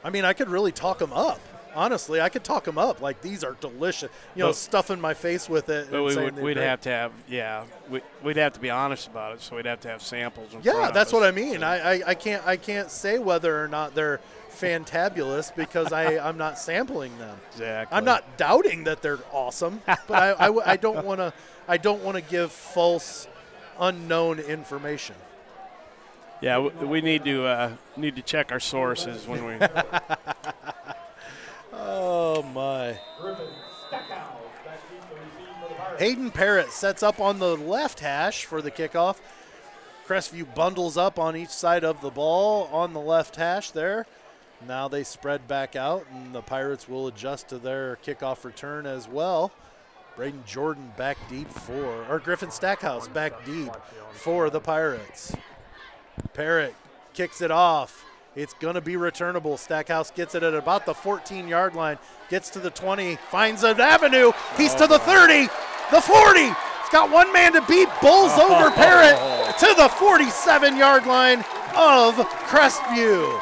I 0.03 0.11
mean, 0.11 0.25
I 0.25 0.33
could 0.33 0.49
really 0.49 0.71
talk 0.71 0.99
them 0.99 1.11
up. 1.11 1.39
Honestly, 1.73 2.19
I 2.21 2.29
could 2.29 2.43
talk 2.43 2.63
them 2.65 2.77
up. 2.77 3.01
Like 3.01 3.21
these 3.21 3.43
are 3.43 3.55
delicious. 3.59 4.09
You 4.35 4.41
know, 4.41 4.47
But- 4.49 4.55
stuffing 4.55 4.99
my 4.99 5.13
face 5.13 5.47
with 5.49 5.69
it. 5.69 5.89
But 5.91 6.03
we 6.03 6.15
would, 6.15 6.35
we'd 6.35 6.53
great. 6.55 6.57
have 6.57 6.81
to 6.81 6.89
have, 6.89 7.11
yeah, 7.27 7.65
we, 7.89 8.01
we'd 8.23 8.37
have 8.37 8.53
to 8.53 8.59
be 8.59 8.69
honest 8.69 9.07
about 9.07 9.33
it, 9.33 9.41
so 9.41 9.55
we'd 9.55 9.65
have 9.65 9.79
to 9.81 9.87
have 9.87 10.01
samples. 10.01 10.49
Yeah, 10.63 10.91
that's 10.91 11.13
what 11.13 11.23
I 11.23 11.31
mean. 11.31 11.63
I, 11.63 11.95
I, 11.95 12.03
I 12.07 12.15
can't 12.15 12.45
I 12.45 12.57
can't 12.57 12.91
say 12.91 13.19
whether 13.19 13.63
or 13.63 13.67
not 13.67 13.95
they're 13.95 14.19
fantabulous 14.51 15.55
because 15.55 15.91
I 15.93 16.17
I'm 16.19 16.37
not 16.37 16.57
sampling 16.59 17.17
them. 17.17 17.37
Exactly. 17.51 17.97
I'm 17.97 18.05
not 18.05 18.37
doubting 18.37 18.85
that 18.85 19.01
they're 19.01 19.19
awesome, 19.31 19.81
but 19.85 20.11
I, 20.11 20.31
I, 20.47 20.71
I 20.73 20.77
don't 20.77 21.05
want 21.09 21.19
to 21.19 21.33
I 21.67 21.77
don't 21.77 22.03
want 22.03 22.15
to 22.15 22.21
give 22.21 22.51
false, 22.51 23.27
unknown 23.79 24.39
information. 24.39 25.15
Yeah, 26.41 26.59
we, 26.59 26.69
we 26.85 27.01
need 27.01 27.23
to 27.25 27.45
uh, 27.45 27.71
need 27.97 28.15
to 28.15 28.21
check 28.21 28.51
our 28.51 28.59
sources 28.59 29.27
when 29.27 29.45
we. 29.45 29.53
Oh 31.73 32.43
my. 32.53 32.97
Hayden 35.97 36.31
Parrott 36.31 36.71
sets 36.71 37.03
up 37.03 37.19
on 37.19 37.39
the 37.39 37.55
left 37.55 37.99
hash 37.99 38.45
for 38.45 38.61
the 38.61 38.71
kickoff. 38.71 39.17
Crestview 40.07 40.53
bundles 40.55 40.97
up 40.97 41.19
on 41.19 41.35
each 41.35 41.49
side 41.49 41.83
of 41.83 42.01
the 42.01 42.09
ball 42.09 42.65
on 42.71 42.93
the 42.93 42.99
left 42.99 43.35
hash 43.35 43.71
there. 43.71 44.05
Now 44.67 44.87
they 44.87 45.03
spread 45.03 45.47
back 45.47 45.75
out, 45.75 46.05
and 46.11 46.35
the 46.35 46.41
Pirates 46.41 46.87
will 46.87 47.07
adjust 47.07 47.49
to 47.49 47.57
their 47.57 47.97
kickoff 47.97 48.43
return 48.43 48.85
as 48.85 49.07
well. 49.07 49.51
Braden 50.15 50.43
Jordan 50.45 50.91
back 50.97 51.17
deep 51.29 51.49
for, 51.49 52.05
or 52.09 52.19
Griffin 52.19 52.51
Stackhouse 52.51 53.07
back 53.07 53.45
deep 53.45 53.71
for 54.11 54.49
the 54.49 54.59
Pirates. 54.59 55.33
Parrott 56.33 56.75
kicks 57.13 57.41
it 57.41 57.51
off. 57.51 58.05
It's 58.35 58.53
going 58.55 58.75
to 58.75 58.81
be 58.81 58.95
returnable. 58.95 59.57
Stackhouse 59.57 60.09
gets 60.11 60.35
it 60.35 60.43
at 60.43 60.53
about 60.53 60.85
the 60.85 60.93
14 60.93 61.47
yard 61.47 61.75
line, 61.75 61.97
gets 62.29 62.49
to 62.51 62.59
the 62.59 62.69
20, 62.69 63.17
finds 63.29 63.63
an 63.63 63.79
avenue. 63.81 64.31
He's 64.57 64.73
to 64.75 64.87
the 64.87 64.99
30, 64.99 65.47
the 65.91 65.99
40. 66.01 66.39
He's 66.45 66.89
got 66.91 67.11
one 67.11 67.31
man 67.33 67.53
to 67.53 67.61
beat. 67.67 67.89
Bulls 68.01 68.31
over 68.37 68.71
Parrott 68.71 69.17
to 69.59 69.73
the 69.77 69.89
47 69.89 70.77
yard 70.77 71.05
line 71.05 71.39
of 71.75 72.15
Crestview. 72.47 73.39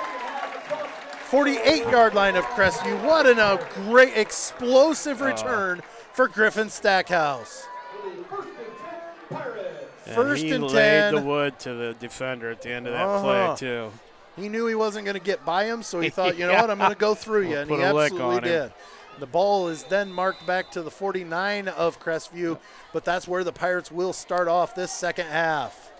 48 1.25 1.83
yard 1.89 2.15
line 2.15 2.35
of 2.35 2.43
Crestview. 2.45 3.03
What 3.05 3.27
an, 3.27 3.37
a 3.37 3.59
great 3.75 4.17
explosive 4.17 5.21
return 5.21 5.83
for 6.13 6.27
Griffin 6.27 6.71
Stackhouse. 6.71 7.67
First 10.15 10.41
And 10.41 10.49
he 10.49 10.51
and 10.55 10.63
laid 10.63 11.11
10. 11.11 11.15
the 11.15 11.21
wood 11.21 11.59
to 11.59 11.73
the 11.75 11.95
defender 11.99 12.49
at 12.49 12.63
the 12.63 12.71
end 12.71 12.87
of 12.87 12.93
that 12.93 13.05
Uh-huh. 13.05 13.53
play 13.53 13.55
too. 13.57 13.91
He 14.39 14.49
knew 14.49 14.65
he 14.67 14.75
wasn't 14.75 15.05
going 15.05 15.17
to 15.17 15.23
get 15.23 15.45
by 15.45 15.65
him, 15.65 15.83
so 15.83 15.99
he 15.99 16.09
thought, 16.09 16.37
you 16.37 16.45
know 16.45 16.53
Yeah. 16.53 16.61
what, 16.61 16.71
I'm 16.71 16.77
going 16.77 16.91
to 16.91 16.95
go 16.97 17.13
through 17.15 17.43
you, 17.43 17.49
We'll 17.49 17.59
and 17.59 17.71
he 17.71 17.81
absolutely 17.83 18.41
did. 18.41 18.73
The 19.19 19.27
ball 19.27 19.67
is 19.67 19.83
then 19.83 20.11
marked 20.13 20.47
back 20.47 20.71
to 20.71 20.81
the 20.81 20.91
49 20.91 21.67
of 21.67 21.99
Crestview, 21.99 22.57
but 22.93 23.03
that's 23.03 23.27
where 23.27 23.43
the 23.43 23.51
Pirates 23.51 23.91
will 23.91 24.13
start 24.13 24.47
off 24.47 24.75
this 24.75 24.91
second 24.93 25.27
half. 25.27 25.91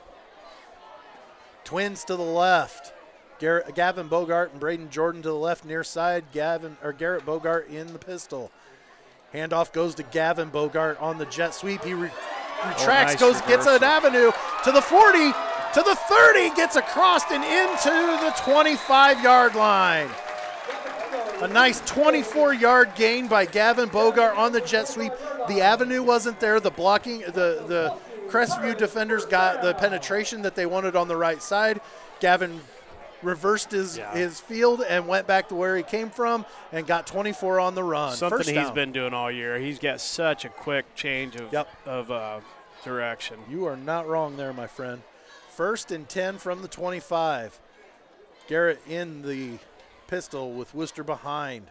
Twins 1.66 2.04
to 2.06 2.16
the 2.16 2.22
left. 2.24 2.94
Garrett, 3.40 3.74
Gavin 3.76 4.08
Bogart 4.08 4.52
and 4.52 4.60
Braden 4.60 4.90
Jordan 4.90 5.22
to 5.22 5.30
the 5.30 5.36
left 5.36 5.64
near 5.66 5.84
side. 5.84 6.26
Gavin 6.32 6.78
or 6.84 6.92
Garrett 6.94 7.26
Bogart 7.26 7.70
in 7.70 7.94
the 7.94 8.00
pistol. 8.00 8.52
Handoff 9.34 9.72
goes 9.72 9.96
to 9.96 10.04
Gavin 10.04 10.50
Bogart 10.50 11.00
on 11.00 11.18
the 11.18 11.26
jet 11.26 11.54
sweep. 11.54 11.84
He 11.84 11.94
re- 11.94 12.10
retracts, 12.68 13.14
nice 13.14 13.20
goes, 13.20 13.42
gets 13.42 13.66
an 13.68 13.84
avenue 13.84 14.32
to 14.64 14.72
the 14.72 14.82
40, 14.82 15.32
to 15.74 15.82
the 15.82 15.96
30, 15.96 16.56
gets 16.56 16.76
across 16.76 17.24
and 17.32 17.44
into 17.44 18.26
the 18.26 18.34
25 18.44 19.24
yard 19.24 19.56
line. 19.56 20.10
A 21.42 21.48
nice 21.48 21.80
24 21.82 22.54
yard 22.54 22.92
gain 22.96 23.28
by 23.28 23.46
Gavin 23.46 23.88
Bogart 23.90 24.36
on 24.38 24.52
the 24.52 24.62
jet 24.62 24.88
sweep. 24.88 25.14
The 25.48 25.62
avenue 25.62 26.04
wasn't 26.04 26.40
there. 26.40 26.60
The 26.60 26.72
blocking, 26.72 27.20
the, 27.22 27.64
the 27.68 27.96
Crestview 28.28 28.78
defenders 28.78 29.26
got 29.26 29.62
the 29.62 29.74
penetration 29.74 30.42
that 30.42 30.56
they 30.56 30.66
wanted 30.66 30.96
on 30.96 31.08
the 31.08 31.16
right 31.16 31.42
side. 31.42 31.80
Gavin 32.20 32.60
reversed 33.22 33.72
his 33.72 33.98
Yeah. 33.98 34.14
his 34.14 34.40
field 34.40 34.82
and 34.88 35.08
went 35.08 35.28
back 35.28 35.50
to 35.50 35.56
where 35.56 35.76
he 35.78 35.84
came 35.84 36.10
from 36.10 36.46
and 36.72 36.86
got 36.88 37.06
24 37.08 37.60
on 37.60 37.76
the 37.76 37.84
run. 37.84 38.16
Something 38.16 38.38
First 38.40 38.50
he's 38.50 38.58
down. 38.58 38.74
been 38.74 38.92
doing 38.92 39.14
all 39.14 39.32
year. 39.32 39.58
He's 39.60 39.80
got 39.80 40.00
such 40.02 40.46
a 40.46 40.50
quick 40.50 40.94
change 40.96 41.36
of 41.36 41.52
Yep. 41.54 41.68
of 41.86 42.12
uh, 42.12 42.40
direction. 42.84 43.38
You 43.50 43.66
are 43.66 43.76
not 43.78 44.08
wrong 44.08 44.36
there, 44.38 44.54
my 44.54 44.68
friend. 44.68 45.02
First 45.60 45.92
and 45.92 46.08
10 46.08 46.38
from 46.38 46.62
the 46.62 46.70
25. 46.70 47.60
Garrett 48.48 48.80
in 48.88 49.24
the 49.24 49.58
pistol 50.08 50.54
with 50.54 50.74
Wooster 50.74 51.04
behind. 51.04 51.68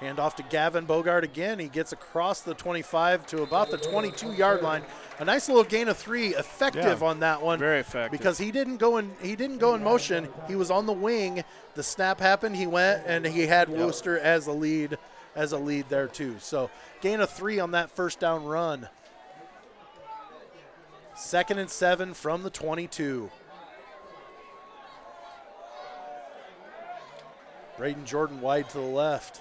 Hand 0.00 0.18
off 0.18 0.34
to 0.36 0.42
Gavin 0.44 0.86
Bogart 0.86 1.24
again. 1.24 1.58
He 1.58 1.68
gets 1.68 1.92
across 1.92 2.40
the 2.40 2.54
25 2.54 3.26
to 3.26 3.42
about 3.42 3.70
the 3.70 3.76
22 3.76 4.32
yard 4.32 4.62
line. 4.62 4.82
A 5.18 5.26
nice 5.26 5.46
little 5.46 5.62
gain 5.62 5.88
of 5.88 5.98
three, 5.98 6.28
effective 6.28 7.02
Yeah. 7.02 7.06
on 7.06 7.20
that 7.20 7.42
one. 7.42 7.58
Very 7.58 7.80
effective. 7.80 8.18
Because 8.18 8.38
he 8.38 8.50
didn't 8.50 8.78
go 8.78 8.96
in 8.96 9.14
he 9.20 9.36
didn't 9.36 9.58
go 9.58 9.74
in 9.74 9.84
motion. 9.84 10.30
He 10.48 10.56
was 10.56 10.70
on 10.70 10.86
the 10.86 10.94
wing. 10.94 11.44
The 11.74 11.82
snap 11.82 12.18
happened, 12.18 12.56
he 12.56 12.66
went 12.66 13.02
and 13.04 13.26
he 13.26 13.46
had 13.46 13.68
Wooster 13.68 14.18
as 14.18 14.46
a 14.46 14.52
lead 14.52 14.96
as 15.36 15.52
a 15.52 15.58
lead 15.58 15.90
there 15.90 16.08
too. 16.08 16.36
So 16.38 16.70
gain 17.02 17.20
of 17.20 17.28
three 17.28 17.60
on 17.60 17.72
that 17.72 17.90
first 17.90 18.20
down 18.20 18.46
run. 18.46 18.88
Second 21.14 21.60
and 21.60 21.70
seven 21.70 22.12
from 22.12 22.42
the 22.42 22.50
22. 22.50 23.30
Braden 27.78 28.04
Jordan 28.04 28.40
wide 28.40 28.68
to 28.70 28.78
the 28.78 28.84
left. 28.84 29.40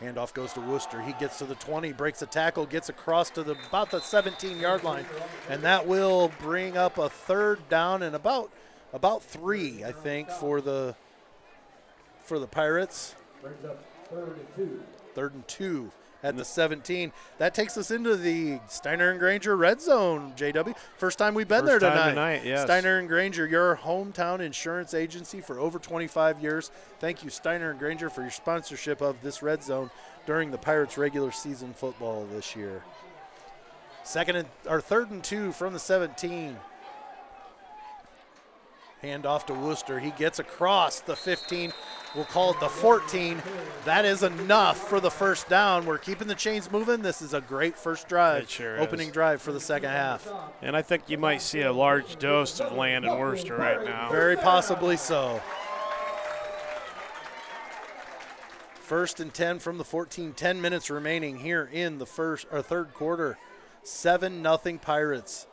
Handoff 0.00 0.34
goes 0.34 0.52
to 0.54 0.60
Wooster. 0.60 1.00
He 1.00 1.12
gets 1.14 1.38
to 1.38 1.44
the 1.44 1.54
20, 1.54 1.92
breaks 1.92 2.20
a 2.22 2.26
tackle, 2.26 2.66
gets 2.66 2.88
across 2.88 3.30
to 3.30 3.44
the 3.44 3.56
about 3.68 3.92
the 3.92 4.00
17 4.00 4.58
yard 4.58 4.82
line, 4.82 5.06
and 5.48 5.62
that 5.62 5.86
will 5.86 6.32
bring 6.40 6.76
up 6.76 6.98
a 6.98 7.08
third 7.08 7.68
down 7.68 8.02
and 8.02 8.16
about 8.16 8.50
about 8.92 9.22
three, 9.22 9.84
I 9.84 9.92
think, 9.92 10.28
for 10.28 10.60
the 10.60 10.96
for 12.24 12.40
the 12.40 12.48
Pirates. 12.48 13.14
Third 14.10 14.36
and 14.36 14.56
two. 14.56 14.82
Third 15.14 15.34
and 15.34 15.46
two 15.46 15.92
at 16.22 16.36
the 16.36 16.44
17. 16.44 17.12
That 17.38 17.54
takes 17.54 17.76
us 17.76 17.90
into 17.90 18.16
the 18.16 18.60
Steiner 18.68 19.10
and 19.10 19.18
Granger 19.18 19.56
red 19.56 19.80
zone, 19.80 20.32
JW. 20.36 20.74
First 20.96 21.18
time 21.18 21.34
we've 21.34 21.48
been 21.48 21.66
First 21.66 21.80
there 21.80 21.90
tonight. 21.90 22.10
tonight, 22.10 22.44
yes. 22.44 22.62
Steiner 22.62 22.98
and 22.98 23.08
Granger, 23.08 23.46
your 23.46 23.76
hometown 23.76 24.40
insurance 24.40 24.94
agency 24.94 25.40
for 25.40 25.58
over 25.58 25.78
25 25.78 26.40
years. 26.40 26.70
Thank 27.00 27.24
you, 27.24 27.30
Steiner 27.30 27.70
and 27.70 27.78
Granger, 27.78 28.10
for 28.10 28.22
your 28.22 28.30
sponsorship 28.30 29.00
of 29.00 29.20
this 29.22 29.42
red 29.42 29.62
zone 29.62 29.90
during 30.26 30.50
the 30.50 30.58
Pirates 30.58 30.96
regular 30.96 31.32
season 31.32 31.74
football 31.74 32.26
this 32.32 32.54
year. 32.54 32.82
Second 34.04 34.36
and 34.36 34.48
or 34.68 34.80
third 34.80 35.10
and 35.10 35.22
two 35.22 35.52
from 35.52 35.72
the 35.72 35.78
17. 35.78 36.56
Hand 39.02 39.26
off 39.26 39.46
to 39.46 39.54
Wooster. 39.54 39.98
He 39.98 40.12
gets 40.12 40.38
across 40.38 41.00
the 41.00 41.16
15. 41.16 41.72
We'll 42.14 42.24
call 42.24 42.52
it 42.52 42.60
the 42.60 42.68
14. 42.68 43.42
That 43.84 44.04
is 44.04 44.22
enough 44.22 44.78
for 44.78 45.00
the 45.00 45.10
first 45.10 45.48
down. 45.48 45.86
We're 45.86 45.98
keeping 45.98 46.28
the 46.28 46.36
chains 46.36 46.70
moving. 46.70 47.02
This 47.02 47.20
is 47.20 47.34
a 47.34 47.40
great 47.40 47.76
first 47.76 48.08
drive. 48.08 48.44
It 48.44 48.50
sure 48.50 48.80
Opening 48.80 49.08
is. 49.08 49.12
drive 49.12 49.42
for 49.42 49.50
the 49.50 49.58
second 49.58 49.90
half. 49.90 50.30
And 50.60 50.76
I 50.76 50.82
think 50.82 51.10
you 51.10 51.18
might 51.18 51.42
see 51.42 51.62
a 51.62 51.72
large 51.72 52.16
dose 52.20 52.60
of 52.60 52.72
Landon 52.76 53.18
Wooster 53.18 53.56
right 53.56 53.84
now. 53.84 54.08
Very 54.10 54.36
possibly 54.36 54.96
so. 54.96 55.40
First 58.80 59.18
and 59.18 59.34
10 59.34 59.58
from 59.58 59.78
the 59.78 59.84
14. 59.84 60.32
10 60.34 60.60
minutes 60.60 60.90
remaining 60.90 61.38
here 61.38 61.68
in 61.72 61.98
the 61.98 62.06
first 62.06 62.46
or 62.52 62.62
third 62.62 62.94
quarter. 62.94 63.36
7 63.82 64.42
nothing 64.42 64.78
Pirates 64.78 65.46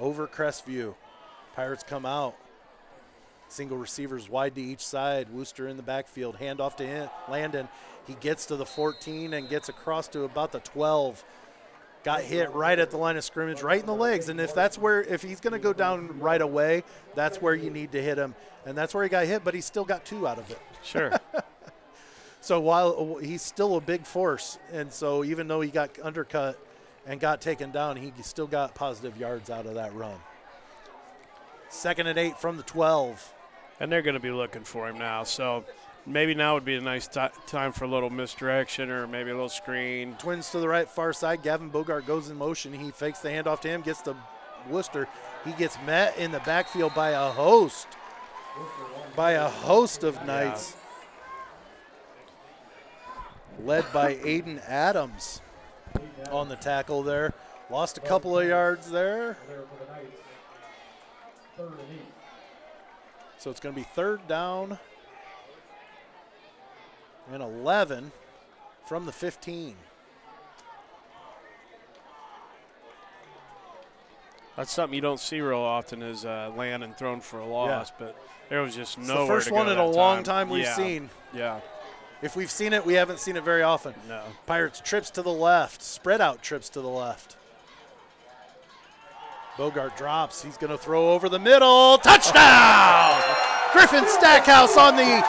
over 0.00 0.26
Crestview. 0.26 0.94
Pirates 1.54 1.84
come 1.86 2.06
out. 2.06 2.34
Single 3.50 3.76
receivers 3.76 4.28
wide 4.28 4.54
to 4.54 4.62
each 4.62 4.84
side. 4.84 5.28
Wooster 5.30 5.68
in 5.68 5.76
the 5.76 5.82
backfield. 5.82 6.36
Hand 6.36 6.60
off 6.60 6.76
to 6.76 7.10
Landon. 7.28 7.68
He 8.06 8.14
gets 8.14 8.46
to 8.46 8.56
the 8.56 8.66
14 8.66 9.34
and 9.34 9.48
gets 9.48 9.68
across 9.68 10.08
to 10.08 10.24
about 10.24 10.52
the 10.52 10.60
12. 10.60 11.24
Got 12.02 12.22
hit 12.22 12.52
right 12.54 12.78
at 12.78 12.90
the 12.90 12.96
line 12.96 13.16
of 13.16 13.24
scrimmage, 13.24 13.62
right 13.62 13.80
in 13.80 13.86
the 13.86 13.94
legs. 13.94 14.28
And 14.28 14.40
if 14.40 14.54
that's 14.54 14.78
where, 14.78 15.02
if 15.02 15.22
he's 15.22 15.40
going 15.40 15.52
to 15.52 15.58
go 15.58 15.72
down 15.72 16.18
right 16.18 16.40
away, 16.40 16.84
that's 17.14 17.42
where 17.42 17.54
you 17.54 17.70
need 17.70 17.92
to 17.92 18.00
hit 18.00 18.16
him. 18.16 18.34
And 18.64 18.76
that's 18.78 18.94
where 18.94 19.02
he 19.02 19.10
got 19.10 19.26
hit, 19.26 19.44
but 19.44 19.52
he 19.52 19.60
still 19.60 19.84
got 19.84 20.04
two 20.04 20.26
out 20.26 20.38
of 20.38 20.50
it. 20.50 20.58
Sure. 20.82 21.12
So 22.42 22.58
while 22.58 23.16
he's 23.16 23.42
still 23.42 23.76
a 23.76 23.80
big 23.80 24.06
force, 24.06 24.58
and 24.72 24.90
so 24.90 25.24
even 25.24 25.46
though 25.46 25.60
he 25.60 25.70
got 25.70 25.90
undercut 26.02 26.58
and 27.06 27.20
got 27.20 27.40
taken 27.42 27.70
down, 27.70 27.96
he 27.96 28.12
still 28.22 28.46
got 28.46 28.74
positive 28.74 29.18
yards 29.18 29.50
out 29.50 29.66
of 29.66 29.74
that 29.74 29.94
run. 29.94 30.16
Second 31.68 32.06
and 32.06 32.18
eight 32.18 32.38
from 32.38 32.56
the 32.56 32.62
12. 32.62 33.34
And 33.80 33.90
they're 33.90 34.02
going 34.02 34.14
to 34.14 34.20
be 34.20 34.30
looking 34.30 34.62
for 34.62 34.88
him 34.88 34.98
now. 34.98 35.24
So 35.24 35.64
maybe 36.06 36.34
now 36.34 36.54
would 36.54 36.64
be 36.64 36.76
a 36.76 36.80
nice 36.80 37.08
ti 37.08 37.26
time 37.46 37.72
for 37.72 37.84
a 37.84 37.88
little 37.88 38.10
misdirection 38.10 38.90
or 38.90 39.06
maybe 39.06 39.30
a 39.30 39.34
little 39.34 39.48
screen. 39.48 40.16
Twins 40.18 40.50
to 40.50 40.58
the 40.58 40.68
right, 40.68 40.88
far 40.88 41.12
side. 41.12 41.42
Gavin 41.42 41.68
Bogart 41.68 42.06
goes 42.06 42.28
in 42.28 42.36
motion. 42.36 42.72
He 42.72 42.90
fakes 42.90 43.20
the 43.20 43.30
handoff 43.30 43.60
to 43.62 43.68
him, 43.68 43.80
gets 43.80 44.02
to 44.02 44.14
Wooster. 44.68 45.08
He 45.44 45.52
gets 45.52 45.78
met 45.86 46.18
in 46.18 46.32
the 46.32 46.40
backfield 46.40 46.94
by 46.94 47.10
a 47.10 47.30
host, 47.30 47.88
by 49.16 49.32
a 49.32 49.48
host 49.48 50.04
of 50.04 50.22
Knights, 50.26 50.76
led 53.64 53.90
by 53.92 54.16
Aiden 54.16 54.62
Adams 54.68 55.40
on 56.30 56.50
the 56.50 56.56
tackle 56.56 57.02
there. 57.02 57.32
Lost 57.70 57.96
a 57.96 58.00
couple 58.02 58.38
of 58.38 58.46
yards 58.46 58.90
there. 58.90 59.38
There 59.48 59.62
for 59.62 59.84
the 59.84 59.92
Knights. 59.92 60.20
Third 61.56 61.70
and 61.70 61.80
eight. 61.92 62.09
So 63.40 63.50
it's 63.50 63.58
going 63.58 63.74
to 63.74 63.80
be 63.80 63.86
third 63.94 64.28
down 64.28 64.78
and 67.32 67.42
11 67.42 68.12
from 68.86 69.06
the 69.06 69.12
15. 69.12 69.76
That's 74.56 74.70
something 74.70 74.94
you 74.94 75.00
don't 75.00 75.18
see 75.18 75.40
real 75.40 75.56
often 75.58 76.02
is 76.02 76.26
uh, 76.26 76.52
Landon 76.54 76.92
thrown 76.92 77.22
for 77.22 77.38
a 77.38 77.46
loss, 77.46 77.90
but 77.98 78.14
there 78.50 78.60
was 78.60 78.76
just 78.76 78.98
no. 78.98 79.22
the 79.22 79.26
first 79.26 79.50
one 79.50 79.68
in 79.68 79.72
a 79.72 79.76
that 79.76 79.96
long 79.96 80.22
time 80.22 80.50
we've 80.50 80.64
Yeah. 80.64 80.76
seen. 80.76 81.08
Yeah, 81.32 81.60
If 82.20 82.36
we've 82.36 82.50
seen 82.50 82.74
it, 82.74 82.84
we 82.84 82.92
haven't 82.92 83.20
seen 83.20 83.38
it 83.38 83.42
very 83.42 83.62
often. 83.62 83.94
no. 84.06 84.22
Pirates 84.44 84.82
trips 84.84 85.08
to 85.12 85.22
the 85.22 85.32
left, 85.32 85.80
spread 85.82 86.20
out 86.20 86.42
trips 86.42 86.68
to 86.70 86.82
the 86.82 86.88
left. 86.90 87.38
Bogart 89.56 89.96
drops. 89.96 90.42
He's 90.42 90.56
going 90.56 90.70
to 90.70 90.78
throw 90.78 91.12
over 91.12 91.28
the 91.28 91.38
middle. 91.38 91.98
Touchdown! 91.98 93.20
Griffin 93.72 94.06
Stackhouse 94.08 94.76
on 94.76 94.96
the 94.96 95.24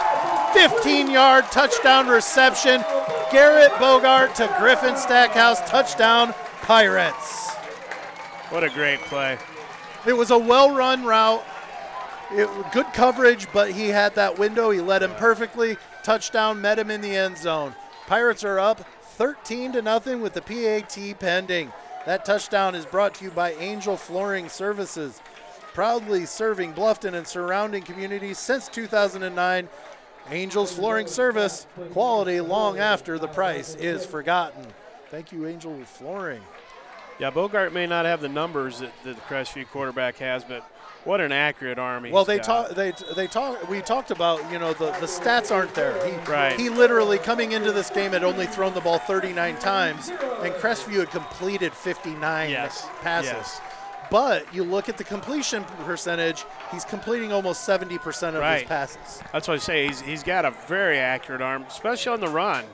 15 0.54 1.10
yard 1.10 1.46
touchdown 1.46 2.08
reception. 2.08 2.84
Garrett 3.32 3.72
Bogart 3.80 4.36
to 4.36 4.54
Griffin 4.60 4.96
Stackhouse. 4.96 5.60
Touchdown, 5.70 6.34
Pirates. 6.62 7.50
What 8.50 8.64
a 8.64 8.70
great 8.70 9.00
play. 9.02 9.38
It 10.06 10.14
was 10.14 10.32
a 10.32 10.38
well 10.38 10.76
run 10.76 11.06
route. 11.06 11.44
It, 12.32 12.50
good 12.72 12.88
coverage, 12.94 13.48
but 13.52 13.72
he 13.72 13.90
had 13.90 14.16
that 14.16 14.40
window. 14.40 14.72
He 14.72 14.82
led 14.82 15.04
him 15.04 15.12
perfectly. 15.16 15.78
Touchdown, 16.04 16.62
met 16.62 16.80
him 16.80 16.90
in 16.90 17.02
the 17.02 17.16
end 17.16 17.38
zone. 17.38 17.76
Pirates 18.08 18.44
are 18.44 18.60
up 18.60 18.86
13 19.02 19.74
to 19.74 19.82
nothing 19.82 20.22
with 20.22 20.34
the 20.34 20.42
PAT 20.42 21.20
pending. 21.20 21.72
That 22.06 22.26
touchdown 22.26 22.74
is 22.74 22.86
brought 22.86 23.14
to 23.16 23.26
you 23.26 23.32
by 23.32 23.54
Angel 23.54 23.96
Flooring 23.96 24.50
Services, 24.50 25.22
proudly 25.74 26.26
serving 26.26 26.74
Bluffton 26.74 27.14
and 27.14 27.28
surrounding 27.28 27.84
communities 27.84 28.40
since 28.40 28.68
2009. 28.70 29.70
Angels 30.32 30.72
Flooring 30.74 31.08
Service, 31.08 31.68
quality 31.92 32.42
long 32.42 32.80
after 32.80 33.20
the 33.20 33.28
price 33.28 33.76
is 33.76 34.06
forgotten. 34.06 34.66
Thank 35.10 35.32
you, 35.32 35.46
Angel 35.46 35.76
Flooring. 35.86 36.42
Yeah, 37.20 37.30
Bogart 37.30 37.72
may 37.72 37.86
not 37.86 38.06
have 38.06 38.22
the 38.22 38.30
numbers 38.30 38.80
that, 38.80 38.92
that 39.04 39.16
the 39.16 39.22
Crestview 39.22 39.68
quarterback 39.68 40.18
has, 40.18 40.44
but 40.44 40.68
what 41.04 41.20
an 41.22 41.32
accurate 41.32 41.80
arm 41.80 42.04
he's 42.04 42.14
Well, 42.14 42.26
they 42.26 42.40
talk. 42.40 42.70
They 42.72 42.94
they 43.16 43.28
talk. 43.28 43.68
We 43.70 43.82
talked 43.82 44.12
about 44.12 44.40
you 44.52 44.60
know 44.60 44.74
the, 44.74 44.92
the 45.00 45.08
stats 45.08 45.52
aren't 45.52 45.74
there. 45.74 45.94
He, 46.06 46.12
Right. 46.32 46.60
He 46.60 46.70
literally 46.70 47.18
coming 47.18 47.52
into 47.54 47.72
this 47.72 47.90
game 47.90 48.12
had 48.12 48.24
only 48.24 48.46
thrown 48.46 48.74
the 48.74 48.82
ball 48.82 49.00
39 49.00 49.58
times, 49.60 50.10
and 50.10 50.54
Crestview 50.56 51.00
had 51.00 51.10
completed 51.12 51.74
59 51.74 52.50
Yes. 52.50 52.88
passes. 53.02 53.32
Yes. 53.34 53.62
But 54.10 54.54
you 54.54 54.64
look 54.66 54.90
at 54.90 54.98
the 54.98 55.04
completion 55.06 55.64
percentage; 55.86 56.44
he's 56.72 56.84
completing 56.86 57.32
almost 57.32 57.64
70 57.64 57.98
percent 58.00 58.36
of 58.36 58.44
his 58.44 58.50
Right. 58.50 58.68
passes. 58.68 59.22
That's 59.32 59.48
what 59.48 59.56
I 59.56 59.58
say. 59.58 59.88
He's, 59.88 60.02
he's 60.02 60.24
got 60.24 60.44
a 60.46 60.52
very 60.68 60.98
accurate 61.00 61.42
arm, 61.42 61.64
especially 61.64 62.12
on 62.14 62.20
the 62.20 62.28
run. 62.28 62.66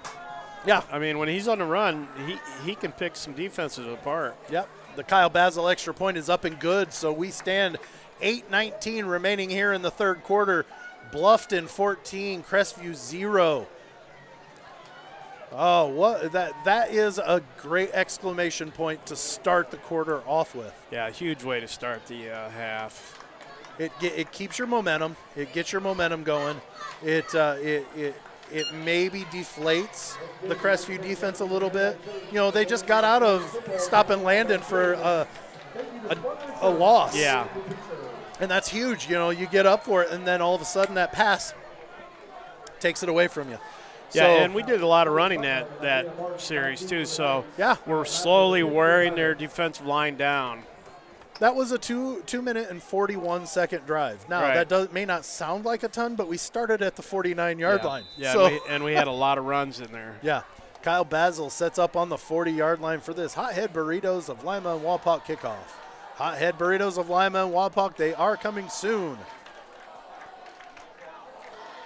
Yeah. 0.66 0.82
I 0.92 1.00
mean, 1.00 1.18
when 1.20 1.30
he's 1.30 1.48
on 1.48 1.60
the 1.60 1.66
run, 1.66 2.08
he, 2.26 2.38
he 2.66 2.76
can 2.76 2.92
pick 2.92 3.16
some 3.16 3.34
defenses 3.34 3.86
apart. 3.88 4.36
Yep. 4.50 4.68
The 4.98 5.04
Kyle 5.04 5.30
Basil 5.30 5.70
extra 5.70 5.94
point 5.94 6.18
is 6.18 6.28
up 6.28 6.44
and 6.44 6.60
good, 6.60 6.92
so 6.92 7.14
we 7.14 7.30
stand 7.30 7.78
8-19 8.22 9.10
remaining 9.10 9.50
here 9.50 9.74
in 9.74 9.82
the 9.82 9.92
third 9.92 10.24
quarter. 10.24 10.66
Bluffton 11.12 11.68
14, 11.68 12.44
Crestview 12.44 12.94
0. 12.94 13.68
Oh, 15.54 15.88
what 15.88 16.34
that 16.34 16.52
that 16.66 16.94
is 16.94 17.20
a 17.20 17.42
great 17.62 17.92
exclamation 17.94 18.70
point 18.70 19.06
to 19.06 19.16
start 19.16 19.72
the 19.72 19.78
quarter 19.78 20.22
off 20.28 20.54
with. 20.54 20.74
Yeah, 20.92 21.10
huge 21.10 21.44
way 21.44 21.62
to 21.62 21.68
start 21.68 22.06
the 22.08 22.30
uh, 22.30 22.50
half. 22.50 23.24
It 23.80 23.92
it 24.02 24.32
keeps 24.34 24.60
your 24.60 24.68
momentum. 24.68 25.16
It 25.38 25.54
gets 25.54 25.72
your 25.72 25.80
momentum 25.80 26.24
going. 26.24 26.60
It 27.02 27.34
uh, 27.34 27.56
it 27.60 27.88
it 27.96 28.16
it 28.52 28.66
maybe 28.84 29.22
deflates 29.26 30.18
the 30.48 30.56
Crestview 30.56 31.02
defense 31.02 31.40
a 31.40 31.46
little 31.46 31.70
bit. 31.70 32.00
You 32.30 32.36
know, 32.36 32.52
they 32.52 32.66
just 32.66 32.86
got 32.86 33.04
out 33.04 33.24
of 33.24 33.58
stopping 33.78 34.16
and 34.16 34.24
Landon 34.24 34.62
for 34.62 34.94
a 34.94 35.28
a, 36.10 36.18
a 36.62 36.70
loss. 36.70 37.16
Yeah, 37.18 37.48
and 38.40 38.50
that's 38.50 38.68
huge. 38.70 39.08
You 39.08 39.16
know, 39.16 39.30
you 39.30 39.48
get 39.48 39.66
up 39.66 39.84
for 39.86 40.04
it, 40.04 40.12
and 40.12 40.26
then 40.28 40.42
all 40.42 40.56
of 40.56 40.62
a 40.62 40.66
sudden 40.66 40.96
that 40.96 41.12
pass 41.12 41.54
takes 42.80 43.04
it 43.04 43.10
away 43.10 43.28
from 43.28 43.50
you. 43.50 43.58
yeah, 44.14 44.24
So- 44.24 44.44
and 44.44 44.54
we 44.56 44.64
did 44.64 44.82
a 44.82 44.88
lot 44.88 45.08
of 45.08 45.14
running 45.14 45.42
that 45.42 45.82
that 45.82 46.08
series 46.38 46.86
too. 46.86 47.06
So 47.06 47.44
Yeah. 47.58 47.76
we're 47.86 48.06
slowly 48.06 48.64
wearing 48.64 49.16
their 49.16 49.34
defensive 49.36 49.86
line 49.86 50.16
down. 50.16 50.64
That 51.40 51.56
was 51.56 51.72
a 51.72 51.78
two 51.78 52.24
two 52.26 52.42
minute 52.42 52.70
and 52.70 52.82
forty 52.82 53.16
one 53.16 53.46
second 53.46 53.86
drive. 53.86 54.28
Now 54.30 54.42
Right. 54.42 54.54
that 54.56 54.70
does, 54.70 54.92
may 54.92 55.06
not 55.06 55.24
sound 55.26 55.66
like 55.66 55.84
a 55.84 55.88
ton, 55.88 56.16
but 56.16 56.28
we 56.28 56.38
started 56.38 56.82
at 56.82 56.96
the 56.96 57.02
forty 57.04 57.34
nine 57.36 57.60
yard 57.60 57.82
yeah. 57.84 57.88
line. 57.90 58.04
Yeah, 58.16 58.34
So 58.34 58.46
and, 58.46 58.54
we, 58.56 58.62
and 58.70 58.84
we 58.84 58.94
had 58.94 59.08
a 59.08 59.12
lot 59.12 59.38
of 59.38 59.46
runs 59.46 59.80
in 59.80 59.92
there. 59.92 60.16
yeah, 60.24 60.42
Kyle 60.82 61.04
Basil 61.06 61.50
sets 61.50 61.78
up 61.78 61.96
on 61.96 62.10
the 62.10 62.18
forty 62.18 62.52
yard 62.52 62.80
line 62.80 63.02
for 63.02 63.14
this 63.14 63.34
hothead 63.36 63.72
burritos 63.74 64.30
of 64.30 64.44
Lima 64.46 64.76
and 64.78 64.86
Wapak 64.86 65.26
kickoff. 65.26 65.56
Hothead 66.18 66.58
burritos 66.58 66.98
of 66.98 67.10
Lima 67.10 67.46
and 67.46 67.54
Wapak. 67.54 67.96
They 67.96 68.14
are 68.14 68.36
coming 68.36 68.70
soon. 68.70 69.18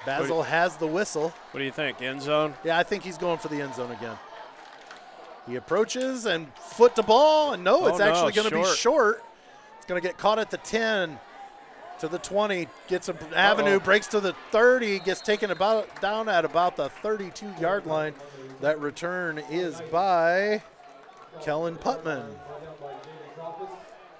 Basil 0.06 0.42
has 0.42 0.78
the 0.78 0.88
whistle. 0.88 1.30
What 1.52 1.60
do 1.60 1.64
you 1.64 1.72
think? 1.72 2.02
End 2.02 2.22
zone? 2.22 2.56
Yeah, 2.64 2.78
I 2.80 2.84
think 2.84 3.04
he's 3.04 3.18
going 3.18 3.38
for 3.38 3.50
the 3.50 3.62
end 3.62 3.76
zone 3.76 3.92
again. 3.92 4.18
He 5.48 5.56
approaches 5.58 6.26
and 6.26 6.48
foot 6.56 6.96
to 6.96 7.04
ball, 7.04 7.54
and 7.54 7.64
no, 7.64 7.82
Oh, 7.84 7.88
it's 7.88 8.00
no, 8.00 8.06
actually 8.06 8.32
going 8.32 8.50
to 8.50 8.56
be 8.56 8.64
short. 8.64 8.78
short. 8.78 9.24
It's 9.78 9.86
going 9.86 10.02
to 10.02 10.08
get 10.08 10.18
caught 10.18 10.40
at 10.40 10.50
the 10.50 10.58
10 10.58 11.20
to 12.00 12.08
the 12.08 12.20
20, 12.20 12.68
gets 12.88 13.10
an 13.10 13.18
avenue, 13.36 13.80
breaks 13.80 14.08
to 14.08 14.20
the 14.20 14.34
30, 14.52 15.00
gets 15.00 15.22
taken 15.22 15.52
about 15.52 16.02
down 16.02 16.30
at 16.30 16.46
about 16.46 16.76
the 16.76 16.90
32 16.90 17.48
yard 17.60 17.86
line. 17.86 18.14
That 18.62 18.80
return 18.80 19.40
is 19.50 19.82
by 19.92 20.64
Kellen 21.42 21.76
Putman. 21.76 22.26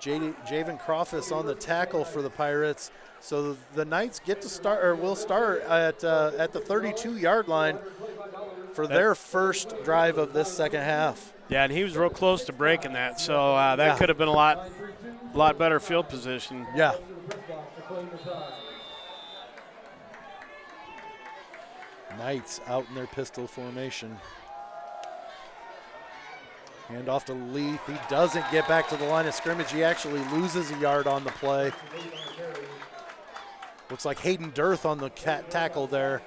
J- 0.02 0.34
Javen 0.48 0.82
Crawfus 0.82 1.32
on 1.32 1.46
the 1.46 1.56
tackle 1.56 2.04
for 2.04 2.22
the 2.22 2.30
Pirates. 2.30 2.92
So 3.20 3.56
the 3.76 3.86
Knights 3.86 4.20
get 4.20 4.42
to 4.42 4.50
start, 4.50 4.84
or 4.84 4.96
will 4.96 5.16
start 5.16 5.62
at 5.64 6.04
uh, 6.04 6.32
at 6.38 6.52
the 6.54 6.60
32 6.60 7.18
yard 7.18 7.48
line 7.48 7.78
for 8.74 8.88
their 8.88 9.14
first 9.14 9.76
drive 9.84 10.18
of 10.18 10.34
this 10.34 10.52
second 10.52 10.82
half. 10.82 11.32
Yeah, 11.50 11.64
and 11.64 11.72
he 11.72 11.84
was 11.84 11.96
real 11.96 12.10
close 12.10 12.46
to 12.46 12.54
breaking 12.54 12.94
that. 12.94 13.20
So 13.20 13.56
uh, 13.56 13.76
that 13.76 13.86
Yeah. 13.86 13.98
could 13.98 14.10
have 14.10 14.18
been 14.18 14.28
a 14.28 14.34
lot, 14.34 14.70
lot 15.36 15.58
better 15.60 15.80
field 15.80 16.10
position. 16.10 16.66
Yeah. 16.76 16.96
Knights 22.18 22.60
out 22.68 22.86
in 22.90 22.96
their 22.96 23.08
pistol 23.08 23.48
formation. 23.48 24.18
Hand 26.92 27.08
off 27.08 27.26
to 27.26 27.34
Leith. 27.34 27.80
He 27.88 27.96
doesn't 28.10 28.46
get 28.52 28.68
back 28.68 28.90
to 28.90 28.98
the 28.98 29.06
line 29.06 29.26
of 29.26 29.34
scrimmage. 29.34 29.72
He 29.72 29.84
actually 29.84 30.20
loses 30.26 30.72
a 30.72 30.78
yard 30.78 31.08
on 31.08 31.24
the 31.24 31.32
play. 31.32 31.72
Looks 33.90 34.04
like 34.06 34.20
Hayden 34.20 34.52
Dirth 34.52 34.86
on 34.86 34.98
the 34.98 35.10
tackle 35.10 35.88
there. 35.88 36.22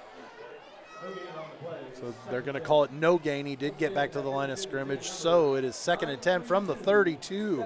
So 2.00 2.14
they're 2.30 2.40
going 2.40 2.54
to 2.54 2.60
call 2.60 2.84
it 2.84 2.92
no 2.92 3.18
gain. 3.18 3.44
He 3.44 3.56
did 3.56 3.76
get 3.76 3.94
back 3.94 4.12
to 4.12 4.22
the 4.22 4.28
line 4.28 4.50
of 4.50 4.58
scrimmage. 4.58 5.08
So 5.08 5.54
it 5.54 5.64
is 5.64 5.76
second 5.76 6.08
and 6.08 6.20
10 6.20 6.42
from 6.42 6.66
the 6.66 6.74
32. 6.74 7.64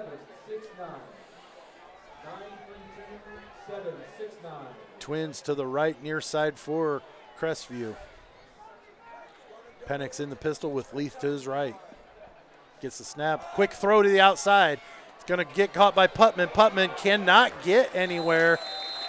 Twins 4.99 5.41
to 5.43 5.55
the 5.55 5.66
right, 5.66 6.01
near 6.03 6.20
side 6.20 6.59
for 6.59 7.03
Crestview. 7.39 7.97
Penix 9.87 10.20
in 10.20 10.31
the 10.31 10.37
pistol 10.37 10.70
with 10.73 10.93
Leith 10.93 11.19
to 11.20 11.29
his 11.29 11.47
right. 11.47 11.77
Gets 12.81 12.99
the 12.99 13.05
snap. 13.05 13.55
Quick 13.55 13.73
throw 13.73 14.03
to 14.03 14.09
the 14.09 14.21
outside. 14.21 14.81
It's 15.17 15.25
going 15.25 15.45
to 15.45 15.55
get 15.55 15.73
caught 15.73 15.97
by 15.97 16.07
Putman. 16.07 16.53
Putman 16.53 16.97
cannot 16.97 17.53
get 17.65 17.91
anywhere. 17.95 18.59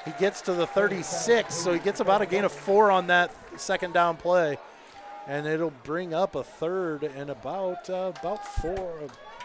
He 0.05 0.11
gets 0.19 0.41
to 0.41 0.53
the 0.53 0.65
36, 0.65 1.53
so 1.53 1.71
he 1.73 1.79
gets 1.79 1.99
about 1.99 2.21
a 2.23 2.25
gain 2.25 2.45
of 2.45 2.51
four 2.51 2.89
on 2.89 3.07
that 3.07 3.31
second 3.57 3.93
down 3.93 4.17
play. 4.17 4.57
And 5.27 5.45
it'll 5.45 5.73
bring 5.83 6.15
up 6.15 6.33
a 6.33 6.43
third 6.43 7.03
and 7.03 7.29
about 7.29 7.87
uh, 7.91 8.11
about 8.19 8.43
four, 8.59 9.01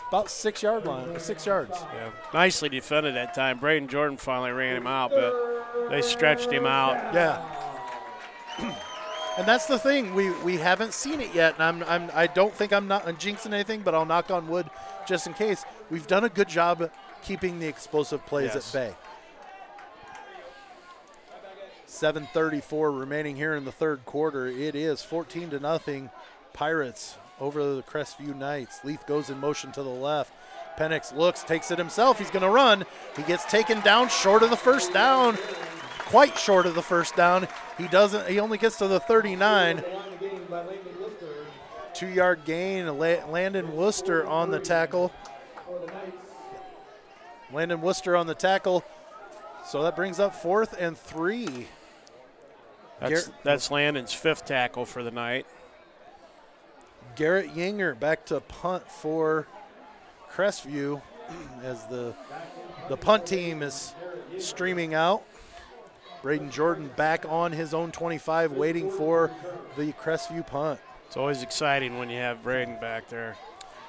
about 0.09 0.31
six 0.31 0.63
yard 0.63 0.87
line, 0.87 1.21
six 1.21 1.45
yards. 1.45 1.77
Yeah, 1.93 2.11
nicely 2.33 2.71
defended 2.71 3.17
that 3.17 3.35
time. 3.35 3.59
Braden 3.59 3.89
Jordan 3.89 4.17
finally 4.17 4.53
ran 4.53 4.77
him 4.77 4.87
out, 4.87 5.11
but 5.11 5.91
they 5.91 6.01
stretched 6.01 6.51
him 6.51 6.65
out. 6.65 7.13
Yeah. 7.13 8.75
and 9.37 9.47
that's 9.47 9.67
the 9.67 9.79
thing. 9.79 10.15
We 10.15 10.31
we 10.43 10.57
haven't 10.57 10.93
seen 10.95 11.21
it 11.21 11.35
yet, 11.35 11.55
and 11.55 11.63
I'm, 11.63 11.83
I'm 11.89 12.11
I 12.15 12.27
don't 12.27 12.55
think 12.55 12.73
I'm 12.73 12.87
not 12.89 13.07
I'm 13.07 13.17
jinxing 13.17 13.53
anything, 13.53 13.83
but 13.83 13.95
I'll 13.95 14.07
knock 14.07 14.31
on 14.31 14.49
wood 14.49 14.69
just 15.07 15.27
in 15.27 15.35
case. 15.35 15.65
We've 15.91 16.07
done 16.07 16.25
a 16.25 16.29
good 16.29 16.49
job 16.49 16.91
keeping 17.23 17.59
the 17.59 17.67
explosive 17.67 18.25
plays 18.27 18.53
Yes. 18.55 18.75
at 18.75 18.81
bay. 18.91 18.95
7:34 21.89 22.99
remaining 22.99 23.37
here 23.37 23.55
in 23.55 23.65
the 23.65 23.73
third 23.73 24.05
quarter. 24.05 24.47
It 24.47 24.75
is 24.75 25.03
14 25.03 25.51
to 25.51 25.61
nothing. 25.61 26.11
Pirates 26.53 27.17
over 27.41 27.75
the 27.75 27.83
Crestview 27.83 28.37
Knights. 28.37 28.81
Leith 28.85 29.07
goes 29.07 29.31
in 29.31 29.39
motion 29.39 29.73
to 29.73 29.83
the 29.83 29.89
left. 29.89 30.33
Penix 30.79 31.15
looks, 31.17 31.43
takes 31.45 31.71
it 31.71 31.79
himself. 31.79 32.19
He's 32.19 32.31
going 32.31 32.43
to 32.43 32.51
run. 32.51 32.85
He 33.17 33.23
gets 33.23 33.45
taken 33.45 33.81
down 33.81 34.09
short 34.09 34.43
of 34.43 34.51
the 34.51 34.57
first 34.57 34.93
down 34.93 35.39
quite 36.15 36.39
short 36.39 36.65
of 36.65 36.77
the 36.77 36.83
first 36.83 37.17
down. 37.17 37.49
He 37.77 37.89
doesn't. 37.89 38.29
He 38.29 38.39
only 38.39 38.57
gets 38.57 38.79
to 38.79 38.87
the 38.87 39.01
39. 39.01 39.83
Two 41.93 42.07
yard 42.07 42.45
gain. 42.45 42.87
Landon 42.99 43.75
Wooster 43.75 44.25
on 44.25 44.53
the 44.53 44.61
tackle. 44.61 45.13
Landon 47.53 47.81
Wooster 47.81 48.17
on 48.17 48.29
the 48.29 48.35
tackle. 48.35 48.85
So 49.67 49.83
that 49.83 49.97
brings 49.97 50.21
up 50.21 50.37
fourth 50.37 50.77
and 50.79 50.97
three. 50.97 51.67
That's, 53.01 53.11
Garrett- 53.11 53.43
that's 53.43 53.71
Landon's 53.73 54.13
fifth 54.13 54.45
tackle 54.45 54.85
for 54.85 55.03
the 55.03 55.11
night. 55.11 55.47
Garrett 57.17 57.53
Yinger 57.57 57.99
back 57.99 58.25
to 58.27 58.39
punt 58.39 58.89
for 58.89 59.49
Crestview 60.33 61.03
as 61.65 61.85
the 61.89 62.15
the 62.89 62.97
punt 62.97 63.27
team 63.27 63.63
is 63.63 63.93
streaming 64.39 64.95
out. 64.95 65.25
Braden 66.25 66.51
Jordan 66.51 66.91
back 66.97 67.27
on 67.29 67.53
his 67.53 67.75
own 67.75 67.93
25, 67.93 68.53
waiting 68.53 68.91
for 68.91 69.31
the 69.77 69.93
Crestview 69.93 70.47
punt. 70.47 70.81
It's 71.07 71.19
always 71.19 71.43
exciting 71.43 71.99
when 71.99 72.09
you 72.09 72.17
have 72.17 72.43
Braden 72.43 72.81
back 72.81 73.11
there. 73.11 73.37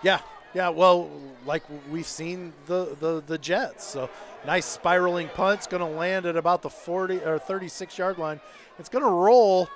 Yeah, 0.03 0.19
yeah. 0.53 0.67
Well, 0.67 1.09
like 1.45 1.63
we've 1.89 2.05
seen 2.05 2.51
the 2.67 2.97
the, 2.99 3.23
the 3.25 3.37
Jets. 3.37 3.85
So 3.85 4.09
nice 4.45 4.65
spiraling 4.65 5.29
punt's 5.29 5.65
going 5.65 5.79
to 5.79 5.97
land 5.97 6.25
at 6.25 6.35
about 6.35 6.61
the 6.61 6.69
40 6.69 7.19
or 7.19 7.39
36 7.39 7.97
yard 7.97 8.17
line. 8.17 8.41
It's 8.79 8.89
going 8.89 9.05
to 9.05 9.09
roll 9.09 9.69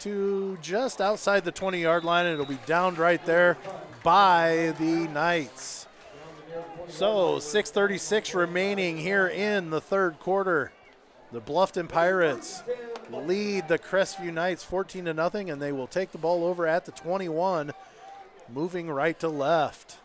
to 0.00 0.58
just 0.60 1.00
outside 1.00 1.46
the 1.46 1.50
20 1.50 1.80
yard 1.80 2.04
line. 2.04 2.26
And 2.26 2.34
it'll 2.34 2.44
be 2.44 2.58
downed 2.66 2.98
right 2.98 3.24
there 3.24 3.56
by 4.02 4.74
the 4.78 5.08
Knights. 5.08 5.86
So 6.88 7.38
6:36 7.38 8.34
remaining 8.34 8.98
here 8.98 9.26
in 9.26 9.70
the 9.70 9.80
third 9.80 10.20
quarter. 10.20 10.72
The 11.36 11.42
Bluffton 11.42 11.86
Pirates 11.86 12.62
lead 13.12 13.68
the 13.68 13.78
Crestview 13.78 14.32
Knights 14.32 14.64
14 14.64 15.04
to 15.04 15.12
nothing, 15.12 15.50
and 15.50 15.60
they 15.60 15.70
will 15.70 15.86
take 15.86 16.10
the 16.10 16.16
ball 16.16 16.44
over 16.44 16.66
at 16.66 16.86
the 16.86 16.92
21 16.92 17.74
moving 18.50 18.88
right 18.88 19.20
to 19.20 19.28
left. 19.28 19.98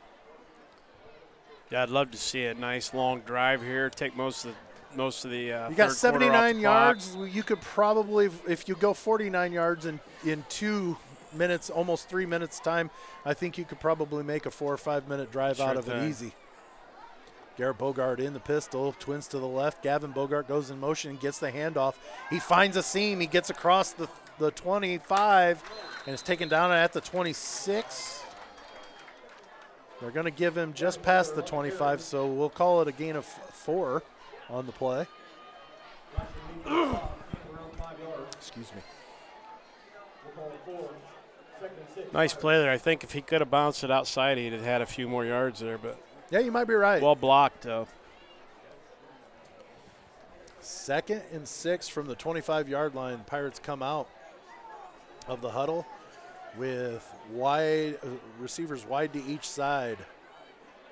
Yeah, 1.69 1.83
I'd 1.83 1.89
love 1.89 2.11
to 2.11 2.17
see 2.17 2.43
a 2.47 2.53
nice 2.53 2.93
long 2.93 3.21
drive 3.21 3.61
here. 3.61 3.89
Take 3.89 4.13
most 4.17 4.43
of 4.43 4.51
the 4.51 4.97
most 4.97 5.23
of 5.23 5.31
the. 5.31 5.53
Uh, 5.53 5.69
You 5.69 5.75
got 5.75 5.87
third 5.91 5.95
79 5.95 6.55
the 6.57 6.61
clock. 6.63 6.97
yards. 6.97 7.15
You 7.33 7.43
could 7.43 7.61
probably, 7.61 8.29
if 8.45 8.67
you 8.67 8.75
go 8.75 8.93
49 8.93 9.53
yards 9.53 9.85
in, 9.85 10.01
in 10.25 10.43
two 10.49 10.97
minutes, 11.33 11.69
almost 11.69 12.09
three 12.09 12.25
minutes 12.25 12.59
time, 12.59 12.89
I 13.23 13.35
think 13.35 13.57
you 13.57 13.63
could 13.63 13.79
probably 13.79 14.25
make 14.25 14.47
a 14.47 14.51
four 14.51 14.73
or 14.73 14.77
five 14.77 15.07
minute 15.07 15.31
drive 15.31 15.55
Sure 15.55 15.65
out 15.67 15.77
of 15.77 15.87
it 15.87 16.09
easy. 16.09 16.33
Garrett 17.61 17.77
Bogart 17.77 18.19
in 18.19 18.33
the 18.33 18.39
pistol, 18.39 18.95
twins 18.97 19.27
to 19.27 19.37
the 19.37 19.45
left. 19.45 19.83
Gavin 19.83 20.09
Bogart 20.09 20.47
goes 20.47 20.71
in 20.71 20.79
motion 20.79 21.11
and 21.11 21.19
gets 21.19 21.37
the 21.37 21.51
handoff. 21.51 21.93
He 22.31 22.39
finds 22.39 22.75
a 22.75 22.81
seam. 22.81 23.19
He 23.19 23.27
gets 23.27 23.51
across 23.51 23.91
the, 23.91 24.09
the 24.39 24.49
25 24.49 25.61
and 26.07 26.15
is 26.15 26.23
taken 26.23 26.49
down 26.49 26.71
at 26.71 26.91
the 26.91 27.01
26. 27.01 28.23
They're 29.99 30.09
going 30.09 30.25
to 30.25 30.31
give 30.31 30.57
him 30.57 30.73
just 30.73 31.03
past 31.03 31.35
the 31.35 31.43
25, 31.43 32.01
so 32.01 32.25
we'll 32.25 32.49
call 32.49 32.81
it 32.81 32.87
a 32.87 32.91
gain 32.91 33.15
of 33.15 33.25
four 33.25 34.01
on 34.49 34.65
the 34.65 34.71
play. 34.71 35.05
Excuse 38.39 38.71
me. 38.73 38.81
Nice 42.11 42.33
play 42.33 42.57
there. 42.57 42.71
I 42.71 42.79
think 42.79 43.03
if 43.03 43.11
he 43.11 43.21
could 43.21 43.41
have 43.41 43.51
bounced 43.51 43.83
it 43.83 43.91
outside, 43.91 44.39
he'd 44.39 44.51
have 44.51 44.63
had 44.63 44.81
a 44.81 44.87
few 44.87 45.07
more 45.07 45.23
yards 45.23 45.59
there. 45.59 45.77
But 45.77 46.01
Yeah, 46.31 46.39
you 46.39 46.51
might 46.51 46.67
be 46.67 46.73
right. 46.73 47.01
well 47.01 47.15
blocked, 47.15 47.63
though. 47.63 47.87
Second 50.61 51.21
and 51.33 51.47
six 51.47 51.87
from 51.89 52.07
the 52.07 52.15
25 52.15 52.69
yard 52.69 52.95
line. 52.95 53.23
Pirates 53.27 53.59
come 53.59 53.83
out 53.83 54.07
of 55.27 55.41
the 55.41 55.49
huddle 55.49 55.85
with 56.57 57.07
wide 57.31 57.97
uh, 58.03 58.07
receivers 58.39 58.85
wide 58.85 59.11
to 59.13 59.23
each 59.25 59.47
side. 59.47 59.97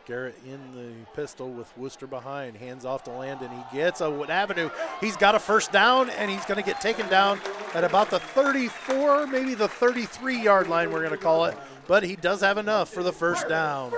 Garrett 0.06 0.36
in 0.44 0.60
the 0.74 1.06
pistol 1.16 1.52
with 1.52 1.72
Wooster 1.78 2.07
behind. 2.07 2.57
Hands 2.57 2.84
off 2.84 3.03
to 3.03 3.11
Landon. 3.11 3.52
He 3.52 3.78
gets 3.78 4.02
a 4.02 4.10
Wood 4.10 4.32
Avenue. 4.32 4.72
He's 4.99 5.16
got 5.16 5.36
a 5.36 5.40
first 5.40 5.72
down, 5.72 6.10
and 6.10 6.32
he's 6.32 6.44
going 6.45 6.60
to 6.60 6.66
get 6.66 6.82
taken 6.82 7.07
down 7.10 7.40
at 7.76 7.84
about 7.84 8.10
the 8.10 8.20
34, 8.20 9.28
maybe 9.28 9.53
the 9.53 9.68
33 9.68 10.41
yard 10.41 10.68
line, 10.68 10.91
we're 10.91 10.99
going 10.99 11.11
to 11.11 11.18
call 11.18 11.45
it. 11.45 11.56
But 11.88 12.03
he 12.03 12.16
does 12.16 12.41
have 12.41 12.57
enough 12.57 12.90
for 12.90 13.03
the 13.03 13.14
first 13.14 13.48
down. 13.48 13.94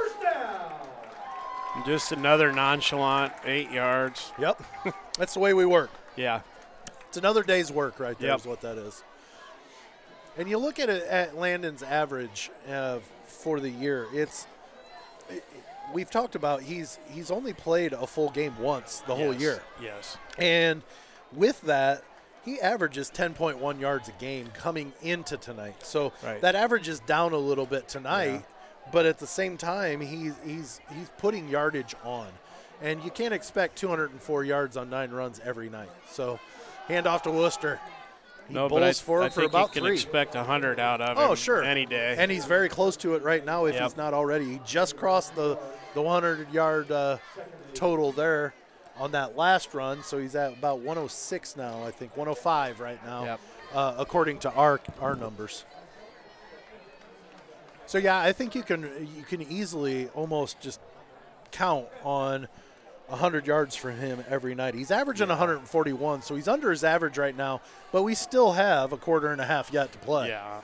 Just 1.86 2.12
another 2.12 2.52
nonchalant 2.52 3.34
eight 3.46 3.72
yards. 3.72 4.32
Yep. 4.40 4.62
That's 5.18 5.34
the 5.34 5.40
way 5.40 5.54
we 5.54 5.66
work. 5.66 5.90
Yeah. 6.16 6.42
It's 7.08 7.18
another 7.18 7.44
day's 7.44 7.72
work 7.72 8.00
right 8.00 8.18
there. 8.20 8.36
Is 8.36 8.46
Yep. 8.46 8.50
what 8.50 8.62
that 8.62 8.78
is. 8.78 9.04
And 10.38 10.50
you 10.50 10.58
look 10.58 10.80
at 10.80 10.90
it 10.90 11.04
at 11.04 11.36
Landon's 11.38 11.84
average 11.84 12.52
uh, 12.70 13.00
for 13.26 13.60
the 13.60 13.70
year. 13.70 14.08
It's 14.14 14.48
it- 15.30 15.44
we've 15.94 16.10
talked 16.10 16.36
about 16.36 16.62
he's 16.62 17.00
he's 17.10 17.32
only 17.32 17.54
played 17.54 17.94
a 17.94 18.08
full 18.08 18.30
game 18.30 18.58
once 18.60 19.02
the 19.08 19.16
whole 19.16 19.34
year, 19.34 19.62
Yes. 19.82 20.18
and 20.38 20.82
with 21.34 21.62
that. 21.62 22.04
He 22.44 22.60
averages 22.60 23.12
10.1 23.12 23.80
yards 23.80 24.10
a 24.10 24.14
game 24.14 24.48
coming 24.56 24.94
into 25.04 25.38
tonight. 25.38 25.76
So 25.86 26.12
Right. 26.24 26.42
that 26.42 26.56
average 26.56 26.88
is 26.88 27.00
down 27.02 27.34
a 27.34 27.38
little 27.38 27.68
bit 27.68 27.88
tonight, 27.88 28.44
but 28.92 29.06
at 29.06 29.20
the 29.20 29.28
same 29.28 29.58
time, 29.58 30.02
he's 30.02 30.34
he's 30.46 30.80
he's 30.96 31.10
putting 31.18 31.48
yardage 31.48 31.96
on, 32.04 32.28
and 32.82 33.04
you 33.04 33.12
can't 33.12 33.34
expect 33.34 33.78
204 33.78 34.44
yards 34.44 34.78
on 34.78 34.90
nine 34.90 35.12
runs 35.12 35.40
every 35.44 35.70
night. 35.70 35.90
So, 36.10 36.40
hand 36.88 37.08
off 37.08 37.24
to 37.24 37.32
Wooster. 37.32 37.80
He 38.48 38.54
no, 38.56 38.68
bowls 38.68 38.80
but 38.82 38.84
I, 38.88 38.94
forward 38.94 39.26
I 39.26 39.30
for 39.30 39.42
think 39.42 39.52
about 39.52 39.68
you 39.70 39.74
can 39.74 39.84
three. 39.84 39.94
expect 39.94 40.34
hundred 40.36 40.80
out 40.80 41.00
of 41.00 41.18
him. 41.18 41.24
Oh, 41.24 41.36
sure. 41.36 41.64
Any 41.64 41.86
day. 41.86 42.16
and 42.18 42.30
he's 42.32 42.46
very 42.46 42.68
close 42.70 42.98
to 42.98 43.16
it 43.16 43.24
right 43.24 43.46
now 43.46 43.66
if 43.66 43.76
Yep. 43.76 43.84
he's 43.84 43.98
not 43.98 44.14
already. 44.14 44.46
He 44.46 44.60
just 44.66 44.98
crossed 44.98 45.36
the 45.36 45.58
the 45.94 46.02
100 46.02 46.52
yard 46.54 46.92
uh, 46.92 47.18
total 47.74 48.12
there 48.12 48.54
on 48.98 49.12
that 49.12 49.36
last 49.38 49.74
run, 49.74 50.04
so 50.04 50.18
he's 50.18 50.36
at 50.36 50.54
about 50.54 50.80
106 50.80 51.56
now. 51.56 51.84
I 51.84 51.92
think 51.92 52.16
105 52.18 52.80
right 52.80 53.04
now, 53.06 53.24
Yep. 53.26 53.40
uh, 53.74 53.96
according 53.98 54.40
to 54.40 54.52
our 54.54 54.80
our 55.00 55.16
numbers. 55.16 55.66
So 57.92 57.98
yeah, 57.98 58.18
I 58.18 58.32
think 58.32 58.56
you 58.56 58.64
can 58.64 58.84
you 59.18 59.24
can 59.24 59.42
easily 59.42 60.08
almost 60.16 60.62
just 60.62 60.80
count 61.52 61.88
on 62.06 62.48
100 63.08 63.46
yards 63.46 63.76
from 63.76 63.98
him 63.98 64.24
every 64.30 64.56
night. 64.56 64.76
He's 64.76 64.92
averaging 64.92 65.28
141, 65.28 66.22
so 66.22 66.36
he's 66.38 66.48
under 66.48 66.72
his 66.72 66.86
average 66.86 67.18
right 67.18 67.36
now, 67.36 67.60
but 67.92 68.04
we 68.04 68.16
still 68.16 68.54
have 68.54 68.94
a 68.94 68.98
quarter 68.98 69.34
and 69.34 69.42
a 69.42 69.46
half 69.46 69.74
yet 69.74 69.92
to 69.92 69.98
play. 69.98 70.30
yeah. 70.30 70.62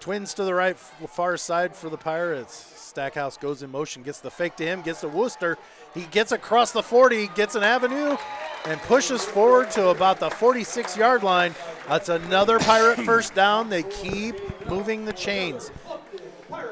Twins 0.00 0.34
to 0.34 0.42
the 0.42 0.52
right, 0.52 0.76
far 0.76 1.36
side 1.36 1.76
for 1.76 1.88
the 1.88 1.96
Pirates. 1.96 2.72
Stackhouse 2.74 3.36
goes 3.36 3.62
in 3.62 3.70
motion, 3.70 4.02
gets 4.02 4.18
the 4.18 4.32
fake 4.32 4.56
to 4.56 4.64
him, 4.64 4.82
gets 4.82 5.02
to 5.02 5.08
Wooster. 5.08 5.58
He 5.94 6.06
gets 6.06 6.32
across 6.32 6.72
the 6.72 6.82
40, 6.82 7.28
gets 7.36 7.54
an 7.54 7.62
avenue, 7.62 8.16
and 8.66 8.80
pushes 8.82 9.24
forward 9.24 9.70
to 9.72 9.88
about 9.88 10.20
the 10.20 10.30
46 10.30 10.96
yard 10.96 11.22
line. 11.22 11.54
That's 11.88 12.08
another 12.08 12.58
Pirate 12.58 13.00
first 13.04 13.34
down. 13.34 13.68
They 13.68 13.82
keep 13.82 14.36
moving 14.66 15.04
the 15.04 15.12
chains. 15.12 15.70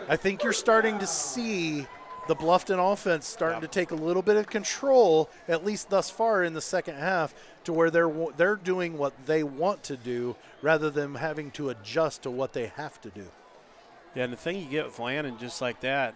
I 0.09 0.17
think 0.17 0.43
you're 0.43 0.53
starting 0.53 0.99
to 0.99 1.07
see 1.07 1.87
the 2.29 2.37
Bluffton 2.37 2.93
offense 2.93 3.27
starting 3.27 3.61
to 3.61 3.69
take 3.69 3.91
a 3.91 3.95
little 3.95 4.23
bit 4.23 4.37
of 4.37 4.47
control, 4.47 5.29
at 5.49 5.65
least 5.65 5.91
thus 5.91 6.11
far 6.11 6.45
in 6.45 6.53
the 6.53 6.61
second 6.61 6.97
half, 6.97 7.35
to 7.65 7.73
where 7.73 7.91
they're 7.91 8.13
they're 8.37 8.57
doing 8.57 8.99
what 8.99 9.27
they 9.27 9.43
want 9.43 9.83
to 9.85 9.97
do 9.97 10.37
rather 10.63 10.91
than 10.91 11.15
having 11.15 11.51
to 11.53 11.71
adjust 11.71 12.23
to 12.23 12.31
what 12.31 12.53
they 12.53 12.67
have 12.67 13.01
to 13.01 13.11
do. 13.11 13.27
Yeah, 14.15 14.25
and 14.25 14.33
the 14.33 14.37
thing 14.37 14.59
you 14.59 14.67
get 14.67 14.85
with 14.85 14.99
Landon 14.99 15.39
just 15.39 15.61
like 15.61 15.81
that, 15.81 16.15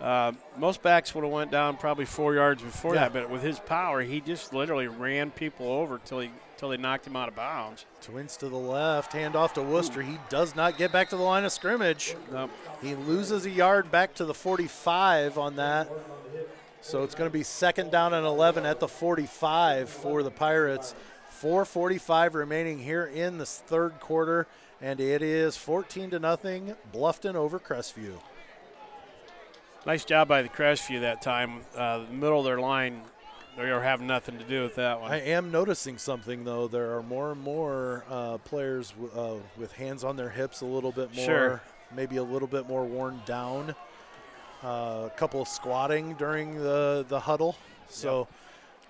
uh, 0.00 0.32
most 0.56 0.82
backs 0.82 1.14
would 1.14 1.24
have 1.24 1.32
went 1.32 1.50
down 1.50 1.76
probably 1.76 2.04
four 2.06 2.34
yards 2.34 2.62
before 2.62 2.94
Yeah. 2.94 3.08
that, 3.08 3.12
but 3.12 3.30
with 3.30 3.42
his 3.42 3.58
power, 3.60 4.00
he 4.02 4.20
just 4.20 4.52
literally 4.54 4.88
ran 4.88 5.30
people 5.30 5.68
over 5.68 5.98
till 6.04 6.20
he 6.20 6.30
till 6.56 6.68
they 6.68 6.76
knocked 6.76 7.06
him 7.06 7.16
out 7.16 7.26
of 7.26 7.34
bounds. 7.34 7.86
Twins 8.02 8.36
to 8.36 8.46
the 8.50 8.56
left, 8.56 9.14
hand 9.14 9.34
off 9.34 9.54
to 9.54 9.62
Wooster. 9.62 10.02
He 10.02 10.18
does 10.28 10.54
not 10.54 10.76
get 10.76 10.92
back 10.92 11.08
to 11.08 11.16
the 11.16 11.22
line 11.22 11.42
of 11.46 11.52
scrimmage. 11.52 12.14
Nope. 12.30 12.50
He 12.82 12.94
loses 12.94 13.46
a 13.46 13.50
yard 13.50 13.90
back 13.90 14.12
to 14.16 14.26
the 14.26 14.34
45 14.34 15.38
on 15.38 15.56
that. 15.56 15.88
So 16.82 17.02
it's 17.02 17.14
going 17.14 17.30
to 17.30 17.32
be 17.32 17.42
second 17.44 17.90
down 17.90 18.12
and 18.12 18.26
11 18.26 18.66
at 18.66 18.78
the 18.78 18.88
45 18.88 19.88
for 19.88 20.22
the 20.22 20.30
Pirates. 20.30 20.94
4:45 21.42 22.34
remaining 22.34 22.78
here 22.78 23.04
in 23.06 23.38
the 23.38 23.46
third 23.46 23.98
quarter, 24.00 24.46
and 24.82 25.00
it 25.00 25.22
is 25.22 25.56
14 25.56 26.10
to 26.10 26.18
nothing. 26.18 26.74
Bluffton 26.92 27.34
over 27.34 27.58
Crestview. 27.58 28.18
Nice 29.86 30.04
job 30.04 30.28
by 30.28 30.42
the 30.42 30.48
Crestview 30.48 31.00
that 31.00 31.22
time. 31.22 31.60
Uh, 31.76 31.98
the 31.98 32.12
middle 32.12 32.38
of 32.40 32.44
their 32.44 32.60
line, 32.60 33.00
they 33.56 33.70
were 33.70 33.82
having 33.82 34.06
nothing 34.06 34.38
to 34.38 34.44
do 34.44 34.62
with 34.62 34.74
that 34.76 35.00
one. 35.00 35.10
I 35.10 35.20
am 35.22 35.50
noticing 35.50 35.96
something 35.98 36.44
though. 36.44 36.68
There 36.68 36.96
are 36.96 37.02
more 37.02 37.32
and 37.32 37.40
more 37.40 38.04
uh, 38.10 38.38
players 38.38 38.90
w- 38.90 39.10
uh, 39.16 39.36
with 39.58 39.72
hands 39.72 40.04
on 40.04 40.16
their 40.16 40.28
hips, 40.28 40.60
a 40.60 40.66
little 40.66 40.92
bit 40.92 41.14
more, 41.14 41.24
Sure. 41.24 41.62
maybe 41.94 42.18
a 42.18 42.22
little 42.22 42.48
bit 42.48 42.68
more 42.68 42.84
worn 42.84 43.20
down. 43.24 43.74
Uh, 44.62 45.04
a 45.06 45.12
couple 45.16 45.40
of 45.40 45.48
squatting 45.48 46.12
during 46.14 46.54
the 46.62 47.06
the 47.08 47.18
huddle, 47.18 47.56
so 47.88 48.28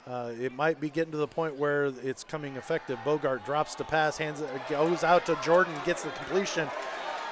uh, 0.09 0.33
it 0.41 0.53
might 0.53 0.81
be 0.81 0.91
getting 0.91 1.13
to 1.13 1.19
the 1.19 1.29
point 1.29 1.55
where 1.55 1.93
it's 2.03 2.25
coming 2.25 2.57
effective. 2.57 2.99
Bogart 3.05 3.45
drops 3.47 3.77
to 3.77 3.85
pass, 3.85 4.19
hands 4.19 4.41
it 4.41 4.51
goes 4.69 5.05
out 5.05 5.25
to 5.27 5.39
Jordan, 5.45 5.73
gets 5.87 6.03
the 6.03 6.11
completion. 6.11 6.69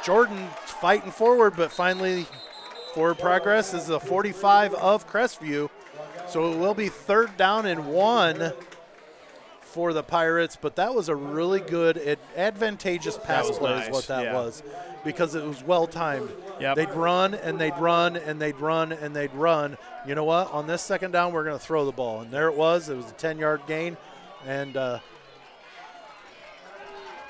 Jordan 0.04 0.46
fighting 0.66 1.10
forward, 1.10 1.54
but 1.56 1.72
finally 1.72 2.26
forward 2.98 3.18
progress 3.20 3.74
is 3.74 3.86
the 3.86 4.00
45 4.00 4.74
of 4.74 5.08
Crestview. 5.08 5.70
So 6.26 6.52
it 6.52 6.58
will 6.58 6.74
be 6.74 6.88
third 6.88 7.36
down 7.36 7.64
and 7.64 7.86
one 7.86 8.52
for 9.60 9.92
the 9.92 10.02
Pirates, 10.02 10.58
but 10.60 10.74
that 10.74 10.92
was 10.92 11.08
a 11.08 11.14
really 11.14 11.60
good, 11.60 12.18
advantageous 12.36 13.16
pass 13.16 13.56
play, 13.56 13.70
nice, 13.70 13.86
is 13.86 13.92
what 13.92 14.08
that 14.08 14.24
yeah. 14.24 14.34
was, 14.34 14.64
because 15.04 15.36
it 15.36 15.44
was 15.44 15.62
well 15.62 15.86
timed. 15.86 16.28
Yep. 16.58 16.74
They'd 16.74 16.90
run 16.90 17.34
and 17.34 17.60
they'd 17.60 17.78
run 17.78 18.16
and 18.16 18.42
they'd 18.42 18.58
run 18.58 18.90
and 18.90 19.14
they'd 19.14 19.32
run. 19.32 19.78
You 20.04 20.16
know 20.16 20.24
what? 20.24 20.52
On 20.52 20.66
this 20.66 20.82
second 20.82 21.12
down, 21.12 21.32
we're 21.32 21.44
going 21.44 21.56
to 21.56 21.64
throw 21.64 21.84
the 21.84 21.92
ball, 21.92 22.22
and 22.22 22.32
there 22.32 22.48
it 22.48 22.56
was. 22.56 22.88
It 22.88 22.96
was 22.96 23.08
a 23.08 23.14
10-yard 23.14 23.60
gain, 23.68 23.96
and 24.44 24.76
uh, 24.76 24.98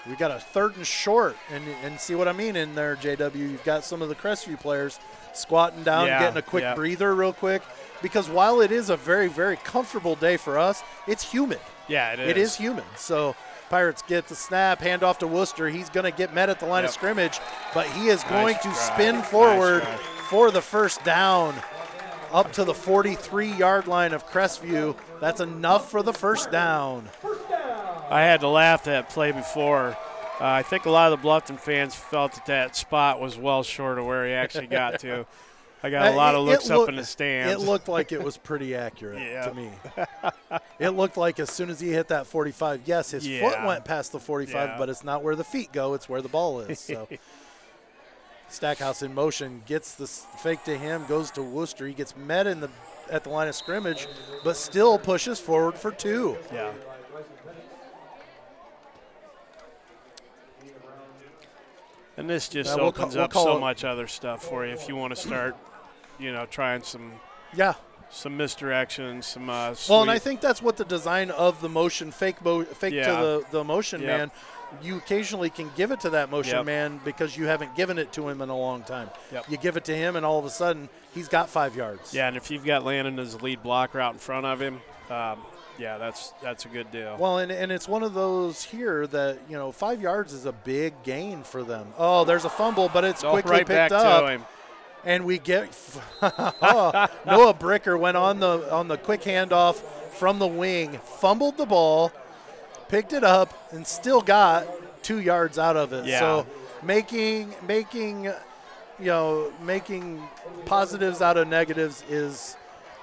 we 0.09 0.17
got 0.17 0.31
a 0.31 0.41
third 0.41 0.77
and 0.77 0.87
short. 0.87 1.37
And 1.51 1.63
and 1.85 2.01
see 2.01 2.15
what 2.15 2.27
I 2.27 2.33
mean 2.33 2.57
in 2.57 2.75
there, 2.75 2.97
JW. 2.97 3.35
You've 3.37 3.65
got 3.65 3.85
some 3.85 4.01
of 4.01 4.09
the 4.09 4.15
Crestview 4.15 4.59
players 4.59 4.99
squatting 5.39 5.83
down, 5.83 6.07
Yeah, 6.07 6.19
getting 6.21 6.37
a 6.37 6.43
quick 6.43 6.63
yeah. 6.63 6.75
breather 6.75 7.15
real 7.15 7.33
quick. 7.33 7.63
Because 8.03 8.29
while 8.29 8.61
it 8.61 8.71
is 8.71 8.91
a 8.91 8.97
very, 8.97 9.29
very 9.29 9.57
comfortable 9.57 10.15
day 10.15 10.37
for 10.37 10.59
us, 10.59 10.83
it's 11.07 11.31
humid. 11.33 11.61
yeah, 11.89 12.13
it 12.13 12.21
is. 12.21 12.29
It 12.31 12.37
is 12.37 12.57
humid. 12.57 12.85
So 12.97 13.35
Pirates 13.71 14.03
get 14.03 14.29
the 14.29 14.37
snap, 14.37 14.81
hand 14.81 15.03
off 15.03 15.19
to 15.19 15.27
Wooster. 15.27 15.69
He's 15.69 15.91
going 15.91 16.05
to 16.11 16.17
get 16.17 16.33
met 16.33 16.49
at 16.49 16.61
the 16.61 16.67
line 16.67 16.85
of 16.85 16.91
scrimmage, 16.91 17.41
but 17.75 17.87
he 17.87 18.09
is 18.09 18.23
going 18.25 18.55
to 18.57 18.63
drive. 18.63 18.77
spin 18.77 19.23
forward 19.23 19.83
drive. 19.83 20.01
for 20.31 20.51
the 20.51 20.63
first 20.63 21.03
down 21.05 21.55
up 22.33 22.53
to 22.53 22.63
the 22.65 22.75
43 22.75 23.53
yard 23.53 23.87
line 23.89 24.13
of 24.13 24.27
Crestview. 24.29 24.95
That's 25.21 25.41
enough 25.41 25.91
for 25.91 26.03
the 26.03 26.13
first 26.13 26.51
down. 26.53 27.09
I 28.11 28.21
had 28.23 28.41
to 28.41 28.49
laugh 28.49 28.81
at 28.83 28.85
that 28.85 29.09
play 29.11 29.33
before. 29.33 29.97
Uh, 30.41 30.45
I 30.45 30.63
think 30.63 30.87
a 30.87 30.91
lot 30.91 31.13
of 31.13 31.21
the 31.21 31.29
Bluffton 31.29 31.59
fans 31.59 31.95
felt 31.95 32.35
that 32.35 32.47
that 32.47 32.77
spot 32.77 33.21
was 33.21 33.37
well 33.37 33.63
short 33.63 33.99
of 33.99 34.07
where 34.07 34.25
he 34.27 34.33
actually 34.33 34.69
got 34.69 35.01
to. 35.01 35.27
I 35.83 35.91
got 35.91 36.13
a 36.13 36.17
lot 36.17 36.35
of 36.35 36.45
looks 36.45 36.67
it 36.67 36.73
up 36.73 36.89
in 36.89 36.97
the 36.97 37.05
stands. 37.05 37.53
It 37.63 37.65
looked 37.65 37.87
like 37.89 38.11
it 38.11 38.21
was 38.23 38.37
pretty 38.49 38.75
accurate 38.75 39.21
Yeah. 39.21 39.47
to 39.49 39.55
me. 39.55 39.71
it 40.81 40.91
looked 40.91 41.17
like 41.17 41.39
as 41.39 41.51
soon 41.53 41.71
as 41.71 41.79
he 41.79 41.91
hit 41.91 42.09
that 42.09 42.27
45, 42.27 42.83
yes, 42.85 43.13
his 43.13 43.25
foot 43.27 43.65
went 43.65 43.85
past 43.85 44.11
the 44.13 44.19
45, 44.19 44.55
Yeah. 44.71 44.79
but 44.79 44.89
it's 44.89 45.05
not 45.05 45.23
where 45.23 45.37
the 45.37 45.45
feet 45.45 45.71
go, 45.73 45.95
it's 45.95 46.09
where 46.09 46.21
the 46.21 46.29
ball 46.29 46.61
is. 46.61 46.81
So 46.81 47.07
Stackhouse 48.49 49.03
in 49.03 49.15
motion 49.15 49.63
gets 49.67 49.95
the 49.95 50.07
fake 50.07 50.65
to 50.65 50.77
him, 50.77 51.05
goes 51.07 51.31
to 51.33 51.43
Wooster. 51.43 51.87
He 51.87 51.93
gets 51.95 52.17
met 52.17 52.47
in 52.47 52.61
the 52.61 52.71
at 53.11 53.23
the 53.25 53.31
line 53.31 53.47
of 53.49 53.55
scrimmage, 53.55 54.07
but 54.43 54.57
still 54.57 54.99
pushes 54.99 55.39
forward 55.39 55.75
for 55.77 55.91
two. 55.91 56.37
yeah. 56.53 56.73
And 62.19 62.29
this 62.29 62.49
just 62.49 62.73
Uh, 62.73 62.77
we'll 62.79 62.87
opens 62.89 63.15
we'll 63.15 63.25
up 63.25 63.33
so 63.33 63.59
much 63.61 63.85
other 63.85 64.07
stuff 64.09 64.43
for 64.43 64.67
you 64.67 64.73
if 64.73 64.89
you 64.89 64.97
want 64.97 65.15
to 65.15 65.21
start, 65.21 65.57
you 66.19 66.33
know, 66.33 66.45
trying 66.47 66.83
some 66.83 67.13
Yeah, 67.55 67.75
some 68.11 68.37
misdirection, 68.37 69.23
some. 69.23 69.49
Uh, 69.49 69.75
Well, 69.89 70.03
and 70.03 70.11
I 70.11 70.19
think 70.19 70.41
that's 70.41 70.61
what 70.61 70.77
the 70.77 70.85
design 70.85 71.31
of 71.31 71.61
the 71.61 71.69
motion 71.69 72.11
fake 72.11 72.45
mo- 72.45 72.65
fake 72.65 72.93
Yeah. 72.95 73.07
to 73.07 73.13
the, 73.13 73.45
the 73.53 73.65
motion 73.65 74.03
Yep. 74.03 74.19
man. 74.19 74.31
You 74.83 74.99
occasionally 74.99 75.49
can 75.49 75.71
give 75.77 75.93
it 75.93 76.01
to 76.01 76.11
that 76.11 76.29
motion 76.31 76.57
Yep. 76.57 76.67
man 76.67 77.01
because 77.05 77.37
you 77.39 77.47
haven't 77.47 77.75
given 77.77 77.99
it 77.99 78.13
to 78.15 78.29
him 78.29 78.43
in 78.43 78.49
a 78.51 78.57
long 78.57 78.83
time. 78.83 79.09
Yep. 79.33 79.45
You 79.49 79.57
give 79.57 79.77
it 79.79 79.85
to 79.87 79.97
him, 79.97 80.15
and 80.17 80.27
all 80.27 80.39
of 80.39 80.45
a 80.45 80.51
sudden 80.51 80.91
he's 81.15 81.29
got 81.29 81.49
five 81.49 81.75
yards. 81.77 82.13
Yeah, 82.13 82.29
and 82.29 82.37
if 82.37 82.51
you've 82.51 82.67
got 82.67 82.85
Landon 82.85 83.19
as 83.19 83.33
a 83.35 83.39
lead 83.39 83.63
blocker 83.63 83.99
out 84.01 84.13
in 84.13 84.19
front 84.19 84.45
of 84.45 84.61
him, 84.61 84.83
um, 85.09 85.39
yeah, 85.79 85.99
that's 85.99 86.33
that's 86.43 86.65
a 86.65 86.69
good 86.69 86.91
deal. 86.91 87.17
Well, 87.19 87.39
and, 87.39 87.51
and 87.53 87.71
it's 87.73 87.89
one 87.89 88.03
of 88.03 88.15
those 88.15 88.63
here 88.63 89.07
that 89.09 89.39
you 89.49 89.57
know 89.57 89.73
five 89.73 90.01
yards 90.01 90.33
is 90.33 90.45
a 90.47 90.53
big 90.53 90.95
gain 91.03 91.43
for 91.43 91.63
them. 91.63 91.89
Oh, 91.97 92.25
there's 92.25 92.45
a 92.45 92.51
fumble, 92.51 92.89
but 92.93 93.05
it's 93.05 93.23
Oh, 93.25 93.31
quickly 93.31 93.51
right 93.53 93.67
picked 93.67 93.93
up. 93.93 94.41
and 95.05 95.25
we 95.25 95.39
get 95.39 95.69
oh, 96.23 97.07
Noah 97.27 97.55
Bricker 97.55 97.99
went 97.99 98.17
on 98.17 98.41
the 98.41 98.73
on 98.73 98.89
the 98.89 98.97
quick 98.99 99.23
handoff 99.23 99.77
from 100.13 100.39
the 100.39 100.47
wing, 100.49 100.99
fumbled 101.05 101.57
the 101.57 101.67
ball, 101.67 102.13
picked 102.89 103.13
it 103.13 103.23
up, 103.25 103.73
and 103.73 103.87
still 103.87 104.21
got 104.21 104.67
two 105.03 105.21
yards 105.21 105.59
out 105.59 105.77
of 105.77 105.93
it. 105.93 106.07
Yeah. 106.07 106.19
So 106.19 106.47
making 106.83 107.55
making 107.67 108.25
you 108.25 108.33
know 109.07 109.53
making 109.63 110.21
positives 110.67 111.23
out 111.23 111.37
of 111.37 111.47
negatives 111.49 112.03
is 112.09 112.57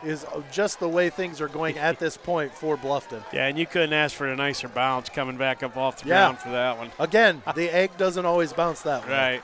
is 0.06 0.26
just 0.52 0.80
the 0.80 0.88
way 0.88 1.10
things 1.10 1.42
are 1.42 1.48
going 1.48 1.78
at 1.78 2.00
this 2.00 2.16
point 2.18 2.54
for 2.54 2.78
Bluffton. 2.78 3.24
Yeah, 3.34 3.48
and 3.48 3.58
you 3.58 3.66
couldn't 3.66 3.94
ask 3.94 4.16
for 4.16 4.28
a 4.28 4.36
nicer 4.36 4.68
bounce 4.68 5.10
coming 5.10 5.36
back 5.38 5.64
up 5.64 5.76
off 5.76 6.02
the 6.02 6.10
Yeah. 6.10 6.16
ground 6.28 6.40
for 6.40 6.50
that 6.50 6.78
one. 6.78 6.92
Again, 7.00 7.42
the 7.56 7.70
egg 7.70 7.92
doesn't 7.98 8.26
always 8.26 8.54
bounce 8.54 8.82
that 8.84 9.08
way. 9.08 9.42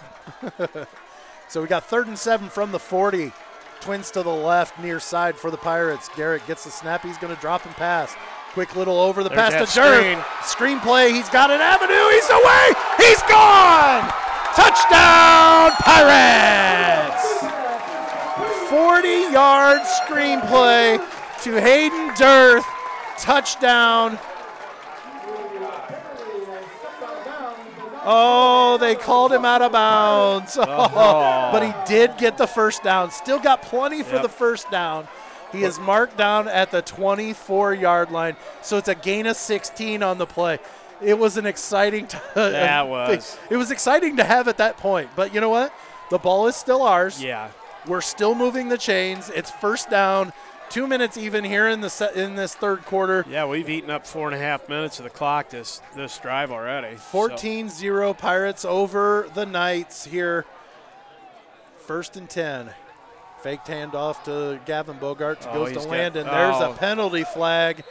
Right. 0.61 0.87
So 1.49 1.61
we 1.61 1.67
got 1.67 1.83
third 1.83 2.07
and 2.07 2.17
seven 2.17 2.47
from 2.47 2.71
the 2.71 2.79
40. 2.79 3.33
Twins 3.81 4.09
to 4.11 4.23
the 4.23 4.29
left, 4.29 4.79
near 4.79 5.01
side 5.01 5.35
for 5.35 5.51
the 5.51 5.57
Pirates. 5.57 6.09
Garrett 6.15 6.47
gets 6.47 6.63
the 6.63 6.71
snap. 6.71 7.01
He's 7.03 7.17
going 7.17 7.35
to 7.35 7.41
drop 7.41 7.65
and 7.65 7.75
pass. 7.75 8.15
Quick 8.53 8.73
little 8.77 8.97
over 9.01 9.21
the 9.21 9.27
There's 9.27 9.53
pass 9.53 9.73
to 9.73 9.79
Jerv. 9.81 10.21
Screenplay. 10.43 11.11
He's 11.11 11.27
got 11.27 11.51
an 11.51 11.59
avenue. 11.59 12.07
He's 12.11 12.29
away. 12.29 12.67
He's 12.99 13.21
gone. 13.23 14.07
Touchdown, 14.55 15.71
Pirates. 15.83 17.60
40 18.71 19.07
yard 19.33 19.81
screenplay 19.81 20.97
to 21.43 21.59
Hayden 21.59 22.09
Dirth. 22.11 22.63
Touchdown. 23.17 24.17
Oh, 28.03 28.77
they 28.79 28.95
called 28.95 29.31
him 29.33 29.43
out 29.45 29.61
of 29.61 29.73
bounds. 29.73 30.57
Uh-huh. 30.61 31.49
but 31.51 31.63
he 31.65 31.73
did 31.85 32.17
get 32.17 32.37
the 32.37 32.47
first 32.47 32.81
down. 32.81 33.11
Still 33.11 33.39
got 33.39 33.61
plenty 33.61 34.03
for 34.03 34.13
Yep. 34.15 34.21
the 34.23 34.29
first 34.29 34.71
down. 34.71 35.07
He 35.51 35.63
is 35.65 35.77
marked 35.77 36.15
down 36.17 36.47
at 36.47 36.71
the 36.71 36.81
24 36.81 37.73
yard 37.73 38.09
line. 38.09 38.37
So 38.61 38.77
it's 38.77 38.87
a 38.87 38.95
gain 38.95 39.27
of 39.27 39.35
16 39.35 40.01
on 40.01 40.17
the 40.17 40.25
play. 40.25 40.59
It 41.01 41.19
was 41.19 41.35
an 41.35 41.45
exciting 41.45 42.07
t- 42.07 42.17
That 42.35 42.87
was. 42.87 43.37
It 43.49 43.57
was 43.57 43.69
exciting 43.69 44.15
to 44.17 44.23
have 44.23 44.47
at 44.47 44.57
that 44.59 44.77
point. 44.77 45.09
But 45.15 45.33
you 45.33 45.41
know 45.41 45.49
what? 45.49 45.73
The 46.09 46.17
ball 46.19 46.47
is 46.47 46.55
still 46.55 46.81
ours. 46.83 47.21
Yeah. 47.21 47.49
We're 47.87 48.01
still 48.01 48.35
moving 48.35 48.69
the 48.69 48.77
chains. 48.77 49.29
It's 49.29 49.49
first 49.51 49.89
down. 49.89 50.33
Two 50.69 50.87
minutes 50.87 51.17
even 51.17 51.43
here 51.43 51.67
in 51.67 51.81
the 51.81 51.89
se- 51.89 52.11
in 52.15 52.35
this 52.35 52.55
third 52.55 52.85
quarter. 52.85 53.25
Yeah, 53.29 53.45
we've 53.45 53.69
eaten 53.69 53.89
up 53.89 54.07
four 54.07 54.27
and 54.27 54.35
a 54.35 54.39
half 54.39 54.69
minutes 54.69 54.99
of 54.99 55.03
the 55.03 55.09
clock 55.09 55.49
this 55.49 55.81
this 55.95 56.17
drive 56.19 56.51
already. 56.51 56.95
14 56.95 57.67
0 57.69 58.13
Pirates 58.13 58.63
over 58.63 59.27
the 59.33 59.45
Knights 59.45 60.05
here. 60.05 60.45
First 61.79 62.15
and 62.15 62.29
10. 62.29 62.69
Faked 63.41 63.67
handoff 63.67 64.23
to 64.25 64.59
Gavin 64.65 64.97
Bogart 64.97 65.45
Oh, 65.49 65.53
goes 65.55 65.69
to 65.69 65.75
got- 65.75 65.89
Landon. 65.89 66.27
There's 66.27 66.57
a 66.57 66.69
oh. 66.69 66.73
penalty 66.73 67.23
flag. 67.25 67.83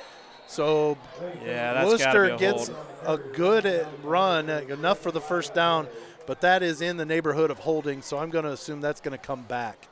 So 0.46 0.96
yeah, 1.44 1.74
that's 1.74 2.02
gotta 2.02 2.18
be 2.18 2.20
Wooster 2.20 2.24
a 2.34 2.38
gets 2.38 2.68
hold. 2.68 3.20
a 3.20 3.36
good 3.36 3.86
run, 4.02 4.48
uh, 4.48 4.62
enough 4.68 4.98
for 5.00 5.10
the 5.12 5.20
first 5.20 5.54
down, 5.54 5.86
but 6.30 6.42
that 6.42 6.62
is 6.62 6.80
in 6.80 6.96
the 6.96 7.04
neighborhood 7.04 7.50
of 7.50 7.58
holding, 7.58 8.02
so 8.02 8.16
I'm 8.16 8.30
going 8.30 8.44
to 8.44 8.52
assume 8.52 8.80
that's 8.80 9.00
going 9.00 9.18
to 9.18 9.18
come 9.18 9.42
back. 9.42 9.88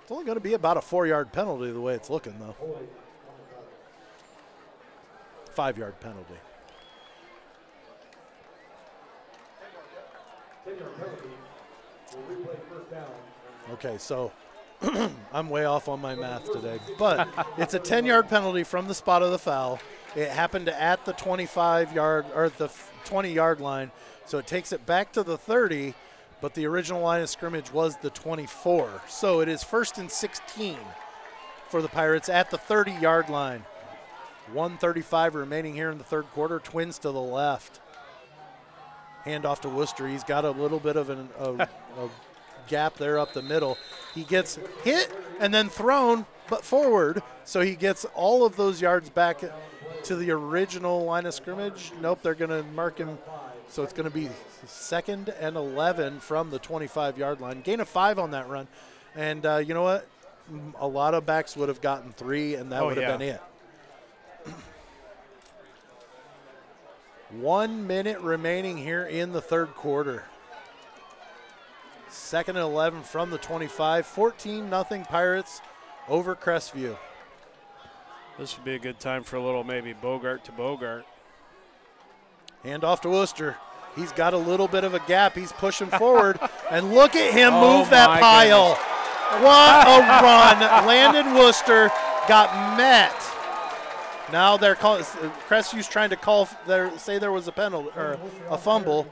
It's 0.00 0.10
only 0.10 0.24
going 0.24 0.38
to 0.38 0.40
be 0.40 0.54
about 0.54 0.78
a 0.78 0.80
four 0.80 1.06
yard 1.06 1.30
penalty 1.30 1.70
the 1.70 1.80
way 1.82 1.92
it's 1.92 2.08
looking, 2.08 2.38
though. 2.38 2.56
Five 5.50 5.76
yard 5.76 6.00
penalty. 6.00 6.36
Okay, 13.72 13.98
so 13.98 14.32
I'm 15.34 15.50
way 15.50 15.66
off 15.66 15.86
on 15.86 16.00
my 16.00 16.14
math 16.14 16.50
today, 16.50 16.78
but 16.98 17.28
it's 17.58 17.74
a 17.74 17.78
10 17.78 18.06
yard 18.06 18.30
penalty 18.30 18.64
from 18.64 18.88
the 18.88 18.94
spot 18.94 19.22
of 19.22 19.32
the 19.32 19.38
foul. 19.38 19.80
It 20.16 20.30
happened 20.30 20.70
at 20.70 21.04
the 21.04 21.12
25 21.12 21.92
yard 21.92 22.24
or 22.34 22.48
the 22.48 22.70
20 23.04 23.30
yard 23.32 23.60
line, 23.60 23.90
so 24.26 24.38
it 24.38 24.46
takes 24.46 24.72
it 24.72 24.86
back 24.86 25.12
to 25.12 25.22
the 25.22 25.36
30, 25.36 25.94
but 26.40 26.54
the 26.54 26.66
original 26.66 27.02
line 27.02 27.22
of 27.22 27.28
scrimmage 27.28 27.72
was 27.72 27.96
the 27.98 28.10
24. 28.10 29.02
So 29.08 29.40
it 29.40 29.48
is 29.48 29.62
first 29.62 29.98
and 29.98 30.10
16 30.10 30.76
for 31.68 31.82
the 31.82 31.88
Pirates 31.88 32.28
at 32.28 32.50
the 32.50 32.58
30 32.58 32.92
yard 32.92 33.28
line. 33.28 33.64
135 34.52 35.34
remaining 35.34 35.74
here 35.74 35.90
in 35.90 35.98
the 35.98 36.04
third 36.04 36.26
quarter. 36.32 36.58
Twins 36.58 36.98
to 36.98 37.10
the 37.10 37.20
left. 37.20 37.80
Hand 39.24 39.46
off 39.46 39.62
to 39.62 39.68
Wooster. 39.68 40.06
He's 40.06 40.24
got 40.24 40.44
a 40.44 40.50
little 40.50 40.78
bit 40.78 40.96
of 40.96 41.08
an, 41.08 41.28
a, 41.38 41.50
a 41.98 42.10
gap 42.68 42.96
there 42.96 43.18
up 43.18 43.32
the 43.32 43.42
middle. 43.42 43.78
He 44.14 44.24
gets 44.24 44.58
hit 44.82 45.10
and 45.40 45.52
then 45.52 45.68
thrown, 45.68 46.26
but 46.48 46.64
forward. 46.64 47.22
So 47.44 47.60
he 47.60 47.74
gets 47.74 48.04
all 48.14 48.44
of 48.44 48.56
those 48.56 48.80
yards 48.80 49.08
back 49.08 49.42
to 50.04 50.16
the 50.16 50.30
original 50.30 51.04
line 51.04 51.26
of 51.26 51.34
scrimmage. 51.34 51.92
Nope, 52.00 52.20
they're 52.22 52.34
going 52.34 52.50
to 52.50 52.62
mark 52.70 52.98
him. 52.98 53.18
So 53.68 53.82
it's 53.82 53.92
going 53.92 54.08
to 54.08 54.14
be 54.14 54.28
second 54.66 55.30
and 55.40 55.56
11 55.56 56.20
from 56.20 56.50
the 56.50 56.58
25 56.58 57.18
yard 57.18 57.40
line. 57.40 57.60
Gain 57.62 57.80
of 57.80 57.88
five 57.88 58.18
on 58.18 58.30
that 58.32 58.48
run. 58.48 58.68
And 59.16 59.44
uh, 59.44 59.56
you 59.56 59.74
know 59.74 59.82
what? 59.82 60.06
A 60.78 60.86
lot 60.86 61.14
of 61.14 61.24
backs 61.26 61.56
would 61.56 61.68
have 61.68 61.80
gotten 61.80 62.12
three, 62.12 62.54
and 62.54 62.70
that 62.70 62.82
Oh, 62.82 62.86
would 62.86 62.96
have 62.98 63.08
yeah. 63.08 63.16
been 63.16 63.28
it. 63.28 63.40
One 67.40 67.86
minute 67.86 68.20
remaining 68.20 68.76
here 68.76 69.04
in 69.04 69.32
the 69.32 69.40
third 69.40 69.74
quarter. 69.74 70.24
Second 72.08 72.56
and 72.56 72.64
11 72.64 73.02
from 73.02 73.30
the 73.30 73.38
25. 73.38 74.06
14 74.06 74.70
nothing 74.70 75.04
Pirates 75.04 75.60
over 76.08 76.36
Crestview. 76.36 76.96
This 78.38 78.56
would 78.56 78.64
be 78.64 78.74
a 78.74 78.78
good 78.78 79.00
time 79.00 79.22
for 79.24 79.36
a 79.36 79.42
little 79.42 79.64
maybe 79.64 79.92
Bogart 79.94 80.44
to 80.44 80.52
Bogart. 80.52 81.06
Hand 82.64 82.82
off 82.84 83.00
to 83.02 83.10
Wooster. 83.10 83.56
He's 83.94 84.10
got 84.12 84.34
a 84.34 84.38
little 84.38 84.66
bit 84.66 84.82
of 84.84 84.94
a 84.94 85.00
gap. 85.00 85.36
He's 85.36 85.52
pushing 85.52 85.88
forward. 85.88 86.38
And 86.70 86.92
look 86.92 87.14
at 87.14 87.32
him 87.32 87.52
Oh, 87.52 87.78
move 87.78 87.90
that 87.90 88.20
pile. 88.20 88.74
What 89.44 89.86
a 89.86 90.00
run. 90.24 90.86
Landon 90.86 91.34
Wooster 91.34 91.88
got 92.26 92.76
met. 92.76 93.14
Now 94.32 94.56
they're 94.56 94.74
calling. 94.74 95.04
Crestview's 95.46 95.86
trying 95.86 96.10
to 96.10 96.16
call. 96.16 96.48
There, 96.66 96.96
say 96.98 97.18
there 97.18 97.30
was 97.30 97.46
a 97.46 97.52
penalty 97.52 97.90
or 97.96 98.18
a 98.50 98.56
fumble. 98.56 99.06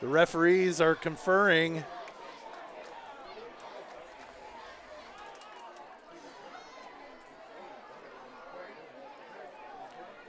The 0.00 0.06
referees 0.06 0.80
are 0.80 0.94
conferring. 0.94 1.84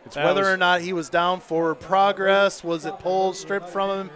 It's 0.08 0.16
That 0.16 0.24
whether 0.24 0.44
was- 0.44 0.50
or 0.52 0.56
not 0.56 0.80
he 0.80 0.94
was 0.94 1.10
down 1.10 1.42
for 1.42 1.76
progress. 1.76 2.64
Was 2.64 2.86
it 2.86 2.98
pulled, 2.98 3.36
stripped 3.36 3.68
from 3.70 3.90
him? 3.90 4.12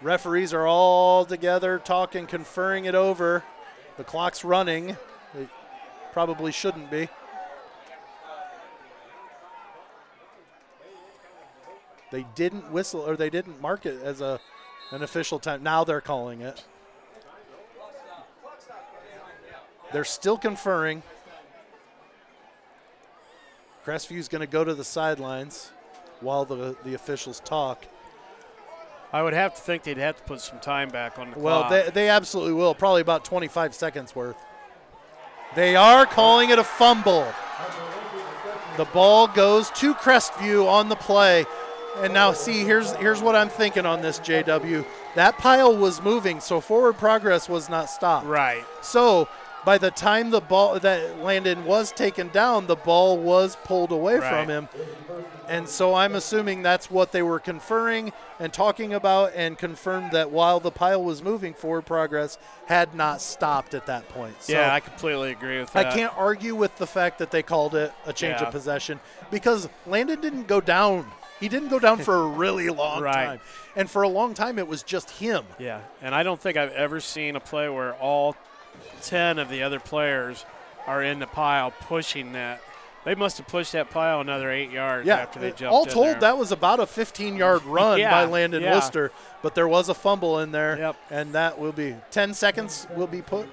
Referees 0.00 0.54
are 0.54 0.68
all 0.68 1.24
together 1.24 1.80
talking, 1.80 2.28
conferring 2.28 2.84
it 2.84 2.94
over. 2.94 3.42
The 3.96 4.04
clock's 4.04 4.44
running. 4.44 4.90
It 5.36 5.48
probably 6.12 6.52
shouldn't 6.52 6.92
be. 6.92 7.08
They 12.12 12.24
didn't 12.36 12.70
whistle 12.70 13.00
or 13.00 13.16
they 13.16 13.30
didn't 13.30 13.60
mark 13.60 13.84
it 13.84 14.00
as 14.00 14.20
a 14.20 14.38
an 14.92 15.02
official 15.02 15.40
time. 15.40 15.64
Now 15.64 15.82
they're 15.82 16.00
calling 16.00 16.40
it. 16.40 16.62
They're 19.92 20.04
still 20.04 20.38
conferring. 20.38 21.02
Crestview's 23.84 24.28
going 24.28 24.40
to 24.40 24.46
go 24.46 24.64
to 24.64 24.74
the 24.74 24.84
sidelines 24.84 25.70
while 26.20 26.44
the 26.44 26.76
the 26.84 26.94
officials 26.94 27.40
talk. 27.40 27.84
I 29.12 29.22
would 29.22 29.34
have 29.34 29.54
to 29.54 29.60
think 29.60 29.84
they'd 29.84 29.98
have 29.98 30.16
to 30.16 30.22
put 30.24 30.40
some 30.40 30.58
time 30.58 30.88
back 30.88 31.18
on 31.20 31.30
the 31.30 31.38
Well, 31.38 31.60
clock. 31.60 31.70
they, 31.70 31.90
they 31.90 32.08
absolutely 32.08 32.54
will. 32.54 32.74
Probably 32.74 33.00
about 33.00 33.24
25 33.24 33.72
seconds 33.72 34.16
worth. 34.16 34.34
They 35.54 35.76
are 35.76 36.04
calling 36.04 36.50
it 36.50 36.58
a 36.58 36.64
fumble. 36.64 37.32
The 38.76 38.86
ball 38.86 39.28
goes 39.28 39.70
to 39.72 39.94
Crestview 39.94 40.66
on 40.66 40.88
the 40.88 40.96
play. 40.96 41.44
And 41.98 42.12
now 42.12 42.32
see 42.32 42.64
here's 42.64 42.90
here's 42.96 43.22
what 43.22 43.36
I'm 43.36 43.48
thinking 43.48 43.86
on 43.86 44.02
this 44.02 44.18
JW. 44.18 44.84
That 45.14 45.38
pile 45.38 45.76
was 45.76 46.02
moving, 46.02 46.40
so 46.40 46.60
forward 46.60 46.94
progress 46.94 47.48
was 47.48 47.68
not 47.68 47.88
stopped. 47.88 48.26
Right. 48.26 48.64
So 48.82 49.28
by 49.64 49.78
the 49.78 49.90
time 49.90 50.30
the 50.30 50.40
ball 50.40 50.78
that 50.78 51.20
Landon 51.22 51.64
was 51.64 51.90
taken 51.92 52.28
down, 52.28 52.66
the 52.66 52.76
ball 52.76 53.16
was 53.18 53.56
pulled 53.64 53.92
away 53.92 54.16
Right. 54.18 54.28
from 54.30 54.48
him. 54.48 54.68
And 55.48 55.68
so 55.68 55.94
I'm 55.94 56.14
assuming 56.14 56.62
that's 56.62 56.90
what 56.90 57.12
they 57.12 57.22
were 57.22 57.38
conferring 57.38 58.12
and 58.40 58.52
talking 58.52 58.94
about 58.94 59.32
and 59.34 59.58
confirmed 59.58 60.12
that 60.12 60.30
while 60.30 60.58
the 60.60 60.70
pile 60.70 61.02
was 61.02 61.22
moving, 61.22 61.52
forward 61.54 61.82
progress 61.86 62.38
had 62.66 62.94
not 62.94 63.20
stopped 63.20 63.74
at 63.74 63.86
that 63.86 64.08
point. 64.08 64.42
So 64.42 64.54
yeah, 64.54 64.72
I 64.72 64.80
completely 64.80 65.32
agree 65.32 65.58
with 65.60 65.72
that. 65.74 65.86
I 65.86 65.94
can't 65.94 66.16
argue 66.16 66.54
with 66.54 66.76
the 66.76 66.86
fact 66.86 67.18
that 67.18 67.30
they 67.30 67.42
called 67.42 67.74
it 67.74 67.92
a 68.06 68.12
change 68.12 68.40
Yeah. 68.40 68.46
of 68.46 68.52
possession 68.52 69.00
because 69.30 69.68
Landon 69.86 70.20
didn't 70.20 70.46
go 70.46 70.60
down. 70.60 71.10
He 71.40 71.48
didn't 71.48 71.68
go 71.68 71.78
down 71.78 71.98
for 71.98 72.14
a 72.14 72.26
really 72.26 72.68
long 72.70 73.02
Right. 73.02 73.12
time. 73.26 73.40
And 73.76 73.90
for 73.90 74.02
a 74.02 74.08
long 74.08 74.32
time, 74.34 74.58
it 74.58 74.66
was 74.66 74.82
just 74.82 75.10
him. 75.10 75.44
Yeah, 75.58 75.80
and 76.00 76.14
I 76.14 76.22
don't 76.22 76.40
think 76.40 76.56
I've 76.56 76.72
ever 76.72 77.00
seen 77.00 77.36
a 77.36 77.40
play 77.40 77.68
where 77.68 77.92
all 77.94 78.34
10 79.02 79.38
of 79.38 79.48
the 79.48 79.62
other 79.62 79.80
players 79.80 80.44
are 80.86 81.02
in 81.02 81.18
the 81.18 81.26
pile 81.26 81.70
pushing 81.70 82.32
that. 82.32 82.60
They 83.04 83.14
must 83.14 83.36
have 83.36 83.46
pushed 83.46 83.72
that 83.72 83.90
pile 83.90 84.22
another 84.22 84.50
eight 84.50 84.70
yards 84.70 85.06
Yeah, 85.06 85.16
after 85.16 85.38
they 85.38 85.52
uh, 85.52 85.54
jumped 85.54 85.74
all 85.74 85.84
told, 85.84 86.06
there. 86.06 86.20
that 86.20 86.38
was 86.38 86.52
about 86.52 86.80
a 86.80 86.86
15 86.86 87.36
yard 87.36 87.62
run 87.66 87.98
Yeah, 87.98 88.10
by 88.10 88.24
Landon 88.24 88.62
yeah. 88.62 88.74
Wooster, 88.74 89.12
but 89.42 89.54
there 89.54 89.68
was 89.68 89.88
a 89.90 89.94
fumble 89.94 90.38
in 90.40 90.52
there. 90.52 90.78
Yep. 90.78 90.96
And 91.10 91.32
that 91.34 91.58
will 91.58 91.72
be 91.72 91.96
10 92.12 92.32
seconds 92.32 92.86
will 92.96 93.06
be 93.06 93.20
put, 93.20 93.46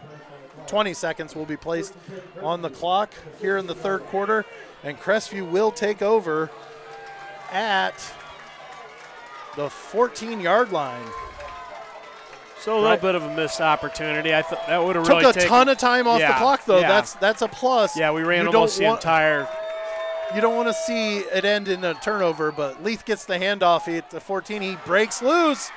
20 0.68 0.94
seconds 0.94 1.36
will 1.36 1.46
be 1.46 1.58
placed 1.58 1.94
on 2.42 2.62
the 2.62 2.70
clock 2.70 3.14
here 3.42 3.58
in 3.58 3.68
the 3.68 3.76
third 3.76 4.04
quarter, 4.06 4.46
and 4.84 4.98
Crestview 4.98 5.50
will 5.50 5.72
take 5.72 6.02
over 6.02 6.50
at 7.52 7.96
the 9.58 9.70
14 9.70 10.40
yard 10.40 10.72
line. 10.72 11.06
So 12.62 12.74
a 12.74 12.76
little 12.76 12.90
right. 12.92 13.02
bit 13.02 13.16
of 13.16 13.24
a 13.24 13.36
missed 13.36 13.60
opportunity. 13.60 14.34
I 14.34 14.42
thought 14.44 14.68
that 14.68 14.84
would 14.84 14.96
have 14.96 15.08
really 15.08 15.24
Took 15.24 15.32
a 15.32 15.34
taken, 15.34 15.50
ton 15.50 15.70
of 15.70 15.78
time 15.78 16.08
off 16.08 16.20
the 16.20 16.28
clock, 16.38 16.66
though. 16.66 16.80
yeah. 16.80 16.88
That's 16.88 17.14
that's 17.16 17.42
a 17.42 17.48
plus. 17.48 17.98
Yeah, 17.98 18.12
we 18.12 18.22
ran 18.22 18.46
You 18.46 18.52
almost 18.52 18.78
the 18.78 18.86
want- 18.86 19.00
entire. 19.02 19.48
You 20.36 20.40
don't 20.40 20.56
want 20.56 20.70
to 20.70 20.74
see 20.74 21.18
it 21.18 21.44
end 21.44 21.68
in 21.68 21.84
a 21.84 21.94
turnover, 21.96 22.54
but 22.54 22.82
Leith 22.84 23.04
gets 23.04 23.26
the 23.26 23.34
handoff 23.34 23.86
he, 23.86 23.98
at 23.98 24.12
the 24.12 24.22
14. 24.22 24.62
He 24.62 24.78
breaks 24.86 25.22
loose, 25.22 25.70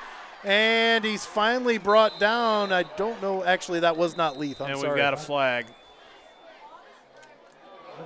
and 0.45 1.03
he's 1.03 1.25
finally 1.25 1.77
brought 1.77 2.19
down. 2.21 2.71
I 2.71 2.83
don't 2.83 3.21
know. 3.21 3.43
Actually, 3.43 3.81
that 3.81 3.97
was 3.97 4.15
not 4.15 4.39
Leith. 4.39 4.61
I'm 4.61 4.67
sorry. 4.67 4.71
and 4.71 4.79
sorry. 4.79 4.93
we've 4.93 5.01
got 5.01 5.13
a 5.13 5.17
flag. 5.17 5.65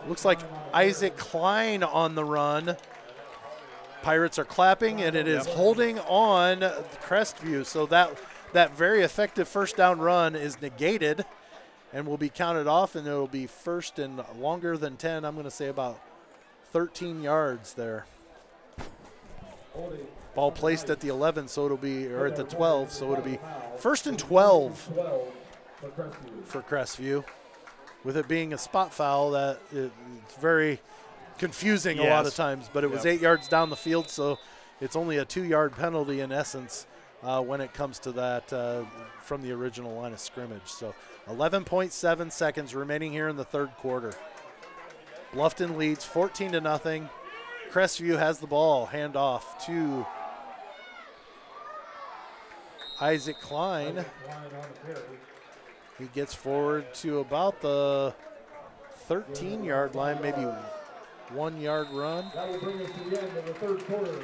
Looks 0.07 0.25
like 0.25 0.39
Isaac 0.73 1.17
Klein 1.17 1.83
on 1.83 2.15
the 2.15 2.23
run. 2.23 2.77
Pirates 4.01 4.39
are 4.39 4.45
clapping, 4.45 5.01
and 5.01 5.15
it 5.15 5.27
is 5.27 5.45
holding 5.45 5.99
on 5.99 6.61
Crestview. 7.03 7.65
So 7.65 7.85
that 7.87 8.17
that 8.53 8.75
very 8.75 9.01
effective 9.01 9.47
first 9.47 9.75
down 9.77 9.99
run 9.99 10.35
is 10.35 10.61
negated, 10.61 11.25
and 11.93 12.07
will 12.07 12.17
be 12.17 12.29
counted 12.29 12.67
off, 12.67 12.95
and 12.95 13.07
it 13.07 13.11
will 13.11 13.27
be 13.27 13.47
first 13.47 13.99
and 13.99 14.21
longer 14.37 14.77
than 14.77 14.95
10. 14.97 15.25
I'm 15.25 15.33
going 15.33 15.45
to 15.45 15.51
say 15.51 15.67
about 15.67 15.99
13 16.71 17.21
yards 17.21 17.73
there. 17.73 18.05
Ball 20.35 20.51
placed 20.51 20.89
at 20.89 20.99
the 20.99 21.07
11, 21.09 21.47
so 21.47 21.65
it'll 21.65 21.77
be, 21.77 22.07
or 22.07 22.27
at 22.27 22.35
the 22.35 22.43
12, 22.43 22.91
so 22.91 23.11
it'll 23.11 23.23
be 23.23 23.39
first 23.77 24.07
and 24.07 24.17
12 24.19 24.89
for 26.45 26.61
Crestview. 26.61 27.23
With 28.03 28.15
it 28.15 28.27
being 28.27 28.53
a 28.53 28.57
spot 28.57 28.93
foul, 28.93 29.31
that 29.31 29.59
it's 29.73 30.35
very 30.39 30.79
confusing 31.37 31.99
a 31.99 32.03
lot 32.03 32.25
of 32.25 32.35
times. 32.35 32.69
But 32.71 32.83
it 32.83 32.91
was 32.91 33.03
Yep. 33.03 33.13
eight 33.13 33.21
yards 33.21 33.47
down 33.47 33.69
the 33.69 33.75
field, 33.75 34.09
so 34.09 34.37
it's 34.79 34.95
only 34.95 35.17
a 35.17 35.25
two-yard 35.25 35.75
penalty 35.75 36.21
in 36.21 36.31
essence 36.31 36.85
uh, 37.23 37.41
when 37.41 37.61
it 37.61 37.73
comes 37.73 37.99
to 37.99 38.11
that 38.13 38.51
uh, 38.53 38.83
from 39.21 39.41
the 39.41 39.51
original 39.51 39.95
line 39.95 40.13
of 40.13 40.19
scrimmage. 40.19 40.65
So 40.65 40.93
11.7 41.27 42.31
seconds 42.31 42.75
remaining 42.75 43.11
here 43.11 43.27
in 43.27 43.35
the 43.35 43.45
third 43.45 43.69
quarter. 43.77 44.13
Bluffton 45.33 45.77
leads 45.77 46.03
14 46.05 46.53
to 46.53 46.61
nothing. 46.61 47.09
Crestview 47.71 48.17
has 48.17 48.39
the 48.39 48.47
ball. 48.47 48.87
Hand 48.87 49.15
off 49.15 49.65
to 49.67 50.05
Isaac 52.99 53.39
Klein. 53.39 54.03
He 55.99 56.05
gets 56.05 56.33
forward 56.33 56.93
to 56.95 57.19
about 57.19 57.61
the 57.61 58.13
13 59.07 59.63
yard 59.63 59.95
line, 59.95 60.19
maybe 60.21 60.47
one 61.31 61.59
yard 61.59 61.87
run. 61.91 62.31
That 62.33 62.49
will 62.49 62.59
bring 62.59 62.81
us 62.81 62.89
to 62.91 63.09
the 63.09 63.21
end 63.21 63.37
of 63.37 63.45
the 63.45 63.53
third 63.53 63.85
quarter. 63.85 64.19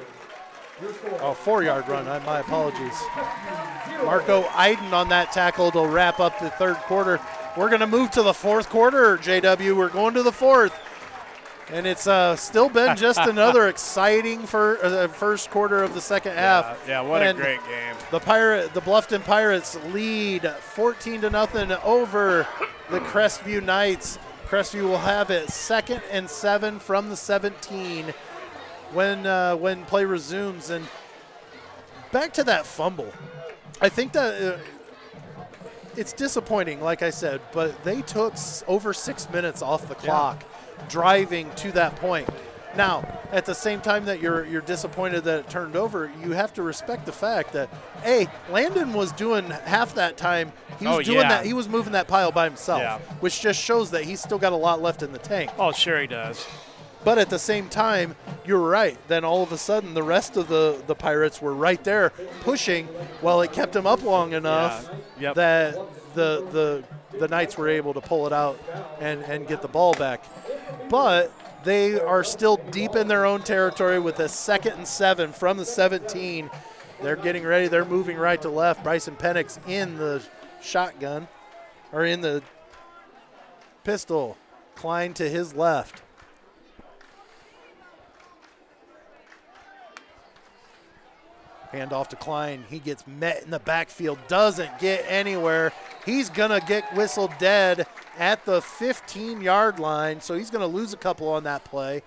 Score, 0.78 1.20
Oh, 1.22 1.34
four 1.34 1.64
yard 1.64 1.88
run. 1.88 2.06
My 2.26 2.40
apologies. 2.40 3.02
Marco 4.04 4.46
Iden 4.54 4.94
on 4.94 5.10
that 5.10 5.32
tackle 5.32 5.72
to 5.72 5.86
wrap 5.88 6.20
up 6.20 6.38
the 6.40 6.50
third 6.52 6.76
quarter. 6.76 7.20
We're 7.56 7.70
going 7.70 7.80
to 7.80 7.88
move 7.88 8.12
to 8.12 8.24
the 8.24 8.34
fourth 8.34 8.70
quarter, 8.70 9.18
JW. 9.18 9.76
We're 9.76 9.90
going 9.90 10.14
to 10.16 10.24
the 10.24 10.32
fourth. 10.32 10.78
And 11.72 11.88
it's 11.88 12.06
uh, 12.06 12.36
still 12.36 12.70
been 12.70 12.96
just 12.96 13.18
another 13.22 13.70
exciting 13.70 14.46
fir- 14.46 14.78
uh, 14.84 15.08
first 15.08 15.50
quarter 15.50 15.82
of 15.82 15.94
the 15.94 16.02
second 16.02 16.34
half. 16.34 16.78
Yeah, 16.86 17.02
yeah, 17.02 17.10
what 17.10 17.24
And 17.24 17.40
a 17.40 17.42
great 17.42 17.60
game. 17.66 17.96
The 18.12 18.20
pirate, 18.20 18.74
the 18.74 18.82
Bluffton 18.82 19.24
Pirates 19.24 19.76
lead 19.92 20.48
14 20.48 21.22
to 21.22 21.30
nothing 21.30 21.72
over 21.84 22.46
the 22.92 23.00
Crestview 23.00 23.64
Knights. 23.64 24.20
Crestview 24.48 24.84
will 24.84 24.98
have 25.00 25.32
it 25.32 25.50
second 25.50 26.02
and 26.12 26.30
seven 26.30 26.78
from 26.78 27.10
the 27.10 27.16
17 27.16 28.14
when 28.94 29.26
uh, 29.26 29.56
when 29.56 29.86
play 29.86 30.06
resumes. 30.06 30.70
And 30.70 30.86
back 32.12 32.34
to 32.34 32.44
that 32.46 32.66
fumble, 32.66 33.12
I 33.82 33.90
think 33.90 34.14
that 34.14 34.42
uh, 34.42 34.58
it's 35.96 36.14
disappointing, 36.14 36.82
like 36.82 37.02
I 37.02 37.10
said, 37.10 37.42
but 37.52 37.84
they 37.84 38.02
took 38.02 38.34
s- 38.34 38.64
over 38.68 38.94
six 38.94 39.30
minutes 39.30 39.62
off 39.62 39.88
the 39.88 39.96
clock 39.96 40.44
driving 40.90 41.50
to 41.56 41.72
that 41.72 41.96
point. 41.98 42.28
Now, 42.76 43.22
at 43.32 43.46
the 43.46 43.56
same 43.56 43.80
time 43.80 44.04
that 44.06 44.20
you're 44.22 44.46
you're 44.46 44.62
disappointed 44.62 45.24
that 45.24 45.40
it 45.40 45.50
turned 45.50 45.78
over, 45.78 46.12
you 46.22 46.32
have 46.32 46.54
to 46.56 46.62
respect 46.64 47.06
the 47.06 47.14
fact 47.14 47.54
that 47.54 47.70
hey, 48.04 48.28
Landon 48.52 48.92
was 48.92 49.14
doing 49.14 49.46
half 49.50 49.96
that 49.96 50.18
time. 50.18 50.52
He 50.80 50.86
was 50.86 50.98
Oh, 50.98 51.02
doing 51.02 51.20
yeah. 51.22 51.30
that. 51.30 51.46
He 51.46 51.54
was 51.54 51.70
moving 51.70 51.94
that 51.94 52.10
pile 52.10 52.34
by 52.34 52.44
himself, 52.44 52.82
Yeah. 52.82 52.98
which 53.22 53.40
just 53.40 53.62
shows 53.64 53.92
that 53.92 54.04
he's 54.04 54.20
still 54.20 54.38
got 54.38 54.52
a 54.52 54.58
lot 54.58 54.82
left 54.82 55.04
in 55.04 55.14
the 55.14 55.20
tank. 55.20 55.52
Oh, 55.58 55.72
sure 55.72 56.02
he 56.02 56.08
does. 56.08 56.46
But 57.06 57.18
at 57.20 57.30
the 57.30 57.40
same 57.40 57.70
time, 57.70 58.16
you're 58.46 58.60
right. 58.68 58.98
Then 59.08 59.24
all 59.24 59.44
of 59.44 59.52
a 59.52 59.58
sudden, 59.58 59.94
the 59.94 60.04
rest 60.04 60.36
of 60.36 60.48
the, 60.48 60.82
the 60.88 60.96
Pirates 60.96 61.42
were 61.42 61.54
right 61.54 61.82
there 61.84 62.10
pushing. 62.42 62.90
Well, 63.22 63.42
it 63.42 63.54
kept 63.54 63.74
them 63.74 63.86
up 63.88 64.04
long 64.04 64.34
enough 64.34 64.90
Yeah. 65.20 65.30
Yep. 65.30 65.36
that 65.36 65.74
the 66.16 66.46
the 66.52 66.84
the 67.20 67.28
Knights 67.30 67.58
were 67.58 67.70
able 67.70 67.94
to 67.94 68.02
pull 68.02 68.28
it 68.28 68.34
out 68.34 68.60
and, 69.00 69.24
and 69.24 69.48
get 69.48 69.62
the 69.62 69.70
ball 69.70 69.94
back. 69.94 70.26
But 70.90 71.32
they 71.64 71.98
are 72.00 72.26
still 72.26 72.58
deep 72.72 72.96
in 72.96 73.08
their 73.08 73.26
own 73.26 73.42
territory 73.42 74.00
with 74.00 74.20
a 74.20 74.28
second 74.28 74.74
and 74.74 74.88
seven 74.88 75.32
from 75.32 75.58
the 75.58 75.64
17. 75.66 76.50
They're 77.02 77.16
getting 77.16 77.44
ready. 77.46 77.68
They're 77.70 77.86
moving 77.86 78.18
right 78.18 78.42
to 78.42 78.50
left. 78.50 78.84
Bryson 78.84 79.16
Penix 79.16 79.60
in 79.70 79.98
the 79.98 80.22
shotgun 80.62 81.28
or 81.94 82.04
in 82.04 82.20
the 82.20 82.44
pistol. 83.86 84.38
Klein 84.76 85.14
to 85.14 85.30
his 85.30 85.54
left. 85.54 86.02
Hand 91.76 91.92
off 91.92 92.08
to 92.10 92.16
Klein. 92.16 92.64
He 92.70 92.80
gets 92.80 93.06
met 93.06 93.44
in 93.44 93.52
the 93.52 93.60
backfield, 93.60 94.18
doesn't 94.30 94.80
get 94.80 95.04
anywhere. 95.10 95.74
He's 96.06 96.30
going 96.30 96.58
to 96.58 96.66
get 96.66 96.96
whistled 96.96 97.32
dead 97.38 97.86
at 98.18 98.46
the 98.46 98.62
15 98.62 99.42
yard 99.42 99.78
line, 99.78 100.22
so 100.22 100.36
he's 100.36 100.50
going 100.50 100.62
to 100.62 100.74
lose 100.74 100.94
a 100.94 100.98
couple 100.98 101.28
on 101.28 101.44
that 101.44 101.66
play. 101.66 102.02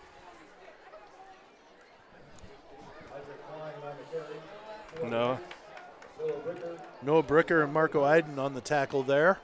No. 5.04 5.38
Noah 7.02 7.22
Bricker 7.22 7.62
and 7.62 7.72
Marco 7.72 8.04
Iden 8.04 8.38
on 8.38 8.54
the 8.54 8.62
tackle 8.62 9.02
there. 9.02 9.38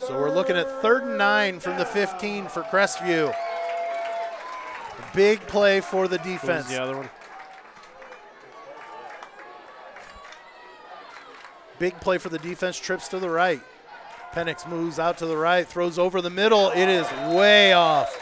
So 0.00 0.20
we're 0.20 0.34
looking 0.34 0.56
at 0.56 0.82
third 0.82 1.04
and 1.04 1.16
nine 1.16 1.60
from 1.60 1.78
the 1.78 1.86
15 1.86 2.48
for 2.48 2.62
Crestview. 2.64 3.34
Big 5.14 5.40
play 5.46 5.80
for 5.80 6.08
the 6.08 6.18
defense. 6.18 6.68
the 6.68 6.82
other 6.82 6.98
one? 6.98 7.08
Big 11.78 11.98
play 12.00 12.18
for 12.18 12.28
the 12.28 12.38
defense, 12.38 12.78
trips 12.78 13.08
to 13.08 13.18
the 13.18 13.30
right. 13.30 13.60
Penix 14.32 14.68
moves 14.68 14.98
out 14.98 15.18
to 15.18 15.26
the 15.26 15.36
right, 15.36 15.66
throws 15.66 15.98
over 15.98 16.20
the 16.20 16.30
middle. 16.30 16.70
It 16.70 16.88
is 16.88 17.06
way 17.34 17.72
off. 17.72 18.14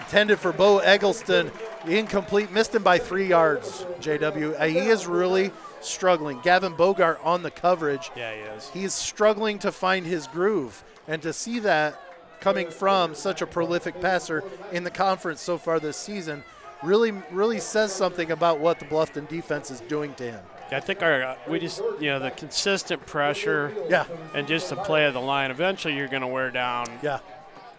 Intended 0.00 0.38
for 0.38 0.52
Bo 0.52 0.78
Eggleston. 0.78 1.50
Incomplete, 1.86 2.50
missed 2.50 2.74
him 2.74 2.82
by 2.82 2.98
three 2.98 3.26
yards, 3.26 3.86
JW. 4.00 4.58
Uh, 4.58 4.64
he 4.64 4.78
is 4.78 5.06
really 5.06 5.52
struggling. 5.80 6.40
Gavin 6.40 6.74
Bogart 6.74 7.20
on 7.22 7.42
the 7.42 7.50
coverage. 7.50 8.10
Yeah, 8.16 8.34
he 8.34 8.40
is. 8.40 8.70
He's 8.70 8.94
struggling 8.94 9.58
to 9.60 9.70
find 9.70 10.06
his 10.06 10.26
groove. 10.26 10.82
And 11.06 11.20
to 11.22 11.32
see 11.32 11.58
that 11.60 12.00
coming 12.40 12.70
from 12.70 13.14
such 13.14 13.42
a 13.42 13.46
prolific 13.46 14.00
passer 14.00 14.42
in 14.72 14.84
the 14.84 14.90
conference 14.90 15.40
so 15.40 15.58
far 15.58 15.78
this 15.78 15.96
season 15.96 16.42
really 16.82 17.12
really 17.30 17.58
says 17.60 17.92
something 17.92 18.30
about 18.30 18.60
what 18.60 18.78
the 18.78 18.84
Bluffton 18.84 19.28
defense 19.28 19.70
is 19.70 19.80
doing 19.82 20.14
to 20.14 20.24
him. 20.24 20.44
I 20.74 20.80
think 20.80 21.02
our 21.02 21.22
uh, 21.22 21.36
we 21.48 21.58
just 21.58 21.80
you 22.00 22.10
know 22.10 22.18
the 22.18 22.30
consistent 22.30 23.04
pressure 23.06 23.72
Yeah, 23.88 24.06
and 24.34 24.46
just 24.46 24.70
the 24.70 24.76
play 24.76 25.06
of 25.06 25.14
the 25.14 25.20
line. 25.20 25.50
Eventually, 25.50 25.96
you're 25.96 26.08
going 26.08 26.22
to 26.22 26.28
wear 26.28 26.50
down 26.50 26.86
yeah. 27.02 27.20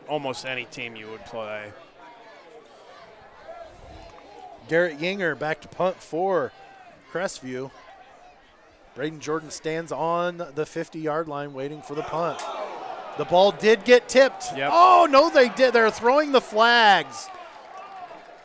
almost 0.08 0.46
any 0.46 0.66
team 0.66 0.96
you 0.96 1.08
would 1.08 1.26
play. 1.26 1.72
Garrett 4.68 5.00
Yinger 5.00 5.38
back 5.38 5.62
to 5.62 5.68
punt 5.68 5.98
for 5.98 6.52
Crestview. 7.12 7.72
Braden 8.96 9.20
Jordan 9.20 9.52
stands 9.52 9.92
on 9.92 10.42
the 10.56 10.66
50 10.66 11.00
yard 11.00 11.28
line 11.28 11.54
waiting 11.54 11.82
for 11.82 11.96
the 11.96 12.02
punt. 12.02 12.42
The 13.18 13.26
ball 13.26 13.52
did 13.52 13.86
get 13.86 14.10
tipped. 14.10 14.46
Yep. 14.56 14.70
Oh, 14.74 15.08
no, 15.10 15.30
they 15.30 15.50
did. 15.50 15.74
They're 15.74 15.92
throwing 15.92 16.32
the 16.32 16.42
flags. 16.42 17.28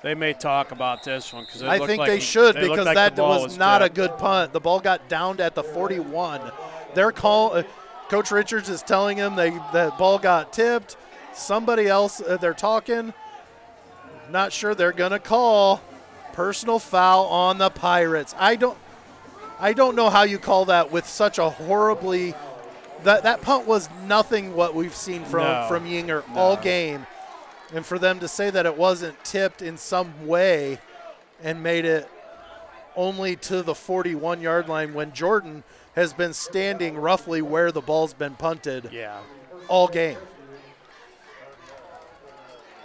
They 0.02 0.14
may 0.14 0.32
talk 0.32 0.72
about 0.72 1.04
this 1.04 1.32
one 1.32 1.44
because 1.44 1.62
I 1.62 1.84
think 1.86 2.04
they 2.06 2.20
should 2.20 2.56
they 2.56 2.68
because 2.68 2.86
like 2.86 2.94
that 2.94 3.16
the 3.16 3.22
was, 3.22 3.58
not 3.58 3.82
a 3.82 3.88
good 3.90 4.16
punt. 4.16 4.52
The 4.52 4.60
ball 4.60 4.80
got 4.80 5.08
downed 5.08 5.40
at 5.40 5.54
the 5.54 5.62
41. 5.62 6.40
They're 6.94 7.12
call. 7.12 7.54
Uh, 7.54 7.64
Coach 8.08 8.30
Richards 8.30 8.68
is 8.68 8.82
telling 8.82 9.18
him 9.18 9.36
they 9.36 9.50
that 9.72 9.98
ball 9.98 10.18
got 10.18 10.52
tipped. 10.52 10.96
Somebody 11.34 11.86
else 11.86 12.20
uh, 12.20 12.38
they're 12.38 12.54
talking. 12.54 13.12
Not 14.30 14.52
sure 14.52 14.74
they're 14.74 14.92
gonna 14.92 15.18
call 15.18 15.82
personal 16.32 16.78
foul 16.78 17.26
on 17.26 17.58
the 17.58 17.70
Pirates. 17.70 18.34
I 18.38 18.56
don't. 18.56 18.78
I 19.58 19.74
don't 19.74 19.94
know 19.94 20.08
how 20.08 20.22
you 20.22 20.38
call 20.38 20.64
that 20.66 20.90
with 20.90 21.06
such 21.06 21.38
a 21.38 21.50
horribly. 21.50 22.34
That 23.04 23.24
that 23.24 23.42
punt 23.42 23.66
was 23.66 23.88
nothing 24.06 24.54
what 24.54 24.74
we've 24.74 24.94
seen 24.94 25.24
from 25.24 25.44
No. 25.44 25.66
from 25.68 25.84
Yinger 25.84 26.24
all 26.34 26.56
game, 26.56 27.06
and 27.74 27.84
for 27.86 27.98
them 27.98 28.18
to 28.20 28.28
say 28.28 28.50
that 28.50 28.66
it 28.66 28.76
wasn't 28.76 29.22
tipped 29.24 29.62
in 29.62 29.76
some 29.76 30.26
way, 30.26 30.78
and 31.42 31.62
made 31.62 31.84
it 31.84 32.08
only 32.96 33.36
to 33.36 33.62
the 33.62 33.74
41 33.74 34.40
yard 34.40 34.68
line 34.68 34.92
when 34.94 35.12
Jordan 35.12 35.62
has 35.94 36.12
been 36.12 36.32
standing 36.32 36.96
roughly 36.96 37.40
where 37.42 37.72
the 37.72 37.80
ball's 37.80 38.12
been 38.12 38.34
punted 38.34 38.90
Yeah. 38.92 39.18
all 39.68 39.88
game. 39.88 40.18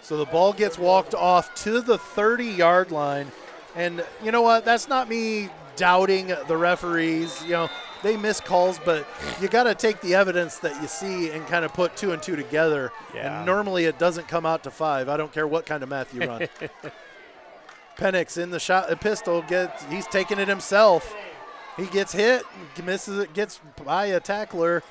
So 0.02 0.18
the 0.18 0.26
ball 0.26 0.54
gets 0.54 0.78
walked 0.78 1.16
off 1.16 1.54
to 1.64 1.82
the 1.82 1.98
30 1.98 2.46
yard 2.46 2.92
line. 2.92 3.32
And 3.76 4.04
you 4.24 4.32
know 4.32 4.42
what? 4.44 4.64
That's 4.64 4.88
not 4.88 5.10
me 5.10 5.50
doubting 5.76 6.28
the 6.48 6.58
referees. 6.58 7.42
You 7.44 7.52
know, 7.52 7.70
they 8.04 8.18
miss 8.18 8.40
calls, 8.40 8.80
but 8.84 9.08
you 9.42 9.48
got 9.48 9.64
to 9.64 9.76
take 9.76 10.02
the 10.02 10.16
evidence 10.16 10.58
that 10.60 10.80
you 10.82 10.88
see 10.88 11.30
and 11.32 11.46
kind 11.48 11.66
of 11.66 11.74
put 11.74 11.96
two 11.96 12.12
and 12.12 12.22
two 12.22 12.36
together. 12.36 12.92
Yeah. 13.14 13.38
And 13.38 13.46
normally 13.46 13.86
it 13.86 13.98
doesn't 14.00 14.28
come 14.28 14.46
out 14.46 14.64
to 14.64 14.72
five. 14.72 15.10
I 15.10 15.18
don't 15.18 15.32
care 15.34 15.48
what 15.48 15.66
kind 15.66 15.84
of 15.84 15.90
math 15.90 16.14
you 16.14 16.22
run. 16.28 16.48
Penix 17.98 18.38
in 18.38 18.50
the 18.52 18.60
shot, 18.60 18.90
the 18.90 18.98
pistol 18.98 19.42
gets. 19.44 19.84
He's 19.86 20.06
taking 20.08 20.38
it 20.40 20.48
himself. 20.48 21.16
He 21.78 21.86
gets 21.88 22.12
hit, 22.14 22.44
misses 22.84 23.20
it, 23.20 23.34
gets 23.34 23.60
by 23.84 24.08
a 24.08 24.20
tackler, 24.20 24.82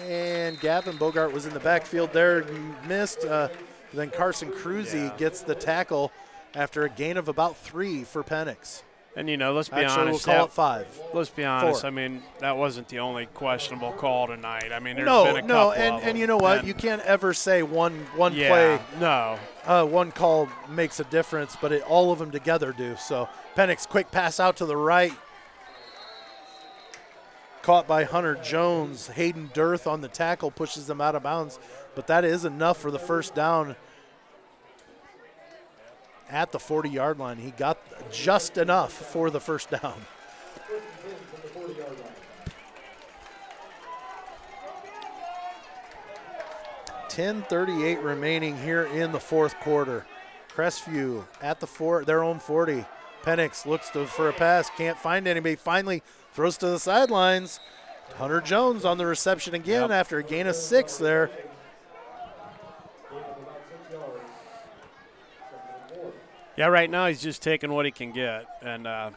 and 0.00 0.58
Gavin 0.60 0.96
Bogart 0.96 1.32
was 1.32 1.44
in 1.46 1.52
the 1.52 1.60
backfield 1.60 2.12
there, 2.12 2.44
missed. 2.86 3.24
Uh, 3.24 3.48
then 3.92 4.10
Carson 4.10 4.50
Cruzy 4.50 5.08
Yeah. 5.08 5.16
gets 5.16 5.42
the 5.42 5.54
tackle 5.54 6.10
after 6.54 6.82
a 6.84 6.88
gain 6.90 7.16
of 7.16 7.28
about 7.28 7.56
three 7.56 8.04
for 8.04 8.22
Penix. 8.22 8.82
And 9.16 9.30
you 9.30 9.36
know, 9.36 9.52
let's 9.52 9.68
be 9.68 9.76
Actually, 9.76 9.96
we'll 9.96 10.08
honest. 10.08 10.24
call 10.24 10.34
that- 10.34 10.44
it 10.46 10.52
five. 10.52 11.00
let's 11.12 11.30
be 11.30 11.44
honest. 11.44 11.82
Four. 11.82 11.86
I 11.88 11.90
mean, 11.92 12.20
that 12.40 12.56
wasn't 12.56 12.88
the 12.88 12.98
only 12.98 13.26
questionable 13.26 13.92
call 13.92 14.26
tonight. 14.26 14.72
I 14.72 14.80
mean, 14.80 14.96
there's 14.96 15.06
No, 15.06 15.24
been 15.26 15.36
a 15.36 15.42
no, 15.42 15.54
couple 15.70 15.72
and, 15.72 16.02
and 16.02 16.18
you 16.18 16.26
know 16.26 16.36
what? 16.36 16.58
And- 16.58 16.68
you 16.68 16.74
can't 16.74 17.00
ever 17.02 17.32
say 17.32 17.62
one 17.62 18.06
one 18.16 18.34
yeah, 18.34 18.48
play, 18.48 18.80
No. 18.98 19.38
uh, 19.66 19.84
one 19.86 20.10
call 20.10 20.48
makes 20.68 20.98
a 20.98 21.04
difference, 21.04 21.56
but 21.60 21.70
it, 21.70 21.82
all 21.82 22.10
of 22.10 22.18
them 22.18 22.32
together 22.32 22.72
do. 22.72 22.96
So 22.96 23.28
Penix, 23.56 23.88
quick 23.88 24.10
pass 24.10 24.40
out 24.40 24.56
to 24.56 24.66
the 24.66 24.76
right, 24.76 25.12
caught 27.62 27.86
by 27.86 28.04
Hunter 28.04 28.34
Jones. 28.34 29.08
Hayden 29.08 29.48
Dirth 29.54 29.86
on 29.86 30.00
the 30.00 30.08
tackle 30.08 30.50
pushes 30.50 30.86
them 30.88 31.00
out 31.00 31.14
of 31.14 31.22
bounds, 31.22 31.58
but 31.94 32.06
that 32.08 32.24
is 32.24 32.44
enough 32.44 32.78
for 32.78 32.90
the 32.90 32.98
first 32.98 33.34
down 33.34 33.76
at 36.34 36.50
the 36.50 36.58
40 36.58 36.90
yard 36.90 37.18
line. 37.18 37.38
He 37.38 37.52
got 37.52 37.78
just 38.10 38.58
enough 38.58 38.92
for 38.92 39.30
the 39.30 39.40
first 39.40 39.70
down. 39.70 39.94
Ten 47.08 47.42
thirty-eight 47.42 48.00
remaining 48.00 48.56
here 48.58 48.84
in 48.84 49.12
the 49.12 49.20
fourth 49.20 49.54
quarter. 49.60 50.04
Crestview 50.54 51.24
at 51.42 51.60
the 51.60 51.66
four, 51.66 52.04
their 52.04 52.22
own 52.22 52.38
40. 52.38 52.84
Penix 53.22 53.66
looks 53.66 53.90
to, 53.90 54.06
for 54.06 54.28
a 54.28 54.32
pass, 54.32 54.70
can't 54.76 54.98
find 54.98 55.26
anybody. 55.26 55.56
Finally 55.56 56.02
throws 56.32 56.56
to 56.58 56.66
the 56.68 56.78
sidelines. 56.78 57.58
Hunter 58.16 58.40
Jones 58.40 58.84
on 58.84 58.98
the 58.98 59.06
reception 59.06 59.54
again 59.54 59.82
Yep. 59.82 59.90
after 59.90 60.18
a 60.18 60.22
gain 60.22 60.46
of 60.46 60.54
six 60.54 60.96
there. 60.96 61.30
Yeah, 66.56 66.66
right 66.66 66.88
now 66.88 67.06
he's 67.08 67.20
just 67.22 67.42
taking 67.42 67.72
what 67.72 67.84
he 67.84 67.90
can 67.90 68.12
get, 68.12 68.46
and 68.62 68.86
uh, 68.86 69.10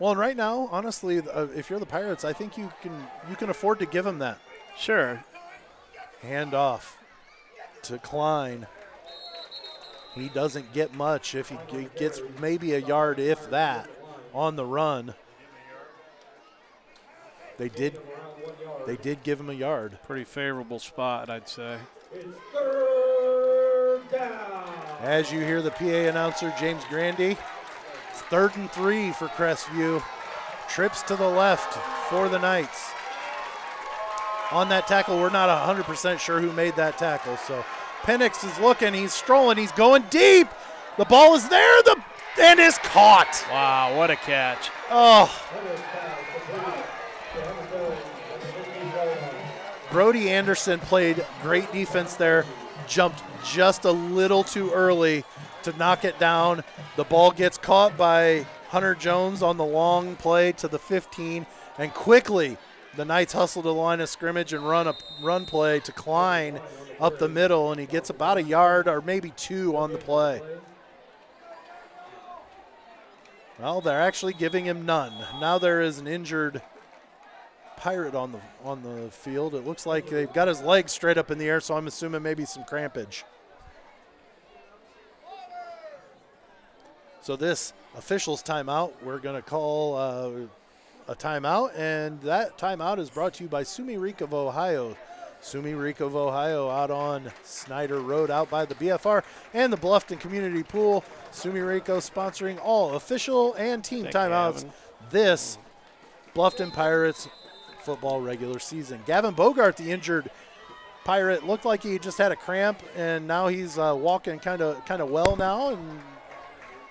Well, 0.00 0.10
and 0.12 0.18
right 0.20 0.36
now, 0.36 0.68
honestly, 0.72 1.18
uh, 1.20 1.46
if 1.54 1.70
you're 1.70 1.78
the 1.78 1.86
Pirates, 1.86 2.24
I 2.24 2.32
think 2.32 2.58
you 2.58 2.72
can 2.82 2.92
you 3.28 3.36
can 3.36 3.48
afford 3.50 3.78
to 3.78 3.86
give 3.86 4.04
him 4.06 4.18
that. 4.18 4.38
sure, 4.76 5.24
Hand 6.22 6.52
off 6.54 6.98
to 7.82 7.98
Klein. 7.98 8.66
He 10.14 10.28
doesn't 10.28 10.72
get 10.72 10.92
much. 10.92 11.34
If 11.36 11.48
he 11.50 11.58
g- 11.70 11.88
gets 11.96 12.20
maybe 12.40 12.74
a 12.74 12.78
yard, 12.80 13.20
if 13.20 13.48
that, 13.50 13.88
on 14.34 14.56
the 14.56 14.64
run. 14.66 15.14
They 17.58 17.68
did. 17.68 18.00
They 18.86 18.96
did 18.96 19.22
give 19.22 19.38
him 19.38 19.48
a 19.50 19.54
yard. 19.54 19.98
pretty 20.06 20.24
favorable 20.24 20.78
spot, 20.80 21.30
I'd 21.30 21.48
say. 21.48 21.78
It's 22.12 22.26
third 22.52 24.00
down. 24.10 24.59
As 25.02 25.32
you 25.32 25.40
hear 25.40 25.62
the 25.62 25.70
PA 25.70 25.84
announcer, 25.84 26.52
James 26.58 26.84
Grandy, 26.90 27.38
it's 28.10 28.20
third 28.22 28.54
and 28.56 28.70
three 28.70 29.12
for 29.12 29.28
Crestview. 29.28 30.02
Trips 30.68 31.02
to 31.04 31.16
the 31.16 31.26
left 31.26 31.74
for 32.10 32.28
the 32.28 32.38
Knights. 32.38 32.90
On 34.52 34.68
that 34.68 34.86
tackle, 34.86 35.18
we're 35.18 35.30
not 35.30 35.48
100% 35.48 36.18
sure 36.18 36.40
who 36.40 36.52
made 36.52 36.76
that 36.76 36.98
tackle. 36.98 37.38
So 37.38 37.64
Penix 38.02 38.44
is 38.44 38.58
looking, 38.58 38.92
he's 38.92 39.14
strolling, 39.14 39.56
he's 39.56 39.72
going 39.72 40.02
deep. 40.10 40.48
The 40.98 41.06
ball 41.06 41.34
is 41.34 41.48
there, 41.48 41.82
the 41.84 42.02
and 42.38 42.60
is 42.60 42.78
caught. 42.78 43.44
Wow, 43.50 43.96
what 43.96 44.10
a 44.10 44.16
catch! 44.16 44.70
Oh. 44.90 45.30
Brody 49.90 50.30
Anderson 50.30 50.78
played 50.78 51.24
great 51.42 51.70
defense 51.72 52.14
there, 52.14 52.44
jumped 52.86 53.22
just 53.44 53.84
a 53.84 53.92
little 53.92 54.44
too 54.44 54.70
early 54.72 55.24
to 55.62 55.76
knock 55.76 56.04
it 56.04 56.18
down. 56.18 56.64
The 56.96 57.04
ball 57.04 57.30
gets 57.30 57.58
caught 57.58 57.96
by 57.96 58.46
Hunter 58.68 58.94
Jones 58.94 59.42
on 59.42 59.56
the 59.56 59.64
long 59.64 60.16
play 60.16 60.52
to 60.52 60.68
the 60.68 60.78
15, 60.78 61.46
and 61.78 61.92
quickly 61.92 62.56
the 62.96 63.04
Knights 63.04 63.32
hustle 63.32 63.62
to 63.62 63.68
the 63.68 63.74
line 63.74 64.00
of 64.00 64.08
scrimmage 64.08 64.52
and 64.52 64.66
run 64.66 64.86
a 64.88 64.94
run 65.22 65.46
play 65.46 65.80
to 65.80 65.92
Klein 65.92 66.60
up 67.00 67.18
the 67.18 67.28
middle, 67.28 67.70
and 67.70 67.80
he 67.80 67.86
gets 67.86 68.10
about 68.10 68.38
a 68.38 68.42
yard 68.42 68.88
or 68.88 69.00
maybe 69.00 69.30
two 69.36 69.76
on 69.76 69.92
the 69.92 69.98
play. 69.98 70.40
Well, 73.58 73.80
they're 73.80 74.00
actually 74.00 74.32
giving 74.32 74.64
him 74.64 74.86
none. 74.86 75.12
Now 75.38 75.58
there 75.58 75.82
is 75.82 75.98
an 75.98 76.06
injured 76.06 76.62
pirate 77.80 78.14
on 78.14 78.30
the 78.30 78.40
on 78.62 78.82
the 78.82 79.10
field. 79.10 79.54
It 79.54 79.66
looks 79.66 79.86
like 79.86 80.08
they've 80.08 80.32
got 80.32 80.48
his 80.48 80.60
legs 80.60 80.92
straight 80.92 81.16
up 81.16 81.30
in 81.30 81.38
the 81.38 81.48
air, 81.48 81.60
so 81.60 81.74
I'm 81.74 81.86
assuming 81.86 82.22
maybe 82.22 82.44
some 82.44 82.62
crampage. 82.64 83.24
So 87.22 87.36
this 87.36 87.72
officials 87.96 88.42
timeout, 88.42 88.92
we're 89.02 89.18
going 89.18 89.36
to 89.36 89.42
call 89.42 89.96
uh, 89.96 90.30
a 91.08 91.14
timeout, 91.14 91.72
and 91.76 92.20
that 92.22 92.58
timeout 92.58 92.98
is 92.98 93.08
brought 93.08 93.34
to 93.34 93.44
you 93.44 93.48
by 93.48 93.62
Sumiriko 93.62 94.22
of 94.22 94.34
Ohio. 94.34 94.96
Sumiriko 95.42 96.02
of 96.02 96.16
Ohio 96.16 96.68
out 96.68 96.90
on 96.90 97.32
Snyder 97.44 98.00
Road 98.00 98.30
out 98.30 98.50
by 98.50 98.66
the 98.66 98.74
BFR 98.74 99.22
and 99.54 99.72
the 99.72 99.76
Bluffton 99.78 100.20
Community 100.20 100.62
Pool. 100.62 101.02
Sumiriko 101.32 101.98
sponsoring 101.98 102.58
all 102.62 102.94
official 102.94 103.54
and 103.54 103.82
team 103.82 104.02
Thank 104.02 104.16
timeouts 104.16 104.66
this 105.10 105.56
Bluffton 106.34 106.72
Pirates 106.72 107.26
football 107.90 108.20
regular 108.20 108.60
season. 108.60 109.00
Gavin 109.04 109.34
Bogart, 109.34 109.76
the 109.76 109.90
injured 109.90 110.30
Pirate, 111.02 111.44
looked 111.44 111.64
like 111.64 111.82
he 111.82 111.98
just 111.98 112.18
had 112.18 112.30
a 112.30 112.36
cramp, 112.36 112.80
and 112.94 113.26
now 113.26 113.48
he's 113.48 113.78
uh, 113.78 113.96
walking 113.98 114.38
kind 114.38 114.62
of 114.62 114.84
kind 114.84 115.02
of 115.02 115.10
well 115.10 115.34
now, 115.34 115.70
and 115.70 116.00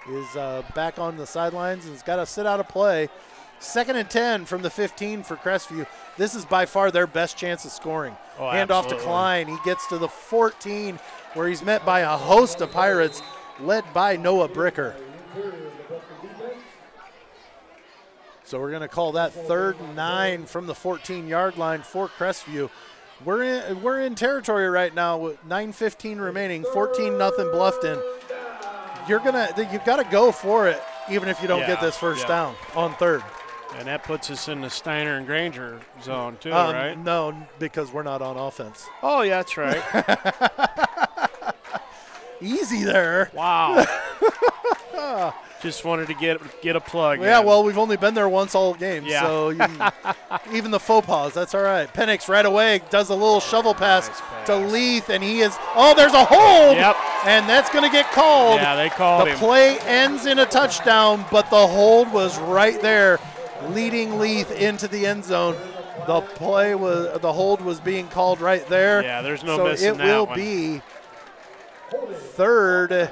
is 0.09 0.35
uh, 0.35 0.61
back 0.75 0.99
on 0.99 1.15
the 1.15 1.25
sidelines 1.25 1.85
and 1.85 1.93
has 1.93 2.03
got 2.03 2.17
to 2.17 2.25
sit 2.25 2.45
out 2.45 2.59
a 2.59 2.65
play. 2.65 3.07
Second 3.59 3.95
and 3.95 4.09
10 4.09 4.45
from 4.45 4.61
the 4.61 4.69
15 4.69 5.23
for 5.23 5.37
Crestview. 5.37 5.85
This 6.17 6.35
is 6.35 6.43
by 6.43 6.65
far 6.65 6.91
their 6.91 7.07
best 7.07 7.37
chance 7.37 7.63
of 7.63 7.71
scoring. 7.71 8.15
Oh, 8.37 8.49
Hand 8.49 8.71
off 8.71 8.87
to. 8.87 8.95
Klein. 8.97 9.47
He 9.47 9.57
gets 9.63 9.87
to 9.87 9.97
the 9.97 10.07
14 10.07 10.99
where 11.33 11.47
he's 11.47 11.63
met 11.63 11.85
by 11.85 12.01
a 12.01 12.17
host 12.17 12.59
of 12.61 12.71
Pirates 12.71 13.21
led 13.61 13.85
by 13.93 14.15
Noah 14.17 14.49
Bricker. 14.49 14.95
interior 15.35 15.67
of 15.67 15.77
the 15.77 15.93
Bluffton 15.93 16.21
defense. 16.21 16.63
So 18.49 18.59
we're 18.59 18.71
going 18.71 18.81
to 18.81 18.87
call 18.87 19.11
that 19.11 19.31
third 19.31 19.79
and 19.79 19.95
nine 19.95 20.47
from 20.47 20.65
the 20.65 20.73
14 20.73 21.27
yard 21.27 21.59
line 21.59 21.83
for 21.83 22.07
Crestview. 22.07 22.71
We're 23.23 23.43
in 23.43 23.83
we're 23.83 23.99
in 24.01 24.15
territory 24.15 24.67
right 24.67 24.91
now 24.95 25.19
with 25.19 25.37
9:15 25.47 26.19
remaining, 26.19 26.65
14 26.73 27.15
nothing 27.15 27.45
Bluffton. 27.45 28.01
You're 29.07 29.19
gonna 29.19 29.49
you've 29.71 29.85
got 29.85 29.97
to 29.97 30.03
go 30.05 30.31
for 30.31 30.67
it, 30.67 30.81
even 31.11 31.29
if 31.29 31.39
you 31.43 31.47
don't 31.47 31.67
get 31.67 31.79
this 31.79 31.95
first 31.95 32.21
yeah. 32.23 32.27
down 32.27 32.55
on 32.75 32.95
third. 32.95 33.21
And 33.75 33.87
that 33.87 34.03
puts 34.03 34.31
us 34.31 34.47
in 34.47 34.61
the 34.61 34.69
Steiner 34.71 35.17
and 35.17 35.27
Granger 35.27 35.79
zone 36.01 36.37
too, 36.39 36.51
Um, 36.51 36.73
right? 36.73 36.97
No, 36.97 37.35
because 37.59 37.91
we're 37.91 38.01
not 38.01 38.23
on 38.23 38.35
offense. 38.35 38.87
Oh, 39.03 39.21
yeah, 39.21 39.43
that's 39.43 39.57
right. 39.57 41.53
Easy 42.41 42.83
there. 42.83 43.29
wow. 43.35 43.85
Just 45.61 45.83
wanted 45.83 46.07
to 46.07 46.13
get 46.13 46.39
get 46.61 46.77
a 46.77 46.79
plug. 46.79 47.19
Yeah, 47.19 47.41
in. 47.41 47.45
well, 47.45 47.63
we've 47.65 47.77
only 47.77 47.97
been 47.97 48.13
there 48.13 48.29
once 48.29 48.55
all 48.55 48.73
game, 48.73 49.03
Yeah. 49.05 49.23
so 49.23 49.49
you, 49.49 49.59
even 50.53 50.71
the 50.71 50.79
faux 50.79 51.05
pas, 51.05 51.33
that's 51.33 51.53
all 51.53 51.61
right. 51.61 51.93
Penix 51.93 52.29
right 52.29 52.45
away 52.45 52.81
does 52.89 53.09
a 53.09 53.13
little 53.13 53.35
oh, 53.35 53.39
shovel 53.41 53.73
pass, 53.73 54.07
Nice 54.07 54.21
pass. 54.21 54.47
to 54.47 54.55
Leith, 54.55 55.09
and 55.09 55.21
he 55.21 55.41
is. 55.41 55.53
Oh, 55.75 55.93
there's 55.97 56.13
a 56.13 56.23
hold, 56.23 56.77
Yep. 56.77 56.95
and 57.25 57.49
that's 57.49 57.69
going 57.71 57.83
to 57.83 57.89
get 57.91 58.09
called. 58.13 58.55
Yeah, 58.61 58.75
they 58.77 58.87
called 58.87 59.27
the 59.27 59.31
him. 59.31 59.37
play 59.37 59.79
ends 59.79 60.25
in 60.25 60.39
a 60.39 60.45
touchdown, 60.45 61.25
but 61.29 61.49
the 61.49 61.67
hold 61.67 62.09
was 62.13 62.39
right 62.39 62.79
there, 62.81 63.19
leading 63.71 64.17
Leith 64.17 64.51
into 64.51 64.87
the 64.87 65.05
end 65.05 65.25
zone. 65.25 65.57
The 66.07 66.21
play 66.21 66.73
was 66.73 67.19
the 67.19 67.33
hold 67.33 67.59
was 67.59 67.81
being 67.81 68.07
called 68.07 68.39
right 68.39 68.65
there. 68.67 69.03
Yeah, 69.03 69.21
there's 69.21 69.43
no 69.43 69.57
so 69.57 69.63
missing 69.65 69.89
it 69.95 69.97
that 69.97 70.05
will 70.05 70.25
one. 70.27 70.37
be 70.37 70.81
third. 72.35 73.11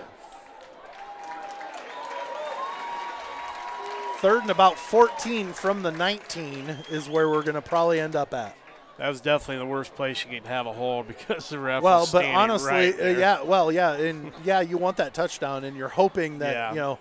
Third 4.22 4.41
and 4.41 4.52
about 4.52 4.80
14 4.80 5.53
from 5.53 5.84
the 5.84 5.91
19 5.91 6.76
is 6.89 7.07
where 7.07 7.30
we're 7.30 7.44
going 7.44 7.56
to 7.56 7.61
probably 7.61 7.99
end 7.99 8.15
up 8.15 8.34
at. 8.34 8.56
That 8.98 9.10
was 9.10 9.22
definitely 9.22 9.57
the 9.64 9.69
worst 9.72 9.94
place 9.95 10.26
you 10.26 10.39
could 10.39 10.48
have 10.48 10.65
a 10.65 10.73
hold 10.73 11.07
because 11.10 11.49
the 11.49 11.60
ref 11.60 11.84
Well, 11.84 12.07
but 12.11 12.26
honestly, 12.26 12.69
right 12.72 12.99
uh, 12.99 13.06
yeah, 13.10 13.44
well, 13.44 13.72
yeah, 13.72 13.94
and 13.94 14.31
yeah, 14.44 14.61
you 14.61 14.77
want 14.77 14.98
that 14.98 15.14
touchdown, 15.14 15.64
and 15.64 15.77
you're 15.77 15.88
hoping 15.88 16.39
that 16.39 16.53
Yeah. 16.53 16.69
you 16.72 16.77
know 16.77 16.99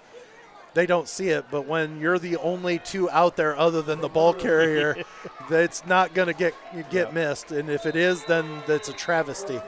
they 0.74 0.84
don't 0.84 1.09
see 1.09 1.30
it. 1.30 1.47
But 1.51 1.66
when 1.66 1.98
you're 2.01 2.18
the 2.18 2.36
only 2.36 2.78
two 2.80 3.09
out 3.09 3.34
there 3.36 3.56
other 3.56 3.80
than 3.80 4.02
the 4.02 4.10
ball 4.10 4.34
carrier, 4.47 4.98
that's 5.48 5.86
not 5.86 6.12
going 6.12 6.28
to 6.28 6.34
get 6.34 6.52
get 6.90 7.09
Yeah. 7.09 7.14
missed. 7.14 7.51
And 7.51 7.70
if 7.70 7.86
it 7.86 7.97
is, 7.97 8.22
then 8.26 8.62
that's 8.66 8.90
a 8.90 8.93
travesty. 8.93 9.59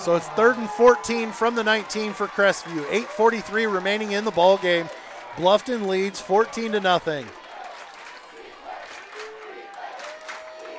So 0.00 0.16
it's 0.16 0.28
third 0.28 0.56
and 0.56 0.68
14 0.70 1.30
from 1.30 1.54
the 1.54 1.62
19 1.62 2.14
for 2.14 2.26
Crestview. 2.26 2.86
8:43 2.90 3.66
remaining 3.66 4.12
in 4.12 4.24
the 4.24 4.30
ball 4.30 4.56
game. 4.56 4.88
Bluffton 5.36 5.86
leads 5.86 6.18
14 6.18 6.72
to 6.72 6.80
nothing. 6.80 7.26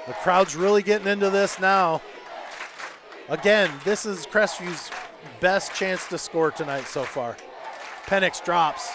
The 0.07 0.14
crowd's 0.14 0.56
really 0.56 0.81
getting 0.81 1.07
into 1.07 1.30
this 1.30 1.60
now. 1.60 2.02
Again, 3.30 3.69
this 3.84 4.07
is 4.07 4.26
Crestview's 4.26 4.89
best 5.39 5.76
chance 5.76 6.07
to 6.07 6.18
score 6.18 6.49
tonight 6.49 6.88
so 6.88 7.03
far. 7.03 7.38
Penix 8.07 8.43
drops, 8.43 8.89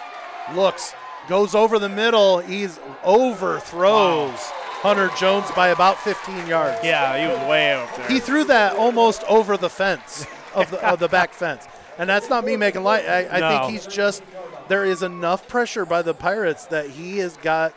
looks, 0.56 0.92
goes 1.28 1.54
over 1.54 1.78
the 1.78 1.88
middle. 1.88 2.38
He's 2.38 2.80
overthrows 3.04 4.40
Hunter 4.82 5.10
Jones 5.18 5.50
by 5.52 5.68
about 5.68 5.98
15 6.00 6.46
yards. 6.46 6.78
Yeah, 6.84 7.18
he 7.18 7.26
was 7.26 7.48
way 7.48 7.72
out 7.72 7.94
there. 7.96 8.08
He 8.08 8.20
threw 8.20 8.44
that 8.44 8.76
almost 8.76 9.24
over 9.24 9.56
the 9.56 9.70
fence 9.70 10.26
of 10.54 10.70
the, 10.70 10.86
of 10.86 10.98
the 11.00 11.08
back 11.08 11.32
fence. 11.32 11.66
And 11.98 12.08
that's 12.08 12.28
not 12.28 12.44
me 12.44 12.56
making 12.56 12.82
light. 12.84 13.06
I, 13.08 13.26
I 13.28 13.40
No. 13.40 13.48
think 13.48 13.72
he's 13.72 13.86
just, 13.86 14.22
there 14.68 14.84
is 14.84 15.02
enough 15.02 15.48
pressure 15.48 15.86
by 15.86 16.02
the 16.02 16.14
Pirates 16.14 16.66
that 16.66 16.90
he 16.90 17.18
has 17.18 17.36
got, 17.38 17.72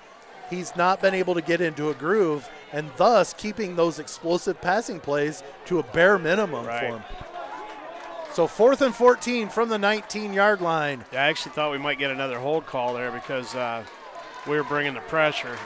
he's 0.50 0.76
not 0.76 1.02
been 1.02 1.14
able 1.14 1.34
to 1.36 1.42
get 1.42 1.62
into 1.62 1.90
a 1.90 1.94
groove 1.94 2.50
and 2.74 2.92
thus 2.98 3.34
keeping 3.34 3.76
those 3.76 3.98
explosive 3.98 4.60
passing 4.62 5.00
plays 5.00 5.42
to 5.66 5.80
a 5.80 5.84
bare 5.84 6.20
minimum 6.20 6.66
Right. 6.66 6.80
for 6.80 6.86
him. 6.98 7.04
So 8.34 8.46
fourth 8.46 8.82
and 8.82 8.94
14 8.94 9.50
from 9.50 9.70
the 9.70 9.78
19 9.80 10.34
yard 10.34 10.62
line. 10.62 11.04
Yeah, 11.12 11.24
I 11.24 11.28
actually 11.30 11.54
thought 11.54 11.72
we 11.72 11.78
might 11.80 11.98
get 11.98 12.12
another 12.12 12.38
hold 12.40 12.66
call 12.68 12.94
there 12.94 13.10
because 13.12 13.56
uh, 13.56 13.84
we 14.48 14.56
were 14.56 14.64
bringing 14.64 14.94
the 14.94 15.00
pressure. 15.02 15.58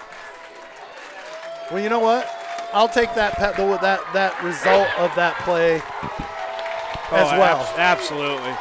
Well, 1.73 1.81
you 1.81 1.89
know 1.89 2.01
what? 2.01 2.29
I'll 2.71 2.87
take 2.87 3.15
that 3.15 3.35
the, 3.39 3.77
that 3.81 3.99
that 4.13 4.43
result 4.43 4.87
of 4.99 5.09
that 5.15 5.35
play 5.41 5.81
oh, 5.81 7.17
as 7.17 7.33
Oh, 7.33 7.39
well. 7.39 7.57
abs- 7.57 7.79
absolutely. 7.79 8.53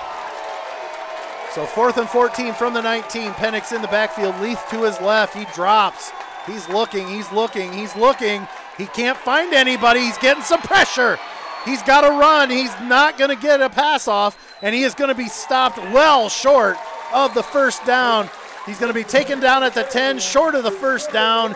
So 1.52 1.66
fourth 1.66 1.98
and 1.98 2.08
14 2.08 2.54
from 2.54 2.72
the 2.72 2.80
19. 2.80 3.32
Penix 3.32 3.76
in 3.76 3.82
the 3.82 3.88
backfield. 3.88 4.40
Leith 4.40 4.64
to 4.70 4.84
his 4.84 4.98
left. 5.02 5.36
He 5.36 5.44
drops. 5.54 6.10
He's 6.46 6.66
looking. 6.70 7.06
He's 7.06 7.30
looking. 7.32 7.70
He's 7.70 7.94
looking. 7.94 8.48
He 8.78 8.86
can't 8.86 9.18
find 9.18 9.52
anybody. 9.52 10.00
He's 10.00 10.16
getting 10.16 10.42
some 10.42 10.62
pressure. 10.62 11.18
He's 11.66 11.82
got 11.82 12.08
to 12.08 12.12
run. 12.12 12.48
He's 12.48 12.72
not 12.80 13.18
going 13.18 13.28
to 13.28 13.36
get 13.36 13.60
a 13.60 13.68
pass 13.68 14.08
off, 14.08 14.56
and 14.62 14.74
he 14.74 14.84
is 14.84 14.94
going 14.94 15.08
to 15.10 15.14
be 15.14 15.28
stopped 15.28 15.76
well 15.76 16.30
short 16.30 16.78
of 17.12 17.34
the 17.34 17.42
first 17.42 17.84
down. 17.84 18.30
He's 18.64 18.78
going 18.78 18.90
to 18.90 18.98
be 18.98 19.04
taken 19.04 19.38
down 19.38 19.62
at 19.64 19.74
the 19.74 19.82
10, 19.82 20.18
short 20.18 20.54
of 20.54 20.64
the 20.64 20.70
first 20.70 21.12
down. 21.12 21.54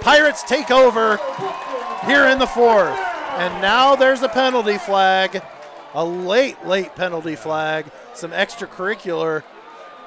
Pirates 0.00 0.42
take 0.42 0.70
over 0.70 1.18
here 2.06 2.26
in 2.26 2.38
the 2.38 2.46
fourth. 2.46 2.96
And 3.36 3.60
now 3.60 3.96
there's 3.96 4.22
a 4.22 4.28
penalty 4.28 4.78
flag, 4.78 5.42
a 5.92 6.04
late, 6.04 6.64
late 6.64 6.94
penalty 6.94 7.36
flag, 7.36 7.86
some 8.14 8.30
extracurricular. 8.30 9.42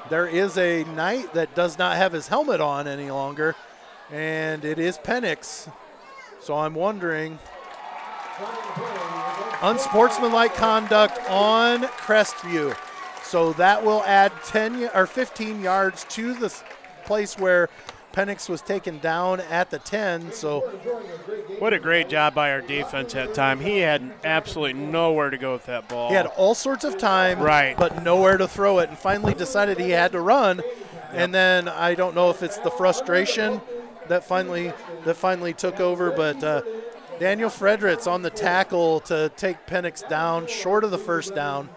There 0.09 0.25
is 0.25 0.57
a 0.57 0.83
knight 0.95 1.33
that 1.33 1.53
does 1.53 1.77
not 1.77 1.97
have 1.97 2.11
his 2.11 2.27
helmet 2.27 2.59
on 2.59 2.87
any 2.87 3.11
longer, 3.11 3.55
and 4.11 4.65
it 4.65 4.79
is 4.79 4.97
Penix. 4.97 5.71
So 6.41 6.57
I'm 6.57 6.73
wondering 6.73 7.37
unsportsmanlike 9.61 10.55
conduct 10.55 11.19
on 11.29 11.83
Crestview. 11.83 12.75
So 13.23 13.53
that 13.53 13.85
will 13.85 14.01
add 14.03 14.31
10 14.45 14.89
or 14.95 15.05
15 15.05 15.61
yards 15.61 16.05
to 16.09 16.33
the 16.33 16.51
place 17.05 17.37
where 17.37 17.69
Penix 18.13 18.49
was 18.49 18.61
taken 18.61 18.99
down 18.99 19.39
at 19.39 19.69
the 19.69 19.79
10. 19.79 20.31
So 20.31 20.61
What 21.59 21.73
a 21.73 21.79
great 21.79 22.09
job 22.09 22.33
by 22.33 22.51
our 22.51 22.61
defense 22.61 23.13
that 23.13 23.33
time. 23.33 23.59
He 23.59 23.79
had 23.79 24.11
absolutely 24.23 24.73
nowhere 24.73 25.29
to 25.29 25.37
go 25.37 25.53
with 25.53 25.65
that 25.67 25.87
ball. 25.87 26.09
He 26.09 26.15
had 26.15 26.25
all 26.25 26.55
sorts 26.55 26.83
of 26.83 26.97
time, 26.97 27.39
Right. 27.39 27.77
but 27.77 28.03
nowhere 28.03 28.37
to 28.37 28.47
throw 28.47 28.79
it, 28.79 28.89
and 28.89 28.97
finally 28.97 29.33
decided 29.33 29.79
he 29.79 29.91
had 29.91 30.11
to 30.13 30.21
run. 30.21 30.61
And 31.11 31.33
then 31.33 31.67
I 31.67 31.95
don't 31.95 32.15
know 32.15 32.29
if 32.29 32.43
it's 32.43 32.57
the 32.59 32.71
frustration 32.71 33.61
that 34.07 34.23
finally 34.23 34.73
that 35.05 35.15
finally 35.15 35.53
took 35.53 35.79
over, 35.79 36.11
but 36.11 36.43
uh, 36.43 36.61
Daniel 37.19 37.49
Fredericks 37.49 38.07
on 38.07 38.21
the 38.21 38.29
tackle 38.29 38.99
to 39.01 39.29
take 39.35 39.65
Penix 39.67 40.07
down, 40.07 40.47
short 40.47 40.83
of 40.83 40.91
the 40.91 40.97
first 40.97 41.35
down. 41.35 41.69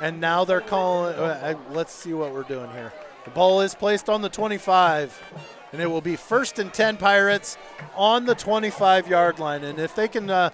And 0.00 0.20
now 0.20 0.44
they're 0.44 0.60
calling. 0.60 1.14
Uh, 1.14 1.54
uh, 1.56 1.72
let's 1.72 1.92
see 1.92 2.12
what 2.12 2.32
we're 2.32 2.42
doing 2.42 2.70
here. 2.72 2.92
The 3.24 3.30
ball 3.30 3.60
is 3.62 3.74
placed 3.74 4.08
on 4.08 4.22
the 4.22 4.28
25, 4.28 5.20
and 5.72 5.80
it 5.80 5.86
will 5.90 6.00
be 6.00 6.16
first 6.16 6.58
and 6.58 6.72
10 6.72 6.96
Pirates 6.98 7.56
on 7.96 8.26
the 8.26 8.34
25 8.34 9.08
yard 9.08 9.38
line. 9.38 9.64
And 9.64 9.78
if 9.78 9.94
they 9.94 10.08
can 10.08 10.28
uh, 10.28 10.50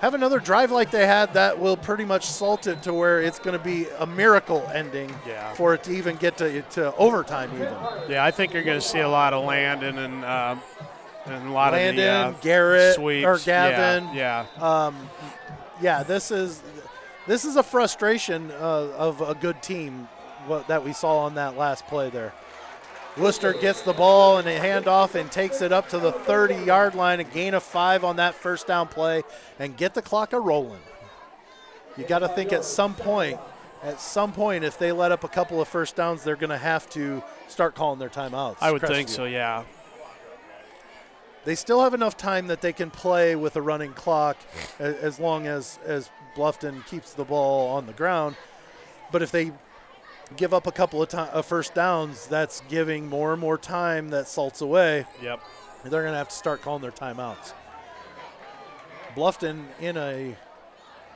have 0.00 0.14
another 0.14 0.40
drive 0.40 0.70
like 0.72 0.90
they 0.90 1.06
had, 1.06 1.34
that 1.34 1.58
will 1.60 1.76
pretty 1.76 2.04
much 2.04 2.26
salt 2.26 2.66
it 2.66 2.82
to 2.82 2.92
where 2.92 3.20
it's 3.22 3.38
going 3.38 3.56
to 3.56 3.62
be 3.64 3.86
a 4.00 4.06
miracle 4.06 4.68
ending 4.74 5.14
Yeah. 5.26 5.52
for 5.54 5.74
it 5.74 5.84
to 5.84 5.92
even 5.92 6.16
get 6.16 6.36
to, 6.38 6.62
to 6.62 6.94
overtime, 6.96 7.50
even. 7.54 7.72
Yeah, 8.08 8.24
I 8.24 8.30
think 8.32 8.52
you're 8.52 8.64
going 8.64 8.80
to 8.80 8.86
see 8.86 9.00
a 9.00 9.08
lot 9.08 9.32
of 9.32 9.44
Landon 9.44 9.98
and 9.98 10.24
um, 10.24 10.60
and 11.26 11.48
a 11.48 11.52
lot 11.52 11.72
Landon, 11.72 12.04
of 12.26 12.34
the 12.34 12.38
uh, 12.38 12.42
Garrett, 12.42 12.94
sweeps. 12.96 13.24
or 13.26 13.38
Gavin. 13.38 14.14
Yeah, 14.14 14.44
yeah. 14.58 14.62
Um, 14.86 15.08
yeah, 15.80 16.02
this 16.02 16.30
is 16.30 16.60
this 17.26 17.44
is 17.46 17.56
a 17.56 17.62
frustration 17.62 18.50
uh, 18.50 18.90
of 18.96 19.20
a 19.22 19.34
good 19.34 19.62
team 19.62 20.06
what, 20.46 20.68
that 20.68 20.84
we 20.84 20.92
saw 20.92 21.18
on 21.20 21.34
that 21.34 21.56
last 21.56 21.86
play 21.86 22.10
there. 22.10 22.32
Wooster 23.16 23.52
gets 23.52 23.82
the 23.82 23.92
ball 23.92 24.38
and 24.38 24.48
a 24.48 24.58
handoff 24.58 25.14
and 25.14 25.30
takes 25.30 25.62
it 25.62 25.72
up 25.72 25.88
to 25.90 25.98
the 25.98 26.10
30 26.10 26.64
yard 26.64 26.94
line, 26.94 27.20
a 27.20 27.24
gain 27.24 27.54
of 27.54 27.62
five 27.62 28.02
on 28.02 28.16
that 28.16 28.34
first 28.34 28.66
down 28.66 28.88
play, 28.88 29.22
and 29.58 29.76
get 29.76 29.94
the 29.94 30.02
clock 30.02 30.32
a 30.32 30.40
rolling. 30.40 30.80
You 31.96 32.04
got 32.04 32.20
to 32.20 32.28
think 32.28 32.52
at 32.52 32.64
some 32.64 32.94
point, 32.94 33.38
at 33.84 34.00
some 34.00 34.32
point, 34.32 34.64
if 34.64 34.78
they 34.78 34.90
let 34.90 35.12
up 35.12 35.22
a 35.22 35.28
couple 35.28 35.60
of 35.60 35.68
first 35.68 35.94
downs, 35.94 36.24
they're 36.24 36.34
going 36.34 36.50
to 36.50 36.58
have 36.58 36.90
to 36.90 37.22
start 37.48 37.76
calling 37.76 38.00
their 38.00 38.08
timeouts. 38.08 38.56
I 38.60 38.72
would 38.72 38.82
think 38.82 39.08
so. 39.08 39.26
Yeah. 39.26 39.64
They 41.44 41.54
still 41.54 41.82
have 41.82 41.94
enough 41.94 42.16
time 42.16 42.46
that 42.46 42.62
they 42.62 42.72
can 42.72 42.90
play 42.90 43.36
with 43.36 43.54
a 43.56 43.62
running 43.62 43.92
clock 43.92 44.38
as 44.78 45.20
long 45.20 45.46
as 45.46 45.78
as 45.84 46.10
Bluffton 46.34 46.84
keeps 46.86 47.12
the 47.12 47.24
ball 47.24 47.76
on 47.76 47.86
the 47.86 47.92
ground. 47.92 48.36
But 49.12 49.22
if 49.22 49.30
they 49.30 49.52
give 50.36 50.52
up 50.54 50.66
a 50.66 50.72
couple 50.72 51.02
of, 51.02 51.08
ti 51.08 51.16
uh 51.18 51.42
first 51.42 51.74
downs, 51.74 52.26
that's 52.26 52.62
giving 52.68 53.08
more 53.08 53.32
and 53.32 53.40
more 53.40 53.58
time 53.58 54.08
that 54.10 54.28
salts 54.28 54.60
away. 54.60 55.06
Yep. 55.22 55.40
They're 55.84 56.02
going 56.02 56.12
to 56.12 56.18
have 56.18 56.28
to 56.30 56.34
start 56.34 56.62
calling 56.62 56.82
their 56.82 56.90
timeouts. 56.92 57.52
Bluffton 59.14 59.64
in 59.80 59.96
a 59.96 60.36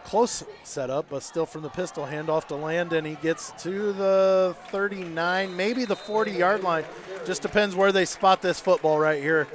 close 0.04 0.44
setup, 0.62 1.08
but 1.10 1.22
still 1.22 1.46
from 1.46 1.62
the 1.62 1.68
pistol 1.68 2.06
handoff 2.06 2.46
to 2.48 2.54
Landon. 2.54 3.04
He 3.04 3.14
gets 3.16 3.52
to 3.62 3.92
the 3.92 4.56
39, 4.68 5.56
maybe 5.56 5.84
the 5.84 5.96
40 5.96 6.30
yard 6.32 6.62
line. 6.62 6.84
Just 7.26 7.42
depends 7.42 7.74
where 7.74 7.92
they 7.92 8.04
spot 8.04 8.40
this 8.42 8.60
football 8.60 8.98
right 8.98 9.22
here. 9.22 9.48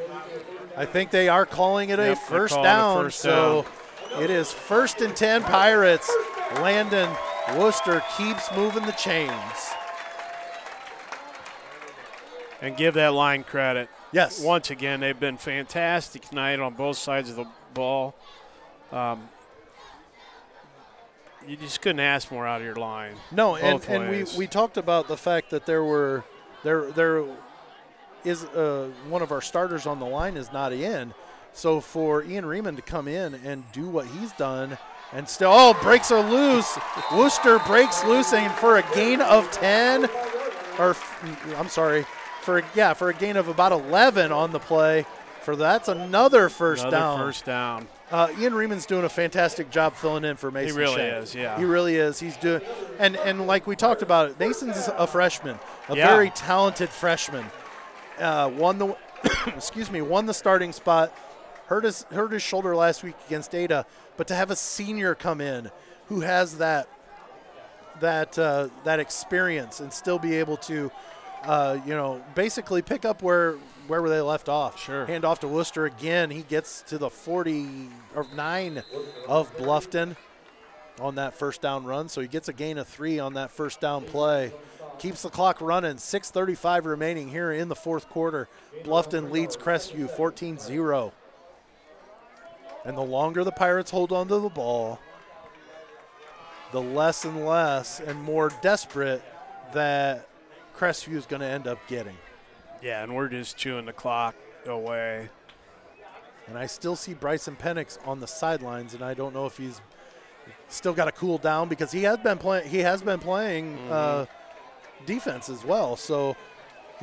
I 0.76 0.86
think 0.86 1.12
they 1.12 1.30
are 1.30 1.46
calling 1.46 1.90
it 1.90 2.00
Yep, 2.00 2.14
a 2.14 2.16
first 2.16 2.56
down. 2.56 3.04
first 3.06 3.20
so 3.20 3.66
it 4.20 4.30
is 4.30 4.52
first 4.52 5.02
and 5.02 5.16
10 5.16 5.44
Pirates. 5.44 6.12
Landon 6.62 7.10
Wooster 7.56 8.04
keeps 8.18 8.52
moving 8.56 8.86
the 8.86 8.92
chains. 8.94 9.32
And 12.62 12.78
give 12.78 12.94
that 12.94 13.14
line 13.14 13.44
credit. 13.44 13.90
Yes. 14.14 14.42
Once 14.42 14.70
again, 14.70 15.02
they've 15.02 15.20
been 15.20 15.38
fantastic 15.38 16.22
tonight 16.22 16.60
on 16.60 16.76
both 16.76 16.98
sides 16.98 17.30
of 17.30 17.36
the 17.36 17.48
ball. 17.74 18.16
Um, 18.92 19.28
you 21.48 21.58
just 21.58 21.82
couldn't 21.82 22.00
ask 22.00 22.32
more 22.32 22.48
out 22.48 22.62
of 22.62 22.66
your 22.66 22.76
line. 22.76 23.16
No, 23.32 23.56
and, 23.56 23.84
and 23.90 24.10
we, 24.10 24.24
we 24.38 24.48
talked 24.48 24.78
about 24.78 25.08
the 25.08 25.18
fact 25.18 25.50
that 25.50 25.66
there 25.66 25.84
were 25.84 26.24
there 26.64 26.92
there 26.92 27.26
is 28.24 28.46
uh, 28.46 28.90
one 29.10 29.22
of 29.22 29.32
our 29.32 29.42
starters 29.42 29.86
on 29.86 30.00
the 30.00 30.06
line 30.06 30.38
is 30.38 30.54
not 30.54 30.72
in. 30.72 31.14
So 31.52 31.82
for 31.82 32.24
Ian 32.24 32.46
Riemann 32.46 32.76
to 32.78 32.82
come 32.82 33.08
in 33.08 33.36
and 33.36 33.70
do 33.74 33.88
what 33.88 34.08
he's 34.08 34.32
done 34.34 34.78
and 35.14 35.28
still 35.28 35.52
oh 35.52 35.74
breaks 35.82 36.12
are 36.12 36.24
loose. 36.28 36.78
Wooster 37.12 37.60
breaks 37.60 38.04
loose 38.04 38.34
and 38.34 38.52
for 38.54 38.78
a 38.78 38.84
gain 38.94 39.22
of 39.22 39.50
ten 39.52 40.10
or 40.80 40.96
I'm 41.58 41.70
sorry 41.70 42.06
for 42.42 42.64
yeah 42.76 42.94
for 42.94 43.10
a 43.10 43.14
gain 43.14 43.38
of 43.38 43.48
about 43.48 43.72
11 43.72 44.32
on 44.32 44.52
the 44.52 44.60
play. 44.60 45.06
For 45.42 45.58
that's 45.58 45.90
another 45.90 46.48
first 46.48 46.84
Another 46.86 46.98
down. 46.98 47.18
first 47.20 47.44
down. 47.46 47.88
Uh, 48.10 48.30
Ian 48.40 48.54
Riemann's 48.54 48.86
doing 48.86 49.04
a 49.04 49.10
fantastic 49.10 49.70
job 49.70 49.94
filling 49.96 50.24
in 50.24 50.38
for 50.38 50.52
Mason. 50.52 50.74
He 50.78 50.82
really 50.82 51.02
is, 51.02 51.36
yeah. 51.36 51.58
He 51.58 51.66
really 51.66 51.96
is. 51.98 52.18
He's 52.20 52.38
doing, 52.38 52.62
and 52.98 53.18
and 53.18 53.46
like 53.46 53.68
we 53.68 53.76
talked 53.76 54.02
about, 54.04 54.30
it, 54.30 54.40
Mason's 54.40 54.88
a 54.96 55.06
freshman, 55.06 55.60
a 55.90 55.98
Yeah. 55.98 56.08
very 56.08 56.30
talented 56.30 56.88
freshman. 56.90 57.44
Uh, 58.20 58.52
won 58.56 58.78
the, 58.78 58.96
excuse 59.48 59.92
me, 59.92 60.02
won 60.02 60.28
the 60.28 60.34
starting 60.34 60.72
spot. 60.72 61.12
Hurt 61.68 61.86
his 61.86 62.04
hurt 62.04 62.32
his 62.32 62.42
shoulder 62.42 62.76
last 62.76 63.04
week 63.04 63.16
against 63.28 63.56
Ada, 63.56 63.86
but 64.18 64.28
to 64.28 64.36
have 64.36 64.52
a 64.52 64.56
senior 64.56 65.16
come 65.16 65.42
in 65.42 65.72
who 66.08 66.22
has 66.22 66.58
that 66.58 66.88
that 68.00 68.38
uh, 68.38 68.68
that 68.84 69.00
experience 69.00 69.80
and 69.80 69.92
still 69.92 70.20
be 70.20 70.36
able 70.36 70.58
to, 70.58 70.92
uh, 71.44 71.78
you 71.86 71.94
know, 71.94 72.24
basically 72.36 72.82
pick 72.82 73.06
up 73.06 73.22
where 73.22 73.56
where 73.88 74.02
were 74.02 74.10
they 74.10 74.22
left 74.22 74.50
off. 74.50 74.80
Sure. 74.80 75.06
Hand 75.06 75.26
off 75.26 75.40
to 75.42 75.48
Wooster 75.48 75.86
again. 75.86 76.30
He 76.30 76.42
gets 76.44 76.82
to 76.84 76.98
the 76.98 77.10
40 77.10 77.90
or 78.16 78.26
nine 78.36 78.84
of 79.28 79.56
Bluffton 79.58 80.16
on 81.00 81.16
that 81.16 81.34
first 81.34 81.62
down 81.62 81.86
run. 81.86 82.08
So 82.10 82.22
he 82.22 82.28
gets 82.28 82.48
a 82.48 82.54
gain 82.54 82.78
of 82.78 82.88
three 82.88 83.20
on 83.20 83.34
that 83.34 83.52
first 83.52 83.82
down 83.82 84.04
play. 84.04 84.54
Keeps 85.00 85.24
the 85.24 85.30
clock 85.30 85.60
running. 85.60 85.98
6:35 85.98 86.86
remaining 86.86 87.30
here 87.30 87.52
in 87.52 87.68
the 87.68 87.76
fourth 87.76 88.10
quarter. 88.10 88.48
Bluffton 88.84 89.32
leads 89.32 89.58
Crestview 89.58 90.10
14-0. 90.16 91.12
And 92.86 92.98
the 92.98 93.02
longer 93.02 93.44
the 93.44 93.52
Pirates 93.52 93.92
hold 93.92 94.12
onto 94.12 94.42
the 94.42 94.50
ball, 94.50 95.00
the 96.72 96.82
less 96.82 97.24
and 97.24 97.46
less 97.46 98.00
and 98.00 98.22
more 98.22 98.52
desperate 98.62 99.24
that 99.74 100.28
Crestview 100.76 101.16
is 101.16 101.26
going 101.26 101.42
to 101.42 101.48
end 101.48 101.68
up 101.68 101.80
getting. 101.88 102.18
Yeah, 102.82 103.04
and 103.04 103.16
we're 103.16 103.30
just 103.30 103.56
chewing 103.58 103.86
the 103.86 103.94
clock 103.94 104.36
away. 104.66 105.30
And 106.48 106.58
I 106.58 106.66
still 106.66 106.98
see 106.98 107.14
Bryson 107.14 107.56
Penix 107.56 107.98
on 108.06 108.20
the 108.20 108.28
sidelines, 108.28 108.94
and 108.94 109.04
I 109.04 109.14
don't 109.14 109.34
know 109.34 109.46
if 109.46 109.56
he's 109.56 109.80
still 110.68 110.94
got 110.94 111.06
to 111.06 111.12
cool 111.14 111.38
down 111.38 111.70
because 111.70 111.92
he 111.92 112.04
has 112.04 112.18
been 112.18 112.38
playing. 112.38 112.68
He 112.68 112.80
has 112.80 113.02
been 113.02 113.20
playing 113.20 113.78
uh, 113.90 114.26
defense 115.06 115.48
as 115.50 115.64
well. 115.64 115.96
So 115.96 116.36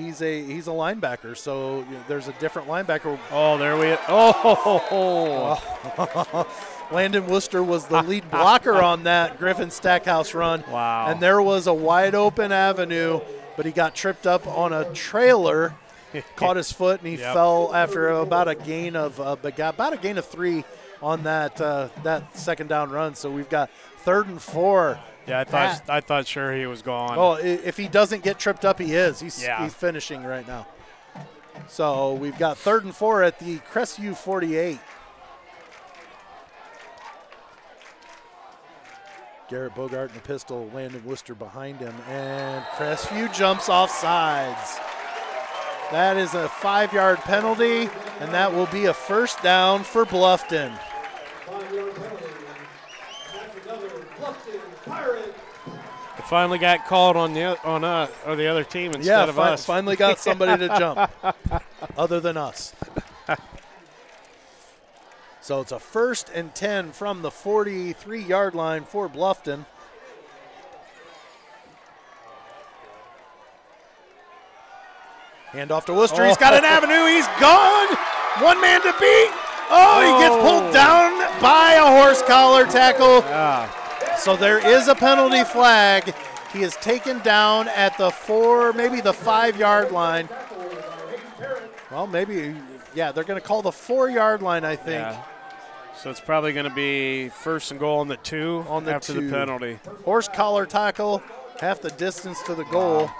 he's 0.03 0.23
a 0.23 0.43
he's 0.45 0.67
a 0.67 0.71
linebacker. 0.73 1.37
So 1.37 1.81
you 1.89 1.97
know, 1.97 2.05
there's 2.09 2.29
a 2.29 2.33
different 2.35 2.69
linebacker. 2.69 3.19
Oh, 3.31 3.59
there 3.59 3.77
we. 3.77 3.97
Oh, 4.09 5.57
Landon 6.93 7.27
Wooster 7.27 7.63
was 7.63 7.87
the 7.87 8.03
lead 8.03 8.29
blocker 8.31 8.75
on 8.83 9.05
that 9.05 9.39
Griffin 9.39 9.71
Stackhouse 9.71 10.35
run. 10.35 10.65
Wow. 10.71 11.07
And 11.09 11.21
there 11.21 11.41
was 11.41 11.67
a 11.67 11.75
wide 11.75 12.15
open 12.15 12.51
avenue, 12.53 13.21
but 13.57 13.65
he 13.67 13.73
got 13.73 13.95
tripped 13.95 14.27
up 14.27 14.47
on 14.47 14.73
a 14.73 14.93
trailer, 14.93 15.75
caught 16.37 16.57
his 16.57 16.73
foot, 16.73 17.01
and 17.01 17.09
he 17.09 17.17
Yep. 17.17 17.35
fell 17.35 17.75
after 17.75 18.09
about 18.09 18.49
a 18.49 18.55
gain 18.55 18.97
of 18.97 19.21
uh, 19.21 19.37
about 19.43 19.93
a 19.93 19.97
gain 19.97 20.19
of 20.19 20.27
three 20.27 20.65
on 21.03 21.23
that 21.23 21.61
uh, 21.61 21.89
that 22.03 22.37
second 22.37 22.67
down 22.69 22.91
run. 22.91 23.15
So 23.15 23.31
we've 23.31 23.49
got 23.51 23.71
third 23.99 24.27
and 24.29 24.41
four. 24.43 24.99
Yeah. 25.27 25.41
I 25.41 25.45
thought 25.45 25.83
I 25.89 26.01
thought 26.01 26.27
sure 26.27 26.53
he 26.55 26.67
was 26.67 26.83
gone. 26.83 27.17
Oh, 27.19 27.33
i- 27.33 27.41
if 27.41 27.77
he 27.77 27.89
doesn't 27.89 28.23
get 28.23 28.39
tripped 28.39 28.65
up, 28.65 28.79
he 28.79 28.95
is. 28.95 29.21
He's, 29.21 29.43
Yeah. 29.43 29.63
he's 29.63 29.75
finishing 29.75 30.25
right 30.25 30.47
now. 30.47 30.67
So 31.69 32.15
we've 32.15 32.39
got 32.39 32.57
third 32.59 32.85
and 32.85 32.95
four 32.95 33.23
at 33.23 33.39
the 33.39 33.59
Crestview 33.73 34.17
48. 34.17 34.79
Garrett 39.49 39.75
Bogart 39.75 40.11
in 40.11 40.15
the 40.15 40.23
pistol, 40.23 40.71
Landon 40.73 41.05
Wooster 41.05 41.35
behind 41.35 41.79
him, 41.81 41.95
and 42.09 42.65
Crestview 42.77 43.33
jumps 43.35 43.69
off 43.69 43.91
sides. 43.91 44.79
That 45.91 46.17
is 46.17 46.35
a 46.35 46.49
five 46.49 46.93
yard 46.93 47.19
penalty, 47.19 47.91
and 48.21 48.33
that 48.33 48.53
will 48.53 48.67
be 48.67 48.87
a 48.87 48.95
first 48.95 49.43
down 49.43 49.83
for 49.83 50.07
Bluffton. 50.07 50.79
Five-yard 51.47 51.95
penalty. 51.97 52.25
That's 53.35 53.67
another 53.67 53.89
Bluffton 54.21 54.61
Pirate. 54.87 55.35
It 56.17 56.20
finally 56.31 56.61
got 56.61 56.87
called 56.87 57.17
on 57.17 57.35
the 57.35 57.61
on 57.65 57.83
uh, 57.83 58.07
or 58.25 58.37
the 58.37 58.47
other 58.47 58.63
team 58.63 58.93
instead 58.93 59.05
yeah, 59.05 59.29
of 59.29 59.37
us. 59.37 59.67
finally 59.67 59.97
got 59.97 60.17
somebody 60.29 60.65
to 60.65 60.79
jump, 60.79 61.11
other 61.99 62.21
than 62.21 62.37
us. 62.37 62.73
So 65.41 65.61
it's 65.61 65.73
a 65.73 65.81
first 65.81 66.31
and 66.33 66.55
10 66.55 66.93
from 66.93 67.23
the 67.23 67.33
43 67.33 68.23
yard 68.23 68.55
line 68.55 68.85
for 68.85 69.09
Bluffton. 69.09 69.67
Hand 75.47 75.73
off 75.73 75.87
to 75.87 75.95
Wooster. 75.95 76.25
He's 76.25 76.37
got 76.37 76.55
an 76.55 76.65
avenue. 76.65 77.07
He's 77.07 77.27
gone. 77.41 77.89
One 78.41 78.61
man 78.61 78.81
to 78.83 78.93
beat. 79.01 79.31
Oh, 79.73 80.01
he 80.07 80.23
gets 80.23 80.37
pulled 80.37 80.73
down 80.73 81.19
by 81.43 81.73
a 81.73 82.01
horse 82.01 82.23
collar 82.23 82.67
tackle. 82.67 83.80
So 84.21 84.37
there 84.37 84.59
is 84.59 84.87
a 84.89 84.95
penalty 84.95 85.45
flag. 85.45 86.15
He 86.53 86.61
is 86.63 86.77
taken 86.77 87.21
down 87.21 87.69
at 87.69 87.97
the 87.97 88.11
four, 88.11 88.75
maybe 88.75 89.01
the 89.01 89.15
five 89.15 89.57
yard 89.57 89.93
line. 89.93 90.29
Well, 91.91 92.07
maybe, 92.07 92.55
yeah, 92.95 93.13
they're 93.13 93.25
going 93.25 93.41
to 93.41 93.47
call 93.47 93.63
the 93.63 93.73
four 93.73 94.11
yard 94.11 94.43
line, 94.43 94.63
I 94.65 94.77
think. 94.77 95.01
Yeah. 95.01 95.23
So 95.97 96.11
it's 96.11 96.21
probably 96.21 96.53
going 96.53 96.69
to 96.69 96.75
be 96.75 97.31
first 97.31 97.71
and 97.71 97.81
goal 97.81 98.01
on 98.01 98.09
the 98.09 98.19
two 98.19 98.65
On 98.69 98.85
the 98.85 98.95
after 98.95 99.15
two. 99.15 99.27
the 99.27 99.33
penalty. 99.33 99.79
Horse 100.05 100.29
collar 100.29 100.67
tackle, 100.67 101.23
half 101.59 101.81
the 101.81 101.91
distance 101.91 102.43
to 102.43 102.55
the 102.55 102.65
goal. 102.65 103.11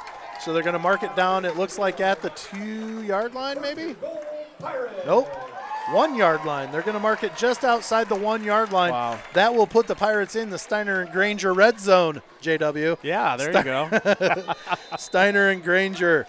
So 0.43 0.53
they're 0.53 0.63
going 0.63 0.75
to 0.75 0.79
mark 0.79 1.03
it 1.03 1.17
down, 1.17 1.47
it 1.47 1.57
looks 1.57 1.79
like 1.79 2.01
at 2.01 2.21
the 2.21 2.31
two 2.31 3.03
yard 3.05 3.33
line, 3.35 3.59
maybe? 3.63 3.97
Nope. 5.07 5.35
One 5.89 6.15
yard 6.15 6.45
line. 6.45 6.71
They're 6.71 6.83
going 6.83 6.95
to 6.95 7.01
mark 7.01 7.25
it 7.25 7.37
just 7.37 7.65
outside 7.65 8.09
the 8.09 8.15
one 8.15 8.45
yard 8.45 8.71
line. 8.71 8.93
Wow. 8.93 9.19
That 9.33 9.55
will 9.55 9.67
put 9.67 9.87
the 9.89 9.97
Pirates 9.97 10.37
in 10.37 10.51
the 10.51 10.59
Steiner 10.59 11.01
and 11.01 11.11
Granger 11.11 11.53
red 11.53 11.81
zone, 11.81 12.23
JW. 12.43 12.99
Yeah, 13.03 13.37
there 13.37 13.53
you 13.53 13.65
go. 13.65 14.55
Steiner 14.99 15.49
and 15.49 15.65
Granger. 15.65 16.27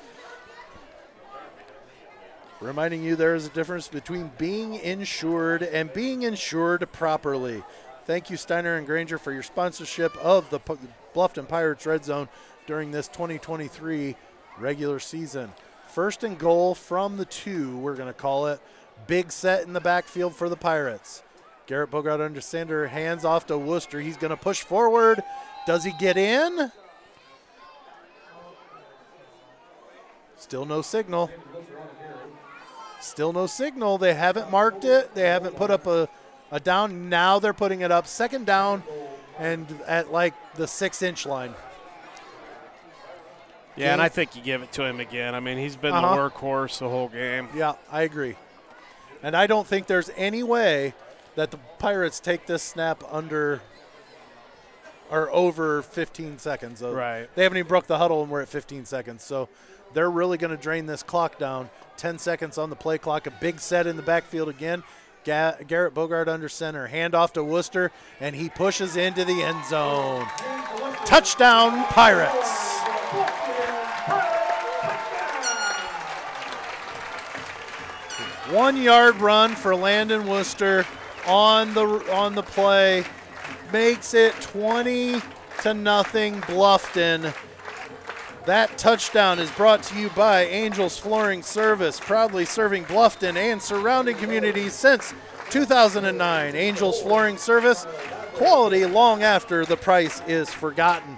Reminding 2.59 3.03
you 3.03 3.15
there 3.15 3.35
is 3.35 3.45
a 3.45 3.49
difference 3.49 3.87
between 3.87 4.31
being 4.37 4.75
insured 4.75 5.63
and 5.63 5.91
being 5.93 6.23
insured 6.23 6.91
properly. 6.91 7.63
Thank 8.05 8.29
you, 8.29 8.37
Steiner 8.37 8.77
and 8.77 8.85
Granger, 8.87 9.17
for 9.17 9.31
your 9.31 9.43
sponsorship 9.43 10.15
of 10.17 10.49
the 10.49 10.59
P- 10.59 10.75
Bluffton 11.15 11.47
Pirates 11.47 11.85
Red 11.85 12.03
Zone 12.05 12.29
during 12.67 12.91
this 12.91 13.07
2023 13.07 14.15
regular 14.59 14.99
season. 14.99 15.51
First 15.87 16.23
and 16.23 16.37
goal 16.37 16.73
from 16.73 17.17
the 17.17 17.25
two, 17.25 17.77
we're 17.77 17.95
going 17.95 18.07
to 18.07 18.13
call 18.13 18.47
it. 18.47 18.59
Big 19.07 19.31
set 19.31 19.63
in 19.63 19.73
the 19.73 19.79
backfield 19.81 20.35
for 20.35 20.49
the 20.49 20.55
Pirates. 20.55 21.23
Garrett 21.67 21.91
Bogart 21.91 22.19
under 22.21 22.41
center, 22.41 22.87
hands 22.87 23.23
off 23.25 23.47
to 23.47 23.57
Wooster. 23.57 23.99
He's 24.01 24.17
going 24.17 24.31
to 24.31 24.37
push 24.37 24.61
forward. 24.61 25.21
Does 25.65 25.83
he 25.83 25.91
get 25.99 26.17
in? 26.17 26.71
Still 30.37 30.65
no 30.65 30.81
signal. 30.81 31.29
Still 32.99 33.33
no 33.33 33.47
signal. 33.47 33.97
They 33.97 34.13
haven't 34.13 34.51
marked 34.51 34.85
it. 34.85 35.13
They 35.15 35.23
haven't 35.23 35.55
put 35.55 35.71
up 35.71 35.87
a, 35.87 36.09
a 36.51 36.59
down. 36.59 37.09
Now 37.09 37.39
they're 37.39 37.53
putting 37.53 37.81
it 37.81 37.91
up. 37.91 38.07
Second 38.07 38.45
down 38.45 38.83
and 39.39 39.65
at 39.87 40.11
like 40.11 40.33
the 40.55 40.67
six 40.67 41.01
inch 41.01 41.25
line. 41.25 41.53
Yeah, 43.77 43.93
and 43.93 44.01
I 44.01 44.09
think 44.09 44.35
you 44.35 44.41
give 44.41 44.61
it 44.61 44.71
to 44.73 44.83
him 44.83 44.99
again. 44.99 45.33
I 45.33 45.39
mean, 45.39 45.57
he's 45.57 45.77
been 45.77 45.93
Uh-huh. 45.93 46.15
the 46.15 46.21
workhorse 46.29 46.79
the 46.79 46.89
whole 46.89 47.07
game. 47.07 47.47
Yeah, 47.55 47.73
I 47.91 48.01
agree. 48.01 48.35
And 49.23 49.35
I 49.35 49.47
don't 49.47 49.67
think 49.67 49.87
there's 49.87 50.09
any 50.15 50.43
way 50.43 50.93
that 51.35 51.51
the 51.51 51.57
Pirates 51.79 52.19
take 52.19 52.45
this 52.45 52.63
snap 52.63 53.03
under 53.11 53.61
or 55.09 55.29
over 55.31 55.81
15 55.81 56.39
seconds. 56.39 56.81
Right. 56.81 57.27
They 57.35 57.43
haven't 57.43 57.57
even 57.57 57.67
broke 57.67 57.87
the 57.87 57.97
huddle, 57.97 58.23
and 58.23 58.31
we're 58.31 58.41
at 58.41 58.49
15 58.49 58.85
seconds. 58.85 59.23
So 59.23 59.49
they're 59.93 60.09
really 60.09 60.37
going 60.37 60.55
to 60.55 60.61
drain 60.61 60.85
this 60.85 61.03
clock 61.03 61.37
down. 61.37 61.69
10 61.97 62.17
seconds 62.17 62.57
on 62.57 62.69
the 62.69 62.75
play 62.75 62.97
clock. 62.97 63.27
A 63.27 63.31
big 63.31 63.59
set 63.59 63.87
in 63.87 63.97
the 63.97 64.01
backfield 64.01 64.47
again. 64.49 64.83
Garrett 65.23 65.93
Bogart 65.93 66.27
under 66.29 66.49
center. 66.49 66.87
Handoff 66.87 67.33
to 67.33 67.43
Wooster, 67.43 67.91
and 68.19 68.35
he 68.35 68.49
pushes 68.49 68.95
into 68.95 69.25
the 69.25 69.43
end 69.43 69.65
zone. 69.65 70.25
Touchdown, 71.05 71.83
Pirates. 71.87 72.70
One 78.51 78.75
yard 78.75 79.15
run 79.21 79.55
for 79.55 79.73
Landon 79.73 80.27
Wooster 80.27 80.85
on 81.25 81.73
the 81.73 81.85
on 82.11 82.35
the 82.35 82.43
play 82.43 83.05
makes 83.71 84.13
it 84.13 84.33
20 84.41 85.21
to 85.61 85.73
nothing 85.73 86.41
Bluffton. 86.41 87.33
That 88.45 88.77
touchdown 88.77 89.39
is 89.39 89.49
brought 89.51 89.83
to 89.83 89.97
you 89.97 90.09
by 90.09 90.47
Angels 90.47 90.97
Flooring 90.97 91.43
Service, 91.43 91.97
proudly 91.97 92.43
serving 92.43 92.83
Bluffton 92.85 93.37
and 93.37 93.61
surrounding 93.61 94.17
communities 94.17 94.73
since 94.73 95.13
2009. 95.49 96.53
Angels 96.53 97.01
Flooring 97.01 97.37
Service, 97.37 97.87
quality 98.33 98.85
long 98.85 99.23
after 99.23 99.65
the 99.65 99.77
price 99.77 100.21
is 100.27 100.49
forgotten. 100.49 101.17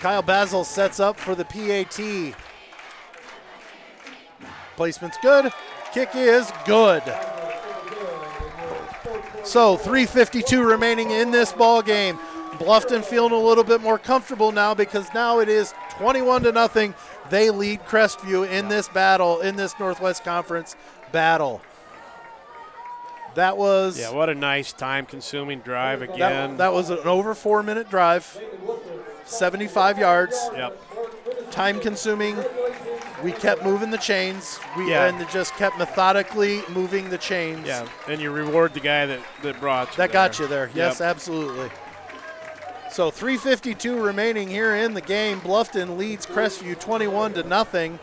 Kyle 0.00 0.22
Basil 0.22 0.64
sets 0.64 0.98
up 0.98 1.16
for 1.16 1.36
the 1.36 1.44
PAT. 1.44 2.34
Placement's 4.74 5.18
good. 5.22 5.52
Kick 5.94 6.10
is 6.16 6.50
good. 6.66 7.02
So 9.44 9.76
352 9.76 10.62
remaining 10.64 11.12
in 11.12 11.30
this 11.30 11.52
ball 11.52 11.82
game. 11.82 12.18
Bluffton 12.54 13.04
feeling 13.04 13.32
a 13.32 13.38
little 13.38 13.62
bit 13.62 13.80
more 13.80 13.98
comfortable 13.98 14.50
now 14.50 14.74
because 14.74 15.06
now 15.14 15.38
it 15.38 15.48
is 15.48 15.72
21 15.98 16.42
to 16.42 16.52
nothing. 16.52 16.94
They 17.30 17.50
lead 17.50 17.84
Crestview 17.84 18.48
in 18.50 18.68
this 18.68 18.88
battle, 18.88 19.40
in 19.40 19.54
this 19.54 19.78
Northwest 19.78 20.24
Conference 20.24 20.74
battle. 21.12 21.62
That 23.36 23.56
was 23.56 23.98
Yeah, 23.98 24.10
what 24.10 24.28
a 24.28 24.34
nice 24.34 24.72
time-consuming 24.72 25.60
drive 25.60 26.00
that, 26.00 26.10
again. 26.14 26.56
that 26.56 26.72
was 26.72 26.90
an 26.90 26.98
over 27.00 27.34
four 27.34 27.62
minute 27.62 27.88
drive, 27.88 28.40
75 29.24 29.98
yards, 29.98 30.50
yep. 30.56 30.76
time 31.50 31.78
consuming. 31.80 32.36
We 33.24 33.32
kept 33.32 33.64
moving 33.64 33.90
the 33.90 33.96
chains. 33.96 34.60
We 34.76 34.90
Yeah. 34.90 35.06
and 35.06 35.26
just 35.30 35.54
kept 35.54 35.78
methodically 35.78 36.62
moving 36.68 37.08
the 37.08 37.16
chains. 37.16 37.66
Yeah, 37.66 37.86
and 38.06 38.20
you 38.20 38.30
reward 38.30 38.74
the 38.74 38.80
guy 38.80 39.06
that, 39.06 39.20
that 39.42 39.58
brought 39.60 39.88
you 39.92 39.96
That 39.96 40.12
there. 40.12 40.28
got 40.28 40.38
you 40.38 40.46
there. 40.46 40.70
Yes, 40.74 41.00
Yep. 41.00 41.08
absolutely. 41.08 41.70
So 42.92 43.10
352 43.10 43.98
remaining 43.98 44.48
here 44.48 44.74
in 44.74 44.92
the 44.92 45.00
game. 45.00 45.40
Bluffton 45.40 45.96
leads 45.96 46.26
Crestview 46.26 46.78
21 46.78 47.32
to 47.32 47.42
nothing. 47.44 47.98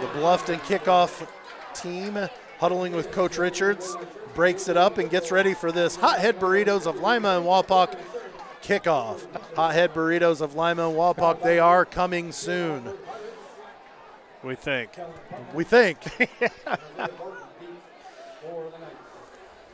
The 0.00 0.06
Bluffton 0.18 0.58
kickoff 0.60 1.26
team 1.74 2.18
huddling 2.58 2.92
with 2.94 3.10
Coach 3.12 3.36
Richards 3.38 3.96
breaks 4.34 4.68
it 4.68 4.76
up 4.76 4.98
and 4.98 5.10
gets 5.10 5.30
ready 5.30 5.52
for 5.54 5.72
this 5.72 5.96
Hothead 5.96 6.38
Burritos 6.38 6.86
of 6.86 7.00
Lima 7.00 7.36
and 7.36 7.44
Wapak 7.46 7.98
kickoff. 8.62 9.26
Hothead 9.56 9.94
Burritos 9.94 10.40
of 10.40 10.54
Lima 10.54 10.88
and 10.88 10.96
Wapak, 10.96 11.42
they 11.42 11.58
are 11.58 11.84
coming 11.84 12.32
soon. 12.32 12.92
We 14.42 14.54
think. 14.54 14.90
We 15.54 15.64
think. 15.64 15.98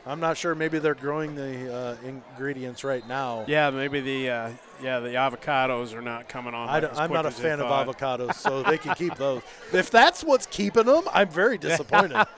I'm 0.07 0.21
not 0.21 0.37
sure. 0.37 0.55
Maybe 0.55 0.79
they're 0.79 0.95
growing 0.95 1.35
the 1.35 1.73
uh, 1.73 1.95
ingredients 2.05 2.85
right 2.85 3.05
now. 3.07 3.43
Yeah, 3.45 3.69
maybe 3.71 3.99
the 3.99 4.29
uh, 4.29 4.49
yeah 4.81 5.01
the 5.01 5.09
avocados 5.09 5.93
are 5.93 6.01
not 6.01 6.29
coming 6.29 6.53
on. 6.53 6.69
I 6.69 6.87
I'm 6.95 7.11
not 7.11 7.25
a 7.25 7.31
fan 7.31 7.59
of 7.59 7.67
avocados, 7.67 8.35
so 8.35 8.63
they 8.63 8.77
can 8.77 8.95
keep 8.95 9.15
those. 9.17 9.41
If 9.73 9.91
that's 9.91 10.23
what's 10.23 10.45
keeping 10.45 10.85
them, 10.85 11.03
I'm 11.11 11.27
very 11.27 11.57
disappointed. 11.57 12.25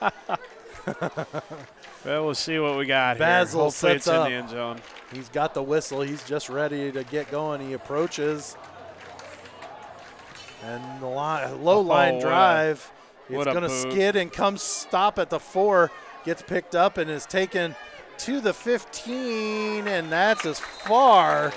Well, 2.04 2.24
we'll 2.24 2.34
see 2.34 2.58
what 2.58 2.78
we 2.78 2.86
got 2.86 3.18
Basil 3.18 3.60
here. 3.60 3.64
Hopefully 3.66 3.92
sets 3.92 4.06
it's 4.06 4.08
up. 4.08 4.26
in 4.26 4.32
the 4.32 4.38
end 4.38 4.50
zone. 4.50 4.80
He's 5.12 5.28
got 5.28 5.54
the 5.54 5.62
whistle. 5.62 6.00
He's 6.00 6.22
just 6.24 6.48
ready 6.48 6.90
to 6.92 7.04
get 7.04 7.30
going. 7.30 7.60
He 7.60 7.72
approaches. 7.74 8.56
And 10.64 11.00
the 11.02 11.06
line, 11.06 11.62
low 11.64 11.78
Oh, 11.78 11.80
line 11.80 12.20
drive. 12.20 12.90
what 13.28 13.46
it's 13.46 13.54
going 13.56 13.68
to 13.68 13.90
skid 13.92 14.16
and 14.16 14.32
come 14.32 14.56
stop 14.56 15.18
at 15.18 15.30
the 15.30 15.40
four. 15.40 15.90
Gets 16.24 16.42
picked 16.42 16.74
up 16.74 16.98
and 16.98 17.10
is 17.10 17.24
taken 17.26 17.74
to 18.18 18.40
the 18.40 18.52
15, 18.52 19.88
and 19.88 20.12
that's 20.12 20.44
as 20.44 20.58
far. 20.60 21.50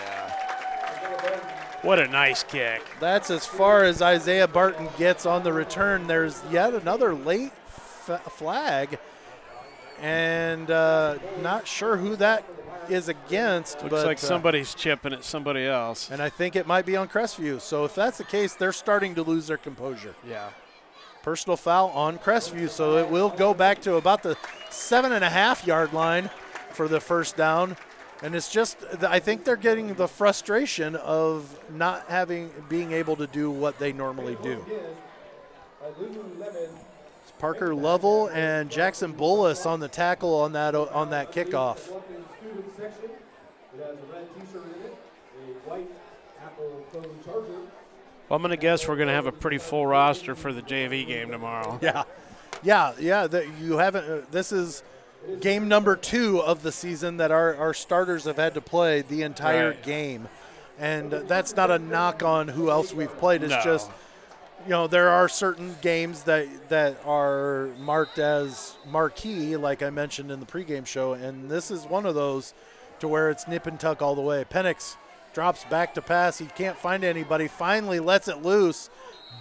What 1.82 2.00
a 2.00 2.08
nice 2.08 2.44
kick. 2.44 2.82
That's 3.02 3.30
as 3.30 3.46
far 3.46 3.84
as 3.84 4.02
Isaiah 4.02 4.48
Barton 4.48 4.88
gets 4.98 5.26
on 5.26 5.44
the 5.44 5.52
return. 5.52 6.08
There's 6.08 6.42
yet 6.50 6.74
another 6.74 7.14
late 7.14 7.52
f- 8.08 8.22
flag, 8.38 9.00
and 10.02 10.70
uh, 10.70 11.18
not 11.42 11.68
sure 11.68 11.98
who 11.98 12.16
that 12.18 12.44
is 12.90 13.10
against. 13.10 13.82
Looks 13.82 13.90
but, 13.90 14.06
like 14.06 14.18
uh, 14.18 14.22
somebody's 14.22 14.74
chipping 14.76 15.14
at 15.14 15.24
somebody 15.24 15.66
else. 15.66 16.10
and 16.12 16.22
I 16.22 16.30
think 16.30 16.56
it 16.56 16.68
might 16.68 16.86
be 16.86 16.96
on 16.96 17.08
Crestview. 17.08 17.62
So 17.62 17.86
if 17.86 17.96
that's 17.96 18.18
the 18.18 18.24
case, 18.24 18.56
they're 18.56 18.74
starting 18.74 19.16
to 19.16 19.24
lose 19.24 19.48
their 19.48 19.58
composure. 19.58 20.16
Yeah. 20.28 20.50
Personal 21.22 21.56
foul 21.56 21.90
on 21.90 22.18
Crestview, 22.20 22.70
so 22.70 22.98
it 22.98 23.10
will 23.10 23.30
go 23.30 23.54
back 23.54 23.82
to 23.84 23.96
about 23.96 24.24
the 24.24 24.38
seven 24.70 25.14
and 25.14 25.24
a 25.24 25.30
half 25.30 25.66
yard 25.66 25.94
line 25.94 26.30
for 26.72 26.88
the 26.88 27.00
first 27.00 27.38
down. 27.38 27.78
And 28.22 28.36
it's 28.36 28.52
just, 28.52 28.78
I 29.04 29.20
think 29.20 29.44
they're 29.44 29.56
getting 29.56 29.94
the 29.96 30.08
frustration 30.08 30.96
of 30.96 31.60
not 31.74 32.06
having, 32.08 32.52
being 32.70 32.94
able 32.94 33.16
to 33.18 33.28
do 33.28 33.52
what 33.52 33.80
they 33.80 33.92
normally 33.92 34.38
do. 34.42 34.64
Parker 37.44 37.76
Lovell 37.76 38.28
and 38.30 38.70
Jackson 38.70 39.14
Bullis 39.14 39.66
on 39.66 39.82
the 39.82 39.90
tackle 39.90 40.34
on 40.34 40.54
that 40.54 40.74
on 40.76 41.10
that 41.10 41.34
kickoff. 41.34 41.76
Bluffton 41.90 42.24
student 42.40 42.78
section. 42.78 43.10
It 43.76 43.82
has 43.82 43.98
a 43.98 44.14
red 44.16 44.28
T-shirt 44.34 44.64
in 44.64 44.86
it, 44.86 44.98
a 45.66 45.70
white 45.70 45.90
Apple 46.42 46.86
phone 46.94 47.04
charger. 47.26 47.50
Well, 48.30 48.38
I'm 48.38 48.42
going 48.42 48.52
to 48.52 48.56
guess 48.56 48.88
we're 48.88 48.96
going 48.96 49.10
to 49.10 49.14
have 49.14 49.26
a 49.28 49.34
pretty 49.34 49.58
full 49.58 49.86
roster 49.86 50.36
for 50.36 50.54
the 50.54 50.62
JV 50.62 51.06
game 51.06 51.32
tomorrow. 51.32 51.80
Yeah, 51.82 52.04
yeah, 52.64 52.94
yeah. 52.98 53.28
That 53.28 53.46
you 53.60 53.78
haven't. 53.78 54.10
Uh, 54.10 54.22
this 54.32 54.54
is 54.54 54.82
game 55.42 55.68
number 55.68 55.98
two 55.98 56.42
of 56.42 56.64
the 56.64 56.72
season 56.72 57.18
that 57.18 57.32
our, 57.32 57.58
our 57.58 57.74
starters 57.74 58.24
have 58.24 58.38
had 58.38 58.54
to 58.54 58.62
play 58.62 59.02
the 59.02 59.24
entire 59.24 59.72
Right. 59.72 59.84
game, 59.84 60.30
and 60.80 61.12
that's 61.12 61.58
not 61.58 61.70
a 61.72 61.78
knock 61.78 62.24
on 62.24 62.48
who 62.48 62.72
else 62.72 62.94
we've 62.94 63.12
played. 63.18 63.44
It's 63.44 63.52
No. 63.52 63.62
just 63.66 63.92
you 64.64 64.70
know 64.70 64.88
there 64.88 65.10
are 65.10 65.28
certain 65.28 65.76
games 65.82 66.24
that 66.24 66.70
that 66.70 66.98
are 67.06 67.70
marked 67.80 68.20
as 68.20 68.76
marquee, 68.90 69.58
like 69.58 69.84
I 69.84 69.90
mentioned 69.90 70.32
in 70.32 70.40
the 70.40 70.46
pregame 70.46 70.86
show, 70.86 71.14
and 71.14 71.50
this 71.50 71.72
is 71.72 71.86
one 71.86 72.06
of 72.06 72.16
those 72.16 72.54
to 73.00 73.08
where 73.08 73.30
it's 73.30 73.48
nip 73.48 73.68
and 73.68 73.80
tuck 73.80 74.02
all 74.02 74.16
the 74.16 74.22
way. 74.22 74.46
Penix 74.50 74.96
drops 75.34 75.66
back 75.66 75.94
to 75.96 76.02
pass. 76.02 76.38
He 76.38 76.46
can't 76.46 76.78
find 76.78 77.04
anybody. 77.04 77.48
Finally 77.48 78.00
lets 78.00 78.28
it 78.28 78.42
loose. 78.42 78.90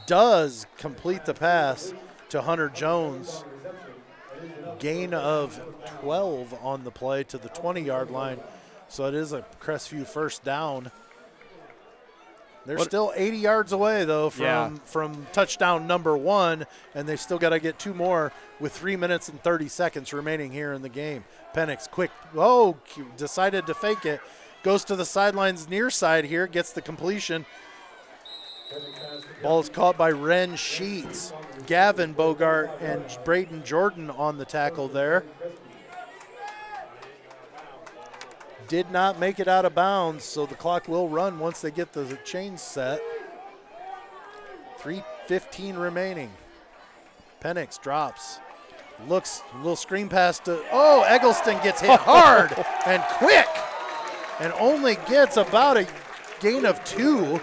Does 0.06 0.66
complete 0.78 1.24
the 1.24 1.34
pass 1.34 1.92
to 2.30 2.42
Hunter 2.42 2.68
Jones. 2.68 3.44
Gain 4.78 5.14
of 5.14 5.60
12 6.00 6.54
on 6.62 6.82
the 6.82 6.90
play 6.90 7.22
to 7.24 7.38
the 7.38 7.50
20 7.50 7.82
yard 7.82 8.10
line. 8.10 8.40
So 8.88 9.06
it 9.06 9.14
is 9.14 9.32
a 9.32 9.44
Crestview 9.60 10.06
first 10.06 10.42
down. 10.42 10.90
They're 12.64 12.76
What- 12.76 12.86
still 12.86 13.12
80 13.16 13.38
yards 13.38 13.72
away 13.72 14.04
though 14.04 14.30
from 14.30 14.44
Yeah. 14.44 14.70
from 14.84 15.26
touchdown 15.32 15.86
number 15.86 16.16
one, 16.16 16.66
and 16.94 17.08
they 17.08 17.16
still 17.16 17.38
got 17.38 17.50
to 17.50 17.58
get 17.58 17.78
two 17.78 17.92
more 17.92 18.32
with 18.60 18.72
three 18.72 18.96
minutes 18.96 19.28
and 19.28 19.42
30 19.42 19.68
seconds 19.68 20.12
remaining 20.12 20.52
here 20.52 20.72
in 20.72 20.82
the 20.82 20.88
game. 20.88 21.24
Penix 21.54 21.90
quick, 21.90 22.10
oh, 22.36 22.76
decided 23.16 23.66
to 23.66 23.74
fake 23.74 24.06
it, 24.06 24.20
goes 24.62 24.84
to 24.84 24.94
the 24.96 25.04
sidelines 25.04 25.68
near 25.68 25.90
side 25.90 26.24
here, 26.26 26.46
gets 26.46 26.72
the 26.72 26.80
completion. 26.82 27.46
Ball 29.42 29.60
is 29.60 29.68
caught 29.68 29.98
by 29.98 30.10
Ren 30.10 30.56
Sheets. 30.56 31.32
Gavin 31.66 32.12
Bogart 32.12 32.70
and 32.80 33.04
Brayton 33.24 33.62
Jordan 33.64 34.08
on 34.10 34.38
the 34.38 34.44
tackle 34.44 34.88
there. 34.88 35.24
Did 38.68 38.90
not 38.90 39.18
make 39.18 39.40
it 39.40 39.48
out 39.48 39.64
of 39.64 39.74
bounds, 39.74 40.24
so 40.24 40.46
the 40.46 40.54
clock 40.54 40.88
will 40.88 41.08
run 41.08 41.38
once 41.38 41.60
they 41.60 41.70
get 41.70 41.92
the 41.92 42.18
chains 42.24 42.62
set. 42.62 43.00
3.15 44.78 45.80
remaining. 45.80 46.30
Penix 47.40 47.80
drops. 47.80 48.38
Looks, 49.08 49.42
a 49.54 49.56
little 49.58 49.76
screen 49.76 50.08
pass 50.08 50.38
to. 50.40 50.62
Oh, 50.70 51.02
Eggleston 51.02 51.58
gets 51.62 51.80
hit 51.80 51.98
hard 52.00 52.52
and 52.86 53.02
quick 53.18 53.48
and 54.40 54.52
only 54.54 54.96
gets 55.08 55.36
about 55.36 55.76
a 55.76 55.86
gain 56.40 56.66
of 56.66 56.82
two. 56.84 57.40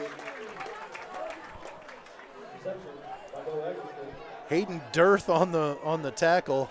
Hayden 4.50 4.82
Dearth 4.92 5.30
on 5.30 5.52
the 5.52 5.78
on 5.84 6.02
the 6.02 6.12
tackle. 6.12 6.70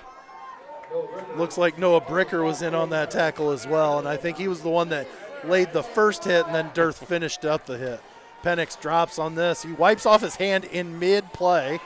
Looks 1.36 1.58
like 1.58 1.78
Noah 1.78 2.00
Bricker 2.00 2.44
was 2.44 2.62
in 2.62 2.74
on 2.74 2.90
that 2.90 3.10
tackle 3.10 3.50
as 3.50 3.66
well, 3.66 3.98
and 3.98 4.08
I 4.08 4.16
think 4.16 4.38
he 4.38 4.48
was 4.48 4.62
the 4.62 4.68
one 4.68 4.88
that 4.88 5.06
laid 5.44 5.72
the 5.72 5.82
first 5.82 6.24
hit, 6.24 6.46
and 6.46 6.54
then 6.54 6.70
Dirth 6.70 7.04
finished 7.04 7.44
up 7.44 7.66
the 7.66 7.78
hit. 7.78 8.00
Penix 8.42 8.80
drops 8.80 9.18
on 9.18 9.34
this. 9.34 9.62
He 9.62 9.72
wipes 9.72 10.06
off 10.06 10.22
his 10.22 10.36
hand 10.36 10.64
in 10.64 10.98
mid 10.98 11.32
play. 11.32 11.80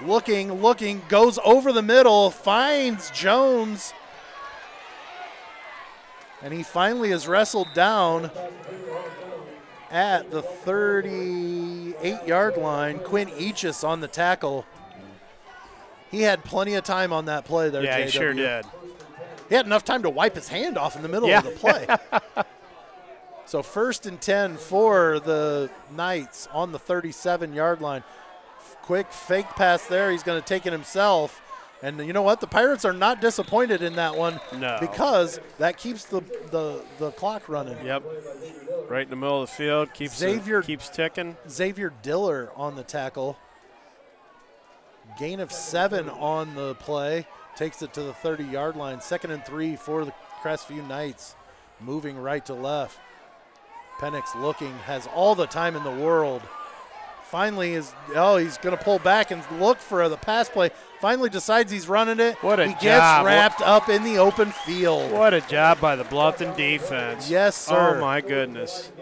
Looking, 0.00 0.52
looking, 0.52 1.02
goes 1.08 1.38
over 1.44 1.72
the 1.72 1.82
middle, 1.82 2.30
finds 2.30 3.10
Jones, 3.10 3.94
and 6.42 6.52
he 6.52 6.62
finally 6.62 7.10
is 7.10 7.26
wrestled 7.26 7.68
down 7.74 8.30
at 9.90 10.30
the 10.30 10.42
38 10.42 12.26
yard 12.26 12.56
line. 12.56 12.98
Quinn 12.98 13.28
Eachus 13.28 13.86
on 13.86 14.00
the 14.00 14.08
tackle. 14.08 14.66
He 16.14 16.22
had 16.22 16.44
plenty 16.44 16.74
of 16.74 16.84
time 16.84 17.12
on 17.12 17.24
that 17.24 17.44
play 17.44 17.70
there. 17.70 17.82
Yeah, 17.82 17.98
he 18.04 18.10
sure 18.10 18.32
did. 18.32 18.64
He 19.48 19.54
had 19.54 19.66
enough 19.66 19.84
time 19.84 20.02
to 20.04 20.10
wipe 20.10 20.34
his 20.36 20.48
hand 20.48 20.78
off 20.78 20.94
in 20.96 21.02
the 21.02 21.08
middle 21.08 21.28
Yeah. 21.28 21.38
of 21.38 21.44
the 21.44 21.50
play. 21.50 21.86
so 23.46 23.62
first 23.62 24.06
and 24.06 24.20
10 24.20 24.56
for 24.56 25.18
the 25.20 25.70
Knights 25.94 26.48
on 26.52 26.72
the 26.72 26.78
37 26.78 27.52
yard 27.52 27.80
line. 27.80 28.02
Quick 28.82 29.10
fake 29.12 29.48
pass 29.56 29.86
there. 29.86 30.10
He's 30.10 30.22
going 30.22 30.40
to 30.40 30.46
take 30.46 30.66
it 30.66 30.72
himself. 30.72 31.40
And 31.82 31.98
you 32.06 32.12
know 32.12 32.22
what? 32.22 32.40
The 32.40 32.46
Pirates 32.46 32.84
are 32.84 32.92
not 32.92 33.20
disappointed 33.20 33.82
in 33.82 33.96
that 33.96 34.16
one 34.16 34.40
No. 34.56 34.78
because 34.80 35.40
that 35.58 35.76
keeps 35.76 36.04
the, 36.04 36.20
the, 36.50 36.82
the 36.98 37.10
clock 37.12 37.48
running. 37.48 37.84
Yep. 37.84 38.02
Right 38.88 39.02
in 39.02 39.10
the 39.10 39.16
middle 39.16 39.42
of 39.42 39.50
the 39.50 39.54
field. 39.56 39.92
Keeps 39.92 40.16
Xavier- 40.16 40.62
keeps 40.62 40.88
ticking. 40.88 41.36
Xavier 41.48 41.92
Diller 42.02 42.50
on 42.56 42.76
the 42.76 42.82
tackle. 42.84 43.36
Gain 45.18 45.40
of 45.40 45.52
seven 45.52 46.08
on 46.08 46.54
the 46.54 46.74
play. 46.76 47.26
Takes 47.56 47.82
it 47.82 47.92
to 47.94 48.02
the 48.02 48.12
30 48.12 48.44
yard 48.44 48.76
line. 48.76 49.00
Second 49.00 49.30
and 49.30 49.44
three 49.44 49.76
for 49.76 50.04
the 50.04 50.12
Crestview 50.42 50.86
Knights. 50.88 51.36
Moving 51.80 52.16
right 52.16 52.44
to 52.46 52.54
left. 52.54 52.98
Penix 53.98 54.34
looking, 54.40 54.72
has 54.78 55.06
all 55.14 55.34
the 55.34 55.46
time 55.46 55.76
in 55.76 55.84
the 55.84 55.90
world. 55.90 56.42
Finally 57.24 57.72
is 57.72 57.92
oh 58.14 58.36
he's 58.36 58.58
going 58.58 58.76
to 58.76 58.84
pull 58.84 58.98
back 58.98 59.30
and 59.30 59.42
look 59.58 59.78
for 59.78 60.08
the 60.08 60.16
pass 60.16 60.48
play. 60.48 60.70
Finally 61.00 61.30
decides 61.30 61.70
he's 61.72 61.88
running 61.88 62.20
it. 62.20 62.36
What 62.42 62.60
a 62.60 62.66
he 62.68 62.72
gets 62.74 62.84
job. 62.84 63.26
wrapped 63.26 63.60
up 63.60 63.88
in 63.88 64.04
the 64.04 64.18
open 64.18 64.52
field. 64.52 65.10
What 65.10 65.34
a 65.34 65.40
job 65.40 65.80
by 65.80 65.96
the 65.96 66.04
Bluffton 66.04 66.56
defense. 66.56 67.30
Yes, 67.30 67.68
oh, 67.68 67.74
sir. 67.74 67.96
Oh 67.96 68.00
my 68.00 68.20
goodness. 68.20 68.92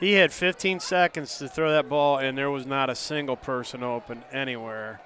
He 0.00 0.12
had 0.12 0.32
15 0.32 0.78
seconds 0.80 1.38
to 1.38 1.48
throw 1.48 1.72
that 1.72 1.88
ball, 1.88 2.18
and 2.18 2.38
there 2.38 2.50
was 2.50 2.66
not 2.66 2.88
a 2.88 2.94
single 2.94 3.36
person 3.36 3.82
open 3.82 4.22
anywhere. 4.32 5.00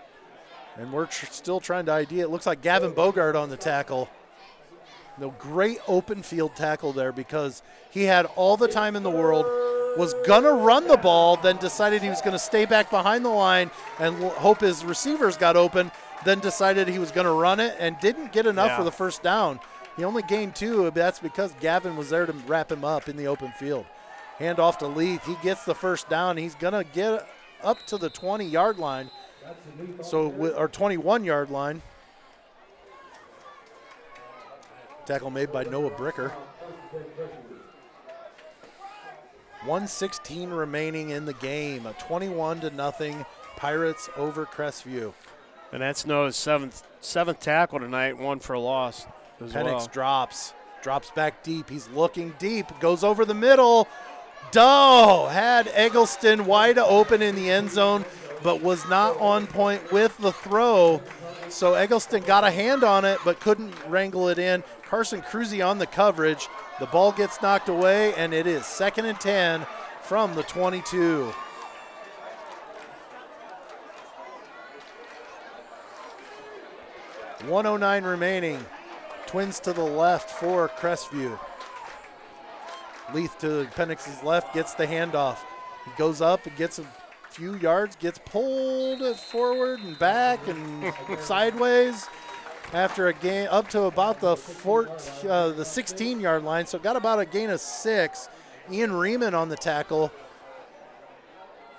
And 0.76 0.92
we're 0.92 1.06
tr- 1.06 1.26
still 1.26 1.60
trying 1.60 1.86
to 1.86 1.92
ID. 1.92 2.20
It 2.20 2.28
looks 2.28 2.46
like 2.46 2.60
Gavin 2.60 2.92
Bogart 2.92 3.34
on 3.34 3.48
the 3.48 3.56
tackle. 3.56 4.08
No 5.18 5.30
great 5.38 5.78
open 5.88 6.22
field 6.22 6.56
tackle 6.56 6.92
there 6.92 7.12
because 7.12 7.62
he 7.90 8.04
had 8.04 8.26
all 8.36 8.56
the 8.56 8.68
time 8.68 8.96
in 8.96 9.02
the 9.02 9.10
world, 9.10 9.44
was 9.98 10.14
going 10.26 10.42
to 10.44 10.52
run 10.52 10.88
the 10.88 10.96
ball, 10.96 11.36
then 11.36 11.56
decided 11.58 12.02
he 12.02 12.08
was 12.08 12.20
going 12.22 12.32
to 12.32 12.38
stay 12.38 12.64
back 12.64 12.90
behind 12.90 13.24
the 13.24 13.28
line 13.30 13.70
and 13.98 14.22
l- 14.22 14.30
hope 14.30 14.60
his 14.60 14.84
receivers 14.86 15.36
got 15.36 15.54
open, 15.54 15.90
then 16.24 16.38
decided 16.40 16.88
he 16.88 16.98
was 16.98 17.10
going 17.10 17.26
to 17.26 17.32
run 17.32 17.60
it 17.60 17.76
and 17.78 17.98
didn't 18.00 18.32
get 18.32 18.46
enough 18.46 18.68
Yeah. 18.68 18.76
for 18.78 18.84
the 18.84 18.90
first 18.92 19.22
down. 19.22 19.60
He 19.98 20.04
only 20.04 20.22
gained 20.22 20.54
two, 20.54 20.84
but 20.84 20.94
that's 20.94 21.18
because 21.18 21.52
Gavin 21.60 21.94
was 21.96 22.08
there 22.08 22.24
to 22.24 22.32
wrap 22.46 22.72
him 22.72 22.84
up 22.84 23.06
in 23.10 23.16
the 23.18 23.26
open 23.26 23.52
field. 23.52 23.84
Hand 24.42 24.58
off 24.58 24.78
to 24.78 24.88
Leith. 24.88 25.24
He 25.24 25.36
gets 25.40 25.64
the 25.64 25.74
first 25.74 26.08
down. 26.08 26.36
He's 26.36 26.56
going 26.56 26.72
to 26.72 26.82
get 26.92 27.28
up 27.62 27.78
to 27.86 27.96
the 27.96 28.10
20 28.10 28.44
yard 28.44 28.76
line. 28.76 29.08
So, 30.02 30.32
or 30.56 30.66
21 30.66 31.22
yard 31.22 31.48
line. 31.48 31.80
Tackle 35.06 35.30
made 35.30 35.52
by 35.52 35.62
Noah 35.62 35.90
Bricker. 35.90 36.32
116 39.60 40.50
remaining 40.50 41.10
in 41.10 41.24
the 41.24 41.34
game. 41.34 41.86
A 41.86 41.92
21 41.92 42.62
to 42.62 42.70
nothing 42.70 43.24
Pirates 43.54 44.10
over 44.16 44.44
Crestview. 44.44 45.12
And 45.72 45.82
that's 45.82 46.04
Noah's 46.04 46.34
seventh 46.34 46.82
seventh 47.00 47.38
tackle 47.38 47.78
tonight, 47.78 48.18
one 48.18 48.40
for 48.40 48.54
a 48.54 48.60
loss 48.60 49.06
as 49.40 49.52
Penix 49.52 49.64
well. 49.64 49.86
drops, 49.86 50.52
drops 50.82 51.12
back 51.12 51.44
deep. 51.44 51.70
He's 51.70 51.88
looking 51.90 52.34
deep, 52.40 52.66
goes 52.80 53.04
over 53.04 53.24
the 53.24 53.34
middle. 53.34 53.86
Doe 54.52 55.28
had 55.32 55.66
Eggleston 55.68 56.44
wide 56.44 56.78
open 56.78 57.22
in 57.22 57.34
the 57.34 57.50
end 57.50 57.70
zone, 57.70 58.04
but 58.42 58.60
was 58.60 58.86
not 58.86 59.18
on 59.18 59.46
point 59.46 59.90
with 59.90 60.16
the 60.18 60.30
throw. 60.30 61.00
So 61.48 61.72
Eggleston 61.72 62.22
got 62.22 62.44
a 62.44 62.50
hand 62.50 62.84
on 62.84 63.06
it, 63.06 63.18
but 63.24 63.40
couldn't 63.40 63.74
wrangle 63.88 64.28
it 64.28 64.38
in. 64.38 64.62
Carson 64.84 65.22
Cruzy 65.22 65.66
on 65.66 65.78
the 65.78 65.86
coverage. 65.86 66.48
The 66.80 66.86
ball 66.86 67.12
gets 67.12 67.40
knocked 67.40 67.70
away, 67.70 68.12
and 68.14 68.34
it 68.34 68.46
is 68.46 68.66
second 68.66 69.06
and 69.06 69.18
10 69.18 69.66
from 70.02 70.34
the 70.34 70.42
22. 70.42 71.32
One 77.46 77.64
oh 77.64 77.78
nine 77.78 78.04
remaining. 78.04 78.64
Twins 79.26 79.60
to 79.60 79.72
the 79.72 79.82
left 79.82 80.30
for 80.30 80.68
Crestview. 80.68 81.38
Leith 83.14 83.38
to 83.38 83.68
Penix's 83.76 84.22
left 84.22 84.54
gets 84.54 84.74
the 84.74 84.86
handoff. 84.86 85.38
He 85.84 85.90
goes 85.96 86.20
up 86.20 86.46
and 86.46 86.56
gets 86.56 86.78
a 86.78 86.84
few 87.28 87.56
yards, 87.56 87.96
gets 87.96 88.18
pulled 88.24 89.16
forward 89.16 89.80
and 89.80 89.98
back 89.98 90.46
and 90.48 90.92
sideways 91.20 92.06
after 92.72 93.08
a 93.08 93.12
gain 93.12 93.48
up 93.48 93.68
to 93.68 93.82
about 93.82 94.20
the 94.20 94.36
14, 94.36 95.30
uh, 95.30 95.50
the 95.50 95.64
16 95.64 96.20
yard 96.20 96.44
line. 96.44 96.66
So 96.66 96.78
got 96.78 96.96
about 96.96 97.18
a 97.18 97.26
gain 97.26 97.50
of 97.50 97.60
six. 97.60 98.28
Ian 98.70 98.92
Riemann 98.92 99.34
on 99.34 99.48
the 99.48 99.56
tackle. 99.56 100.12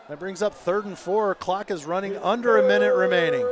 That 0.09 0.19
brings 0.19 0.41
up 0.41 0.53
third 0.53 0.85
and 0.85 0.97
four. 0.97 1.33
Clock 1.35 1.71
is 1.71 1.85
running 1.85 2.17
under 2.17 2.57
a 2.57 2.67
minute 2.67 2.93
remaining. 2.93 3.45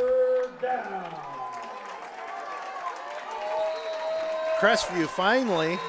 Crestview 4.59 5.07
finally 5.07 5.79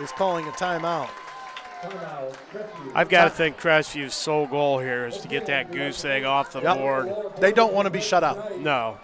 is 0.00 0.12
calling 0.12 0.46
a 0.46 0.52
timeout. 0.52 1.08
I've 2.94 3.08
got 3.08 3.24
to 3.24 3.30
think 3.30 3.58
Crestview's 3.60 4.14
sole 4.14 4.46
goal 4.46 4.78
here 4.78 5.06
is 5.06 5.18
to 5.18 5.28
get 5.28 5.46
that 5.46 5.70
goose 5.70 6.04
egg 6.04 6.24
off 6.24 6.52
the 6.52 6.60
Yep. 6.62 6.78
board. 6.78 7.12
They 7.38 7.52
don't 7.52 7.72
want 7.74 7.86
to 7.86 7.90
be 7.90 8.00
shut 8.00 8.24
out. 8.24 8.58
No. 8.58 8.96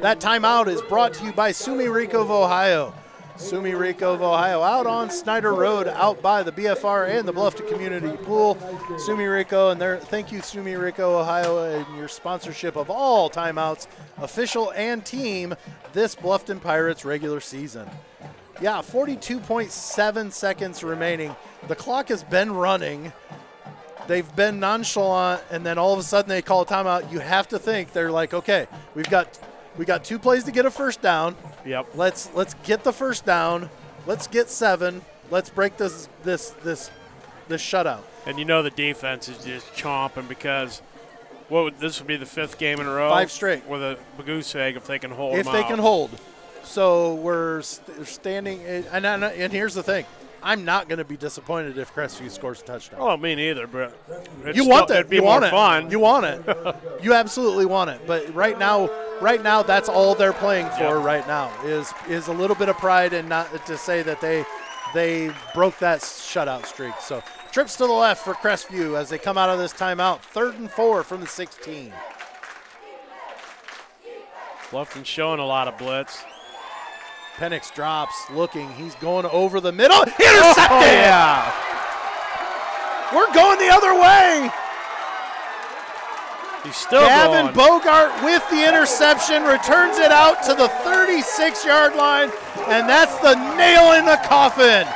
That 0.00 0.20
timeout 0.20 0.66
is 0.66 0.82
brought 0.82 1.14
to 1.14 1.24
you 1.24 1.32
by 1.32 1.50
Sumiriko 1.52 2.14
of 2.22 2.30
Ohio. 2.30 2.92
Sumiriko 3.36 4.14
of 4.14 4.22
Ohio 4.22 4.62
out 4.62 4.86
on 4.86 5.10
Snyder 5.10 5.52
Road, 5.54 5.88
out 5.88 6.22
by 6.22 6.44
the 6.44 6.52
BFR 6.52 7.04
and 7.08 7.26
the 7.26 7.32
Bluffton 7.32 7.68
Community 7.68 8.16
Pool. 8.24 8.54
Sumiriko 9.08 9.72
and 9.72 9.80
their 9.80 9.96
thank 9.98 10.30
you 10.30 10.38
Sumiriko 10.40 11.00
Ohio 11.20 11.64
and 11.64 11.96
your 11.96 12.06
sponsorship 12.06 12.76
of 12.76 12.90
all 12.90 13.28
timeouts, 13.28 13.88
official 14.18 14.72
and 14.76 15.04
team, 15.04 15.54
this 15.92 16.14
Bluffton 16.14 16.60
Pirates 16.60 17.04
regular 17.04 17.40
season. 17.40 17.88
Yeah, 18.60 18.78
42.7 18.78 20.32
seconds 20.32 20.84
remaining. 20.84 21.34
The 21.68 21.74
clock 21.74 22.08
has 22.08 22.22
been 22.22 22.52
running. 22.52 23.12
They've 24.06 24.36
been 24.36 24.60
nonchalant, 24.60 25.42
and 25.50 25.64
then 25.64 25.78
all 25.78 25.92
of 25.92 25.98
a 25.98 26.02
sudden 26.02 26.28
they 26.28 26.42
call 26.42 26.62
a 26.62 26.66
timeout. 26.66 27.10
You 27.10 27.20
have 27.20 27.48
to 27.48 27.58
think 27.58 27.92
they're 27.92 28.12
like, 28.12 28.34
okay, 28.34 28.66
we've 28.94 29.08
got 29.08 29.38
we 29.76 29.84
got 29.84 30.04
two 30.04 30.18
plays 30.18 30.44
to 30.44 30.52
get 30.52 30.66
a 30.66 30.70
first 30.70 31.00
down. 31.00 31.36
Yep. 31.64 31.88
Let's 31.94 32.30
let's 32.34 32.54
get 32.64 32.84
the 32.84 32.92
first 32.92 33.24
down. 33.24 33.70
Let's 34.06 34.26
get 34.26 34.50
seven. 34.50 35.02
Let's 35.30 35.50
break 35.50 35.76
this 35.76 36.08
this 36.22 36.50
this 36.62 36.90
this 37.48 37.62
shutout. 37.62 38.02
And 38.26 38.38
you 38.38 38.44
know 38.44 38.62
the 38.62 38.70
defense 38.70 39.28
is 39.28 39.42
just 39.44 39.72
chomping 39.74 40.28
because 40.28 40.80
what 41.48 41.64
would, 41.64 41.78
this 41.78 41.98
would 41.98 42.06
be 42.06 42.16
the 42.16 42.26
fifth 42.26 42.58
game 42.58 42.80
in 42.80 42.86
a 42.86 42.92
row? 42.92 43.10
Five 43.10 43.30
straight. 43.30 43.66
With 43.66 43.82
a 43.82 43.98
goose 44.24 44.54
egg 44.54 44.76
if 44.76 44.86
they 44.86 44.98
can 44.98 45.10
hold 45.10 45.36
if 45.36 45.46
they 45.46 45.62
out. 45.62 45.68
can 45.68 45.78
hold. 45.78 46.10
So 46.64 47.14
we're 47.16 47.62
st- 47.62 48.06
standing, 48.06 48.62
and, 48.64 48.86
and 48.92 49.24
and 49.24 49.52
here's 49.52 49.74
the 49.74 49.82
thing, 49.82 50.06
I'm 50.42 50.64
not 50.64 50.88
going 50.88 50.98
to 50.98 51.04
be 51.04 51.16
disappointed 51.16 51.78
if 51.78 51.94
Crestview 51.94 52.30
scores 52.30 52.60
a 52.60 52.64
touchdown. 52.64 52.98
Oh, 53.02 53.16
me 53.16 53.34
neither, 53.34 53.66
but 53.66 53.96
it's 54.44 54.56
you 54.56 54.66
want 54.68 54.88
still- 54.88 55.02
that? 55.04 55.12
You 55.12 55.22
want 55.22 55.44
it? 55.44 55.50
fun. 55.50 55.90
You 55.90 55.98
want 56.00 56.26
it? 56.26 56.76
you 57.02 57.12
absolutely 57.14 57.66
want 57.66 57.90
it. 57.90 58.00
But 58.06 58.34
right 58.34 58.58
now, 58.58 58.90
right 59.20 59.42
now, 59.42 59.62
that's 59.62 59.88
all 59.88 60.14
they're 60.14 60.32
playing 60.32 60.66
for. 60.70 60.82
Yeah. 60.82 61.02
Right 61.04 61.26
now 61.26 61.50
is 61.64 61.92
is 62.08 62.28
a 62.28 62.32
little 62.32 62.56
bit 62.56 62.68
of 62.68 62.76
pride 62.78 63.12
and 63.12 63.28
not 63.28 63.66
to 63.66 63.76
say 63.78 64.02
that 64.02 64.20
they 64.20 64.44
they 64.94 65.30
broke 65.54 65.78
that 65.78 66.00
shutout 66.00 66.66
streak. 66.66 66.94
So 67.00 67.22
trips 67.52 67.76
to 67.76 67.86
the 67.86 67.92
left 67.92 68.24
for 68.24 68.34
Crestview 68.34 68.98
as 68.98 69.08
they 69.10 69.18
come 69.18 69.38
out 69.38 69.48
of 69.50 69.58
this 69.58 69.72
timeout. 69.72 70.20
Third 70.20 70.58
and 70.58 70.70
four 70.70 71.02
from 71.02 71.20
the 71.20 71.26
16. 71.26 71.92
Bluffton's 74.70 75.06
showing 75.06 75.40
a 75.40 75.46
lot 75.46 75.68
of 75.68 75.78
blitz. 75.78 76.22
Penix 77.36 77.74
drops, 77.74 78.30
looking. 78.30 78.70
He's 78.72 78.94
going 78.96 79.26
over 79.26 79.60
the 79.60 79.72
middle. 79.72 80.02
Intercepted. 80.02 80.70
Oh, 80.70 80.80
yeah. 80.80 81.52
We're 83.14 83.32
going 83.34 83.58
the 83.58 83.72
other 83.72 83.94
way. 84.00 84.50
He's 86.64 86.76
still 86.76 87.02
Gavin 87.02 87.52
going. 87.52 87.80
Bogart 87.80 88.24
with 88.24 88.48
the 88.50 88.66
interception 88.66 89.42
returns 89.42 89.98
it 89.98 90.10
out 90.10 90.42
to 90.44 90.54
the 90.54 90.68
36 90.82 91.64
yard 91.64 91.94
line, 91.94 92.30
and 92.68 92.88
that's 92.88 93.18
the 93.18 93.34
nail 93.56 93.92
in 93.98 94.06
the 94.06 94.16
coffin. 94.24 94.86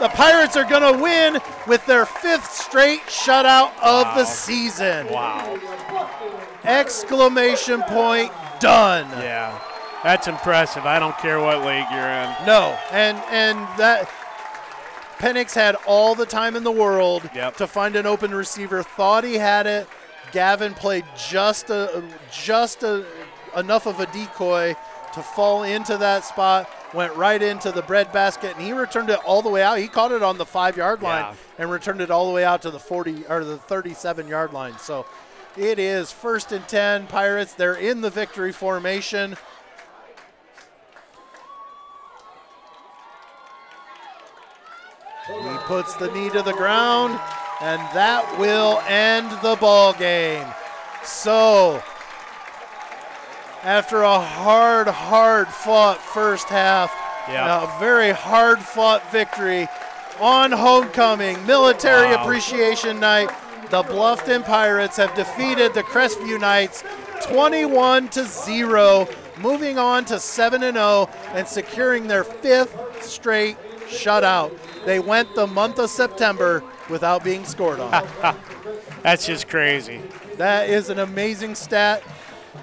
The 0.00 0.08
Pirates 0.08 0.56
are 0.56 0.64
going 0.64 0.96
to 0.96 1.02
win 1.02 1.38
with 1.68 1.84
their 1.86 2.06
fifth 2.06 2.50
straight 2.50 3.02
shutout 3.02 3.72
of 3.82 4.06
the 4.16 4.24
season. 4.24 5.08
wow. 5.08 5.58
Exclamation 6.64 7.82
point 7.82 8.32
done. 8.58 9.08
Yeah. 9.10 9.58
That's 10.02 10.26
impressive. 10.26 10.84
I 10.84 10.98
don't 10.98 11.16
care 11.18 11.38
what 11.40 11.58
league 11.64 11.86
you're 11.92 12.00
in. 12.00 12.34
No, 12.46 12.76
and 12.90 13.16
and 13.30 13.58
that 13.78 14.08
Penix 15.18 15.54
had 15.54 15.76
all 15.86 16.14
the 16.14 16.26
time 16.26 16.56
in 16.56 16.64
the 16.64 16.72
world 16.72 17.28
Yep. 17.34 17.56
to 17.58 17.66
find 17.68 17.94
an 17.94 18.06
open 18.06 18.34
receiver. 18.34 18.82
Thought 18.82 19.22
he 19.24 19.34
had 19.34 19.66
it. 19.66 19.86
Gavin 20.32 20.74
played 20.74 21.04
just 21.28 21.70
a 21.70 22.02
just 22.32 22.82
a, 22.82 23.04
enough 23.56 23.86
of 23.86 24.00
a 24.00 24.06
decoy 24.06 24.74
to 25.14 25.22
fall 25.22 25.62
into 25.62 25.96
that 25.98 26.24
spot. 26.24 26.68
Went 26.94 27.14
right 27.14 27.40
into 27.40 27.70
the 27.70 27.82
breadbasket, 27.82 28.56
and 28.56 28.60
he 28.66 28.72
returned 28.72 29.08
it 29.08 29.18
all 29.24 29.40
the 29.40 29.48
way 29.48 29.62
out. 29.62 29.78
He 29.78 29.88
caught 29.88 30.10
it 30.12 30.22
on 30.22 30.36
the 30.36 30.44
five 30.44 30.76
yard 30.76 31.00
line 31.02 31.22
Yeah. 31.24 31.34
and 31.58 31.70
returned 31.70 32.00
it 32.00 32.10
all 32.10 32.26
the 32.26 32.32
way 32.32 32.44
out 32.44 32.62
to 32.62 32.70
the 32.70 32.80
40 32.80 33.24
or 33.28 33.44
the 33.44 33.56
37 33.56 34.26
yard 34.26 34.52
line. 34.52 34.76
So 34.78 35.06
it 35.56 35.78
is 35.78 36.10
first 36.12 36.50
and 36.52 36.66
10 36.66 37.06
Pirates. 37.06 37.52
They're 37.54 37.74
in 37.74 38.00
the 38.00 38.10
victory 38.10 38.52
formation. 38.52 39.36
He 45.40 45.56
puts 45.66 45.94
the 45.94 46.10
knee 46.12 46.30
to 46.30 46.42
the 46.42 46.52
ground, 46.52 47.18
and 47.60 47.80
that 47.94 48.38
will 48.38 48.80
end 48.86 49.30
the 49.42 49.56
ball 49.56 49.92
game. 49.92 50.46
So, 51.04 51.82
after 53.64 54.02
a 54.02 54.18
hard, 54.18 54.88
hard 54.88 55.48
fought 55.48 55.98
first 55.98 56.48
half, 56.48 56.92
Yeah. 57.28 57.62
a 57.62 57.78
very 57.78 58.10
hard 58.10 58.60
fought 58.60 59.02
victory 59.12 59.68
on 60.20 60.52
homecoming, 60.52 61.44
military 61.46 62.14
Wow. 62.14 62.22
appreciation 62.22 63.00
night, 63.00 63.30
the 63.70 63.82
Bluffton 63.82 64.44
Pirates 64.44 64.96
have 64.96 65.14
defeated 65.14 65.72
the 65.74 65.82
Crestview 65.82 66.38
Knights 66.40 66.84
21 67.22 68.08
to 68.08 68.24
0, 68.24 69.08
moving 69.38 69.78
on 69.78 70.04
to 70.06 70.18
7 70.20 70.62
and 70.62 70.76
0 70.76 71.08
and 71.34 71.46
securing 71.48 72.08
their 72.08 72.24
fifth 72.24 72.76
straight 73.00 73.56
shutout. 73.88 74.50
They 74.84 74.98
went 74.98 75.34
the 75.34 75.46
month 75.46 75.78
of 75.78 75.90
September 75.90 76.62
without 76.90 77.24
being 77.24 77.44
scored 77.44 77.80
on. 77.80 78.06
That's 79.02 79.26
just 79.26 79.48
crazy. 79.48 80.00
That 80.36 80.68
is 80.68 80.88
an 80.88 80.98
amazing 80.98 81.54
stat. 81.54 82.02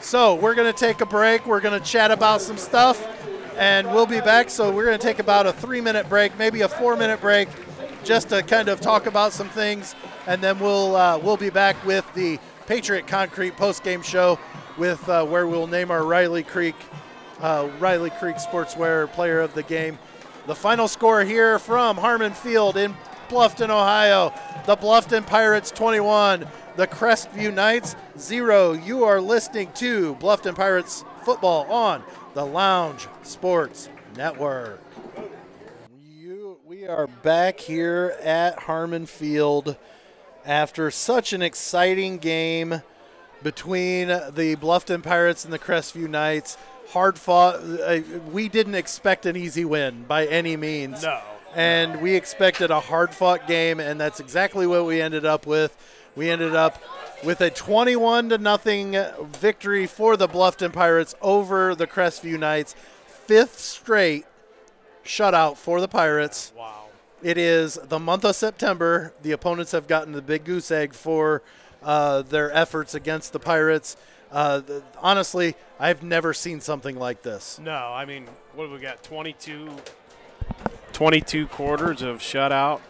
So 0.02 0.36
we're 0.36 0.56
going 0.56 0.72
to 0.72 0.78
take 0.78 1.02
a 1.02 1.06
break. 1.06 1.46
We're 1.46 1.62
going 1.62 1.80
to 1.80 1.86
chat 1.86 2.12
about 2.12 2.42
some 2.42 2.58
stuff, 2.58 3.08
and 3.58 3.88
we'll 3.88 4.06
be 4.06 4.22
back. 4.22 4.50
So 4.50 4.72
we're 4.72 4.86
going 4.86 4.98
to 4.98 5.04
take 5.04 5.20
about 5.20 5.48
a 5.48 5.54
three-minute 5.54 6.08
break, 6.10 6.38
maybe 6.38 6.62
a 6.62 6.70
four-minute 6.70 7.22
break, 7.22 7.50
just 8.04 8.30
to 8.30 8.44
kind 8.44 8.70
of 8.70 8.80
talk 8.80 9.06
about 9.06 9.34
some 9.34 9.50
things, 9.50 9.96
and 10.28 10.42
then 10.42 10.60
we'll 10.60 10.96
uh, 10.96 11.18
we'll 11.18 11.38
be 11.38 11.50
back 11.50 11.84
with 11.86 12.06
the 12.14 12.40
Patriot 12.68 13.08
Concrete 13.08 13.58
post-game 13.58 14.02
show, 14.02 14.40
with 14.78 15.08
uh, 15.10 15.26
where 15.26 15.48
we'll 15.48 15.68
name 15.68 15.92
our 15.92 16.06
Riley 16.06 16.44
Creek 16.44 16.76
uh, 17.42 17.70
Riley 17.80 18.10
Creek 18.12 18.38
Sportswear 18.38 19.12
Player 19.14 19.42
of 19.42 19.54
the 19.54 19.64
Game. 19.64 19.98
The 20.50 20.56
final 20.56 20.88
score 20.88 21.24
here 21.24 21.60
from 21.60 21.96
Harmon 21.96 22.34
Field 22.34 22.76
in 22.76 22.96
Bluffton, 23.30 23.70
Ohio. 23.70 24.34
The 24.66 24.76
Bluffton 24.76 25.24
Pirates 25.24 25.70
21, 25.70 26.48
the 26.76 26.88
Crestview 26.88 27.54
Knights 27.54 27.96
0. 28.18 28.72
You 28.72 29.04
are 29.04 29.22
listening 29.22 29.72
to 29.74 30.16
Bluffton 30.16 30.56
Pirates 30.56 31.06
football 31.24 31.72
on 31.72 32.02
the 32.34 32.44
Lounge 32.44 33.08
Sports 33.22 33.90
Network. 34.18 34.82
You, 36.04 36.58
we 36.66 36.88
are 36.88 37.06
back 37.06 37.60
here 37.60 38.18
at 38.20 38.58
Harmon 38.58 39.06
Field 39.06 39.78
after 40.48 40.90
such 40.90 41.32
an 41.32 41.44
exciting 41.44 42.18
game 42.18 42.82
between 43.44 44.08
the 44.08 44.58
Bluffton 44.60 45.04
Pirates 45.04 45.46
and 45.46 45.54
the 45.54 45.60
Crestview 45.60 46.10
Knights. 46.10 46.58
Hard 46.90 47.18
fought. 47.18 47.56
Uh, 47.56 48.00
we 48.32 48.50
didn't 48.50 48.76
expect 48.76 49.26
an 49.26 49.36
easy 49.36 49.66
win 49.66 50.04
by 50.04 50.26
any 50.26 50.58
means. 50.58 51.04
No. 51.04 51.22
And 51.56 52.02
we 52.02 52.16
expected 52.16 52.72
a 52.72 52.80
hard 52.80 53.14
fought 53.14 53.48
game, 53.48 53.80
and 53.80 54.00
that's 54.00 54.20
exactly 54.20 54.68
what 54.68 54.86
we 54.86 55.02
ended 55.02 55.26
up 55.26 55.48
with. 55.48 55.76
We 56.16 56.30
ended 56.30 56.56
up 56.56 56.82
with 57.24 57.42
a 57.42 57.50
21 57.50 58.30
to 58.30 58.38
nothing 58.38 58.98
victory 59.40 59.88
for 59.88 60.18
the 60.18 60.28
Bluffton 60.28 60.74
Pirates 60.74 61.16
over 61.22 61.76
the 61.76 61.88
Crestview 61.88 62.40
Knights. 62.40 62.76
Fifth 63.08 63.60
straight 63.60 64.26
shutout 65.04 65.58
for 65.58 65.82
the 65.82 65.88
Pirates. 65.88 66.52
Wow. 66.56 66.86
It 67.22 67.38
is 67.38 67.76
the 67.76 68.00
month 68.00 68.24
of 68.26 68.36
September. 68.36 69.14
The 69.22 69.32
opponents 69.32 69.72
have 69.74 69.88
gotten 69.88 70.14
the 70.14 70.22
big 70.22 70.46
goose 70.46 70.72
egg 70.72 70.94
for 70.94 71.42
uh, 71.84 72.22
their 72.22 72.52
efforts 72.52 72.96
against 72.96 73.34
the 73.34 73.40
Pirates. 73.40 73.98
Uh, 74.32 74.62
th- 74.62 74.84
honestly, 75.00 75.56
I've 75.80 76.04
never 76.04 76.34
seen 76.34 76.62
something 76.62 76.98
like 76.98 77.22
this. 77.24 77.60
No, 77.62 77.72
I 77.74 78.06
mean, 78.06 78.28
what 78.54 78.66
have 78.70 78.72
we 78.72 78.80
got? 78.80 79.02
22, 79.04 79.70
22 80.94 81.48
quarters 81.48 82.02
of 82.02 82.18
shutout. 82.20 82.82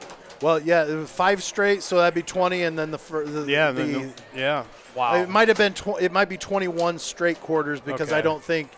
Well, 0.42 0.60
yeah, 0.62 0.86
it 0.86 0.96
was 0.96 1.10
five 1.12 1.44
straight, 1.44 1.84
so 1.84 1.98
that'd 1.98 2.14
be 2.14 2.22
20, 2.22 2.64
and 2.64 2.78
then 2.80 2.92
the, 2.92 2.98
fir- 2.98 3.26
the 3.26 3.50
Yeah, 3.52 3.72
the, 3.72 3.84
the, 3.84 4.14
yeah. 4.36 4.64
Wow. 4.96 5.16
it 5.16 5.30
might 5.30 5.48
have 5.50 5.58
been 5.58 5.74
tw- 5.74 6.02
it 6.02 6.12
might 6.12 6.30
be 6.30 6.38
21 6.38 6.98
straight 7.00 7.40
quarters 7.42 7.80
because 7.82 8.12
I 8.12 8.22
don't 8.22 8.44
think 8.44 8.72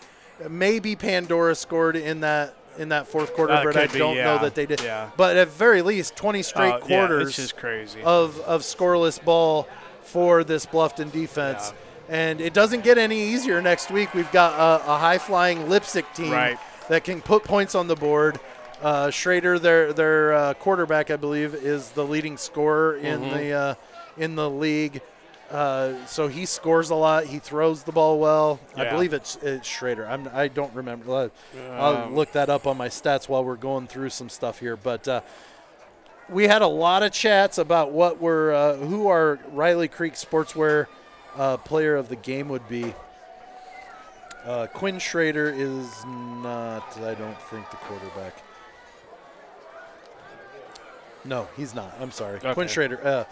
maybe 0.49 0.95
Pandora 0.95 1.55
scored 1.55 1.95
in 1.95 2.21
that 2.21 2.55
in 2.77 2.89
that 2.89 3.05
fourth 3.07 3.33
quarter, 3.33 3.53
That 3.53 3.63
but 3.65 3.75
I 3.75 3.85
don't 3.87 4.15
know 4.15 4.35
yeah, 4.35 4.37
that 4.39 4.55
they 4.55 4.65
did. 4.65 4.81
yeah. 4.81 5.09
But 5.17 5.35
at 5.35 5.49
very 5.49 5.81
least, 5.81 6.15
20 6.15 6.41
straight 6.41 6.69
yeah, 6.69 6.79
quarters. 6.79 7.27
it's 7.29 7.37
just 7.37 7.57
crazy. 7.57 8.01
of, 8.01 8.39
of 8.41 8.61
scoreless 8.61 9.23
ball 9.23 9.67
for 10.03 10.43
this 10.45 10.65
Bluffton 10.65 11.11
defense. 11.11 11.73
And 12.11 12.41
it 12.41 12.53
doesn't 12.53 12.83
get 12.83 12.97
any 12.97 13.17
easier 13.21 13.61
next 13.61 13.89
week. 13.89 14.13
We've 14.13 14.29
got 14.33 14.51
a, 14.59 14.83
a 14.91 14.97
high 14.97 15.17
flying 15.17 15.59
Leipsic 15.69 16.03
team 16.13 16.31
Right. 16.33 16.57
that 16.89 17.05
can 17.05 17.21
put 17.21 17.45
points 17.45 17.73
on 17.73 17.87
the 17.87 17.95
board. 17.95 18.37
Uh, 18.81 19.09
Schrader, 19.11 19.57
their 19.57 19.93
their 19.93 20.33
uh, 20.33 20.53
quarterback, 20.55 21.09
I 21.09 21.15
believe, 21.15 21.55
is 21.55 21.91
the 21.91 22.03
leading 22.05 22.35
scorer 22.35 22.97
in 22.97 23.21
Mm-hmm. 23.21 23.37
the 23.37 23.51
uh, 23.53 23.75
in 24.17 24.35
the 24.35 24.49
league. 24.49 25.01
Uh, 25.49 25.93
so 26.05 26.27
he 26.27 26.45
scores 26.45 26.89
a 26.89 26.95
lot. 26.95 27.25
He 27.25 27.39
throws 27.39 27.83
the 27.83 27.91
ball 27.93 28.19
well. 28.19 28.59
I 28.75 28.89
believe 28.89 29.13
it's, 29.13 29.35
it's 29.41 29.67
Schrader. 29.67 30.05
I'm, 30.07 30.29
I 30.33 30.47
don't 30.49 30.73
remember. 30.73 31.13
I'll- 31.13 31.31
I'll 31.77 31.97
Um, 32.07 32.15
look 32.15 32.31
that 32.33 32.49
up 32.49 32.67
on 32.67 32.75
my 32.77 32.87
stats 32.89 33.27
while 33.29 33.43
we're 33.45 33.55
going 33.57 33.87
through 33.87 34.09
some 34.11 34.29
stuff 34.29 34.59
here. 34.59 34.75
But 34.77 35.07
uh, 35.07 35.21
we 36.29 36.47
had 36.47 36.61
a 36.61 36.67
lot 36.67 37.03
of 37.03 37.11
chats 37.11 37.57
about 37.57 37.91
what 37.91 38.19
were 38.21 38.53
uh, 38.53 38.75
who 38.77 39.07
our 39.07 39.39
Riley 39.51 39.87
Creek 39.89 40.13
Sportswear 40.13 40.87
uh, 41.37 41.57
player 41.57 41.95
of 41.95 42.09
the 42.09 42.15
game 42.15 42.49
would 42.49 42.67
be. 42.67 42.93
Uh, 44.45 44.65
Quinn 44.67 44.97
Schrader 44.99 45.53
is 45.55 45.87
not. 46.05 46.97
I 46.97 47.13
don't 47.13 47.39
think 47.43 47.69
the 47.69 47.77
quarterback. 47.77 48.41
No, 51.23 51.47
he's 51.55 51.75
not. 51.75 51.93
I'm 51.99 52.11
sorry. 52.11 52.39
Quinn 52.39 52.67
Schrader. 52.67 52.99
Uh, 53.05 53.23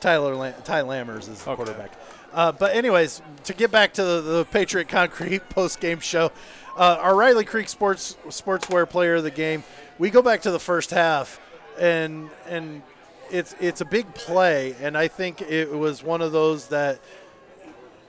Tyler 0.00 0.34
Lam- 0.34 0.54
Ty 0.64 0.82
Lammers 0.82 1.28
is 1.28 1.42
the 1.42 1.50
Okay. 1.50 1.56
quarterback. 1.56 1.92
Uh, 2.32 2.52
but 2.52 2.74
anyways, 2.74 3.22
to 3.44 3.54
get 3.54 3.70
back 3.70 3.92
to 3.94 4.04
the, 4.04 4.20
the 4.20 4.44
Patriot 4.46 4.88
Concrete 4.88 5.48
post 5.50 5.80
game 5.80 6.00
show, 6.00 6.30
uh, 6.76 6.98
our 7.00 7.14
Riley 7.14 7.44
Creek 7.44 7.68
Sports 7.68 8.16
Sportswear 8.26 8.88
Player 8.88 9.16
of 9.16 9.22
the 9.24 9.30
Game. 9.30 9.64
We 9.98 10.10
go 10.10 10.22
back 10.22 10.42
to 10.42 10.50
the 10.50 10.60
first 10.60 10.90
half, 10.90 11.40
and 11.78 12.30
and 12.48 12.82
it's 13.30 13.54
it's 13.60 13.80
a 13.80 13.84
big 13.84 14.12
play, 14.14 14.74
and 14.80 14.96
I 14.96 15.08
think 15.08 15.40
it 15.42 15.70
was 15.70 16.02
one 16.02 16.22
of 16.22 16.32
those 16.32 16.68
that 16.68 17.00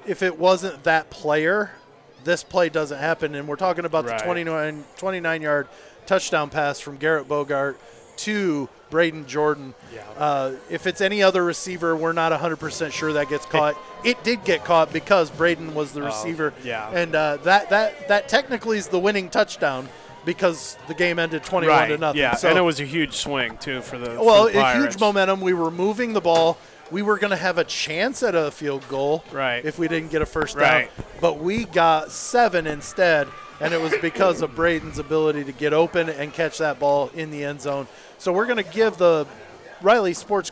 if 0.09 0.23
it 0.23 0.39
wasn't 0.39 0.83
that 0.83 1.11
player, 1.11 1.69
this 2.23 2.43
play 2.43 2.67
doesn't 2.69 2.97
happen. 2.97 3.35
And 3.35 3.47
we're 3.47 3.55
talking 3.55 3.85
about 3.85 4.05
Right. 4.05 4.17
the 4.17 4.25
29, 4.25 4.83
29 4.97 5.41
yard 5.41 5.67
touchdown 6.07 6.49
pass 6.49 6.79
from 6.79 6.97
Garrett 6.97 7.27
Bogart 7.27 7.79
to 8.17 8.67
Braden 8.89 9.27
Jordan. 9.27 9.75
Yeah. 9.93 10.01
Uh, 10.17 10.51
if 10.69 10.87
it's 10.87 10.99
any 10.99 11.21
other 11.21 11.45
receiver, 11.45 11.95
we're 11.95 12.11
not 12.11 12.31
100% 12.31 12.91
sure 12.91 13.13
that 13.13 13.29
gets 13.29 13.45
caught. 13.45 13.77
It 14.03 14.21
did 14.23 14.43
get 14.43 14.65
caught 14.65 14.91
because 14.91 15.29
Braden 15.29 15.75
was 15.75 15.91
the 15.93 16.01
receiver. 16.01 16.53
Oh, 16.57 16.61
yeah. 16.65 16.89
And 16.89 17.13
uh, 17.13 17.37
that, 17.43 17.69
that, 17.69 18.07
that 18.07 18.27
technically 18.27 18.79
is 18.79 18.87
the 18.87 18.99
winning 18.99 19.29
touchdown 19.29 19.87
because 20.25 20.75
the 20.87 20.95
game 20.95 21.19
ended 21.19 21.43
21 21.43 21.77
right. 21.77 21.87
to 21.89 21.97
nothing. 21.99 22.19
Yeah, 22.19 22.35
So- 22.35 22.49
and 22.49 22.57
it 22.57 22.61
was 22.61 22.79
a 22.79 22.85
huge 22.85 23.13
swing 23.15 23.57
too 23.57 23.81
for 23.81 23.99
the 23.99 24.19
well, 24.21 24.47
for 24.47 24.53
the 24.53 24.65
a 24.67 24.73
huge 24.73 24.99
momentum. 24.99 25.39
We 25.39 25.53
were 25.53 25.71
moving 25.71 26.13
the 26.13 26.21
ball. 26.21 26.57
We 26.91 27.01
were 27.01 27.17
going 27.19 27.31
to 27.31 27.37
have 27.37 27.57
a 27.57 27.63
chance 27.63 28.23
at 28.23 28.33
a 28.35 28.49
field 28.51 28.87
goal 28.89 29.23
Right. 29.31 29.63
if 29.63 29.77
we 29.77 29.87
didn't 29.87 30.09
get 30.11 30.21
a 30.21 30.25
first 30.25 30.55
Right. 30.55 30.89
down. 30.95 31.05
But 31.21 31.37
we 31.37 31.65
got 31.65 32.11
seven 32.11 32.65
instead, 32.65 33.27
and 33.59 33.73
it 33.73 33.81
was 33.81 33.93
because 34.01 34.41
of 34.41 34.55
Braden's 34.55 34.97
ability 34.97 35.43
to 35.43 35.51
get 35.51 35.71
open 35.73 36.09
and 36.09 36.33
catch 36.33 36.57
that 36.57 36.79
ball 36.79 37.11
in 37.13 37.29
the 37.31 37.43
end 37.43 37.61
zone. 37.61 37.87
So 38.17 38.31
we're 38.33 38.45
going 38.47 38.63
to 38.63 38.71
give 38.71 38.97
the 38.97 39.27
Riley 39.81 40.13
Sports, 40.13 40.51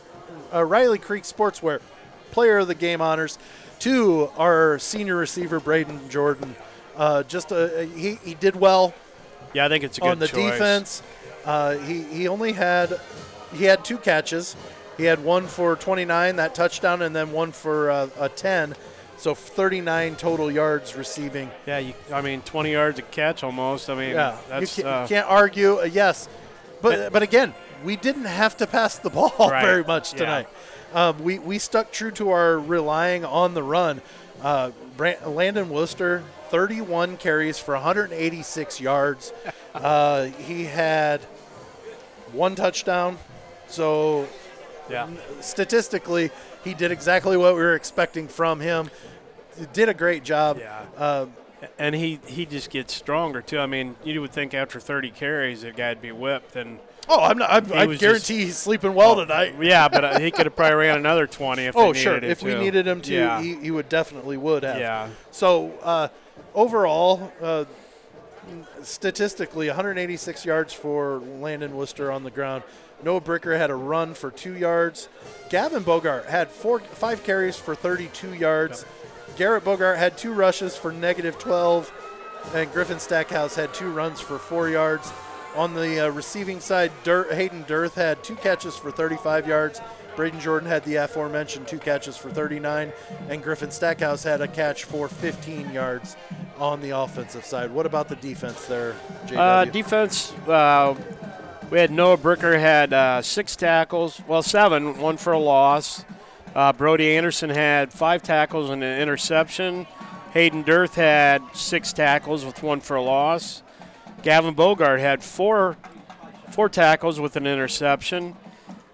uh, 0.54 0.64
Riley 0.64 0.98
Creek 0.98 1.24
Sportswear 1.24 1.80
player 2.30 2.58
of 2.58 2.68
the 2.68 2.74
game 2.74 3.00
honors 3.00 3.38
to 3.80 4.30
our 4.36 4.78
senior 4.78 5.16
receiver 5.16 5.58
Braden 5.60 6.08
Jordan. 6.08 6.54
Uh, 6.96 7.22
just 7.24 7.52
a, 7.52 7.84
he 7.96 8.18
he 8.24 8.34
did 8.34 8.56
well 8.56 8.92
Yeah, 9.54 9.66
I 9.66 9.68
think 9.68 9.84
it's 9.84 9.98
a 9.98 10.00
good 10.00 10.10
on 10.10 10.18
the 10.18 10.26
choice. 10.28 10.52
defense. 10.52 11.02
Uh, 11.44 11.76
he 11.78 12.02
he 12.02 12.28
only 12.28 12.52
had 12.52 13.00
he 13.54 13.64
had 13.64 13.84
two 13.84 13.98
catches. 13.98 14.56
He 14.98 15.04
had 15.04 15.24
one 15.24 15.46
for 15.46 15.76
29 15.76 16.36
that 16.36 16.54
touchdown, 16.54 17.02
and 17.02 17.14
then 17.16 17.32
one 17.32 17.52
for 17.52 17.90
uh, 17.90 18.08
a 18.18 18.28
10. 18.28 18.74
So 19.16 19.34
39 19.34 20.16
total 20.16 20.50
yards 20.50 20.94
receiving. 20.94 21.50
Yeah, 21.66 21.78
you, 21.78 21.94
I 22.12 22.20
mean, 22.20 22.42
20 22.42 22.72
yards 22.72 22.98
a 22.98 23.02
catch 23.02 23.42
almost. 23.42 23.88
I 23.88 23.94
mean, 23.94 24.10
Yeah, 24.10 24.36
that's 24.48 24.76
you, 24.76 24.84
can't, 24.84 24.94
uh, 24.94 25.02
you 25.02 25.08
can't 25.08 25.28
argue. 25.28 25.78
Uh, 25.80 25.84
yes, 25.84 26.28
but 26.82 27.12
but 27.12 27.22
again, 27.22 27.54
we 27.84 27.96
didn't 27.96 28.26
have 28.26 28.56
to 28.58 28.66
pass 28.66 28.98
the 28.98 29.10
ball 29.10 29.32
Right, 29.38 29.64
very 29.64 29.84
much 29.84 30.12
yeah. 30.12 30.18
tonight. 30.18 30.48
Um, 30.94 31.22
we 31.22 31.38
we 31.38 31.58
stuck 31.58 31.90
true 31.90 32.10
to 32.12 32.30
our 32.30 32.58
relying 32.58 33.24
on 33.24 33.54
the 33.54 33.62
run. 33.62 34.02
Uh, 34.40 34.70
Brand, 34.96 35.24
Landon 35.26 35.68
Wooster, 35.68 36.22
31 36.50 37.16
carries 37.16 37.58
for 37.58 37.74
186 37.74 38.80
yards. 38.80 39.32
uh, 39.74 40.26
he 40.26 40.64
had 40.64 41.20
one 42.32 42.54
touchdown, 42.54 43.18
so 43.66 44.28
yeah. 44.90 45.08
statistically, 45.40 46.30
he 46.64 46.74
did 46.74 46.90
exactly 46.92 47.36
what 47.36 47.54
we 47.54 47.60
were 47.60 47.74
expecting 47.74 48.28
from 48.28 48.60
him. 48.60 48.90
Did 49.72 49.88
a 49.88 49.94
great 49.94 50.22
job. 50.24 50.58
Yeah. 50.58 50.82
Uh, 50.96 51.26
And 51.78 51.94
he, 51.94 52.20
he 52.26 52.46
just 52.46 52.70
gets 52.70 52.94
stronger 52.94 53.42
too. 53.42 53.58
I 53.58 53.66
mean, 53.66 53.96
you 54.04 54.20
would 54.20 54.30
think 54.32 54.54
after 54.54 54.78
30 54.78 55.10
carries, 55.10 55.64
a 55.64 55.72
guy'd 55.72 56.00
be 56.00 56.12
whipped, 56.12 56.54
and 56.54 56.78
oh, 57.08 57.20
I'm 57.24 57.36
not. 57.36 57.50
I'm, 57.50 57.72
I 57.72 57.96
guarantee 57.96 58.44
he's 58.44 58.56
sleeping 58.56 58.94
well 58.94 59.16
tonight. 59.16 59.54
yeah, 59.60 59.88
but 59.88 60.04
uh, 60.04 60.18
he 60.20 60.30
could 60.30 60.46
have 60.46 60.54
probably 60.54 60.76
ran 60.76 60.96
another 60.98 61.26
20 61.26 61.64
if 61.64 61.76
Oh, 61.76 61.92
sure. 61.92 62.14
needed 62.14 62.28
it 62.28 62.30
If 62.30 62.42
we 62.44 62.54
needed 62.54 62.86
him 62.86 63.00
to, 63.02 63.12
yeah, 63.12 63.42
he, 63.42 63.56
he 63.56 63.70
would 63.72 63.88
definitely 63.88 64.36
would 64.36 64.62
have. 64.62 64.78
yeah, 64.78 65.08
So 65.32 65.72
uh, 65.82 66.08
overall, 66.54 67.32
uh, 67.42 67.64
statistically, 68.82 69.66
186 69.66 70.44
yards 70.44 70.72
for 70.72 71.18
Landon 71.18 71.76
Wooster 71.76 72.12
on 72.12 72.22
the 72.24 72.30
ground. 72.30 72.62
Noah 73.02 73.20
Bricker 73.20 73.56
had 73.56 73.70
a 73.70 73.74
run 73.74 74.14
for 74.14 74.30
two 74.30 74.56
yards. 74.56 75.08
Gavin 75.50 75.82
Bogart 75.82 76.26
had 76.26 76.50
four, 76.50 76.80
five 76.80 77.22
carries 77.24 77.56
for 77.56 77.74
32 77.74 78.34
yards. 78.34 78.84
Garrett 79.36 79.64
Bogart 79.64 79.98
had 79.98 80.18
two 80.18 80.32
rushes 80.32 80.76
for 80.76 80.92
negative 80.92 81.38
12, 81.38 81.92
and 82.54 82.72
Griffin 82.72 82.98
Stackhouse 82.98 83.54
had 83.54 83.72
two 83.72 83.90
runs 83.90 84.20
for 84.20 84.38
four 84.38 84.68
yards. 84.68 85.12
On 85.54 85.74
the 85.74 86.06
uh, 86.06 86.10
receiving 86.10 86.60
side, 86.60 86.92
Dur- 87.04 87.32
Hayden 87.32 87.64
Dirth 87.64 87.94
had 87.94 88.22
two 88.22 88.36
catches 88.36 88.76
for 88.76 88.90
35 88.90 89.46
yards. 89.46 89.80
Braden 90.16 90.40
Jordan 90.40 90.68
had 90.68 90.84
the 90.84 90.96
aforementioned 90.96 91.68
two 91.68 91.78
catches 91.78 92.16
for 92.16 92.30
39, 92.30 92.92
and 93.28 93.42
Griffin 93.42 93.70
Stackhouse 93.70 94.24
had 94.24 94.40
a 94.40 94.48
catch 94.48 94.82
for 94.84 95.08
15 95.08 95.72
yards 95.72 96.16
on 96.58 96.80
the 96.80 96.90
offensive 96.90 97.44
side. 97.44 97.70
What 97.70 97.86
about 97.86 98.08
the 98.08 98.16
defense 98.16 98.66
there, 98.66 98.96
JW? 99.26 99.36
Uh, 99.38 99.64
defense, 99.66 100.32
uh, 100.48 100.94
we 101.70 101.78
had 101.78 101.90
Noah 101.90 102.16
Bricker 102.16 102.58
had 102.58 102.92
uh, 102.92 103.20
six 103.20 103.54
tackles, 103.54 104.20
well, 104.26 104.42
seven, 104.42 104.98
one 104.98 105.16
for 105.16 105.32
a 105.32 105.38
loss. 105.38 106.04
Uh, 106.54 106.72
Brody 106.72 107.16
Anderson 107.16 107.50
had 107.50 107.92
five 107.92 108.22
tackles 108.22 108.70
and 108.70 108.82
an 108.82 109.00
interception. 109.00 109.86
Hayden 110.32 110.64
Dirth 110.64 110.94
had 110.94 111.42
six 111.52 111.92
tackles 111.92 112.44
with 112.44 112.62
one 112.62 112.80
for 112.80 112.96
a 112.96 113.02
loss. 113.02 113.62
Gavin 114.22 114.54
Bogart 114.54 115.00
had 115.00 115.22
four, 115.22 115.76
four 116.50 116.68
tackles 116.68 117.20
with 117.20 117.36
an 117.36 117.46
interception. 117.46 118.36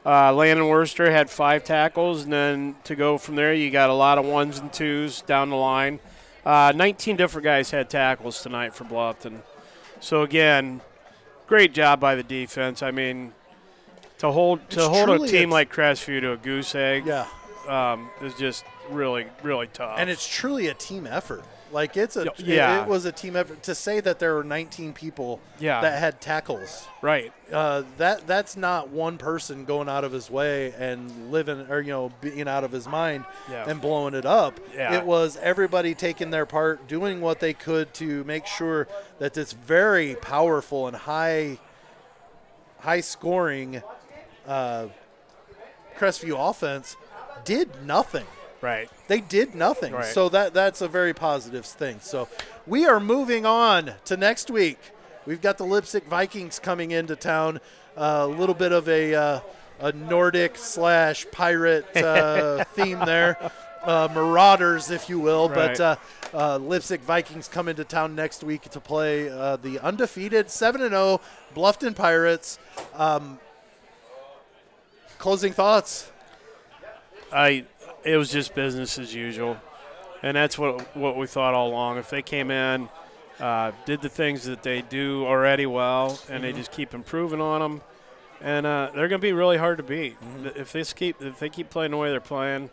Uh, 0.05 0.33
Landon 0.33 0.69
Wooster 0.69 1.11
had 1.11 1.31
five 1.31 1.65
tackles, 1.65 2.25
and 2.25 2.33
then 2.33 2.77
to 2.85 2.95
go 2.95 3.19
from 3.19 3.37
there, 3.37 3.55
you 3.55 3.71
got 3.71 3.89
a 3.89 3.95
lot 3.95 4.19
of 4.19 4.25
ones 4.27 4.59
and 4.59 4.73
twos 4.73 5.23
down 5.23 5.51
the 5.51 5.57
line. 5.57 5.99
Uh, 6.45 6.73
19 6.75 7.17
different 7.17 7.45
guys 7.45 7.71
had 7.71 7.89
tackles 7.89 8.43
tonight 8.43 8.75
for 8.75 8.85
Bluffton. 8.85 9.41
So 10.01 10.23
again, 10.23 10.83
great 11.47 11.73
job 11.73 12.01
by 12.01 12.15
the 12.15 12.23
defense. 12.23 12.83
I 12.83 12.91
mean, 12.91 13.33
to 14.19 14.31
hold 14.31 14.69
to 14.71 14.81
It's 14.81 14.87
hold 14.87 15.09
a 15.23 15.27
team 15.27 15.51
like 15.51 15.73
Crestview 15.73 16.21
to 16.21 16.33
a 16.33 16.37
goose 16.37 16.75
egg 16.75 17.07
yeah, 17.07 17.27
um, 17.69 18.11
is 18.23 18.35
just 18.35 18.65
really 18.91 19.27
really 19.43 19.67
tough. 19.69 19.99
and 19.99 20.11
it's 20.11 20.27
truly 20.27 20.69
a 20.69 20.75
team 20.75 21.07
effort. 21.07 21.45
Like 21.75 21.97
it's 21.97 22.17
a, 22.17 22.25
Y- 22.25 22.31
it- 22.39 22.49
it, 22.83 22.87
was 22.87 23.05
a 23.05 23.11
team 23.13 23.35
effort 23.35 23.63
to 23.65 23.75
say 23.75 23.99
that 24.01 24.21
there 24.21 24.35
were 24.37 24.45
19 24.45 24.93
people 24.93 25.41
Yeah. 25.59 25.81
that 25.81 25.99
had 25.99 26.21
tackles. 26.21 26.87
right. 27.03 27.33
Uh, 27.53 27.83
that 27.99 28.27
that's 28.27 28.57
not 28.57 28.89
one 28.89 29.19
person 29.19 29.65
going 29.65 29.89
out 29.89 30.03
of 30.05 30.13
his 30.13 30.31
way 30.31 30.73
and 30.79 31.31
living 31.31 31.67
or 31.69 31.81
you 31.81 31.91
know 31.93 32.11
being 32.21 32.49
out 32.49 32.65
of 32.65 32.73
his 32.73 32.87
mind 32.87 33.25
Yeah. 33.51 33.69
and 33.69 33.81
blowing 33.81 34.15
it 34.15 34.25
up. 34.25 34.59
Yeah. 34.75 34.95
It 34.99 35.05
was 35.05 35.37
everybody 35.43 35.95
taking 35.95 36.31
their 36.31 36.47
part, 36.47 36.87
doing 36.89 37.21
what 37.21 37.41
they 37.41 37.53
could 37.53 37.93
to 37.95 38.25
make 38.25 38.47
sure 38.47 38.87
that 39.19 39.35
this 39.35 39.53
very 39.53 40.15
powerful 40.15 40.87
and 40.87 40.97
high 40.97 41.59
high 42.79 43.01
scoring 43.01 43.83
uh, 44.47 44.87
Crestview 45.99 46.37
offense 46.51 46.97
did 47.45 47.69
nothing. 47.85 48.27
Right. 48.65 48.89
They 49.09 49.21
did 49.21 49.55
nothing. 49.55 49.93
Right. 49.93 50.07
So 50.07 50.31
that 50.31 50.55
that's 50.55 50.81
a 50.81 50.89
very 50.89 51.13
positive 51.13 51.67
thing. 51.67 51.99
So 52.01 52.29
we 52.67 52.87
are 52.87 52.99
moving 52.99 53.45
on 53.45 53.93
to 54.07 54.17
next 54.17 54.51
week. 54.51 54.79
We've 55.27 55.43
got 55.43 55.59
the 55.59 55.67
Leipsic 55.67 56.05
Vikings 56.05 56.59
coming 56.59 56.91
into 56.91 57.15
town. 57.15 57.61
A 57.97 58.27
little 58.27 58.55
bit 58.55 58.73
of 58.73 58.89
a 58.89 59.15
uh, 59.15 59.41
a 59.81 59.93
Nordic 59.93 60.57
slash 60.57 61.27
pirate 61.31 61.95
uh, 61.95 62.65
theme 62.75 63.01
there, 63.01 63.37
uh, 63.83 64.09
Marauders, 64.15 64.91
if 64.91 65.11
you 65.11 65.21
will. 65.21 65.49
But 65.49 65.79
Right. 65.79 65.81
uh, 65.81 65.97
uh, 66.33 66.59
Leipsic 66.59 67.01
Vikings 67.01 67.49
come 67.49 67.69
into 67.69 67.85
town 67.85 68.15
next 68.15 68.43
week 68.43 68.63
to 68.71 68.81
play 68.81 69.29
uh, 69.29 69.57
the 69.57 69.79
undefeated 69.81 70.51
seven 70.51 70.81
and 70.81 70.93
zero 70.93 71.21
Bluffton 71.55 71.95
Pirates. 71.95 72.59
Um, 72.95 73.39
closing 75.19 75.53
thoughts. 75.53 76.11
I 77.33 77.65
it 78.05 78.17
was 78.17 78.31
just 78.31 78.55
business 78.55 78.99
as 78.99 79.15
usual, 79.15 79.57
and 80.23 80.37
that's 80.37 80.59
what 80.59 80.97
what 80.97 81.17
we 81.17 81.27
thought 81.27 81.55
all 81.55 81.69
along. 81.69 81.99
If 81.99 82.11
they 82.11 82.23
came 82.23 82.51
in, 82.51 82.89
uh, 83.41 83.73
did 83.85 84.03
the 84.03 84.09
things 84.09 84.45
that 84.45 84.63
they 84.63 84.83
do 84.83 85.25
already 85.27 85.67
well, 85.67 86.19
and 86.29 86.45
they 86.45 86.53
just 86.53 86.73
keep 86.73 86.95
improving 86.95 87.41
on 87.41 87.61
them, 87.61 87.83
and 88.41 88.67
uh, 88.67 88.91
they're 88.95 89.09
going 89.09 89.21
to 89.21 89.27
be 89.27 89.33
really 89.33 89.57
hard 89.57 89.79
to 89.79 89.83
beat. 89.83 90.17
If 90.57 90.73
they 90.73 90.85
keep 90.85 91.21
if 91.21 91.39
they 91.39 91.49
keep 91.49 91.71
playing 91.71 91.93
the 91.93 91.97
way 91.97 92.11
they're 92.11 92.21
playing, 92.21 92.71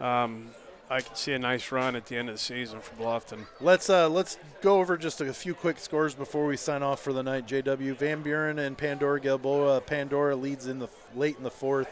um, 0.00 0.50
I 0.90 1.00
can 1.00 1.14
see 1.14 1.32
a 1.32 1.38
nice 1.38 1.70
run 1.70 1.96
at 1.96 2.06
the 2.06 2.16
end 2.16 2.30
of 2.30 2.36
the 2.36 2.40
season 2.40 2.80
for 2.80 2.94
Bluffton. 3.02 3.46
Let's 3.60 3.90
uh, 3.90 4.08
let's 4.08 4.38
go 4.62 4.80
over 4.80 4.96
just 4.96 5.20
a 5.20 5.32
few 5.34 5.54
quick 5.54 5.78
scores 5.78 6.14
before 6.14 6.46
we 6.46 6.56
sign 6.56 6.82
off 6.82 7.02
for 7.02 7.12
the 7.12 7.22
night. 7.22 7.46
JW 7.46 7.94
Van 7.96 8.22
Buren 8.22 8.58
and 8.58 8.78
Pandora 8.78 9.20
Gilboa. 9.20 9.82
Pandora 9.82 10.34
leads 10.34 10.66
in 10.66 10.78
the 10.78 10.88
late 11.14 11.36
in 11.36 11.42
the 11.42 11.50
fourth, 11.50 11.88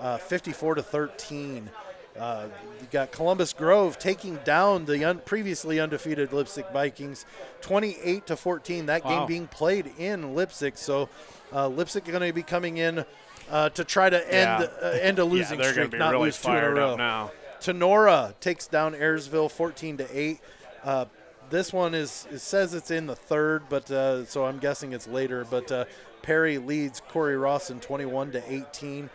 uh, 0.00 0.18
54 0.18 0.76
to 0.76 0.82
13. 0.82 1.70
Uh, 2.18 2.46
you 2.80 2.86
got 2.92 3.10
Columbus 3.10 3.52
Grove 3.52 3.98
taking 3.98 4.36
down 4.44 4.84
the 4.84 5.04
un- 5.04 5.20
previously 5.24 5.80
undefeated 5.80 6.32
Leipsic 6.32 6.72
Vikings, 6.72 7.26
28 7.60 8.26
to 8.28 8.36
14. 8.36 8.86
That 8.86 9.02
game 9.02 9.26
being 9.26 9.46
played 9.48 9.90
in 9.98 10.34
Leipsic, 10.34 10.76
so 10.76 11.08
uh, 11.52 11.68
Leipsic 11.68 12.04
going 12.04 12.20
to 12.26 12.32
be 12.32 12.42
coming 12.44 12.76
in 12.76 13.04
uh, 13.50 13.68
to 13.70 13.82
try 13.84 14.08
to 14.08 14.18
end 14.32 14.68
Yeah. 14.82 14.88
uh, 14.88 14.92
end 15.00 15.18
a 15.18 15.24
losing 15.24 15.58
yeah, 15.58 15.64
streak, 15.70 15.76
going 15.76 15.90
to 15.90 15.96
be 15.96 15.98
not 15.98 16.12
really 16.12 16.26
lose 16.26 16.40
two 16.40 16.50
in 16.52 16.56
a 16.64 16.70
row. 16.70 16.96
now. 16.96 17.32
Tinora 17.60 18.38
takes 18.40 18.66
down 18.68 18.94
Ayersville 18.94 19.50
14 19.50 19.96
to 19.98 20.18
8. 20.18 20.40
Uh, 20.84 21.04
this 21.50 21.72
one 21.72 21.94
is 21.94 22.26
it 22.30 22.38
says 22.38 22.74
it's 22.74 22.90
in 22.90 23.06
the 23.06 23.16
third, 23.16 23.64
but 23.68 23.90
uh, 23.90 24.24
so 24.26 24.44
I'm 24.44 24.58
guessing 24.58 24.92
it's 24.92 25.08
later. 25.08 25.44
But 25.50 25.72
uh, 25.72 25.84
Perry 26.22 26.58
leads 26.58 27.00
Cory-Rawson 27.08 27.80
21 27.80 28.32
to 28.32 28.52
18. 28.52 29.10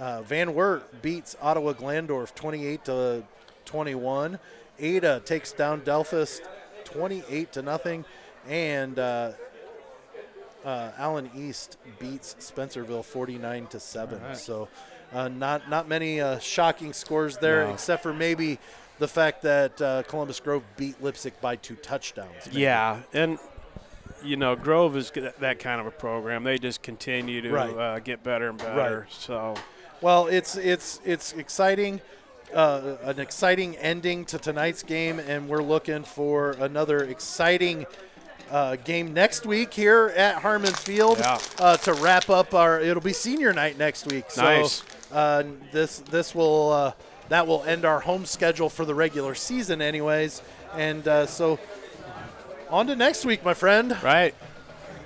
Uh, 0.00 0.22
Van 0.22 0.54
Wert 0.54 1.02
beats 1.02 1.36
Ottawa 1.42 1.74
Glandorf 1.74 2.34
28 2.34 2.84
to 2.86 3.22
21. 3.66 4.38
Ada 4.78 5.20
takes 5.26 5.52
down 5.52 5.82
Delphos 5.82 6.40
28 6.84 7.52
to 7.52 7.60
nothing, 7.62 8.04
and 8.48 8.98
uh, 8.98 9.32
uh, 10.64 10.90
Allen 10.96 11.30
East 11.36 11.76
beats 11.98 12.34
Spencerville 12.38 13.04
49 13.04 13.66
to 13.68 13.78
seven. 13.80 14.20
So, 14.34 14.68
uh, 15.12 15.28
not 15.28 15.68
not 15.68 15.86
many 15.86 16.20
uh, 16.22 16.38
shocking 16.38 16.94
scores 16.94 17.36
there, 17.36 17.66
No. 17.66 17.74
except 17.74 18.02
for 18.02 18.14
maybe 18.14 18.58
the 19.00 19.08
fact 19.08 19.42
that 19.42 19.80
uh, 19.82 20.02
Columbus 20.04 20.40
Grove 20.40 20.62
beat 20.78 20.98
Leipsic 21.02 21.32
by 21.42 21.56
two 21.56 21.74
touchdowns. 21.76 22.46
maybe. 22.46 22.60
Yeah, 22.62 23.00
and 23.12 23.38
you 24.24 24.36
know 24.36 24.56
Grove 24.56 24.96
is 24.96 25.12
that 25.40 25.58
kind 25.58 25.78
of 25.78 25.86
a 25.86 25.90
program. 25.90 26.42
They 26.44 26.56
just 26.58 26.80
continue 26.82 27.42
to 27.42 27.50
Right. 27.52 27.76
uh, 27.76 27.98
get 27.98 28.22
better 28.22 28.48
and 28.48 28.56
better. 28.58 29.00
Right. 29.00 29.12
So 29.12 29.54
Well, 30.00 30.26
it's 30.28 30.56
it's 30.56 31.00
it's 31.04 31.32
exciting. 31.34 32.00
Uh, 32.54 32.96
an 33.02 33.20
exciting 33.20 33.76
ending 33.76 34.24
to 34.24 34.38
tonight's 34.38 34.82
game, 34.82 35.20
and 35.20 35.48
we're 35.48 35.62
looking 35.62 36.02
for 36.02 36.52
another 36.58 37.04
exciting 37.04 37.86
uh, 38.50 38.74
game 38.76 39.14
next 39.14 39.46
week 39.46 39.72
here 39.72 40.12
at 40.16 40.36
Harmon 40.36 40.72
Field 40.72 41.18
Yeah. 41.20 41.38
uh, 41.60 41.76
to 41.78 41.92
wrap 41.94 42.28
up 42.28 42.52
our. 42.54 42.80
It'll 42.80 43.02
be 43.02 43.12
senior 43.12 43.52
night 43.52 43.78
next 43.78 44.10
week. 44.10 44.30
So, 44.30 44.42
Nice. 44.42 44.82
Uh, 45.12 45.44
this 45.70 45.98
this 46.00 46.34
will 46.34 46.72
uh, 46.72 46.92
that 47.28 47.46
will 47.46 47.62
end 47.64 47.84
our 47.84 48.00
home 48.00 48.24
schedule 48.26 48.68
for 48.68 48.84
the 48.84 48.94
regular 48.94 49.34
season, 49.36 49.80
anyways. 49.80 50.42
And 50.74 51.06
uh, 51.06 51.26
so, 51.26 51.58
on 52.68 52.86
to 52.88 52.96
next 52.96 53.24
week, 53.24 53.44
my 53.44 53.54
friend. 53.54 53.96
Right. 54.02 54.34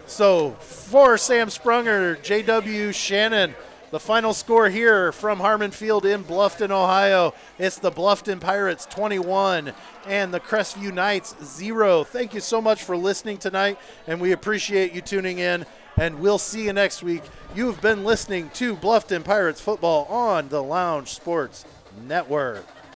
So, 0.06 0.52
for 0.60 1.18
Sam 1.18 1.48
Sprunger, 1.48 2.16
JW 2.18 2.94
Shannon, 2.94 3.54
the 3.94 4.00
final 4.00 4.34
score 4.34 4.68
here 4.68 5.12
from 5.12 5.38
Harmon 5.38 5.70
Field 5.70 6.04
in 6.04 6.24
Bluffton, 6.24 6.72
Ohio. 6.72 7.32
It's 7.60 7.78
the 7.78 7.92
Bluffton 7.92 8.40
Pirates 8.40 8.86
21 8.86 9.72
and 10.08 10.34
the 10.34 10.40
Crestview 10.40 10.92
Knights 10.92 11.36
0. 11.44 12.02
Thank 12.02 12.34
you 12.34 12.40
so 12.40 12.60
much 12.60 12.82
for 12.82 12.96
listening 12.96 13.36
tonight, 13.36 13.78
and 14.08 14.20
we 14.20 14.32
appreciate 14.32 14.94
you 14.94 15.00
tuning 15.00 15.38
in. 15.38 15.64
And 15.96 16.18
we'll 16.18 16.38
see 16.38 16.64
you 16.64 16.72
next 16.72 17.04
week. 17.04 17.22
You've 17.54 17.80
been 17.80 18.02
listening 18.02 18.50
to 18.54 18.74
Bluffton 18.74 19.22
Pirates 19.22 19.60
football 19.60 20.06
on 20.06 20.48
the 20.48 20.60
Lounge 20.60 21.10
Sports 21.10 21.64
Network. 22.04 22.66